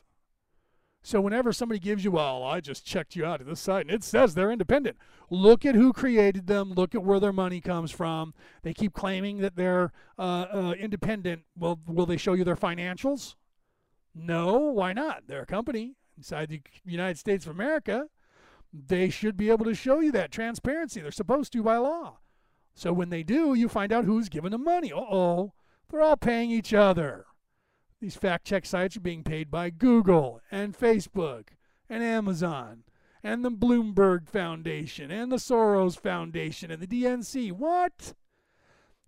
So 1.03 1.21
whenever 1.21 1.53
somebody 1.53 1.79
gives 1.79 2.03
you, 2.03 2.11
well, 2.11 2.43
I 2.43 2.59
just 2.59 2.85
checked 2.85 3.15
you 3.15 3.23
out 3.23 3.39
at 3.39 3.47
this 3.47 3.61
site 3.61 3.85
and 3.85 3.95
it 3.95 4.03
says 4.03 4.33
they're 4.33 4.51
independent. 4.51 4.97
Look 5.29 5.65
at 5.65 5.75
who 5.75 5.93
created 5.93 6.47
them. 6.47 6.73
Look 6.73 6.93
at 6.93 7.03
where 7.03 7.19
their 7.19 7.31
money 7.31 7.61
comes 7.61 7.91
from. 7.91 8.33
They 8.63 8.73
keep 8.73 8.93
claiming 8.93 9.37
that 9.37 9.55
they're 9.55 9.93
uh, 10.19 10.47
uh, 10.51 10.73
independent. 10.77 11.43
Well, 11.57 11.79
will 11.87 12.05
they 12.05 12.17
show 12.17 12.33
you 12.33 12.43
their 12.43 12.57
financials? 12.57 13.35
No. 14.13 14.57
Why 14.57 14.91
not? 14.91 15.23
They're 15.27 15.43
a 15.43 15.45
company 15.45 15.95
inside 16.17 16.49
the 16.49 16.61
United 16.83 17.17
States 17.17 17.45
of 17.45 17.51
America. 17.51 18.07
They 18.73 19.09
should 19.09 19.37
be 19.37 19.49
able 19.49 19.65
to 19.65 19.75
show 19.75 20.01
you 20.01 20.11
that 20.11 20.31
transparency. 20.31 20.99
They're 20.99 21.11
supposed 21.11 21.53
to 21.53 21.63
by 21.63 21.77
law. 21.77 22.17
So 22.75 22.91
when 22.91 23.09
they 23.09 23.23
do, 23.23 23.53
you 23.53 23.69
find 23.69 23.93
out 23.93 24.03
who's 24.03 24.27
giving 24.27 24.51
them 24.51 24.65
money. 24.65 24.91
Uh 24.91 24.97
oh, 24.97 25.53
they're 25.89 26.01
all 26.01 26.17
paying 26.17 26.51
each 26.51 26.73
other. 26.73 27.27
These 27.99 28.15
fact 28.15 28.45
check 28.45 28.65
sites 28.65 28.95
are 28.95 29.01
being 29.01 29.23
paid 29.23 29.49
by 29.49 29.71
Google 29.71 30.41
and 30.51 30.77
Facebook 30.77 31.49
and 31.89 32.03
Amazon 32.03 32.83
and 33.23 33.43
the 33.43 33.51
Bloomberg 33.51 34.27
Foundation 34.27 35.09
and 35.09 35.31
the 35.31 35.37
Soros 35.37 35.99
Foundation 35.99 36.69
and 36.69 36.81
the 36.81 36.87
DNC. 36.87 37.51
What? 37.51 38.13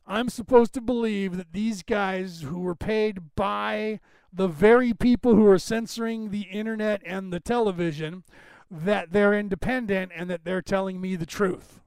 I'm 0.08 0.30
supposed 0.30 0.74
to 0.74 0.82
believe 0.82 1.38
that 1.38 1.54
these 1.54 1.84
guys 1.84 2.42
who 2.42 2.60
were 2.60 2.76
paid 2.76 3.36
by 3.36 4.00
the 4.34 4.48
very 4.48 4.94
people 4.94 5.36
who 5.36 5.46
are 5.48 5.60
censoring 5.60 6.32
the 6.32 6.48
internet 6.52 7.04
and 7.06 7.32
the 7.32 7.40
television 7.40 8.24
that 8.72 9.12
they're 9.12 9.38
independent 9.38 10.12
and 10.16 10.30
that 10.32 10.44
they're 10.44 10.64
telling 10.64 11.00
me 11.00 11.16
the 11.16 11.28
truth. 11.28 11.80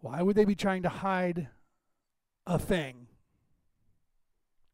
Why 0.00 0.20
would 0.20 0.36
they 0.36 0.44
be 0.44 0.54
trying 0.54 0.82
to 0.82 0.88
hide 0.90 1.48
a 2.46 2.58
thing 2.58 3.06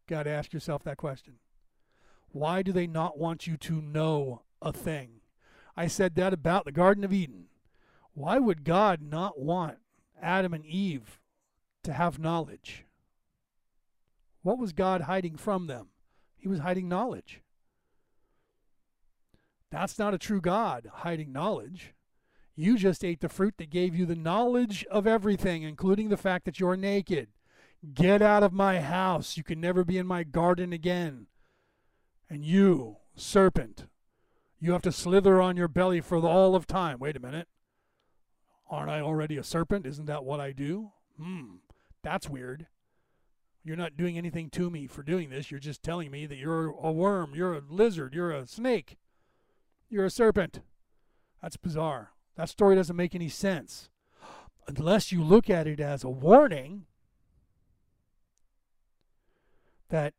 Got 0.09 0.23
to 0.23 0.31
ask 0.31 0.55
yourself 0.55 0.83
that 0.85 0.97
question. 0.97 1.35
Why 2.33 2.63
do 2.63 2.73
they 2.73 2.87
not 2.87 3.19
want 3.19 3.47
you 3.47 3.59
to 3.59 3.83
know 3.83 4.43
a 4.63 4.73
thing? 4.73 5.21
I 5.77 5.87
said 5.87 6.15
that 6.17 6.33
about 6.33 6.65
the 6.65 6.73
Garden 6.73 7.05
of 7.05 7.13
Eden. 7.13 7.45
Why 8.15 8.39
would 8.39 8.65
God 8.65 9.03
not 9.03 9.39
want 9.39 9.77
Adam 10.21 10.55
and 10.55 10.65
Eve 10.65 11.21
to 11.85 11.93
have 11.93 12.19
knowledge? 12.19 12.87
What 14.43 14.59
was 14.59 14.73
God 14.73 15.03
hiding 15.03 15.37
from 15.37 15.67
them? 15.67 15.89
He 16.37 16.49
was 16.49 16.61
hiding 16.61 16.89
knowledge. 16.89 17.43
That's 19.71 19.99
not 19.99 20.15
a 20.15 20.19
true 20.19 20.41
God, 20.41 20.91
hiding 20.93 21.33
knowledge. 21.33 21.93
You 22.57 22.79
just 22.79 23.05
ate 23.05 23.21
the 23.21 23.29
fruit 23.29 23.55
that 23.59 23.71
gave 23.71 23.95
you 23.95 24.07
the 24.07 24.17
knowledge 24.17 24.87
of 24.91 25.07
everything, 25.07 25.63
including 25.63 26.09
the 26.09 26.17
fact 26.17 26.47
that 26.47 26.59
you're 26.59 26.77
naked. 26.77 27.29
Get 27.95 28.23
out 28.23 28.43
of 28.43 28.53
my 28.53 28.81
house. 28.81 29.37
You 29.37 29.45
can 29.45 29.61
never 29.61 29.85
be 29.85 29.99
in 29.99 30.07
my 30.07 30.25
garden 30.25 30.73
again. 30.73 31.27
And 32.29 32.45
you, 32.45 32.97
serpent, 33.15 33.87
you 34.61 34.73
have 34.73 34.83
to 34.83 34.93
slither 34.93 35.41
on 35.41 35.57
your 35.57 35.69
belly 35.69 36.01
for 36.01 36.19
all 36.19 36.55
of 36.55 36.67
time. 36.67 36.99
Wait 36.99 37.17
a 37.17 37.21
minute. 37.21 37.49
Aren't 38.69 38.91
I 38.91 39.01
already 39.01 39.37
a 39.37 39.45
serpent? 39.45 39.87
Isn't 39.87 40.07
that 40.07 40.25
what 40.25 40.41
I 40.41 40.53
do? 40.53 40.91
Hmm, 41.17 41.57
that's 42.03 42.29
weird. 42.29 42.67
You're 43.65 43.77
not 43.77 43.97
doing 43.97 44.19
anything 44.19 44.51
to 44.51 44.71
me 44.71 44.87
for 44.87 45.03
doing 45.03 45.31
this. 45.31 45.51
You're 45.51 45.61
just 45.61 45.83
telling 45.83 46.11
me 46.11 46.27
that 46.27 46.39
you're 46.39 46.69
a 46.69 46.93
worm, 46.93 47.33
you're 47.35 47.55
a 47.55 47.63
lizard, 47.69 48.15
you're 48.15 48.33
a 48.33 48.47
snake, 48.47 48.97
you're 49.89 50.05
a 50.05 50.11
serpent. 50.11 50.61
That's 51.41 51.57
bizarre. 51.57 52.11
That 52.37 52.49
story 52.49 52.77
doesn't 52.77 52.97
make 52.97 53.15
any 53.15 53.29
sense. 53.29 53.89
Unless 54.69 55.13
you 55.13 55.23
look 55.23 55.49
at 55.49 55.67
it 55.67 55.81
as 55.81 56.05
a 56.05 56.11
warning 56.11 56.87
that 59.91 60.15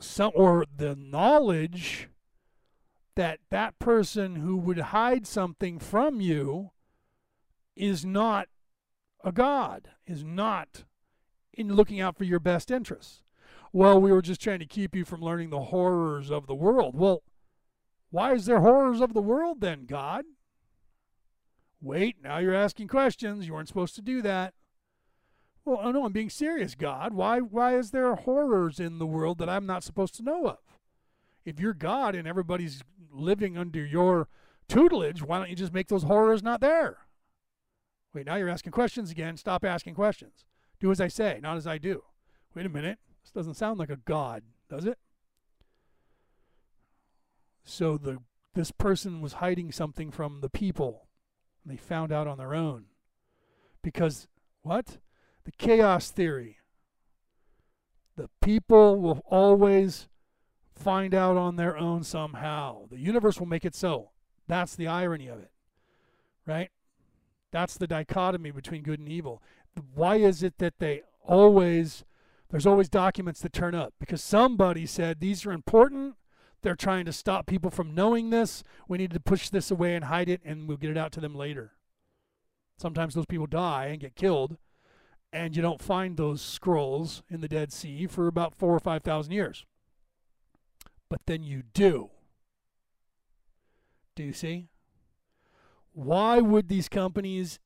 some 0.00 0.32
or 0.34 0.64
the 0.76 0.96
knowledge 0.96 2.08
that 3.16 3.38
that 3.50 3.78
person 3.78 4.36
who 4.36 4.56
would 4.56 4.78
hide 4.78 5.26
something 5.26 5.78
from 5.78 6.20
you 6.20 6.70
is 7.76 8.04
not 8.04 8.48
a 9.22 9.32
god 9.32 9.90
is 10.06 10.24
not 10.24 10.84
in 11.52 11.72
looking 11.72 12.00
out 12.00 12.16
for 12.16 12.24
your 12.24 12.40
best 12.40 12.70
interests. 12.70 13.22
Well 13.72 14.00
we 14.00 14.12
were 14.12 14.22
just 14.22 14.40
trying 14.40 14.58
to 14.58 14.66
keep 14.66 14.94
you 14.94 15.04
from 15.04 15.20
learning 15.20 15.50
the 15.50 15.60
horrors 15.60 16.30
of 16.30 16.46
the 16.46 16.54
world. 16.54 16.96
Well 16.96 17.22
why 18.10 18.32
is 18.34 18.46
there 18.46 18.60
horrors 18.60 19.00
of 19.00 19.14
the 19.14 19.22
world 19.22 19.60
then 19.60 19.86
god? 19.86 20.24
Wait 21.80 22.16
now 22.22 22.38
you're 22.38 22.54
asking 22.54 22.88
questions. 22.88 23.46
You 23.46 23.54
weren't 23.54 23.68
supposed 23.68 23.94
to 23.94 24.02
do 24.02 24.22
that 24.22 24.54
well, 25.64 25.80
oh 25.82 25.90
no, 25.90 26.04
I'm 26.04 26.12
being 26.12 26.30
serious, 26.30 26.74
God. 26.74 27.14
Why 27.14 27.40
why 27.40 27.76
is 27.76 27.90
there 27.90 28.14
horrors 28.14 28.78
in 28.78 28.98
the 28.98 29.06
world 29.06 29.38
that 29.38 29.48
I'm 29.48 29.66
not 29.66 29.82
supposed 29.82 30.14
to 30.16 30.22
know 30.22 30.46
of? 30.46 30.58
If 31.44 31.60
you're 31.60 31.74
God 31.74 32.14
and 32.14 32.26
everybody's 32.26 32.82
living 33.10 33.56
under 33.56 33.84
your 33.84 34.28
tutelage, 34.68 35.22
why 35.22 35.38
don't 35.38 35.50
you 35.50 35.56
just 35.56 35.72
make 35.72 35.88
those 35.88 36.04
horrors 36.04 36.42
not 36.42 36.60
there? 36.60 36.98
Wait, 38.12 38.26
now 38.26 38.36
you're 38.36 38.48
asking 38.48 38.72
questions 38.72 39.10
again. 39.10 39.36
Stop 39.36 39.64
asking 39.64 39.94
questions. 39.94 40.44
Do 40.80 40.90
as 40.90 41.00
I 41.00 41.08
say, 41.08 41.40
not 41.42 41.56
as 41.56 41.66
I 41.66 41.78
do. 41.78 42.02
Wait 42.54 42.66
a 42.66 42.70
minute. 42.70 42.98
This 43.22 43.32
doesn't 43.32 43.54
sound 43.54 43.78
like 43.78 43.90
a 43.90 43.96
God, 43.96 44.42
does 44.68 44.84
it? 44.84 44.98
So 47.64 47.96
the 47.96 48.18
this 48.54 48.70
person 48.70 49.20
was 49.20 49.34
hiding 49.34 49.72
something 49.72 50.10
from 50.10 50.40
the 50.40 50.48
people. 50.48 51.08
And 51.64 51.72
they 51.72 51.76
found 51.76 52.12
out 52.12 52.28
on 52.28 52.38
their 52.38 52.54
own. 52.54 52.84
Because 53.82 54.28
what? 54.62 54.98
The 55.44 55.52
chaos 55.52 56.10
theory. 56.10 56.58
The 58.16 58.30
people 58.40 59.00
will 59.00 59.22
always 59.26 60.08
find 60.74 61.14
out 61.14 61.36
on 61.36 61.56
their 61.56 61.76
own 61.76 62.02
somehow. 62.04 62.86
The 62.90 62.98
universe 62.98 63.38
will 63.38 63.46
make 63.46 63.64
it 63.64 63.74
so. 63.74 64.10
That's 64.46 64.76
the 64.76 64.86
irony 64.86 65.28
of 65.28 65.38
it, 65.38 65.50
right? 66.46 66.70
That's 67.50 67.76
the 67.76 67.86
dichotomy 67.86 68.50
between 68.50 68.82
good 68.82 68.98
and 68.98 69.08
evil. 69.08 69.42
Why 69.94 70.16
is 70.16 70.42
it 70.42 70.58
that 70.58 70.78
they 70.78 71.02
always, 71.22 72.04
there's 72.50 72.66
always 72.66 72.88
documents 72.88 73.40
that 73.40 73.52
turn 73.52 73.74
up? 73.74 73.94
Because 73.98 74.22
somebody 74.22 74.86
said 74.86 75.20
these 75.20 75.46
are 75.46 75.52
important. 75.52 76.16
They're 76.62 76.74
trying 76.74 77.04
to 77.06 77.12
stop 77.12 77.46
people 77.46 77.70
from 77.70 77.94
knowing 77.94 78.30
this. 78.30 78.64
We 78.88 78.98
need 78.98 79.12
to 79.12 79.20
push 79.20 79.50
this 79.50 79.70
away 79.70 79.94
and 79.94 80.06
hide 80.06 80.28
it, 80.28 80.40
and 80.44 80.66
we'll 80.66 80.76
get 80.76 80.90
it 80.90 80.98
out 80.98 81.12
to 81.12 81.20
them 81.20 81.34
later. 81.34 81.72
Sometimes 82.76 83.14
those 83.14 83.26
people 83.26 83.46
die 83.46 83.86
and 83.86 84.00
get 84.00 84.16
killed 84.16 84.56
and 85.34 85.56
you 85.56 85.60
don't 85.60 85.82
find 85.82 86.16
those 86.16 86.40
scrolls 86.40 87.24
in 87.28 87.40
the 87.40 87.48
Dead 87.48 87.72
Sea 87.72 88.06
for 88.06 88.28
about 88.28 88.54
four 88.54 88.72
or 88.72 88.78
five 88.78 89.02
thousand 89.02 89.32
years. 89.32 89.66
But 91.10 91.22
then 91.26 91.42
you 91.42 91.64
do. 91.74 92.10
Do 94.14 94.22
you 94.22 94.32
see? 94.32 94.68
Why 95.92 96.40
would 96.40 96.68
these 96.68 96.88
companies 96.88 97.58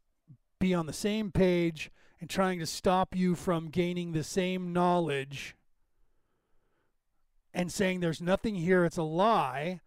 be 0.59 0.73
on 0.73 0.87
the 0.87 0.95
same 0.95 1.31
page 1.31 1.91
and 2.21 2.31
trying 2.31 2.59
to 2.59 2.67
stop 2.67 3.15
you 3.15 3.35
from 3.35 3.69
gaining 3.69 4.13
the 4.13 4.25
same 4.25 4.73
knowledge 4.73 5.55
and 7.53 7.71
saying 7.71 8.01
there's 8.01 8.23
nothing 8.23 8.55
here, 8.55 8.87
it's 8.87 8.97
a 8.97 9.03
lie, 9.03 9.81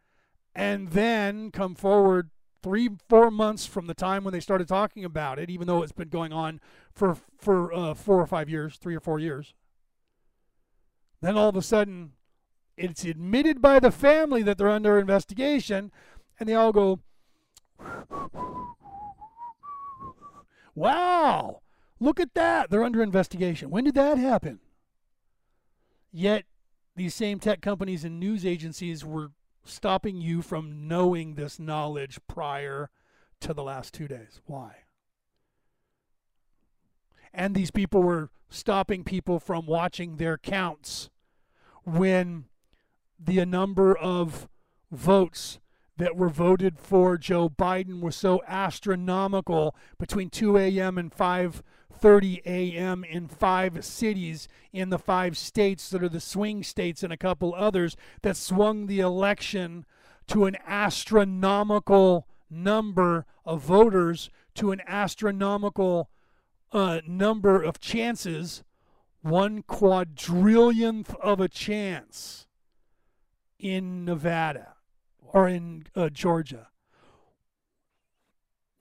and 0.54 0.92
then 0.92 1.50
come 1.50 1.74
forward 1.74 2.30
three, 2.62 2.90
four 3.10 3.32
months 3.32 3.66
from 3.66 3.88
the 3.88 3.94
time 3.94 4.24
when 4.24 4.34
they 4.34 4.40
started 4.40 4.68
talking 4.68 5.04
about 5.04 5.40
it, 5.40 5.50
even 5.50 5.68
though 5.68 5.84
it's 5.84 5.92
been 5.92 6.10
going 6.10 6.34
on 6.34 6.60
for 6.94 7.18
for 7.38 7.74
uh, 7.74 7.94
four 7.94 8.20
or 8.20 8.28
five 8.28 8.50
years, 8.50 8.78
three 8.78 8.96
or 8.96 9.00
four 9.00 9.20
years. 9.20 9.54
Then 11.22 11.38
all 11.38 11.50
of 11.50 11.56
a 11.56 11.62
sudden, 11.62 12.14
it's 12.78 13.06
admitted 13.06 13.62
by 13.62 13.80
the 13.80 13.92
family 13.92 14.42
that 14.44 14.58
they're 14.58 14.70
under 14.70 14.98
investigation, 14.98 15.92
and 16.40 16.50
they 16.50 16.56
all 16.56 16.72
go, 16.72 17.00
"Wow, 20.74 21.62
look 22.00 22.20
at 22.20 22.34
that! 22.34 22.70
They're 22.70 22.84
under 22.84 23.04
investigation. 23.04 23.70
When 23.70 23.84
did 23.84 23.96
that 23.96 24.18
happen?" 24.18 24.60
Yet, 26.12 26.46
these 26.96 27.16
same 27.16 27.40
tech 27.40 27.62
companies 27.62 28.04
and 28.04 28.20
news 28.20 28.46
agencies 28.46 29.06
were 29.06 29.32
stopping 29.64 30.22
you 30.22 30.42
from 30.42 30.88
knowing 30.88 31.36
this 31.36 31.60
knowledge 31.60 32.20
prior 32.28 32.90
to 33.40 33.54
the 33.54 33.64
last 33.64 33.94
two 33.94 34.08
days. 34.08 34.42
Why? 34.46 34.76
And 37.34 37.56
these 37.56 37.72
people 37.72 38.04
were 38.04 38.30
stopping 38.50 39.04
people 39.04 39.40
from 39.40 39.66
watching 39.66 40.18
their 40.18 40.38
counts 40.38 41.10
when 41.84 42.46
the 43.18 43.46
number 43.46 43.98
of 43.98 44.50
votes 44.92 45.60
that 45.98 46.16
were 46.16 46.30
voted 46.30 46.80
for 46.80 47.18
Joe 47.18 47.50
Biden 47.50 48.02
was 48.02 48.16
so 48.16 48.42
astronomical 48.48 49.76
between 49.98 50.30
2 50.30 50.58
a.m. 50.58 50.98
and 50.98 51.14
5:30 51.92 52.42
a.m. 52.46 53.04
in 53.04 53.28
five 53.28 53.84
cities 53.84 54.48
in 54.72 54.90
the 54.90 55.00
five 55.00 55.38
states 55.38 55.90
that 55.90 56.04
are 56.04 56.10
the 56.10 56.20
swing 56.20 56.64
states 56.64 57.04
and 57.04 57.12
a 57.12 57.18
couple 57.18 57.54
others 57.56 57.96
that 58.22 58.38
swung 58.38 58.88
the 58.88 59.00
election 59.00 59.86
to 60.28 60.46
an 60.46 60.58
astronomical 60.66 62.28
number 62.50 63.26
of 63.46 63.62
voters 63.62 64.30
to 64.56 64.72
an 64.72 64.82
astronomical 64.88 66.10
uh, 66.72 67.02
number 67.06 67.62
of 67.62 67.80
chances 67.80 68.64
one 69.22 69.64
quadrillionth 69.64 71.16
of 71.20 71.40
a 71.40 71.48
chance 71.48 72.48
in 73.60 74.04
Nevada 74.06 74.76
or 75.22 75.48
in 75.48 75.86
uh, 75.96 76.10
Georgia. 76.10 76.71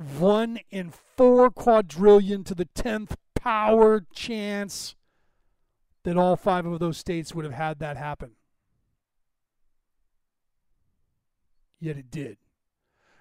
One 0.00 0.60
in 0.70 0.92
four 1.16 1.50
quadrillion 1.50 2.42
to 2.44 2.54
the 2.54 2.64
tenth 2.64 3.18
power 3.34 4.02
chance 4.14 4.94
that 6.04 6.16
all 6.16 6.36
five 6.36 6.64
of 6.64 6.78
those 6.78 6.96
states 6.96 7.34
would 7.34 7.44
have 7.44 7.52
had 7.52 7.80
that 7.80 7.98
happen. 7.98 8.32
Yet 11.78 11.98
it 11.98 12.10
did. 12.10 12.38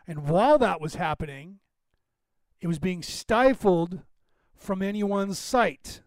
And 0.07 0.29
while 0.29 0.57
that 0.59 0.79
was 0.79 0.95
happening, 0.95 1.59
it 2.61 2.67
was 2.67 2.79
being 2.79 3.03
stifled 3.03 4.03
from 4.55 4.81
anyone's 4.81 5.37
sight, 5.37 6.01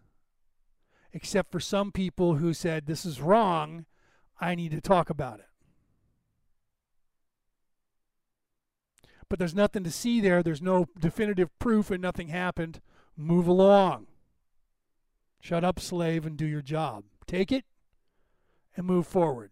except 1.11 1.51
for 1.51 1.59
some 1.59 1.91
people 1.91 2.35
who 2.35 2.51
said, 2.51 2.87
This 2.87 3.05
is 3.05 3.21
wrong. 3.21 3.85
I 4.41 4.55
need 4.55 4.71
to 4.71 4.81
talk 4.81 5.11
about 5.11 5.39
it. 5.39 5.52
But 9.33 9.39
there's 9.39 9.55
nothing 9.55 9.83
to 9.83 9.89
see 9.89 10.21
there. 10.21 10.43
There's 10.43 10.61
no 10.61 10.85
definitive 10.99 11.49
proof 11.57 11.89
and 11.89 11.99
nothing 11.99 12.27
happened. 12.27 12.81
Move 13.17 13.47
along. 13.47 14.05
Shut 15.39 15.63
up, 15.63 15.79
slave, 15.79 16.27
and 16.27 16.37
do 16.37 16.45
your 16.45 16.61
job. 16.61 17.05
Take 17.25 17.51
it 17.51 17.65
and 18.77 18.85
move 18.85 19.07
forward. 19.07 19.49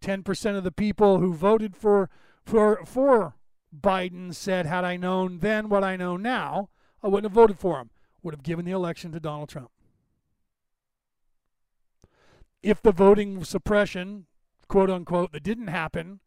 10% 0.00 0.56
of 0.56 0.64
the 0.64 0.72
people 0.72 1.20
who 1.20 1.34
voted 1.34 1.76
for, 1.76 2.10
for, 2.44 2.84
for 2.84 3.36
Biden 3.72 4.34
said, 4.34 4.66
had 4.66 4.82
I 4.82 4.96
known 4.96 5.38
then 5.38 5.68
what 5.68 5.84
I 5.84 5.94
know 5.94 6.16
now, 6.16 6.68
I 7.00 7.06
wouldn't 7.06 7.30
have 7.30 7.40
voted 7.40 7.60
for 7.60 7.78
him. 7.78 7.90
Would 8.24 8.34
have 8.34 8.42
given 8.42 8.64
the 8.64 8.72
election 8.72 9.12
to 9.12 9.20
Donald 9.20 9.50
Trump. 9.50 9.70
If 12.60 12.82
the 12.82 12.90
voting 12.90 13.44
suppression, 13.44 14.26
quote 14.66 14.90
unquote, 14.90 15.30
that 15.30 15.44
didn't 15.44 15.68
happen 15.68 16.18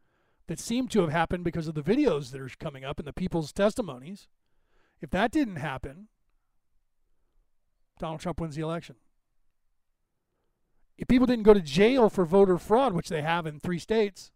that 0.47 0.59
seem 0.59 0.87
to 0.89 1.01
have 1.01 1.11
happened 1.11 1.43
because 1.43 1.67
of 1.67 1.75
the 1.75 1.81
videos 1.81 2.31
that 2.31 2.41
are 2.41 2.49
coming 2.59 2.83
up 2.83 2.99
and 2.99 3.07
the 3.07 3.13
people's 3.13 3.51
testimonies. 3.51 4.27
If 5.01 5.09
that 5.11 5.31
didn't 5.31 5.57
happen, 5.57 6.07
Donald 7.99 8.19
Trump 8.19 8.39
wins 8.39 8.55
the 8.55 8.61
election. 8.61 8.95
If 10.97 11.07
people 11.07 11.27
didn't 11.27 11.43
go 11.43 11.53
to 11.53 11.61
jail 11.61 12.09
for 12.09 12.25
voter 12.25 12.57
fraud, 12.57 12.93
which 12.93 13.09
they 13.09 13.21
have 13.21 13.45
in 13.45 13.59
three 13.59 13.79
states, 13.79 14.31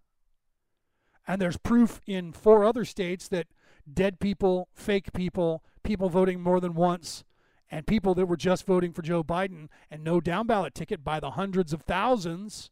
and 1.28 1.42
there's 1.42 1.58
proof 1.58 2.02
in 2.08 2.32
four 2.32 2.64
other 2.64 2.86
states 2.86 3.28
that 3.28 3.48
dead 3.92 4.20
people, 4.20 4.68
fake 4.74 5.14
people, 5.14 5.64
people 5.84 6.10
voting 6.10 6.42
more 6.42 6.60
than 6.60 6.74
once, 6.74 7.24
and 7.70 7.88
people 7.88 8.14
that 8.16 8.28
were 8.28 8.38
just 8.38 8.66
voting 8.66 8.94
for 8.94 9.02
Joe 9.02 9.24
Biden 9.24 9.68
and 9.90 10.04
no 10.04 10.20
down 10.20 10.48
ballot 10.48 10.74
ticket 10.74 11.04
by 11.04 11.20
the 11.20 11.32
hundreds 11.32 11.74
of 11.74 11.82
thousands 11.82 12.70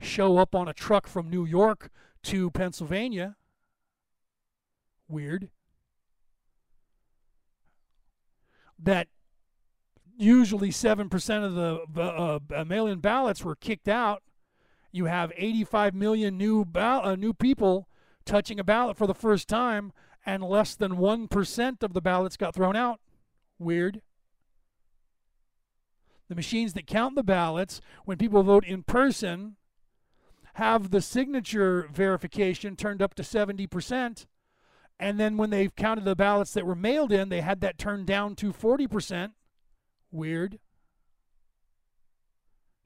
show 0.00 0.38
up 0.38 0.54
on 0.54 0.68
a 0.68 0.74
truck 0.74 1.06
from 1.06 1.28
New 1.28 1.44
York 1.44 1.90
to 2.28 2.50
Pennsylvania. 2.50 3.36
Weird. 5.08 5.48
That 8.78 9.08
usually 10.18 10.68
7% 10.68 11.44
of 11.44 11.54
the 11.54 12.00
uh, 12.00 12.38
uh 12.54 12.64
mail-in 12.64 12.98
ballots 12.98 13.42
were 13.42 13.56
kicked 13.56 13.88
out. 13.88 14.22
You 14.92 15.06
have 15.06 15.32
85 15.36 15.94
million 15.94 16.36
new 16.36 16.66
ball- 16.66 17.06
uh, 17.06 17.16
new 17.16 17.32
people 17.32 17.88
touching 18.26 18.60
a 18.60 18.64
ballot 18.64 18.98
for 18.98 19.06
the 19.06 19.14
first 19.14 19.48
time, 19.48 19.92
and 20.26 20.42
less 20.42 20.74
than 20.74 20.96
1% 20.96 21.82
of 21.82 21.94
the 21.94 22.02
ballots 22.02 22.36
got 22.36 22.54
thrown 22.54 22.76
out. 22.76 23.00
Weird. 23.58 24.02
The 26.28 26.34
machines 26.34 26.74
that 26.74 26.86
count 26.86 27.14
the 27.14 27.22
ballots, 27.22 27.80
when 28.04 28.18
people 28.18 28.42
vote 28.42 28.66
in 28.66 28.82
person, 28.82 29.56
have 30.58 30.90
the 30.90 31.00
signature 31.00 31.88
verification 31.92 32.74
turned 32.74 33.00
up 33.00 33.14
to 33.14 33.22
70%. 33.22 34.26
And 34.98 35.20
then 35.20 35.36
when 35.36 35.50
they 35.50 35.68
counted 35.68 36.04
the 36.04 36.16
ballots 36.16 36.52
that 36.54 36.66
were 36.66 36.74
mailed 36.74 37.12
in, 37.12 37.28
they 37.28 37.42
had 37.42 37.60
that 37.60 37.78
turned 37.78 38.08
down 38.08 38.34
to 38.36 38.52
40%. 38.52 39.30
Weird. 40.10 40.58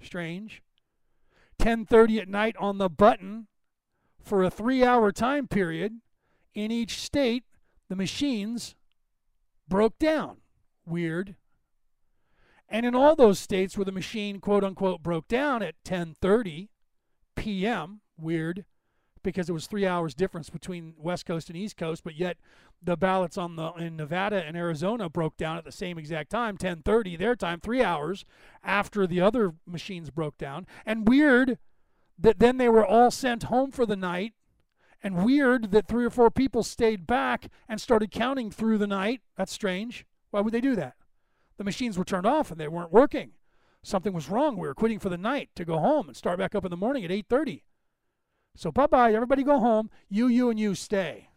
Strange. 0.03 0.62
10:30 1.59 2.20
at 2.20 2.28
night 2.28 2.57
on 2.59 2.77
the 2.77 2.90
button 2.90 3.47
for 4.23 4.44
a 4.44 4.51
3-hour 4.51 5.11
time 5.11 5.49
period 5.49 6.01
in 6.55 6.70
each 6.70 7.01
state, 7.01 7.44
the 7.89 7.97
machines 7.97 8.74
broke 9.66 9.99
down. 9.99 10.43
Weird. 10.85 11.36
And 12.69 12.85
in 12.85 12.94
all 12.94 13.16
those 13.16 13.39
states 13.39 13.78
where 13.78 13.86
the 13.86 13.93
machine 13.93 14.40
quote 14.40 14.62
unquote 14.62 15.03
broke 15.03 15.27
down 15.27 15.62
at 15.62 15.82
10:30, 15.85 16.69
p.m. 17.34 18.00
Weird, 18.18 18.64
because 19.22 19.48
it 19.48 19.52
was 19.52 19.66
three 19.66 19.86
hours 19.86 20.14
difference 20.14 20.50
between 20.50 20.94
West 20.98 21.26
Coast 21.26 21.48
and 21.48 21.56
East 21.56 21.76
Coast, 21.76 22.04
but 22.04 22.16
yet 22.16 22.36
the 22.82 22.96
ballots 22.96 23.38
on 23.38 23.56
the 23.56 23.72
in 23.74 23.96
Nevada 23.96 24.44
and 24.44 24.56
Arizona 24.56 25.09
broke 25.09 25.36
down 25.36 25.56
at 25.56 25.64
the 25.64 25.72
same 25.72 25.98
exact 25.98 26.30
time, 26.30 26.56
10:30 26.56 27.16
their 27.16 27.36
time, 27.36 27.60
three 27.60 27.82
hours 27.82 28.24
after 28.62 29.06
the 29.06 29.20
other 29.20 29.54
machines 29.66 30.10
broke 30.10 30.38
down. 30.38 30.66
And 30.84 31.09
weird 31.09 31.59
that 32.18 32.38
then 32.38 32.59
they 32.59 32.68
were 32.68 32.86
all 32.86 33.10
sent 33.10 33.44
home 33.44 33.70
for 33.70 33.86
the 33.86 33.96
night. 33.96 34.34
And 35.04 35.24
weird 35.24 35.72
that 35.72 35.88
three 35.88 36.04
or 36.04 36.10
four 36.10 36.30
people 36.30 36.62
stayed 36.62 37.09
back 37.09 37.50
and 37.68 37.80
started 37.80 38.12
counting 38.12 38.52
through 38.52 38.78
the 38.78 38.86
night. 38.86 39.20
That's 39.36 39.52
strange. 39.52 40.06
Why 40.30 40.40
would 40.40 40.54
they 40.54 40.60
do 40.60 40.76
that? 40.76 40.94
The 41.56 41.64
machines 41.64 41.98
were 41.98 42.04
turned 42.04 42.26
off 42.26 42.52
and 42.52 42.60
they 42.60 42.68
weren't 42.68 42.92
working 42.92 43.32
something 43.82 44.12
was 44.12 44.28
wrong. 44.28 44.56
We 44.56 44.68
were 44.68 44.74
quitting 44.74 44.98
for 44.98 45.09
the 45.09 45.18
night 45.18 45.50
to 45.56 45.64
go 45.64 45.78
home 45.78 46.09
and 46.09 46.16
start 46.16 46.38
back 46.38 46.54
up 46.54 46.64
in 46.64 46.70
the 46.70 46.76
morning 46.76 47.04
at 47.04 47.10
8:30. 47.10 47.62
So 48.54 48.70
bye-bye, 48.70 49.12
everybody 49.12 49.42
go 49.42 49.59
home. 49.59 49.90
You, 50.09 50.28
you, 50.28 50.50
and 50.50 50.60
you 50.60 50.74
stay. 50.74 51.30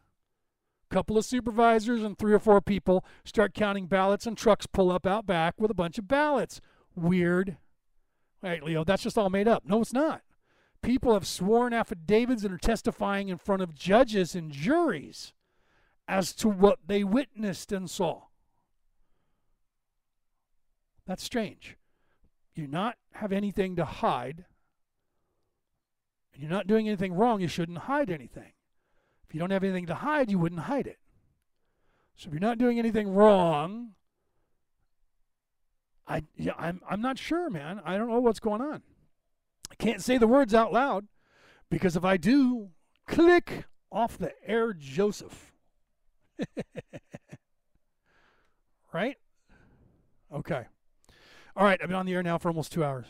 A 0.90 0.94
couple 0.94 1.18
of 1.18 1.26
supervisors 1.26 2.04
and 2.04 2.18
three 2.18 2.34
or 2.34 2.40
four 2.40 2.62
people 2.62 3.06
start 3.24 3.54
counting 3.54 3.88
ballots, 3.88 4.28
and 4.28 4.38
trucks 4.38 4.68
pull 4.68 4.92
up 4.92 5.08
out 5.08 5.26
back 5.26 5.56
with 5.58 5.72
a 5.72 5.76
bunch 5.76 5.98
of 5.98 6.08
ballots. 6.08 6.62
Weird. 6.94 7.58
Right, 8.42 8.62
Leo, 8.62 8.84
that's 8.84 9.04
just 9.04 9.18
all 9.18 9.30
made 9.30 9.48
up. 9.48 9.64
No, 9.66 9.82
it's 9.82 9.94
not. 9.94 10.22
People 10.82 11.14
have 11.14 11.26
sworn 11.26 11.74
affidavits 11.74 12.44
and 12.44 12.54
are 12.54 12.60
testifying 12.60 13.30
in 13.30 13.38
front 13.38 13.64
of 13.64 13.74
judges 13.74 14.36
and 14.36 14.52
juries 14.52 15.34
as 16.08 16.34
to 16.34 16.48
what 16.48 16.80
they 16.86 17.04
witnessed 17.04 17.72
and 17.72 17.90
saw. 17.90 18.26
That's 21.08 21.24
strange 21.24 21.78
you 22.58 22.68
not 22.68 22.96
have 23.14 23.32
anything 23.32 23.76
to 23.76 23.86
hide, 23.86 24.46
and 26.34 26.42
you're 26.42 26.52
not 26.52 26.68
doing 26.68 26.88
anything 26.88 27.14
wrong, 27.14 27.42
you 27.42 27.48
shouldn't 27.48 27.80
hide 27.80 28.10
anything. 28.10 28.54
If 29.28 29.34
you 29.34 29.40
don't 29.40 29.52
have 29.52 29.64
anything 29.64 29.88
to 29.88 29.96
hide, 29.96 30.30
you 30.30 30.40
wouldn't 30.40 30.62
hide 30.62 30.88
it. 30.88 31.00
So 32.16 32.28
if 32.28 32.34
you're 32.34 32.40
not 32.40 32.58
doing 32.58 32.80
anything 32.80 33.10
wrong, 33.10 33.92
I 36.08 36.24
yeah, 36.38 36.54
I'm 36.58 36.82
I'm 36.90 37.02
not 37.02 37.18
sure, 37.18 37.50
man. 37.50 37.82
I 37.84 37.98
don't 37.98 38.10
know 38.10 38.20
what's 38.20 38.40
going 38.40 38.62
on. 38.62 38.84
I 39.72 39.76
can't 39.76 40.02
say 40.02 40.18
the 40.18 40.28
words 40.28 40.54
out 40.54 40.72
loud 40.72 41.08
because 41.70 41.96
if 41.96 42.06
I 42.06 42.18
do, 42.18 42.70
click 43.08 43.66
off 43.92 44.18
the 44.18 44.32
air, 44.46 44.74
Joseph. 44.74 45.54
right? 48.94 49.18
Okay. 50.34 50.66
All 51.58 51.64
right, 51.64 51.80
I've 51.82 51.88
been 51.88 51.96
on 51.96 52.06
the 52.06 52.14
air 52.14 52.24
now 52.24 52.38
for 52.38 52.50
almost 52.50 52.74
two 52.74 52.84
hours. 52.84 53.06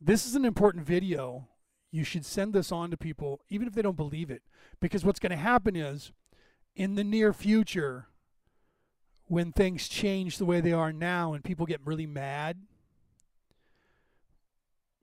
This 0.00 0.26
is 0.26 0.34
an 0.34 0.46
important 0.46 0.86
video. 0.86 1.48
You 1.90 2.02
should 2.02 2.24
send 2.24 2.54
this 2.54 2.72
on 2.72 2.90
to 2.90 2.96
people, 2.96 3.40
even 3.50 3.68
if 3.68 3.74
they 3.74 3.82
don't 3.82 3.96
believe 3.96 4.30
it. 4.30 4.42
Because 4.80 5.04
what's 5.04 5.18
going 5.18 5.30
to 5.30 5.36
happen 5.36 5.76
is, 5.76 6.12
in 6.74 6.94
the 6.94 7.04
near 7.04 7.34
future, 7.34 8.06
when 9.26 9.52
things 9.52 9.88
change 9.88 10.38
the 10.38 10.46
way 10.46 10.62
they 10.62 10.72
are 10.72 10.92
now 10.92 11.34
and 11.34 11.44
people 11.44 11.66
get 11.66 11.80
really 11.84 12.06
mad, 12.06 12.56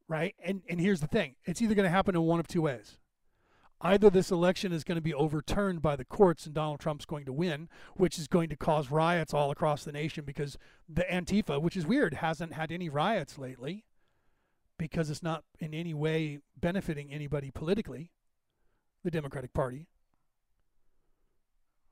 right? 0.08 0.34
And, 0.44 0.64
and 0.68 0.80
here's 0.80 1.02
the 1.02 1.08
thing 1.08 1.36
it's 1.46 1.62
either 1.62 1.76
going 1.76 1.84
to 1.84 1.92
happen 1.92 2.16
in 2.16 2.22
one 2.24 2.40
of 2.40 2.48
two 2.48 2.64
ways 2.64 2.98
either 3.82 4.10
this 4.10 4.32
election 4.32 4.72
is 4.72 4.84
going 4.84 4.96
to 4.96 5.02
be 5.02 5.14
overturned 5.14 5.82
by 5.82 5.96
the 5.96 6.06
courts 6.06 6.46
and 6.46 6.56
Donald 6.56 6.80
Trump's 6.80 7.06
going 7.06 7.26
to 7.26 7.34
win, 7.34 7.70
which 7.96 8.18
is 8.18 8.28
going 8.28 8.50
to 8.50 8.56
cause 8.56 8.90
riots 8.90 9.34
all 9.34 9.52
across 9.52 9.84
the 9.84 9.92
nation 9.92 10.24
because 10.26 10.58
the 10.88 11.04
Antifa, 11.04 11.62
which 11.62 11.76
is 11.78 11.86
weird, 11.86 12.16
hasn't 12.16 12.54
had 12.54 12.72
any 12.72 12.90
riots 12.90 13.38
lately 13.38 13.84
because 14.78 15.10
it's 15.10 15.24
not 15.24 15.44
in 15.60 15.74
any 15.74 15.94
way 15.94 16.40
benefiting 16.58 17.12
anybody 17.12 17.52
politically, 17.52 18.12
the 19.04 19.12
Democratic 19.12 19.54
Party. 19.54 19.88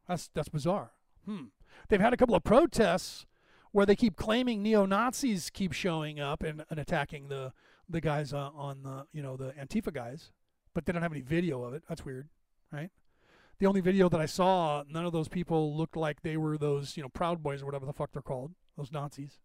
That's 0.07 0.30
that's 0.34 0.49
bizarre. 0.49 0.91
Hmm. 1.26 1.45
They've 1.88 2.01
had 2.01 2.14
a 2.14 2.18
couple 2.18 2.35
of 2.35 2.43
protests 2.43 3.26
where 3.72 3.85
they 3.85 3.95
keep 3.95 4.15
claiming 4.15 4.61
neo 4.61 4.85
Nazis 4.85 5.49
keep 5.49 5.73
showing 5.73 6.19
up 6.19 6.43
and, 6.43 6.64
and 6.69 6.80
attacking 6.80 7.30
the 7.30 7.53
the 7.89 8.01
guys 8.01 8.34
uh, 8.34 8.49
on 8.55 8.84
the 8.84 9.05
you 9.14 9.22
know 9.22 9.38
the 9.38 9.53
Antifa 9.53 9.93
guys 9.93 10.31
but 10.73 10.85
they 10.85 10.93
don't 10.93 11.01
have 11.01 11.11
any 11.11 11.21
video 11.21 11.63
of 11.63 11.73
it. 11.73 11.83
That's 11.87 12.05
weird, 12.05 12.27
right? 12.71 12.89
The 13.59 13.65
only 13.67 13.81
video 13.81 14.09
that 14.09 14.19
I 14.19 14.25
saw, 14.25 14.83
none 14.89 15.05
of 15.05 15.13
those 15.13 15.27
people 15.27 15.75
looked 15.75 15.95
like 15.95 16.21
they 16.21 16.37
were 16.37 16.57
those, 16.57 16.97
you 16.97 17.03
know, 17.03 17.09
Proud 17.09 17.43
Boys 17.43 17.61
or 17.61 17.65
whatever 17.65 17.85
the 17.85 17.93
fuck 17.93 18.11
they're 18.11 18.21
called, 18.21 18.51
those 18.77 18.91
Nazis. 18.91 19.39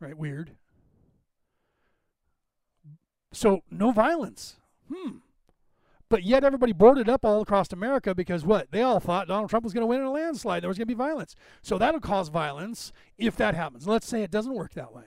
Right? 0.00 0.16
Weird. 0.16 0.52
So 3.32 3.62
no 3.70 3.92
violence. 3.92 4.56
Hmm. 4.92 5.18
But 6.08 6.22
yet 6.22 6.42
everybody 6.42 6.72
boarded 6.72 7.08
up 7.08 7.24
all 7.24 7.42
across 7.42 7.70
America 7.72 8.14
because 8.14 8.44
what? 8.44 8.70
They 8.70 8.82
all 8.82 8.98
thought 8.98 9.28
Donald 9.28 9.50
Trump 9.50 9.64
was 9.64 9.74
going 9.74 9.82
to 9.82 9.86
win 9.86 10.00
in 10.00 10.06
a 10.06 10.10
landslide. 10.10 10.62
There 10.62 10.68
was 10.68 10.78
going 10.78 10.88
to 10.88 10.94
be 10.94 10.98
violence. 10.98 11.34
So 11.62 11.76
that'll 11.76 12.00
cause 12.00 12.28
violence 12.28 12.92
if 13.18 13.36
that 13.36 13.54
happens. 13.54 13.86
Let's 13.86 14.06
say 14.06 14.22
it 14.22 14.30
doesn't 14.30 14.54
work 14.54 14.72
that 14.72 14.94
way. 14.94 15.04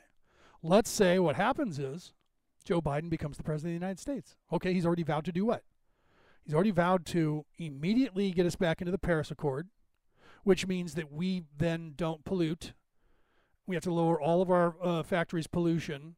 Let's 0.62 0.92
say 0.92 1.18
what 1.18 1.36
happens 1.36 1.80
is 1.80 2.14
Joe 2.64 2.82
Biden 2.82 3.10
becomes 3.10 3.38
the 3.38 3.44
president 3.44 3.76
of 3.76 3.80
the 3.80 3.86
United 3.86 4.00
States. 4.00 4.36
Okay, 4.52 4.74
he's 4.74 4.86
already 4.86 5.04
vowed 5.04 5.26
to 5.26 5.32
do 5.32 5.46
what? 5.46 5.64
He's 6.44 6.54
already 6.54 6.72
vowed 6.72 7.06
to 7.08 7.46
immediately 7.58 8.32
get 8.32 8.46
us 8.46 8.56
back 8.56 8.82
into 8.82 8.92
the 8.92 8.98
Paris 8.98 9.32
Accord, 9.32 9.70
which 10.44 10.68
means 10.68 10.96
that 10.96 11.12
we 11.12 11.44
then 11.58 11.94
don't 11.96 12.26
pollute. 12.26 12.74
We 13.68 13.76
have 13.76 13.84
to 13.84 13.94
lower 13.94 14.20
all 14.20 14.42
of 14.42 14.50
our 14.50 14.76
uh, 14.82 15.04
factories' 15.04 15.48
pollution 15.48 16.16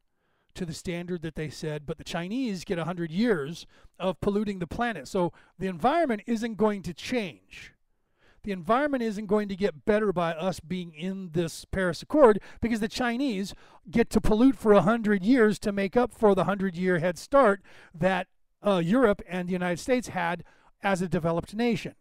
to 0.54 0.64
the 0.64 0.72
standard 0.72 1.22
that 1.22 1.34
they 1.34 1.50
said, 1.50 1.84
but 1.84 1.98
the 1.98 2.04
Chinese 2.04 2.64
get 2.64 2.78
100 2.78 3.10
years 3.10 3.66
of 3.98 4.20
polluting 4.20 4.60
the 4.60 4.66
planet. 4.66 5.08
So 5.08 5.32
the 5.58 5.66
environment 5.66 6.22
isn't 6.26 6.56
going 6.56 6.82
to 6.82 6.94
change 6.94 7.73
the 8.44 8.52
environment 8.52 9.02
isn't 9.02 9.26
going 9.26 9.48
to 9.48 9.56
get 9.56 9.84
better 9.84 10.12
by 10.12 10.32
us 10.32 10.60
being 10.60 10.92
in 10.92 11.30
this 11.32 11.64
Paris 11.64 12.02
Accord 12.02 12.40
because 12.60 12.80
the 12.80 12.88
Chinese 12.88 13.54
get 13.90 14.10
to 14.10 14.20
pollute 14.20 14.56
for 14.56 14.72
100 14.74 15.24
years 15.24 15.58
to 15.60 15.72
make 15.72 15.96
up 15.96 16.12
for 16.12 16.34
the 16.34 16.42
100 16.42 16.76
year 16.76 16.98
head 16.98 17.18
start 17.18 17.62
that 17.94 18.28
uh, 18.64 18.80
Europe 18.84 19.22
and 19.28 19.48
the 19.48 19.52
United 19.52 19.80
States 19.80 20.08
had 20.08 20.44
as 20.82 21.02
a 21.02 21.08
developed 21.08 21.54
nation. 21.54 21.94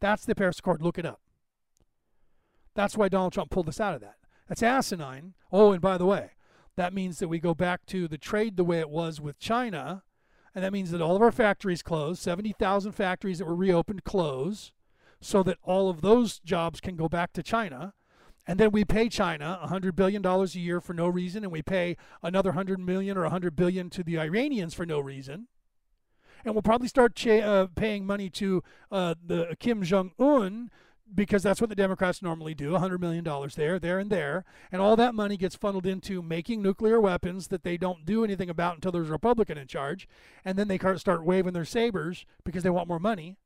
That's 0.00 0.24
the 0.24 0.34
Paris 0.34 0.58
Accord. 0.58 0.82
Look 0.82 0.98
it 0.98 1.06
up. 1.06 1.20
That's 2.74 2.96
why 2.96 3.08
Donald 3.08 3.32
Trump 3.32 3.50
pulled 3.50 3.68
us 3.68 3.80
out 3.80 3.94
of 3.94 4.00
that. 4.00 4.16
That's 4.48 4.62
asinine. 4.62 5.34
Oh, 5.52 5.72
and 5.72 5.80
by 5.80 5.96
the 5.98 6.06
way, 6.06 6.32
that 6.76 6.92
means 6.92 7.18
that 7.20 7.28
we 7.28 7.38
go 7.38 7.54
back 7.54 7.86
to 7.86 8.08
the 8.08 8.18
trade 8.18 8.56
the 8.56 8.64
way 8.64 8.80
it 8.80 8.90
was 8.90 9.20
with 9.20 9.38
China. 9.38 10.02
And 10.54 10.64
that 10.64 10.72
means 10.72 10.90
that 10.90 11.00
all 11.00 11.16
of 11.16 11.22
our 11.22 11.32
factories 11.32 11.82
close, 11.82 12.18
70,000 12.20 12.92
factories 12.92 13.38
that 13.38 13.46
were 13.46 13.54
reopened 13.54 14.04
close 14.04 14.72
so 15.22 15.42
that 15.44 15.56
all 15.62 15.88
of 15.88 16.02
those 16.02 16.40
jobs 16.40 16.80
can 16.80 16.96
go 16.96 17.08
back 17.08 17.32
to 17.32 17.42
China. 17.42 17.94
And 18.46 18.58
then 18.58 18.72
we 18.72 18.84
pay 18.84 19.08
China 19.08 19.60
$100 19.64 19.94
billion 19.94 20.26
a 20.26 20.44
year 20.46 20.80
for 20.80 20.92
no 20.92 21.06
reason, 21.06 21.44
and 21.44 21.52
we 21.52 21.62
pay 21.62 21.96
another 22.22 22.50
100 22.50 22.80
million 22.80 23.16
or 23.16 23.22
100 23.22 23.54
billion 23.54 23.88
to 23.90 24.02
the 24.02 24.18
Iranians 24.18 24.74
for 24.74 24.84
no 24.84 24.98
reason. 24.98 25.46
And 26.44 26.54
we'll 26.54 26.62
probably 26.62 26.88
start 26.88 27.14
cha- 27.14 27.38
uh, 27.38 27.66
paying 27.76 28.04
money 28.04 28.28
to 28.30 28.64
uh, 28.90 29.14
the 29.24 29.56
Kim 29.60 29.84
Jong 29.84 30.10
Un 30.18 30.70
because 31.14 31.42
that's 31.42 31.60
what 31.60 31.70
the 31.70 31.76
Democrats 31.76 32.22
normally 32.22 32.54
do 32.54 32.72
$100 32.72 32.98
million 32.98 33.24
there, 33.54 33.78
there, 33.78 33.98
and 34.00 34.10
there. 34.10 34.44
And 34.72 34.80
all 34.80 34.96
that 34.96 35.14
money 35.14 35.36
gets 35.36 35.54
funneled 35.54 35.86
into 35.86 36.22
making 36.22 36.62
nuclear 36.62 37.00
weapons 37.00 37.48
that 37.48 37.62
they 37.62 37.76
don't 37.76 38.04
do 38.04 38.24
anything 38.24 38.50
about 38.50 38.76
until 38.76 38.90
there's 38.92 39.08
a 39.08 39.12
Republican 39.12 39.58
in 39.58 39.68
charge. 39.68 40.08
And 40.44 40.58
then 40.58 40.68
they 40.68 40.78
start 40.96 41.24
waving 41.24 41.52
their 41.52 41.64
sabers 41.64 42.24
because 42.44 42.62
they 42.62 42.70
want 42.70 42.88
more 42.88 42.98
money. 42.98 43.36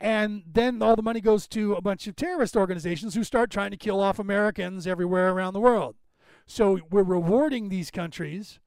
And 0.00 0.42
then 0.46 0.82
all 0.82 0.96
the 0.96 1.02
money 1.02 1.20
goes 1.20 1.46
to 1.48 1.74
a 1.74 1.80
bunch 1.80 2.06
of 2.06 2.16
terrorist 2.16 2.56
organizations 2.56 3.14
who 3.14 3.24
start 3.24 3.50
trying 3.50 3.70
to 3.70 3.76
kill 3.76 4.00
off 4.00 4.18
Americans 4.18 4.86
everywhere 4.86 5.30
around 5.30 5.54
the 5.54 5.60
world. 5.60 5.96
So 6.46 6.80
we're 6.90 7.02
rewarding 7.02 7.68
these 7.68 7.90
countries 7.90 8.58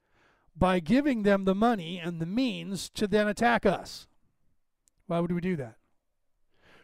by 0.55 0.79
giving 0.79 1.23
them 1.23 1.45
the 1.45 1.53
money 1.53 1.99
and 1.99 2.19
the 2.19 2.25
means 2.25 2.89
to 2.91 3.07
then 3.07 3.27
attack 3.27 3.65
us. 3.65 4.07
Why 5.05 5.19
would 5.19 5.31
we 5.31 5.41
do 5.41 5.55
that? 5.57 5.75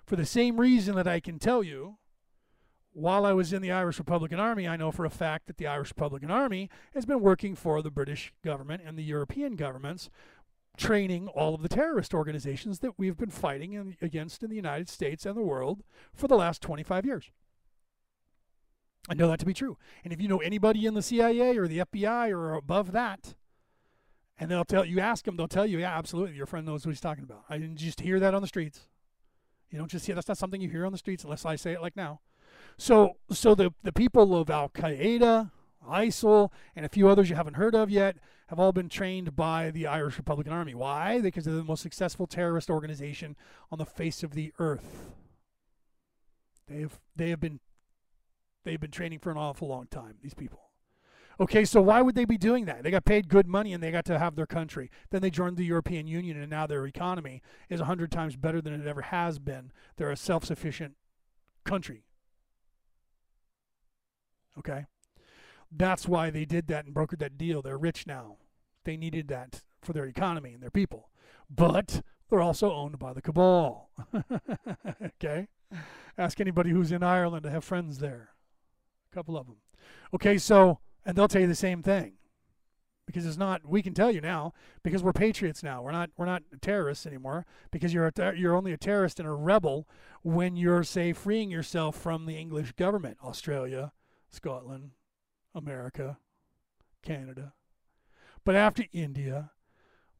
For 0.06 0.15
the 0.15 0.26
same 0.26 0.60
reason 0.60 0.95
that 0.95 1.07
I 1.07 1.20
can 1.20 1.40
tell 1.40 1.64
you, 1.64 1.98
while 2.91 3.26
I 3.26 3.34
was 3.34 3.52
in 3.53 3.61
the 3.61 3.72
Irish 3.72 3.98
Republican 3.98 4.40
Army, 4.40 4.68
I 4.68 4.78
know 4.78 4.91
for 4.91 5.06
a 5.06 5.10
fact 5.10 5.48
that 5.48 5.57
the 5.57 5.65
Irish 5.65 5.90
Republican 5.90 6.30
Army 6.30 6.70
has 6.94 7.06
been 7.06 7.22
working 7.22 7.56
for 7.56 7.82
the 7.82 7.90
British 7.90 8.32
government 8.44 8.84
and 8.86 8.98
the 8.98 9.03
European 9.03 9.56
governments 9.56 10.10
training 10.78 11.28
all 11.28 11.54
of 11.54 11.62
the 11.62 11.70
terrorist 11.70 12.14
organizations 12.14 12.80
that 12.80 12.98
we've 12.98 13.18
been 13.18 13.30
fighting 13.30 13.74
in, 13.74 13.95
against 14.02 14.44
in 14.44 14.50
the 14.50 14.56
United 14.56 14.90
States 14.90 15.26
and 15.26 15.38
the 15.38 15.41
world 15.41 15.84
for 16.14 16.28
the 16.28 16.36
last 16.36 16.62
25 16.62 17.06
years. 17.06 17.32
I 19.10 19.14
know 19.14 19.28
that 19.28 19.40
to 19.40 19.45
be 19.45 19.54
true. 19.54 19.78
And 20.04 20.14
if 20.14 20.22
you 20.22 20.28
know 20.28 20.40
anybody 20.40 20.86
in 20.86 20.94
the 20.94 21.02
CIA 21.02 21.58
or 21.58 21.68
the 21.68 21.80
FBI 21.80 22.32
or 22.32 22.54
above 22.54 22.91
that, 22.94 23.36
and 24.40 24.50
they'll 24.50 24.66
tell 24.66 24.86
you, 24.86 25.00
ask 25.00 25.26
them, 25.26 25.36
they'll 25.36 25.48
tell 25.48 25.66
you, 25.66 25.80
yeah, 25.80 25.95
absolutely, 25.98 26.36
your 26.36 26.45
friend 26.45 26.66
knows 26.66 26.86
what 26.86 26.91
he's 26.91 27.02
talking 27.02 27.24
about. 27.24 27.44
I 27.50 27.58
didn't 27.58 27.78
just 27.78 28.02
hear 28.02 28.20
that 28.20 28.34
on 28.34 28.41
the 28.41 28.48
streets. 28.48 28.88
You 29.70 29.78
don't 29.78 29.91
just 29.91 30.06
hear 30.06 30.16
that's 30.16 30.28
not 30.28 30.38
something 30.38 30.62
you 30.62 30.70
hear 30.70 30.86
on 30.86 30.91
the 30.91 30.98
streets 30.98 31.24
unless 31.24 31.45
I 31.45 31.56
say 31.56 31.74
it 31.74 31.82
like 31.82 31.95
now. 31.95 32.22
So, 32.78 33.18
so 33.32 33.56
the 33.56 33.74
the 33.84 33.91
people 33.91 34.36
of 34.36 34.50
Al 34.50 34.70
Qaeda, 34.70 35.52
ISIL, 35.84 36.52
and 36.76 36.86
a 36.86 36.90
few 36.90 37.08
others 37.08 37.30
you 37.30 37.36
haven't 37.36 37.56
heard 37.56 37.76
of 37.76 37.90
yet 37.90 38.18
have 38.48 38.60
all 38.60 38.72
been 38.72 38.90
trained 38.90 39.36
by 39.36 39.72
the 39.72 39.88
Irish 39.88 40.18
Republican 40.18 40.54
Army. 40.54 40.74
Why? 40.74 41.20
Because 41.22 41.46
they're 41.46 41.56
the 41.56 41.64
most 41.64 41.82
successful 41.82 42.28
terrorist 42.28 42.70
organization 42.70 43.36
on 43.72 43.78
the 43.78 43.86
face 43.86 44.24
of 44.24 44.34
the 44.34 44.54
earth. 44.60 45.12
They 46.68 46.82
have 46.82 47.00
they 47.16 47.30
have 47.30 47.40
been 47.40 47.60
they've 48.64 48.80
been 48.80 48.92
training 48.92 49.20
for 49.20 49.32
an 49.32 49.38
awful 49.38 49.68
long 49.68 49.88
time, 49.88 50.16
these 50.22 50.34
people. 50.34 50.60
Okay, 51.40 51.66
so 51.66 51.82
why 51.82 52.02
would 52.02 52.16
they 52.16 52.26
be 52.26 52.38
doing 52.38 52.66
that? 52.66 52.84
They 52.84 52.92
got 52.92 53.06
paid 53.06 53.28
good 53.28 53.48
money 53.48 53.74
and 53.74 53.82
they 53.82 53.92
got 53.92 54.06
to 54.06 54.20
have 54.20 54.36
their 54.36 54.46
country. 54.46 54.92
Then 55.10 55.22
they 55.22 55.32
joined 55.32 55.58
the 55.58 55.66
European 55.66 56.06
Union 56.06 56.38
and 56.40 56.50
now 56.50 56.68
their 56.68 56.86
economy 56.86 57.42
is 57.70 57.80
a 57.82 57.86
hundred 57.86 58.12
times 58.12 58.36
better 58.36 58.62
than 58.62 58.74
it 58.74 58.88
ever 58.88 59.02
has 59.02 59.40
been. 59.40 59.72
They're 59.98 60.12
a 60.12 60.18
self 60.18 60.46
sufficient 60.46 60.96
country. 61.64 62.04
Okay? 64.60 64.86
That's 65.76 66.08
why 66.08 66.30
they 66.30 66.45
did 66.45 66.68
that 66.68 66.86
and 66.86 66.94
brokered 66.94 67.20
that 67.20 67.38
deal. 67.38 67.62
They're 67.62 67.78
rich 67.78 68.06
now. 68.06 68.38
They 68.84 68.98
needed 68.98 69.28
that 69.30 69.62
for 69.82 69.94
their 69.94 70.06
economy 70.06 70.54
and 70.54 70.62
their 70.62 70.70
people. 70.70 71.10
But 71.50 72.02
they're 72.30 72.41
also 72.41 72.72
owned 72.72 73.00
by 73.00 73.14
the 73.14 73.22
cabal. 73.22 73.90
okay? 75.06 75.48
Ask 76.18 76.40
anybody 76.40 76.70
who's 76.70 76.91
in 76.91 77.04
Ireland 77.04 77.44
to 77.44 77.50
have 77.50 77.64
friends 77.64 78.00
there. 78.00 78.30
A 79.12 79.16
couple 79.16 79.38
of 79.38 79.48
them. 79.48 79.58
Okay, 80.14 80.38
so, 80.38 80.80
and 81.06 81.16
they'll 81.16 81.28
tell 81.28 81.41
you 81.41 81.48
the 81.48 81.56
same 81.56 81.82
thing. 81.82 82.14
Because 83.06 83.26
it's 83.26 83.38
not, 83.38 83.68
we 83.68 83.82
can 83.82 83.94
tell 83.94 84.12
you 84.12 84.22
now, 84.22 84.54
because 84.82 85.04
we're 85.04 85.12
patriots 85.12 85.62
now. 85.62 85.82
We're 85.82 85.91
not, 85.91 86.10
we're 86.16 86.26
not 86.26 86.44
terrorists 86.62 87.06
anymore. 87.06 87.45
Because 87.70 87.94
you're, 87.94 88.12
a, 88.16 88.34
you're 88.36 88.56
only 88.56 88.72
a 88.72 88.78
terrorist 88.78 89.20
and 89.20 89.28
a 89.28 89.34
rebel 89.34 89.88
when 90.22 90.56
you're, 90.56 90.84
say, 90.84 91.12
freeing 91.12 91.52
yourself 91.52 91.98
from 91.98 92.26
the 92.26 92.38
English 92.38 92.72
government, 92.74 93.18
Australia, 93.24 93.91
Scotland, 94.30 94.91
America, 95.54 96.18
Canada, 97.02 97.54
but 98.44 98.56
after 98.56 98.86
India, 98.92 99.52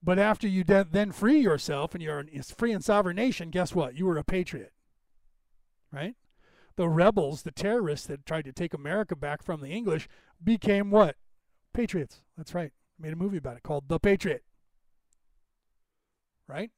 but 0.02 0.20
after 0.20 0.48
you 0.48 0.64
de- 0.64 0.88
then 0.90 1.12
free 1.12 1.40
yourself 1.40 1.94
and 1.94 2.04
you're 2.04 2.20
a 2.20 2.44
free 2.44 2.72
and 2.72 2.84
sovereign 2.84 3.16
nation, 3.16 3.50
guess 3.50 3.74
what? 3.74 3.96
You 3.96 4.06
were 4.06 4.18
a 4.18 4.24
patriot, 4.24 4.74
right? 5.92 6.16
the 6.76 6.90
rebels, 6.90 7.44
the 7.44 7.52
terrorists 7.52 8.08
that 8.08 8.26
tried 8.26 8.46
to 8.46 8.52
take 8.52 8.74
America 8.74 9.16
back 9.16 9.44
from 9.44 9.62
the 9.62 9.70
English, 9.70 10.08
became 10.44 10.90
what? 10.90 11.16
Patriots. 11.74 12.22
That's 12.38 12.54
right. 12.54 12.72
Made 13.00 13.14
a 13.14 13.18
movie 13.18 13.38
about 13.38 13.58
it 13.58 13.64
called 13.64 13.88
The 13.88 14.00
Patriot. 14.00 14.44
Right? 16.48 16.72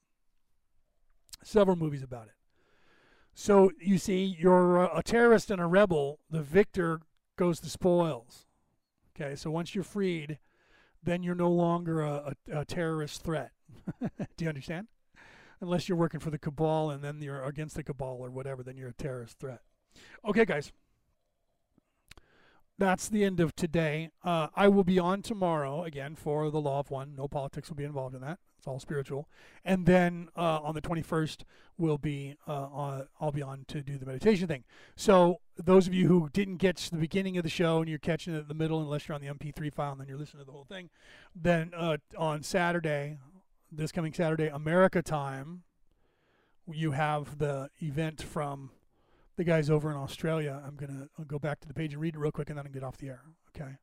Several 1.43 1.75
movies 1.75 2.03
about 2.03 2.27
it. 2.27 2.33
So 3.33 3.71
you 3.79 3.97
see, 3.97 4.35
you're 4.37 4.83
a 4.83 5.03
terrorist 5.03 5.51
and 5.51 5.61
a 5.61 5.65
rebel. 5.65 6.19
The 6.29 6.41
victor 6.41 7.01
goes 7.37 7.59
the 7.59 7.69
spoils. 7.69 8.44
Okay, 9.15 9.35
so 9.35 9.49
once 9.49 9.73
you're 9.73 9.83
freed, 9.83 10.39
then 11.01 11.23
you're 11.23 11.35
no 11.35 11.49
longer 11.49 12.01
a, 12.01 12.35
a, 12.51 12.59
a 12.59 12.65
terrorist 12.65 13.23
threat. 13.23 13.51
Do 14.01 14.43
you 14.43 14.49
understand? 14.49 14.87
Unless 15.61 15.87
you're 15.87 15.97
working 15.97 16.19
for 16.19 16.31
the 16.31 16.37
cabal 16.37 16.89
and 16.89 17.03
then 17.03 17.21
you're 17.21 17.41
against 17.43 17.75
the 17.75 17.83
cabal 17.83 18.17
or 18.19 18.29
whatever, 18.29 18.61
then 18.61 18.75
you're 18.75 18.89
a 18.89 18.93
terrorist 18.93 19.39
threat. 19.39 19.61
Okay, 20.27 20.43
guys. 20.43 20.73
That's 22.77 23.07
the 23.07 23.23
end 23.23 23.39
of 23.39 23.55
today. 23.55 24.09
Uh, 24.21 24.47
I 24.53 24.67
will 24.67 24.83
be 24.83 24.99
on 24.99 25.21
tomorrow 25.21 25.83
again 25.83 26.15
for 26.15 26.51
the 26.51 26.59
Law 26.59 26.79
of 26.79 26.91
One. 26.91 27.15
No 27.15 27.29
politics 27.29 27.69
will 27.69 27.77
be 27.77 27.85
involved 27.85 28.15
in 28.15 28.21
that. 28.21 28.39
It's 28.65 28.71
all 28.71 28.79
spiritual. 28.79 29.29
And 29.63 29.85
then 29.85 30.29
uh, 30.35 30.59
on 30.63 30.73
the 30.73 30.81
21st, 30.81 31.43
we'll 31.77 31.99
be 31.99 32.35
uh, 32.47 32.65
on, 32.71 33.07
I'll 33.21 33.31
be 33.31 33.43
on 33.43 33.63
to 33.67 33.83
do 33.83 33.99
the 33.99 34.05
meditation 34.07 34.47
thing. 34.47 34.63
So 34.95 35.39
those 35.55 35.85
of 35.85 35.93
you 35.93 36.07
who 36.07 36.29
didn't 36.33 36.57
catch 36.57 36.89
the 36.89 36.97
beginning 36.97 37.37
of 37.37 37.43
the 37.43 37.49
show 37.49 37.77
and 37.77 37.87
you're 37.87 37.99
catching 37.99 38.33
it 38.33 38.39
in 38.39 38.47
the 38.47 38.55
middle, 38.55 38.81
unless 38.81 39.07
you're 39.07 39.13
on 39.13 39.21
the 39.21 39.27
MP3 39.27 39.71
file 39.71 39.91
and 39.91 40.01
then 40.01 40.07
you're 40.07 40.17
listening 40.17 40.41
to 40.41 40.47
the 40.47 40.51
whole 40.51 40.63
thing, 40.63 40.89
then 41.35 41.73
uh, 41.77 41.97
on 42.17 42.41
Saturday, 42.41 43.19
this 43.71 43.91
coming 43.91 44.13
Saturday, 44.13 44.47
America 44.47 45.03
time, 45.03 45.61
you 46.67 46.93
have 46.93 47.37
the 47.37 47.69
event 47.83 48.23
from 48.23 48.71
the 49.35 49.43
guys 49.43 49.69
over 49.69 49.91
in 49.91 49.95
Australia. 49.97 50.59
I'm 50.65 50.75
gonna 50.75 51.07
I'll 51.19 51.25
go 51.25 51.37
back 51.37 51.59
to 51.59 51.67
the 51.67 51.73
page 51.75 51.93
and 51.93 52.01
read 52.01 52.15
it 52.15 52.17
real 52.17 52.31
quick, 52.31 52.49
and 52.49 52.57
then 52.57 52.65
I 52.65 52.69
get 52.69 52.83
off 52.83 52.97
the 52.97 53.09
air. 53.09 53.21
Okay. 53.55 53.73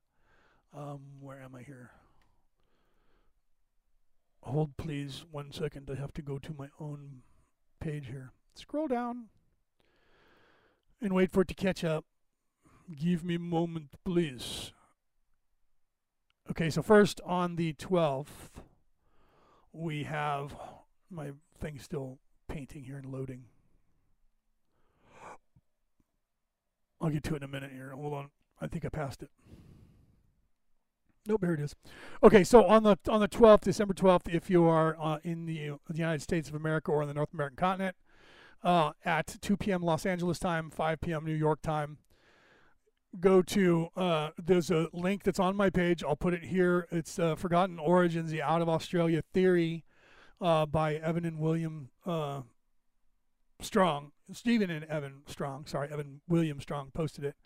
Um, 0.77 1.03
where 1.21 1.41
am 1.41 1.55
I 1.55 1.63
here? 1.63 1.93
Hold 4.43 4.77
please 4.77 5.25
one 5.31 5.53
second. 5.53 5.89
I 5.91 6.01
have 6.01 6.13
to 6.15 6.23
go 6.23 6.39
to 6.39 6.55
my 6.59 6.69
own 6.81 7.23
page 7.81 8.07
here. 8.07 8.33
Scroll 8.55 8.89
down 8.89 9.29
and 11.01 11.15
wait 11.15 11.31
for 11.31 11.43
it 11.43 11.49
to 11.49 11.55
catch 11.55 11.85
up. 11.85 12.05
Give 12.95 13.25
me 13.25 13.37
a 13.37 13.41
moment, 13.41 13.91
please. 14.05 14.73
Okay, 16.51 16.71
so 16.71 16.83
first 16.83 17.21
on 17.25 17.57
the 17.57 17.73
12th, 17.75 18.51
we 19.73 20.03
have 20.03 20.55
my 21.09 21.31
thing 21.61 21.79
still 21.79 22.19
painting 22.49 22.85
here 22.85 22.97
and 22.97 23.07
loading. 23.07 23.45
I'll 27.01 27.11
get 27.11 27.23
to 27.25 27.35
it 27.35 27.39
in 27.39 27.43
a 27.45 27.49
minute 27.49 27.73
here. 27.73 27.91
Hold 27.91 28.15
on. 28.15 28.31
I 28.61 28.67
think 28.67 28.85
I 28.85 28.89
passed 28.89 29.23
it. 29.23 29.31
Nope, 31.27 31.45
here 31.45 31.55
it 31.55 31.61
is. 31.61 31.77
Okay, 32.23 32.43
so 32.43 32.65
on 32.65 32.83
the 32.83 32.97
on 33.09 33.21
the 33.21 33.29
12th, 33.29 33.61
December 33.61 33.95
12th, 33.95 34.33
if 34.33 34.51
you 34.51 34.65
are 34.65 34.97
uh, 35.01 35.19
in 35.23 35.47
the, 35.47 35.73
the, 35.89 35.99
United 35.99 36.21
States 36.21 36.49
of 36.49 36.55
America 36.57 36.91
or 36.91 37.03
on 37.03 37.09
the 37.09 37.15
North 37.15 37.33
American 37.33 37.57
continent, 37.57 37.97
uh, 38.65 38.93
at 39.05 39.37
2 39.41 39.57
p.m. 39.57 39.83
Los 39.83 40.05
Angeles 40.05 40.41
time, 40.41 40.71
5 40.71 41.01
p.m. 41.01 41.25
New 41.25 41.35
York 41.35 41.63
time, 41.63 41.99
go 43.21 43.41
to 43.41 43.89
uh, 43.97 44.31
there's 44.37 44.73
a 44.73 44.89
link 44.93 45.23
that's 45.23 45.39
on 45.39 45.55
my 45.55 45.71
page. 45.71 46.03
I'll 46.03 46.17
put 46.17 46.35
it 46.35 46.45
here. 46.47 46.89
It's 46.91 47.21
uh, 47.21 47.37
Forgotten 47.37 47.79
Origins: 47.79 48.33
The 48.33 48.43
Out 48.43 48.61
of 48.61 48.69
Australia 48.69 49.23
Theory 49.33 49.85
uh, 50.41 50.67
by 50.67 50.97
Evan 50.97 51.25
and 51.25 51.39
William 51.39 51.91
uh, 52.05 52.43
Strong. 53.61 54.11
Steven 54.33 54.71
and 54.71 54.85
Evan 54.87 55.23
Strong. 55.27 55.67
Sorry, 55.67 55.89
Evan 55.89 56.21
William 56.27 56.61
Strong 56.61 56.91
posted 56.95 57.25
it 57.25 57.37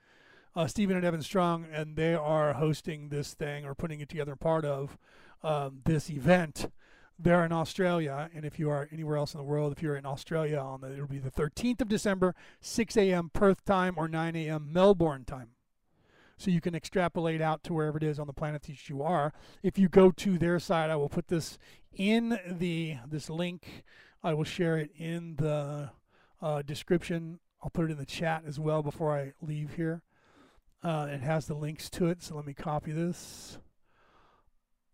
uh, 0.56 0.66
Steven 0.66 0.96
and 0.96 1.04
Evan 1.04 1.22
Strong, 1.22 1.66
and 1.70 1.96
they 1.96 2.14
are 2.14 2.54
hosting 2.54 3.10
this 3.10 3.34
thing 3.34 3.66
or 3.66 3.74
putting 3.74 4.00
it 4.00 4.08
together, 4.08 4.34
part 4.34 4.64
of 4.64 4.96
um, 5.42 5.80
this 5.84 6.10
event. 6.10 6.70
They're 7.18 7.44
in 7.44 7.52
Australia, 7.52 8.30
and 8.34 8.44
if 8.44 8.58
you 8.58 8.70
are 8.70 8.88
anywhere 8.90 9.18
else 9.18 9.34
in 9.34 9.38
the 9.38 9.44
world, 9.44 9.72
if 9.72 9.82
you're 9.82 9.96
in 9.96 10.06
Australia, 10.06 10.58
on 10.58 10.80
the, 10.80 10.92
it'll 10.92 11.06
be 11.06 11.18
the 11.18 11.30
13th 11.30 11.82
of 11.82 11.88
December, 11.88 12.34
6 12.60 12.96
a.m. 12.96 13.30
Perth 13.32 13.64
time 13.64 13.94
or 13.96 14.08
9 14.08 14.34
a.m. 14.34 14.70
Melbourne 14.72 15.24
time. 15.24 15.50
So 16.38 16.50
you 16.50 16.60
can 16.60 16.74
extrapolate 16.74 17.40
out 17.40 17.62
to 17.64 17.72
wherever 17.72 17.96
it 17.96 18.02
is 18.02 18.18
on 18.18 18.26
the 18.26 18.34
planet 18.34 18.62
that 18.64 18.88
you 18.88 19.02
are. 19.02 19.32
If 19.62 19.78
you 19.78 19.88
go 19.88 20.10
to 20.10 20.38
their 20.38 20.58
site, 20.58 20.90
I 20.90 20.96
will 20.96 21.08
put 21.08 21.28
this 21.28 21.58
in 21.94 22.38
the 22.46 22.96
this 23.06 23.30
link. 23.30 23.84
I 24.22 24.34
will 24.34 24.44
share 24.44 24.76
it 24.76 24.90
in 24.98 25.36
the 25.36 25.90
uh, 26.42 26.60
description. 26.60 27.40
I'll 27.62 27.70
put 27.70 27.86
it 27.86 27.92
in 27.92 27.96
the 27.96 28.04
chat 28.04 28.42
as 28.46 28.60
well 28.60 28.82
before 28.82 29.16
I 29.16 29.32
leave 29.40 29.74
here. 29.76 30.02
Uh, 30.82 31.08
it 31.10 31.20
has 31.20 31.46
the 31.46 31.54
links 31.54 31.90
to 31.90 32.06
it, 32.06 32.22
so 32.22 32.36
let 32.36 32.46
me 32.46 32.54
copy 32.54 32.92
this. 32.92 33.58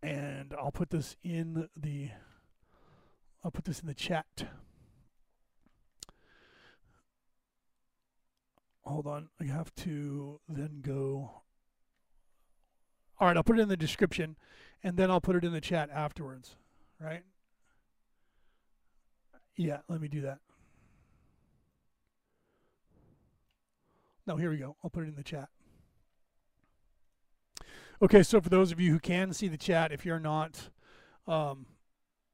And 0.02 0.54
I'll 0.58 0.72
put 0.72 0.90
this 0.90 1.16
in 1.22 1.68
the 1.76 2.10
I'll 3.44 3.50
put 3.50 3.64
this 3.64 3.80
in 3.80 3.88
the 3.88 3.94
chat. 3.94 4.46
Hold 8.84 9.06
on, 9.06 9.28
I 9.40 9.44
have 9.44 9.74
to 9.76 10.40
then 10.48 10.80
go. 10.80 11.42
All 13.18 13.28
right, 13.28 13.36
I'll 13.36 13.44
put 13.44 13.58
it 13.58 13.62
in 13.62 13.68
the 13.68 13.76
description 13.76 14.36
and 14.82 14.96
then 14.96 15.10
I'll 15.10 15.20
put 15.20 15.36
it 15.36 15.44
in 15.44 15.52
the 15.52 15.60
chat 15.60 15.90
afterwards, 15.90 16.56
right? 17.00 17.22
Yeah, 19.56 19.78
let 19.88 20.00
me 20.00 20.08
do 20.08 20.22
that. 20.22 20.38
No, 24.26 24.36
here 24.36 24.50
we 24.50 24.56
go. 24.56 24.76
I'll 24.82 24.90
put 24.90 25.04
it 25.04 25.08
in 25.08 25.16
the 25.16 25.22
chat. 25.22 25.48
Okay, 28.02 28.24
so 28.24 28.40
for 28.40 28.48
those 28.48 28.72
of 28.72 28.80
you 28.80 28.90
who 28.90 28.98
can 28.98 29.32
see 29.32 29.46
the 29.46 29.56
chat, 29.56 29.92
if 29.92 30.04
you're 30.04 30.18
not 30.18 30.70
um, 31.28 31.66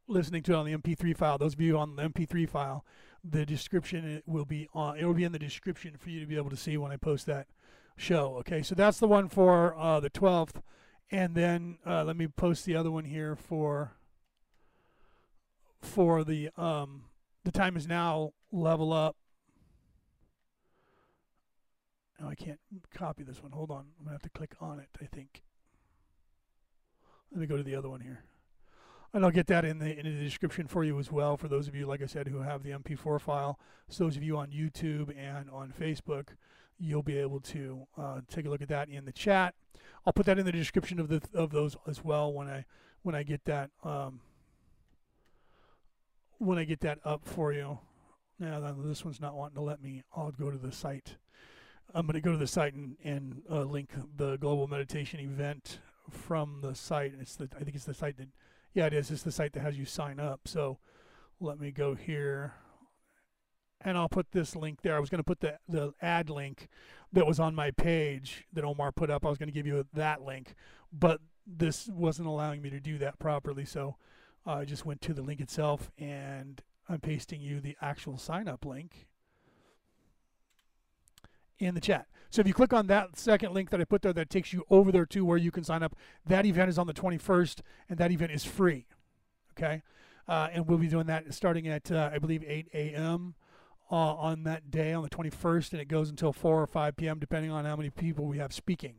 listening 0.07 0.43
to 0.45 0.53
it 0.53 0.57
on 0.57 0.65
the 0.65 0.75
MP3 0.75 1.15
file, 1.15 1.37
those 1.37 1.53
of 1.53 1.61
you 1.61 1.77
on 1.77 1.95
the 1.95 2.09
MP3 2.09 2.49
file, 2.49 2.87
the 3.23 3.45
description 3.45 4.23
will 4.25 4.47
be 4.47 4.67
on. 4.73 4.97
It 4.97 5.05
will 5.05 5.13
be 5.13 5.25
in 5.25 5.33
the 5.33 5.39
description 5.39 5.99
for 5.99 6.09
you 6.09 6.21
to 6.21 6.27
be 6.27 6.39
able 6.39 6.49
to 6.49 6.57
see 6.57 6.79
when 6.79 6.91
I 6.91 6.97
post 6.97 7.27
that 7.27 7.49
show. 7.99 8.37
Okay, 8.39 8.63
so 8.63 8.75
that's 8.75 8.99
the 8.99 9.07
one 9.07 9.29
for 9.29 9.77
uh, 9.77 10.01
the 10.01 10.09
12th, 10.09 10.63
and 11.11 11.35
then 11.35 11.77
uh, 11.87 12.03
let 12.03 12.17
me 12.17 12.29
post 12.29 12.65
the 12.65 12.75
other 12.75 12.91
one 12.91 13.05
here 13.05 13.37
for 13.37 13.93
for 15.83 16.25
the 16.25 16.49
um, 16.57 17.05
the 17.45 17.53
time 17.53 17.77
is 17.77 17.87
now 17.87 18.33
level 18.51 18.91
up. 18.91 19.17
Oh, 22.23 22.29
I 22.29 22.35
can't 22.35 22.59
copy 22.95 23.23
this 23.23 23.43
one. 23.43 23.53
Hold 23.53 23.71
on, 23.71 23.85
I'm 23.99 24.05
gonna 24.05 24.15
have 24.15 24.23
to 24.23 24.31
click 24.31 24.55
on 24.63 24.81
it. 24.81 24.89
I 25.03 25.05
think. 25.05 25.43
Let 27.31 27.41
me 27.41 27.47
go 27.47 27.57
to 27.57 27.63
the 27.63 27.75
other 27.75 27.89
one 27.89 28.01
here. 28.01 28.25
And 29.13 29.25
I'll 29.25 29.31
get 29.31 29.47
that 29.47 29.65
in 29.65 29.79
the 29.79 29.99
in 29.99 30.05
the 30.05 30.23
description 30.23 30.67
for 30.67 30.85
you 30.85 30.99
as 30.99 31.11
well. 31.11 31.37
For 31.37 31.49
those 31.49 31.67
of 31.67 31.75
you, 31.75 31.87
like 31.87 32.03
I 32.03 32.07
said, 32.07 32.29
who 32.29 32.41
have 32.41 32.63
the 32.63 32.71
MP4 32.71 33.21
file, 33.21 33.59
so 33.89 34.05
those 34.05 34.17
of 34.17 34.23
you 34.23 34.37
on 34.37 34.49
YouTube 34.49 35.15
and 35.17 35.49
on 35.51 35.73
Facebook, 35.79 36.29
you'll 36.79 37.03
be 37.03 37.17
able 37.19 37.41
to 37.41 37.87
uh, 37.97 38.21
take 38.31 38.45
a 38.45 38.51
look 38.51 38.61
at 38.61 38.69
that 38.69 38.89
in 38.89 39.07
the 39.07 39.13
chat. 39.13 39.55
I'll 40.05 40.13
put 40.13 40.27
that 40.27 40.39
in 40.39 40.45
the 40.45 40.53
description 40.53 41.01
of 41.01 41.09
the 41.09 41.23
of 41.33 41.51
those 41.51 41.77
as 41.87 42.05
well 42.05 42.33
when 42.33 42.49
I 42.49 42.67
when 43.03 43.15
I 43.15 43.23
get 43.23 43.45
that 43.47 43.71
um, 43.83 44.21
when 46.37 46.59
I 46.59 46.65
get 46.65 46.81
that 46.81 46.99
up 47.05 47.25
for 47.25 47.53
you. 47.53 47.79
Now 48.39 48.73
this 48.73 49.05
one's 49.05 49.21
not 49.21 49.35
wanting 49.35 49.57
to 49.57 49.63
let 49.63 49.83
me. 49.83 50.03
I'll 50.15 50.31
go 50.31 50.51
to 50.51 50.59
the 50.59 50.71
site. 50.71 51.17
I'm 51.95 52.07
going 52.07 52.15
to 52.15 52.21
go 52.21 52.33
to 52.33 52.39
the 52.39 52.47
site 52.47 52.75
and, 52.75 52.97
and 53.03 53.43
uh, 53.51 53.63
link 53.63 53.91
the 54.17 54.37
global 54.37 54.69
meditation 54.69 55.21
event 55.21 55.79
from 56.11 56.61
the 56.63 56.75
site. 56.75 57.15
It's 57.21 57.37
the 57.37 57.49
I 57.57 57.65
think 57.65 57.77
it's 57.77 57.85
the 57.85 57.95
site 57.95 58.17
that 58.19 58.29
yeah 58.75 58.87
it 58.87 58.93
is. 58.93 59.11
It's 59.11 59.23
the 59.23 59.33
site 59.33 59.53
that 59.55 59.61
has 59.61 59.79
you 59.79 59.85
sign 59.85 60.21
up. 60.21 60.43
So 60.47 60.79
let 61.41 61.61
me 61.61 61.71
go 61.71 61.95
here 61.95 62.55
and 63.81 63.97
I'll 63.97 64.09
put 64.09 64.33
this 64.33 64.57
link 64.57 64.83
there. 64.83 64.97
I 64.97 65.01
was 65.01 65.11
going 65.11 65.21
to 65.21 65.25
put 65.25 65.41
the 65.41 65.59
the 65.69 65.93
ad 66.03 66.31
link 66.31 66.69
that 67.13 67.27
was 67.27 67.41
on 67.41 67.55
my 67.55 67.71
page 67.71 68.47
that 68.53 68.65
Omar 68.65 68.93
put 68.93 69.11
up. 69.11 69.25
I 69.25 69.29
was 69.29 69.39
going 69.39 69.49
to 69.49 69.55
give 69.55 69.67
you 69.67 69.85
that 69.95 70.23
link, 70.23 70.55
but 70.93 71.21
this 71.47 71.89
wasn't 71.89 72.29
allowing 72.29 72.61
me 72.61 72.71
to 72.71 72.81
do 72.81 72.99
that 72.99 73.19
properly. 73.19 73.65
So 73.65 73.97
I 74.45 74.65
just 74.65 74.85
went 74.85 75.01
to 75.03 75.15
the 75.15 75.23
link 75.23 75.41
itself 75.41 75.91
and 75.99 76.61
I'm 76.89 77.01
pasting 77.01 77.41
you 77.41 77.61
the 77.61 77.77
actual 77.81 78.19
sign 78.19 78.49
up 78.49 78.65
link 78.65 79.07
in 81.59 81.75
the 81.75 81.81
chat. 81.81 82.07
So 82.31 82.41
if 82.41 82.47
you 82.47 82.55
click 82.55 82.73
on 82.73 82.87
that 82.89 83.17
second 83.17 83.55
link 83.55 83.71
that 83.71 83.81
I 83.81 83.85
put 83.85 84.03
there, 84.03 84.13
that 84.13 84.29
takes 84.29 84.53
you 84.53 84.65
over 84.69 84.93
there 84.93 85.07
to 85.07 85.25
where 85.25 85.39
you 85.39 85.51
can 85.51 85.65
sign 85.65 85.83
up. 85.83 85.97
That 86.27 86.45
event 86.45 86.69
is 86.69 86.79
on 86.79 86.87
the 86.87 86.93
21st, 86.93 87.61
and 87.89 87.99
that 87.99 88.11
event 88.11 88.33
is 88.33 88.45
free. 88.45 88.87
Okay, 89.57 89.83
uh, 90.29 90.49
and 90.53 90.67
we'll 90.67 90.79
be 90.79 90.89
doing 90.89 91.07
that 91.07 91.33
starting 91.35 91.67
at 91.67 91.91
uh, 91.91 92.11
I 92.13 92.19
believe 92.19 92.45
8 92.47 92.69
a.m. 92.75 93.35
Uh, 93.91 93.95
on 93.95 94.43
that 94.45 94.71
day 94.71 94.93
on 94.93 95.03
the 95.03 95.09
21st, 95.09 95.73
and 95.73 95.81
it 95.81 95.89
goes 95.89 96.11
until 96.11 96.33
4 96.33 96.63
or 96.63 96.67
5 96.67 96.97
p.m. 96.97 97.19
depending 97.19 97.51
on 97.51 97.65
how 97.65 97.75
many 97.75 97.89
people 97.89 98.27
we 98.27 98.37
have 98.37 98.53
speaking. 98.53 98.97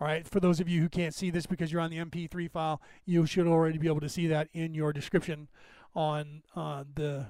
All 0.00 0.06
right, 0.06 0.28
for 0.28 0.38
those 0.38 0.60
of 0.60 0.68
you 0.68 0.82
who 0.82 0.88
can't 0.88 1.14
see 1.14 1.30
this 1.30 1.46
because 1.46 1.72
you're 1.72 1.80
on 1.80 1.90
the 1.90 1.96
MP3 1.96 2.50
file, 2.50 2.80
you 3.04 3.26
should 3.26 3.46
already 3.48 3.78
be 3.78 3.88
able 3.88 4.00
to 4.00 4.08
see 4.08 4.26
that 4.28 4.48
in 4.52 4.74
your 4.74 4.92
description 4.92 5.48
on 5.94 6.42
uh, 6.54 6.84
the 6.94 7.26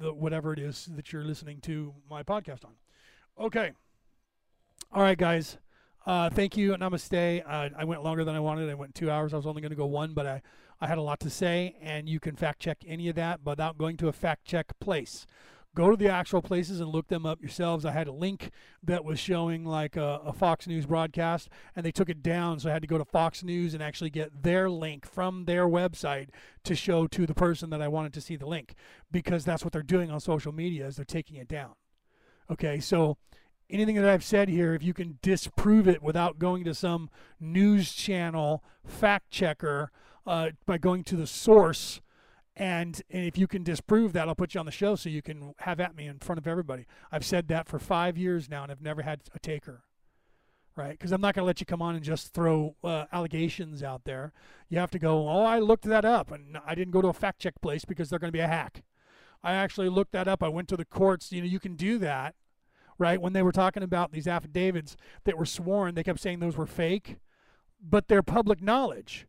the 0.00 0.12
whatever 0.12 0.52
it 0.52 0.58
is 0.58 0.88
that 0.96 1.12
you're 1.12 1.24
listening 1.24 1.60
to 1.60 1.94
my 2.10 2.22
podcast 2.22 2.64
on. 2.64 2.72
Okay. 3.38 3.72
All 4.92 5.02
right, 5.02 5.18
guys. 5.18 5.58
Uh, 6.06 6.30
thank 6.30 6.56
you. 6.56 6.72
Namaste. 6.72 7.42
Uh, 7.46 7.68
I 7.76 7.84
went 7.84 8.02
longer 8.02 8.24
than 8.24 8.34
I 8.34 8.40
wanted. 8.40 8.70
I 8.70 8.74
went 8.74 8.94
two 8.94 9.10
hours. 9.10 9.34
I 9.34 9.36
was 9.36 9.46
only 9.46 9.60
going 9.60 9.70
to 9.70 9.76
go 9.76 9.86
one, 9.86 10.14
but 10.14 10.26
I, 10.26 10.42
I 10.80 10.86
had 10.86 10.96
a 10.96 11.02
lot 11.02 11.20
to 11.20 11.30
say, 11.30 11.76
and 11.82 12.08
you 12.08 12.20
can 12.20 12.36
fact 12.36 12.60
check 12.60 12.78
any 12.86 13.08
of 13.08 13.16
that 13.16 13.40
without 13.44 13.76
going 13.76 13.96
to 13.98 14.08
a 14.08 14.12
fact 14.12 14.44
check 14.44 14.78
place. 14.78 15.26
Go 15.74 15.90
to 15.90 15.96
the 15.96 16.08
actual 16.08 16.40
places 16.40 16.80
and 16.80 16.88
look 16.88 17.08
them 17.08 17.26
up 17.26 17.42
yourselves. 17.42 17.84
I 17.84 17.90
had 17.90 18.06
a 18.06 18.12
link 18.12 18.50
that 18.82 19.04
was 19.04 19.18
showing 19.18 19.66
like 19.66 19.96
a, 19.96 20.22
a 20.24 20.32
Fox 20.32 20.66
News 20.66 20.86
broadcast, 20.86 21.50
and 21.74 21.84
they 21.84 21.92
took 21.92 22.08
it 22.08 22.22
down, 22.22 22.60
so 22.60 22.70
I 22.70 22.72
had 22.72 22.80
to 22.80 22.88
go 22.88 22.96
to 22.96 23.04
Fox 23.04 23.42
News 23.42 23.74
and 23.74 23.82
actually 23.82 24.08
get 24.08 24.42
their 24.42 24.70
link 24.70 25.04
from 25.04 25.44
their 25.44 25.66
website 25.66 26.28
to 26.64 26.74
show 26.74 27.06
to 27.08 27.26
the 27.26 27.34
person 27.34 27.68
that 27.70 27.82
I 27.82 27.88
wanted 27.88 28.14
to 28.14 28.22
see 28.22 28.36
the 28.36 28.46
link, 28.46 28.74
because 29.10 29.44
that's 29.44 29.64
what 29.64 29.74
they're 29.74 29.82
doing 29.82 30.10
on 30.10 30.20
social 30.20 30.52
media 30.52 30.86
is 30.86 30.96
they're 30.96 31.04
taking 31.04 31.36
it 31.36 31.48
down. 31.48 31.72
Okay, 32.50 32.80
so 32.80 33.18
anything 33.70 33.96
that 33.96 34.08
I've 34.08 34.24
said 34.24 34.48
here, 34.48 34.74
if 34.74 34.82
you 34.82 34.94
can 34.94 35.18
disprove 35.22 35.88
it 35.88 36.02
without 36.02 36.38
going 36.38 36.64
to 36.64 36.74
some 36.74 37.10
news 37.40 37.92
channel 37.92 38.62
fact 38.84 39.30
checker 39.30 39.90
uh, 40.26 40.50
by 40.66 40.78
going 40.78 41.04
to 41.04 41.16
the 41.16 41.26
source, 41.26 42.00
and, 42.56 43.02
and 43.10 43.26
if 43.26 43.36
you 43.36 43.46
can 43.46 43.62
disprove 43.62 44.12
that, 44.14 44.28
I'll 44.28 44.34
put 44.34 44.54
you 44.54 44.60
on 44.60 44.66
the 44.66 44.72
show 44.72 44.96
so 44.96 45.08
you 45.08 45.22
can 45.22 45.54
have 45.58 45.80
at 45.80 45.94
me 45.94 46.06
in 46.06 46.18
front 46.18 46.38
of 46.38 46.46
everybody. 46.46 46.86
I've 47.12 47.24
said 47.24 47.48
that 47.48 47.68
for 47.68 47.78
five 47.78 48.16
years 48.16 48.48
now, 48.48 48.62
and 48.62 48.72
I've 48.72 48.80
never 48.80 49.02
had 49.02 49.20
a 49.34 49.38
taker. 49.38 49.82
Right, 50.74 50.90
because 50.90 51.10
I'm 51.10 51.22
not 51.22 51.34
going 51.34 51.42
to 51.42 51.46
let 51.46 51.58
you 51.58 51.64
come 51.64 51.80
on 51.80 51.94
and 51.94 52.04
just 52.04 52.34
throw 52.34 52.76
uh, 52.84 53.06
allegations 53.10 53.82
out 53.82 54.04
there. 54.04 54.34
You 54.68 54.76
have 54.78 54.90
to 54.90 54.98
go. 54.98 55.26
Oh, 55.26 55.42
I 55.42 55.58
looked 55.58 55.84
that 55.84 56.04
up, 56.04 56.30
and 56.30 56.58
I 56.66 56.74
didn't 56.74 56.92
go 56.92 57.00
to 57.00 57.08
a 57.08 57.14
fact 57.14 57.40
check 57.40 57.58
place 57.62 57.86
because 57.86 58.10
they're 58.10 58.18
going 58.18 58.28
to 58.28 58.36
be 58.36 58.42
a 58.42 58.46
hack. 58.46 58.82
I 59.42 59.54
actually 59.54 59.88
looked 59.88 60.12
that 60.12 60.28
up. 60.28 60.42
I 60.42 60.48
went 60.48 60.68
to 60.68 60.76
the 60.76 60.84
courts. 60.84 61.32
You 61.32 61.40
know, 61.40 61.46
you 61.46 61.60
can 61.60 61.76
do 61.76 61.96
that 62.00 62.34
right? 62.98 63.20
When 63.20 63.32
they 63.32 63.42
were 63.42 63.52
talking 63.52 63.82
about 63.82 64.12
these 64.12 64.26
affidavits 64.26 64.96
that 65.24 65.38
were 65.38 65.46
sworn, 65.46 65.94
they 65.94 66.02
kept 66.02 66.20
saying 66.20 66.40
those 66.40 66.56
were 66.56 66.66
fake, 66.66 67.16
but 67.80 68.08
they're 68.08 68.22
public 68.22 68.62
knowledge. 68.62 69.26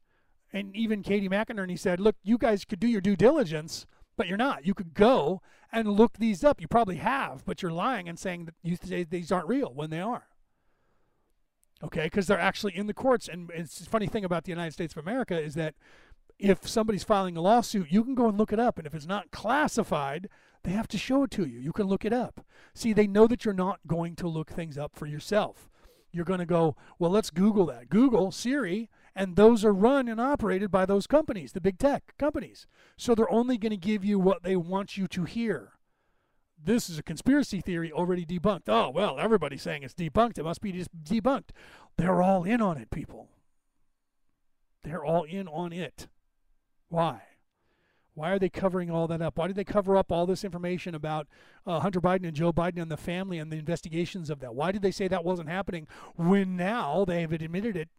And 0.54 0.76
even 0.76 1.04
Katie 1.04 1.30
McEnany 1.30 1.78
said, 1.78 2.00
look, 2.00 2.16
you 2.24 2.38
guys 2.38 2.66
could 2.66 2.80
do 2.80 2.88
your 2.88 3.02
due 3.02 3.16
diligence, 3.16 3.86
but 4.16 4.28
you're 4.28 4.38
not. 4.38 4.66
You 4.66 4.74
could 4.74 4.94
go 4.94 5.42
and 5.72 5.90
look 5.90 6.18
these 6.18 6.44
up. 6.44 6.62
You 6.62 6.68
probably 6.68 6.96
have, 6.98 7.46
but 7.46 7.62
you're 7.62 7.72
lying 7.72 8.08
and 8.08 8.18
saying 8.18 8.46
that 8.46 8.56
you 8.64 8.78
say 8.82 9.04
these 9.04 9.32
aren't 9.32 9.48
real 9.48 9.74
when 9.74 9.90
they 9.90 10.00
are. 10.00 10.28
Okay, 11.84 12.06
because 12.06 12.26
they're 12.26 12.40
actually 12.40 12.76
in 12.76 12.88
the 12.88 12.94
courts. 12.94 13.28
And 13.28 13.52
it's 13.54 13.86
funny 13.86 14.08
thing 14.08 14.26
about 14.26 14.46
the 14.46 14.52
United 14.52 14.72
States 14.72 14.96
of 14.96 15.06
America 15.06 15.40
is 15.40 15.54
that 15.56 15.76
if 16.40 16.68
somebody's 16.68 17.04
filing 17.04 17.38
a 17.38 17.42
lawsuit, 17.42 17.92
you 17.92 18.04
can 18.04 18.16
go 18.16 18.28
and 18.28 18.38
look 18.38 18.54
it 18.54 18.60
up. 18.60 18.78
And 18.78 18.88
if 18.88 18.96
it's 18.96 19.06
not 19.06 19.32
classified, 19.32 20.30
they 20.68 20.74
have 20.74 20.90
to 20.90 20.98
show 20.98 21.24
it 21.24 21.32
to 21.32 21.46
you. 21.46 21.60
You 21.60 21.72
can 21.72 21.88
look 21.88 22.04
it 22.04 22.12
up. 22.12 22.46
See, 22.76 22.92
they 22.92 23.08
know 23.08 23.26
that 23.28 23.46
you're 23.46 23.54
not 23.54 23.80
going 23.88 24.18
to 24.18 24.28
look 24.28 24.50
things 24.50 24.78
up 24.78 24.98
for 24.98 25.06
yourself. 25.06 25.70
You're 26.12 26.26
going 26.26 26.42
to 26.42 26.46
go, 26.46 26.76
well, 27.00 27.10
let's 27.10 27.30
Google 27.30 27.68
that. 27.68 27.88
Google, 27.90 28.34
Siri, 28.34 28.90
and 29.16 29.38
those 29.38 29.64
are 29.64 29.72
run 29.72 30.10
and 30.10 30.20
operated 30.20 30.70
by 30.70 30.86
those 30.86 31.08
companies, 31.08 31.54
the 31.54 31.62
big 31.62 31.78
tech 31.78 32.14
companies. 32.20 32.68
So 32.98 33.16
they're 33.16 33.32
only 33.32 33.58
going 33.58 33.70
to 33.70 33.78
give 33.78 34.04
you 34.04 34.20
what 34.20 34.44
they 34.44 34.58
want 34.58 34.98
you 34.98 35.08
to 35.08 35.24
hear. 35.24 35.72
This 36.62 36.90
is 36.90 37.00
a 37.00 37.04
conspiracy 37.04 37.62
theory 37.62 37.90
already 37.90 38.26
debunked. 38.26 38.68
Oh, 38.68 38.90
well, 38.90 39.18
everybody's 39.22 39.62
saying 39.62 39.84
it's 39.84 39.94
debunked. 39.94 40.38
It 40.38 40.44
must 40.44 40.60
be 40.60 40.74
just 40.74 40.90
debunked. 41.02 41.52
They're 41.98 42.22
all 42.22 42.44
in 42.44 42.62
on 42.62 42.78
it, 42.78 42.90
people. 42.92 43.30
They're 44.84 45.06
all 45.06 45.24
in 45.24 45.48
on 45.48 45.72
it. 45.72 46.10
Why? 46.90 47.22
Why 48.18 48.32
are 48.32 48.40
they 48.40 48.50
covering 48.50 48.90
all 48.90 49.08
that 49.10 49.22
up? 49.22 49.38
Why 49.38 49.46
did 49.46 49.56
they 49.56 49.64
cover 49.64 49.96
up 49.96 50.12
all 50.12 50.26
this 50.26 50.44
information 50.44 50.96
about 50.96 51.28
uh, 51.68 51.82
Hunter 51.82 52.02
Biden 52.02 52.26
and 52.26 52.36
Joe 52.36 52.52
Biden 52.52 52.82
and 52.82 52.90
the 52.90 52.98
family 52.98 53.38
and 53.38 53.52
the 53.52 53.58
investigations 53.58 54.32
of 54.32 54.40
that? 54.40 54.56
Why 54.56 54.72
did 54.72 54.82
they 54.82 54.90
say 54.90 55.08
that 55.08 55.24
wasn't 55.24 55.50
happening 55.50 55.88
when 56.16 56.58
now 56.58 57.06
they 57.06 57.22
have 57.22 57.32
admitted 57.32 57.78
it 57.78 57.90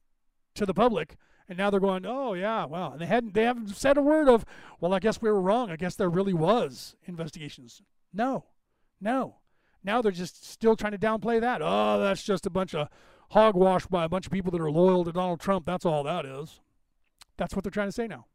to 0.57 0.67
the 0.67 0.75
public 0.75 1.17
and 1.49 1.57
now 1.57 1.71
they're 1.71 1.79
going, 1.79 2.05
oh 2.05 2.35
yeah, 2.35 2.65
wow, 2.65 2.91
and 2.91 3.01
they 3.01 3.07
hadn't 3.07 3.35
they 3.35 3.45
haven't 3.45 3.77
said 3.77 3.97
a 3.97 4.03
word 4.03 4.29
of, 4.29 4.45
well, 4.81 4.93
I 4.93 4.99
guess 4.99 5.23
we 5.23 5.31
were 5.31 5.41
wrong. 5.41 5.71
I 5.71 5.77
guess 5.77 5.95
there 5.95 6.11
really 6.11 6.35
was 6.35 6.97
investigations. 7.05 7.81
No, 8.13 8.47
no. 9.01 9.37
Now 9.85 10.03
they're 10.03 10.11
just 10.11 10.51
still 10.51 10.75
trying 10.75 10.93
to 10.93 10.99
downplay 10.99 11.41
that. 11.41 11.61
Oh, 11.63 12.01
that's 12.01 12.25
just 12.25 12.45
a 12.45 12.51
bunch 12.51 12.75
of 12.75 12.89
hogwash 13.31 13.87
by 13.87 14.03
a 14.03 14.09
bunch 14.09 14.27
of 14.27 14.33
people 14.33 14.51
that 14.51 14.61
are 14.61 14.71
loyal 14.71 15.05
to 15.05 15.13
Donald 15.13 15.39
Trump. 15.39 15.65
That's 15.65 15.87
all 15.87 16.03
that 16.03 16.27
is. 16.27 16.59
That's 17.37 17.55
what 17.55 17.63
they're 17.63 17.71
trying 17.71 17.87
to 17.89 17.93
say 17.93 18.09
now. 18.09 18.27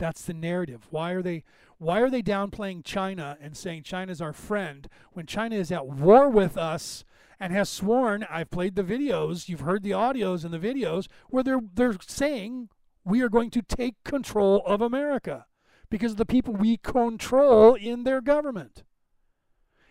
That's 0.00 0.22
the 0.22 0.32
narrative. 0.32 0.86
Why 0.90 1.12
are 1.12 1.20
they 1.20 1.44
why 1.76 2.00
are 2.00 2.08
they 2.08 2.22
downplaying 2.22 2.84
China 2.84 3.36
and 3.38 3.54
saying 3.54 3.82
China's 3.82 4.22
our 4.22 4.32
friend 4.32 4.88
when 5.12 5.26
China 5.26 5.56
is 5.56 5.70
at 5.70 5.86
war 5.86 6.28
with 6.28 6.56
us 6.56 7.04
and 7.38 7.52
has 7.52 7.68
sworn, 7.68 8.26
I've 8.28 8.50
played 8.50 8.76
the 8.76 8.82
videos, 8.82 9.48
you've 9.48 9.60
heard 9.60 9.82
the 9.82 9.90
audios 9.90 10.42
and 10.42 10.54
the 10.54 10.58
videos 10.58 11.06
where 11.28 11.42
they're 11.42 11.60
they're 11.74 11.96
saying 12.06 12.70
we 13.04 13.20
are 13.20 13.28
going 13.28 13.50
to 13.50 13.60
take 13.60 14.02
control 14.02 14.62
of 14.64 14.80
America 14.80 15.44
because 15.90 16.12
of 16.12 16.18
the 16.18 16.24
people 16.24 16.54
we 16.54 16.78
control 16.78 17.74
in 17.74 18.04
their 18.04 18.22
government. 18.22 18.84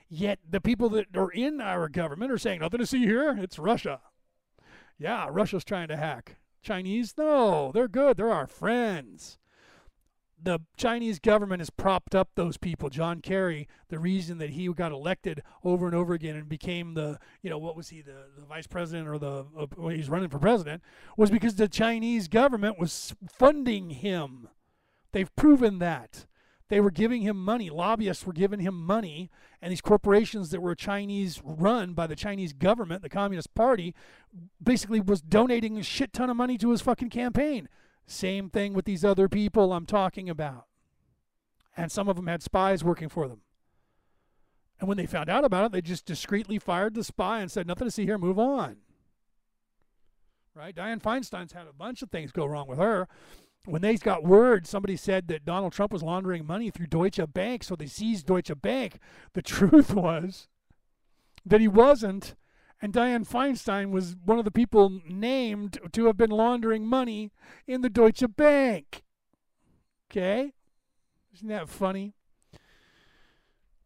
Yet 0.09 0.39
the 0.49 0.59
people 0.59 0.89
that 0.89 1.15
are 1.15 1.31
in 1.31 1.61
our 1.61 1.87
government 1.87 2.31
are 2.31 2.39
saying 2.39 2.61
nothing 2.61 2.79
to 2.79 2.87
see 2.87 3.05
here, 3.05 3.37
it's 3.37 3.59
Russia. 3.59 4.01
Yeah, 4.97 5.27
Russia's 5.29 5.63
trying 5.63 5.89
to 5.89 5.97
hack. 5.97 6.37
Chinese? 6.63 7.13
No, 7.15 7.71
they're 7.71 7.87
good. 7.87 8.17
They're 8.17 8.31
our 8.31 8.47
friends 8.47 9.37
the 10.41 10.59
Chinese 10.77 11.19
government 11.19 11.59
has 11.59 11.69
propped 11.69 12.15
up 12.15 12.29
those 12.35 12.57
people. 12.57 12.89
John 12.89 13.21
Kerry, 13.21 13.67
the 13.89 13.99
reason 13.99 14.37
that 14.37 14.51
he 14.51 14.67
got 14.73 14.91
elected 14.91 15.43
over 15.63 15.85
and 15.85 15.95
over 15.95 16.13
again 16.13 16.35
and 16.35 16.47
became 16.47 16.93
the, 16.93 17.19
you 17.41 17.49
know, 17.49 17.57
what 17.57 17.75
was 17.75 17.89
he, 17.89 18.01
the, 18.01 18.25
the 18.37 18.45
vice 18.45 18.67
president 18.67 19.07
or 19.07 19.17
the, 19.17 19.45
uh, 19.57 19.65
well, 19.77 19.89
he's 19.89 20.09
running 20.09 20.29
for 20.29 20.39
president, 20.39 20.81
was 21.17 21.29
because 21.29 21.55
the 21.55 21.67
Chinese 21.67 22.27
government 22.27 22.79
was 22.79 23.13
funding 23.27 23.89
him. 23.89 24.47
They've 25.11 25.35
proven 25.35 25.79
that. 25.79 26.25
They 26.69 26.79
were 26.79 26.91
giving 26.91 27.23
him 27.23 27.43
money. 27.43 27.71
Lobbyists 27.71 28.27
were 28.27 28.33
giving 28.33 28.59
him 28.59 28.79
money. 28.79 29.31
And 29.59 29.71
these 29.71 29.81
corporations 29.81 30.51
that 30.51 30.61
were 30.61 30.75
Chinese 30.75 31.41
run 31.43 31.93
by 31.93 32.05
the 32.05 32.15
Chinese 32.15 32.53
government, 32.53 33.01
the 33.01 33.09
Communist 33.09 33.55
Party, 33.55 33.95
basically 34.61 34.99
was 34.99 35.21
donating 35.21 35.77
a 35.77 35.83
shit 35.83 36.13
ton 36.13 36.29
of 36.29 36.37
money 36.37 36.59
to 36.59 36.69
his 36.69 36.81
fucking 36.81 37.09
campaign. 37.09 37.67
Same 38.09 38.49
thing 38.49 38.73
with 38.73 38.85
these 38.85 39.05
other 39.05 39.29
people 39.29 39.71
I'm 39.71 39.85
talking 39.85 40.29
about. 40.29 40.65
And 41.77 41.91
some 41.91 42.09
of 42.09 42.15
them 42.15 42.25
had 42.25 42.41
spies 42.41 42.83
working 42.83 43.07
for 43.07 43.27
them. 43.27 43.41
And 44.79 44.87
when 44.87 44.97
they 44.97 45.05
found 45.05 45.29
out 45.29 45.43
about 45.43 45.65
it, 45.65 45.71
they 45.73 45.81
just 45.81 46.05
discreetly 46.05 46.57
fired 46.57 46.95
the 46.95 47.03
spy 47.03 47.39
and 47.39 47.51
said, 47.51 47.67
Nothing 47.67 47.87
to 47.87 47.91
see 47.91 48.05
here, 48.05 48.17
move 48.17 48.39
on. 48.39 48.77
Right? 50.55 50.75
Dianne 50.75 51.01
Feinstein's 51.01 51.51
had 51.51 51.67
a 51.67 51.73
bunch 51.73 52.01
of 52.01 52.09
things 52.09 52.31
go 52.31 52.45
wrong 52.45 52.67
with 52.67 52.79
her. 52.79 53.07
When 53.65 53.83
they 53.83 53.95
got 53.97 54.23
word, 54.23 54.65
somebody 54.65 54.95
said 54.95 55.27
that 55.27 55.45
Donald 55.45 55.73
Trump 55.73 55.93
was 55.93 56.01
laundering 56.01 56.47
money 56.47 56.71
through 56.71 56.87
Deutsche 56.87 57.19
Bank, 57.31 57.63
so 57.63 57.75
they 57.75 57.85
seized 57.85 58.25
Deutsche 58.25 58.51
Bank. 58.59 58.97
The 59.33 59.41
truth 59.43 59.93
was 59.93 60.47
that 61.45 61.61
he 61.61 61.67
wasn't, 61.67 62.35
and 62.81 62.93
Dianne 62.93 63.27
Feinstein 63.27 63.91
was 63.91 64.15
one 64.23 64.39
of 64.39 64.45
the 64.45 64.51
people 64.51 65.01
named 65.05 65.79
to 65.91 66.05
have 66.05 66.17
been 66.17 66.29
laundering 66.29 66.85
money 66.85 67.31
in 67.67 67.81
the 67.81 67.89
Deutsche 67.89 68.23
Bank. 68.35 69.03
Okay? 70.09 70.53
Isn't 71.33 71.49
that 71.49 71.69
funny? 71.69 72.13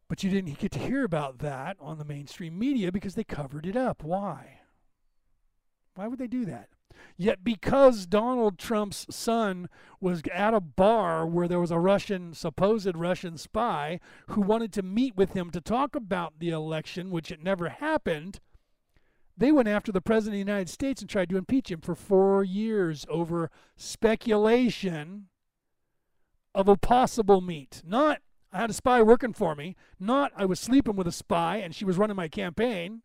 But 0.07 0.23
you 0.23 0.29
didn't 0.29 0.59
get 0.59 0.71
to 0.73 0.79
hear 0.79 1.03
about 1.03 1.39
that 1.39 1.75
on 1.79 1.97
the 1.97 2.05
mainstream 2.05 2.57
media 2.59 2.91
because 2.91 3.15
they 3.15 3.23
covered 3.23 3.65
it 3.65 3.75
up. 3.75 4.03
Why? 4.03 4.59
Why 5.95 6.07
would 6.07 6.19
they 6.19 6.27
do 6.27 6.45
that? 6.45 6.69
Yet, 7.17 7.43
because 7.43 8.05
Donald 8.05 8.57
Trump's 8.57 9.07
son 9.09 9.69
was 9.99 10.21
at 10.33 10.53
a 10.53 10.59
bar 10.59 11.25
where 11.25 11.47
there 11.47 11.59
was 11.59 11.71
a 11.71 11.79
Russian, 11.79 12.33
supposed 12.33 12.95
Russian 12.95 13.37
spy 13.37 13.99
who 14.27 14.41
wanted 14.41 14.71
to 14.73 14.83
meet 14.83 15.15
with 15.15 15.33
him 15.33 15.49
to 15.51 15.61
talk 15.61 15.95
about 15.95 16.39
the 16.39 16.49
election, 16.49 17.09
which 17.09 17.31
it 17.31 17.43
never 17.43 17.69
happened, 17.69 18.39
they 19.35 19.51
went 19.51 19.67
after 19.67 19.91
the 19.91 20.01
President 20.01 20.33
of 20.33 20.45
the 20.45 20.51
United 20.51 20.69
States 20.69 21.01
and 21.01 21.09
tried 21.09 21.29
to 21.29 21.37
impeach 21.37 21.71
him 21.71 21.81
for 21.81 21.95
four 21.95 22.43
years 22.43 23.05
over 23.09 23.49
speculation 23.75 25.27
of 26.53 26.67
a 26.67 26.77
possible 26.77 27.41
meet. 27.41 27.81
Not, 27.85 28.21
I 28.51 28.59
had 28.59 28.69
a 28.69 28.73
spy 28.73 29.01
working 29.01 29.33
for 29.33 29.55
me. 29.55 29.75
Not, 29.99 30.31
I 30.37 30.45
was 30.45 30.59
sleeping 30.59 30.95
with 30.95 31.07
a 31.07 31.11
spy 31.11 31.57
and 31.57 31.73
she 31.73 31.85
was 31.85 31.97
running 31.97 32.15
my 32.15 32.27
campaign. 32.27 33.01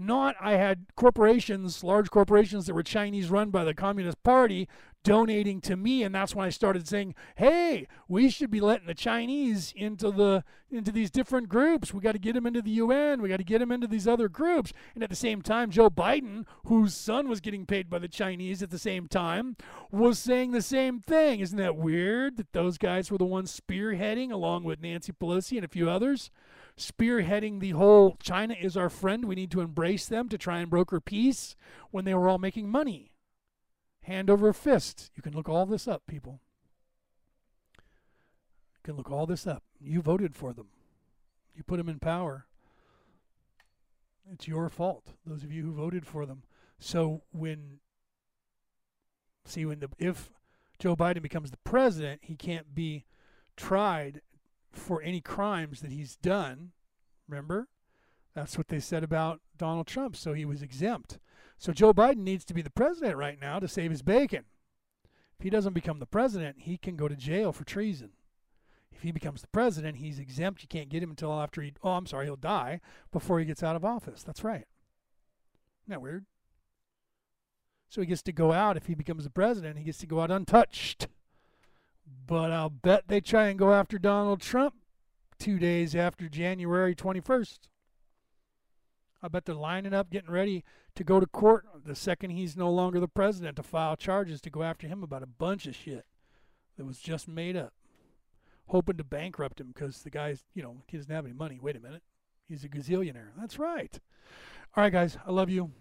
Not, 0.00 0.36
I 0.40 0.52
had 0.52 0.86
corporations, 0.94 1.82
large 1.82 2.08
corporations 2.10 2.66
that 2.66 2.74
were 2.74 2.84
Chinese 2.84 3.30
run 3.30 3.50
by 3.50 3.64
the 3.64 3.74
Communist 3.74 4.22
Party, 4.22 4.68
donating 5.02 5.60
to 5.60 5.76
me 5.76 6.02
and 6.02 6.14
that's 6.14 6.34
when 6.34 6.46
I 6.46 6.50
started 6.50 6.86
saying, 6.86 7.14
"Hey, 7.36 7.86
we 8.08 8.30
should 8.30 8.50
be 8.50 8.60
letting 8.60 8.86
the 8.86 8.94
Chinese 8.94 9.72
into 9.74 10.10
the 10.10 10.44
into 10.70 10.92
these 10.92 11.10
different 11.10 11.48
groups. 11.48 11.94
We 11.94 12.00
got 12.00 12.12
to 12.12 12.18
get 12.18 12.34
them 12.34 12.46
into 12.46 12.62
the 12.62 12.70
UN. 12.72 13.22
We 13.22 13.28
got 13.28 13.38
to 13.38 13.44
get 13.44 13.58
them 13.58 13.72
into 13.72 13.86
these 13.86 14.06
other 14.06 14.28
groups." 14.28 14.72
And 14.94 15.02
at 15.02 15.10
the 15.10 15.16
same 15.16 15.42
time, 15.42 15.70
Joe 15.70 15.90
Biden, 15.90 16.46
whose 16.66 16.94
son 16.94 17.28
was 17.28 17.40
getting 17.40 17.66
paid 17.66 17.88
by 17.90 17.98
the 17.98 18.08
Chinese 18.08 18.62
at 18.62 18.70
the 18.70 18.78
same 18.78 19.08
time, 19.08 19.56
was 19.90 20.18
saying 20.18 20.52
the 20.52 20.62
same 20.62 21.00
thing. 21.00 21.40
Isn't 21.40 21.58
that 21.58 21.76
weird 21.76 22.36
that 22.36 22.52
those 22.52 22.78
guys 22.78 23.10
were 23.10 23.18
the 23.18 23.24
ones 23.24 23.58
spearheading 23.58 24.30
along 24.30 24.64
with 24.64 24.80
Nancy 24.80 25.12
Pelosi 25.12 25.56
and 25.56 25.64
a 25.64 25.68
few 25.68 25.88
others? 25.88 26.30
Spearheading 26.78 27.60
the 27.60 27.70
whole 27.70 28.16
China 28.22 28.54
is 28.58 28.76
our 28.76 28.88
friend. 28.88 29.24
We 29.24 29.34
need 29.34 29.50
to 29.52 29.60
embrace 29.60 30.06
them 30.06 30.28
to 30.28 30.38
try 30.38 30.58
and 30.58 30.70
broker 30.70 31.00
peace 31.00 31.56
when 31.90 32.04
they 32.04 32.14
were 32.14 32.28
all 32.28 32.38
making 32.38 32.68
money. 32.68 33.12
Hand 34.02 34.30
over 34.30 34.52
fist. 34.52 35.10
You 35.14 35.22
can 35.22 35.34
look 35.34 35.48
all 35.48 35.66
this 35.66 35.86
up, 35.86 36.02
people. 36.06 36.40
You 37.76 38.82
can 38.84 38.96
look 38.96 39.10
all 39.10 39.26
this 39.26 39.46
up. 39.46 39.64
You 39.80 40.00
voted 40.00 40.34
for 40.34 40.52
them, 40.52 40.68
you 41.54 41.62
put 41.62 41.76
them 41.76 41.88
in 41.88 41.98
power. 41.98 42.46
It's 44.30 44.46
your 44.46 44.68
fault, 44.68 45.14
those 45.24 45.42
of 45.42 45.52
you 45.52 45.62
who 45.62 45.72
voted 45.72 46.06
for 46.06 46.26
them. 46.26 46.42
So 46.78 47.22
when, 47.32 47.80
see, 49.46 49.64
when 49.64 49.80
the, 49.80 49.88
if 49.98 50.30
Joe 50.78 50.94
Biden 50.94 51.22
becomes 51.22 51.50
the 51.50 51.56
president, 51.64 52.20
he 52.24 52.36
can't 52.36 52.74
be 52.74 53.06
tried 53.56 54.20
for 54.78 55.02
any 55.02 55.20
crimes 55.20 55.80
that 55.80 55.92
he's 55.92 56.16
done. 56.16 56.72
Remember? 57.28 57.68
That's 58.34 58.56
what 58.56 58.68
they 58.68 58.80
said 58.80 59.02
about 59.02 59.40
Donald 59.56 59.86
Trump. 59.86 60.16
So 60.16 60.32
he 60.32 60.44
was 60.44 60.62
exempt. 60.62 61.18
So 61.58 61.72
Joe 61.72 61.92
Biden 61.92 62.18
needs 62.18 62.44
to 62.46 62.54
be 62.54 62.62
the 62.62 62.70
president 62.70 63.16
right 63.16 63.40
now 63.40 63.58
to 63.58 63.68
save 63.68 63.90
his 63.90 64.02
bacon. 64.02 64.44
If 65.38 65.44
he 65.44 65.50
doesn't 65.50 65.72
become 65.72 65.98
the 65.98 66.06
president, 66.06 66.56
he 66.60 66.76
can 66.76 66.96
go 66.96 67.08
to 67.08 67.16
jail 67.16 67.52
for 67.52 67.64
treason. 67.64 68.10
If 68.90 69.02
he 69.02 69.12
becomes 69.12 69.40
the 69.40 69.48
president, 69.48 69.98
he's 69.98 70.18
exempt. 70.18 70.62
You 70.62 70.68
can't 70.68 70.88
get 70.88 71.02
him 71.02 71.10
until 71.10 71.32
after 71.32 71.62
he, 71.62 71.72
oh, 71.82 71.90
I'm 71.90 72.06
sorry, 72.06 72.26
he'll 72.26 72.36
die 72.36 72.80
before 73.12 73.38
he 73.38 73.44
gets 73.44 73.62
out 73.62 73.76
of 73.76 73.84
office. 73.84 74.22
That's 74.22 74.42
right. 74.42 74.66
Isn't 75.84 75.90
that 75.90 76.02
weird? 76.02 76.26
So 77.88 78.00
he 78.00 78.06
gets 78.06 78.22
to 78.22 78.32
go 78.32 78.52
out 78.52 78.76
if 78.76 78.86
he 78.86 78.94
becomes 78.94 79.24
the 79.24 79.30
president, 79.30 79.78
he 79.78 79.84
gets 79.84 79.98
to 79.98 80.06
go 80.06 80.20
out 80.20 80.30
untouched. 80.30 81.08
But 82.26 82.52
I'll 82.52 82.70
bet 82.70 83.08
they 83.08 83.20
try 83.20 83.48
and 83.48 83.58
go 83.58 83.72
after 83.72 83.98
Donald 83.98 84.40
Trump 84.40 84.74
two 85.38 85.58
days 85.58 85.94
after 85.94 86.28
January 86.28 86.94
21st. 86.94 87.58
I 89.22 89.28
bet 89.28 89.46
they're 89.46 89.54
lining 89.54 89.94
up, 89.94 90.10
getting 90.10 90.30
ready 90.30 90.64
to 90.94 91.04
go 91.04 91.20
to 91.20 91.26
court 91.26 91.66
the 91.84 91.94
second 91.94 92.30
he's 92.30 92.56
no 92.56 92.70
longer 92.70 93.00
the 93.00 93.08
president 93.08 93.56
to 93.56 93.62
file 93.62 93.96
charges 93.96 94.40
to 94.42 94.50
go 94.50 94.62
after 94.62 94.86
him 94.86 95.02
about 95.02 95.22
a 95.22 95.26
bunch 95.26 95.66
of 95.66 95.74
shit 95.74 96.06
that 96.76 96.84
was 96.84 96.98
just 96.98 97.26
made 97.26 97.56
up. 97.56 97.72
Hoping 98.68 98.96
to 98.98 99.04
bankrupt 99.04 99.60
him 99.60 99.68
because 99.68 100.02
the 100.02 100.10
guy's, 100.10 100.44
you 100.54 100.62
know, 100.62 100.82
he 100.86 100.96
doesn't 100.96 101.12
have 101.12 101.24
any 101.24 101.34
money. 101.34 101.58
Wait 101.60 101.76
a 101.76 101.80
minute. 101.80 102.02
He's 102.46 102.64
a 102.64 102.68
gazillionaire. 102.68 103.30
That's 103.36 103.58
right. 103.58 103.98
All 104.76 104.82
right, 104.82 104.92
guys. 104.92 105.16
I 105.26 105.30
love 105.30 105.50
you. 105.50 105.72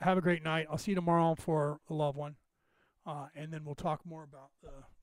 Have 0.00 0.18
a 0.18 0.22
great 0.22 0.42
night. 0.42 0.66
I'll 0.70 0.78
see 0.78 0.90
you 0.90 0.96
tomorrow 0.96 1.34
for 1.34 1.80
the 1.86 1.94
loved 1.94 2.16
one. 2.16 2.36
Uh, 3.06 3.26
and 3.34 3.52
then 3.52 3.64
we'll 3.64 3.74
talk 3.74 4.04
more 4.04 4.24
about 4.24 4.50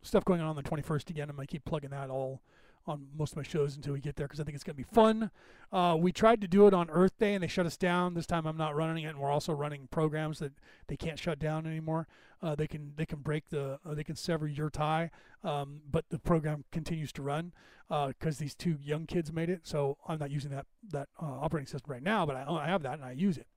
stuff 0.04 0.24
going 0.24 0.40
on 0.40 0.48
on 0.48 0.56
the 0.56 0.64
21st 0.64 1.10
again. 1.10 1.30
I'm 1.30 1.36
going 1.36 1.48
to 1.48 1.52
keep 1.52 1.66
plugging 1.66 1.90
that 1.90 2.10
all 2.10 2.42
on 2.88 3.08
most 3.18 3.34
of 3.34 3.38
my 3.38 3.44
shows 3.44 3.76
until 3.76 3.94
we 3.94 4.00
get 4.00 4.16
there 4.16 4.28
because 4.28 4.40
I 4.40 4.44
think 4.44 4.56
it's 4.56 4.64
going 4.64 4.76
to 4.76 4.78
be 4.78 4.96
fun. 4.96 5.30
Uh, 5.72 5.98
we 6.00 6.12
tried 6.12 6.42
to 6.42 6.48
do 6.48 6.68
it 6.68 6.74
on 6.74 6.90
Earth 6.90 7.18
Day 7.20 7.34
and 7.34 7.44
they 7.44 7.48
shut 7.48 7.66
us 7.66 7.76
down. 7.76 8.14
This 8.14 8.26
time 8.26 8.46
I'm 8.46 8.58
not 8.58 8.76
running 8.76 9.04
it, 9.04 9.10
and 9.10 9.20
we're 9.20 9.32
also 9.32 9.54
running 9.54 9.88
programs 9.92 10.40
that 10.40 10.54
they 10.88 10.96
can't 10.96 11.20
shut 11.20 11.40
down 11.40 11.68
anymore. 11.68 12.08
Uh, 12.42 12.56
they 12.56 12.68
can 12.68 12.94
they 12.96 13.06
can 13.06 13.20
break 13.20 13.50
the 13.50 13.80
uh, 13.86 13.94
they 13.94 14.04
can 14.04 14.16
sever 14.16 14.48
your 14.48 14.70
tie, 14.70 15.10
um, 15.44 15.82
but 15.90 16.06
the 16.10 16.20
program 16.20 16.64
continues 16.72 17.12
to 17.14 17.22
run 17.22 17.52
because 17.88 18.38
uh, 18.38 18.40
these 18.40 18.54
two 18.54 18.78
young 18.82 19.06
kids 19.06 19.32
made 19.32 19.50
it. 19.50 19.62
So 19.64 19.98
I'm 20.08 20.20
not 20.20 20.30
using 20.30 20.52
that 20.52 20.66
that 20.92 21.10
uh, 21.22 21.26
operating 21.26 21.68
system 21.68 21.92
right 21.92 22.04
now, 22.04 22.26
but 22.26 22.36
I, 22.36 22.46
I 22.48 22.68
have 22.68 22.84
that 22.84 22.94
and 22.94 23.04
I 23.04 23.12
use 23.12 23.38
it. 23.38 23.48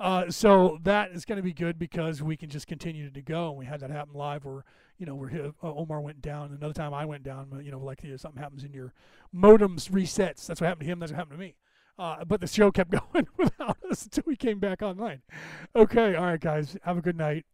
Uh, 0.00 0.30
so 0.30 0.78
that 0.82 1.10
is 1.12 1.24
going 1.24 1.36
to 1.36 1.42
be 1.42 1.52
good 1.52 1.78
because 1.78 2.22
we 2.22 2.36
can 2.36 2.48
just 2.48 2.66
continue 2.66 3.10
to 3.10 3.22
go. 3.22 3.50
And 3.50 3.58
we 3.58 3.66
had 3.66 3.80
that 3.80 3.90
happen 3.90 4.14
live 4.14 4.44
where, 4.44 4.64
you 4.98 5.06
know, 5.06 5.14
where 5.14 5.52
Omar 5.62 6.00
went 6.00 6.22
down. 6.22 6.52
Another 6.52 6.74
time 6.74 6.94
I 6.94 7.04
went 7.04 7.22
down, 7.22 7.60
you 7.62 7.70
know, 7.70 7.78
like 7.78 8.02
you 8.02 8.10
know, 8.10 8.16
something 8.16 8.42
happens 8.42 8.64
in 8.64 8.72
your 8.72 8.94
modems 9.34 9.90
resets. 9.90 10.46
That's 10.46 10.60
what 10.60 10.68
happened 10.68 10.86
to 10.86 10.92
him. 10.92 10.98
That's 11.00 11.12
what 11.12 11.18
happened 11.18 11.38
to 11.38 11.44
me. 11.44 11.56
Uh, 11.98 12.24
but 12.24 12.40
the 12.40 12.46
show 12.46 12.70
kept 12.70 12.90
going 13.12 13.28
without 13.36 13.78
us 13.90 14.04
until 14.04 14.24
we 14.26 14.36
came 14.36 14.58
back 14.58 14.80
online. 14.80 15.22
Okay. 15.76 16.14
All 16.14 16.24
right, 16.24 16.40
guys. 16.40 16.76
Have 16.82 16.96
a 16.96 17.02
good 17.02 17.16
night. 17.16 17.44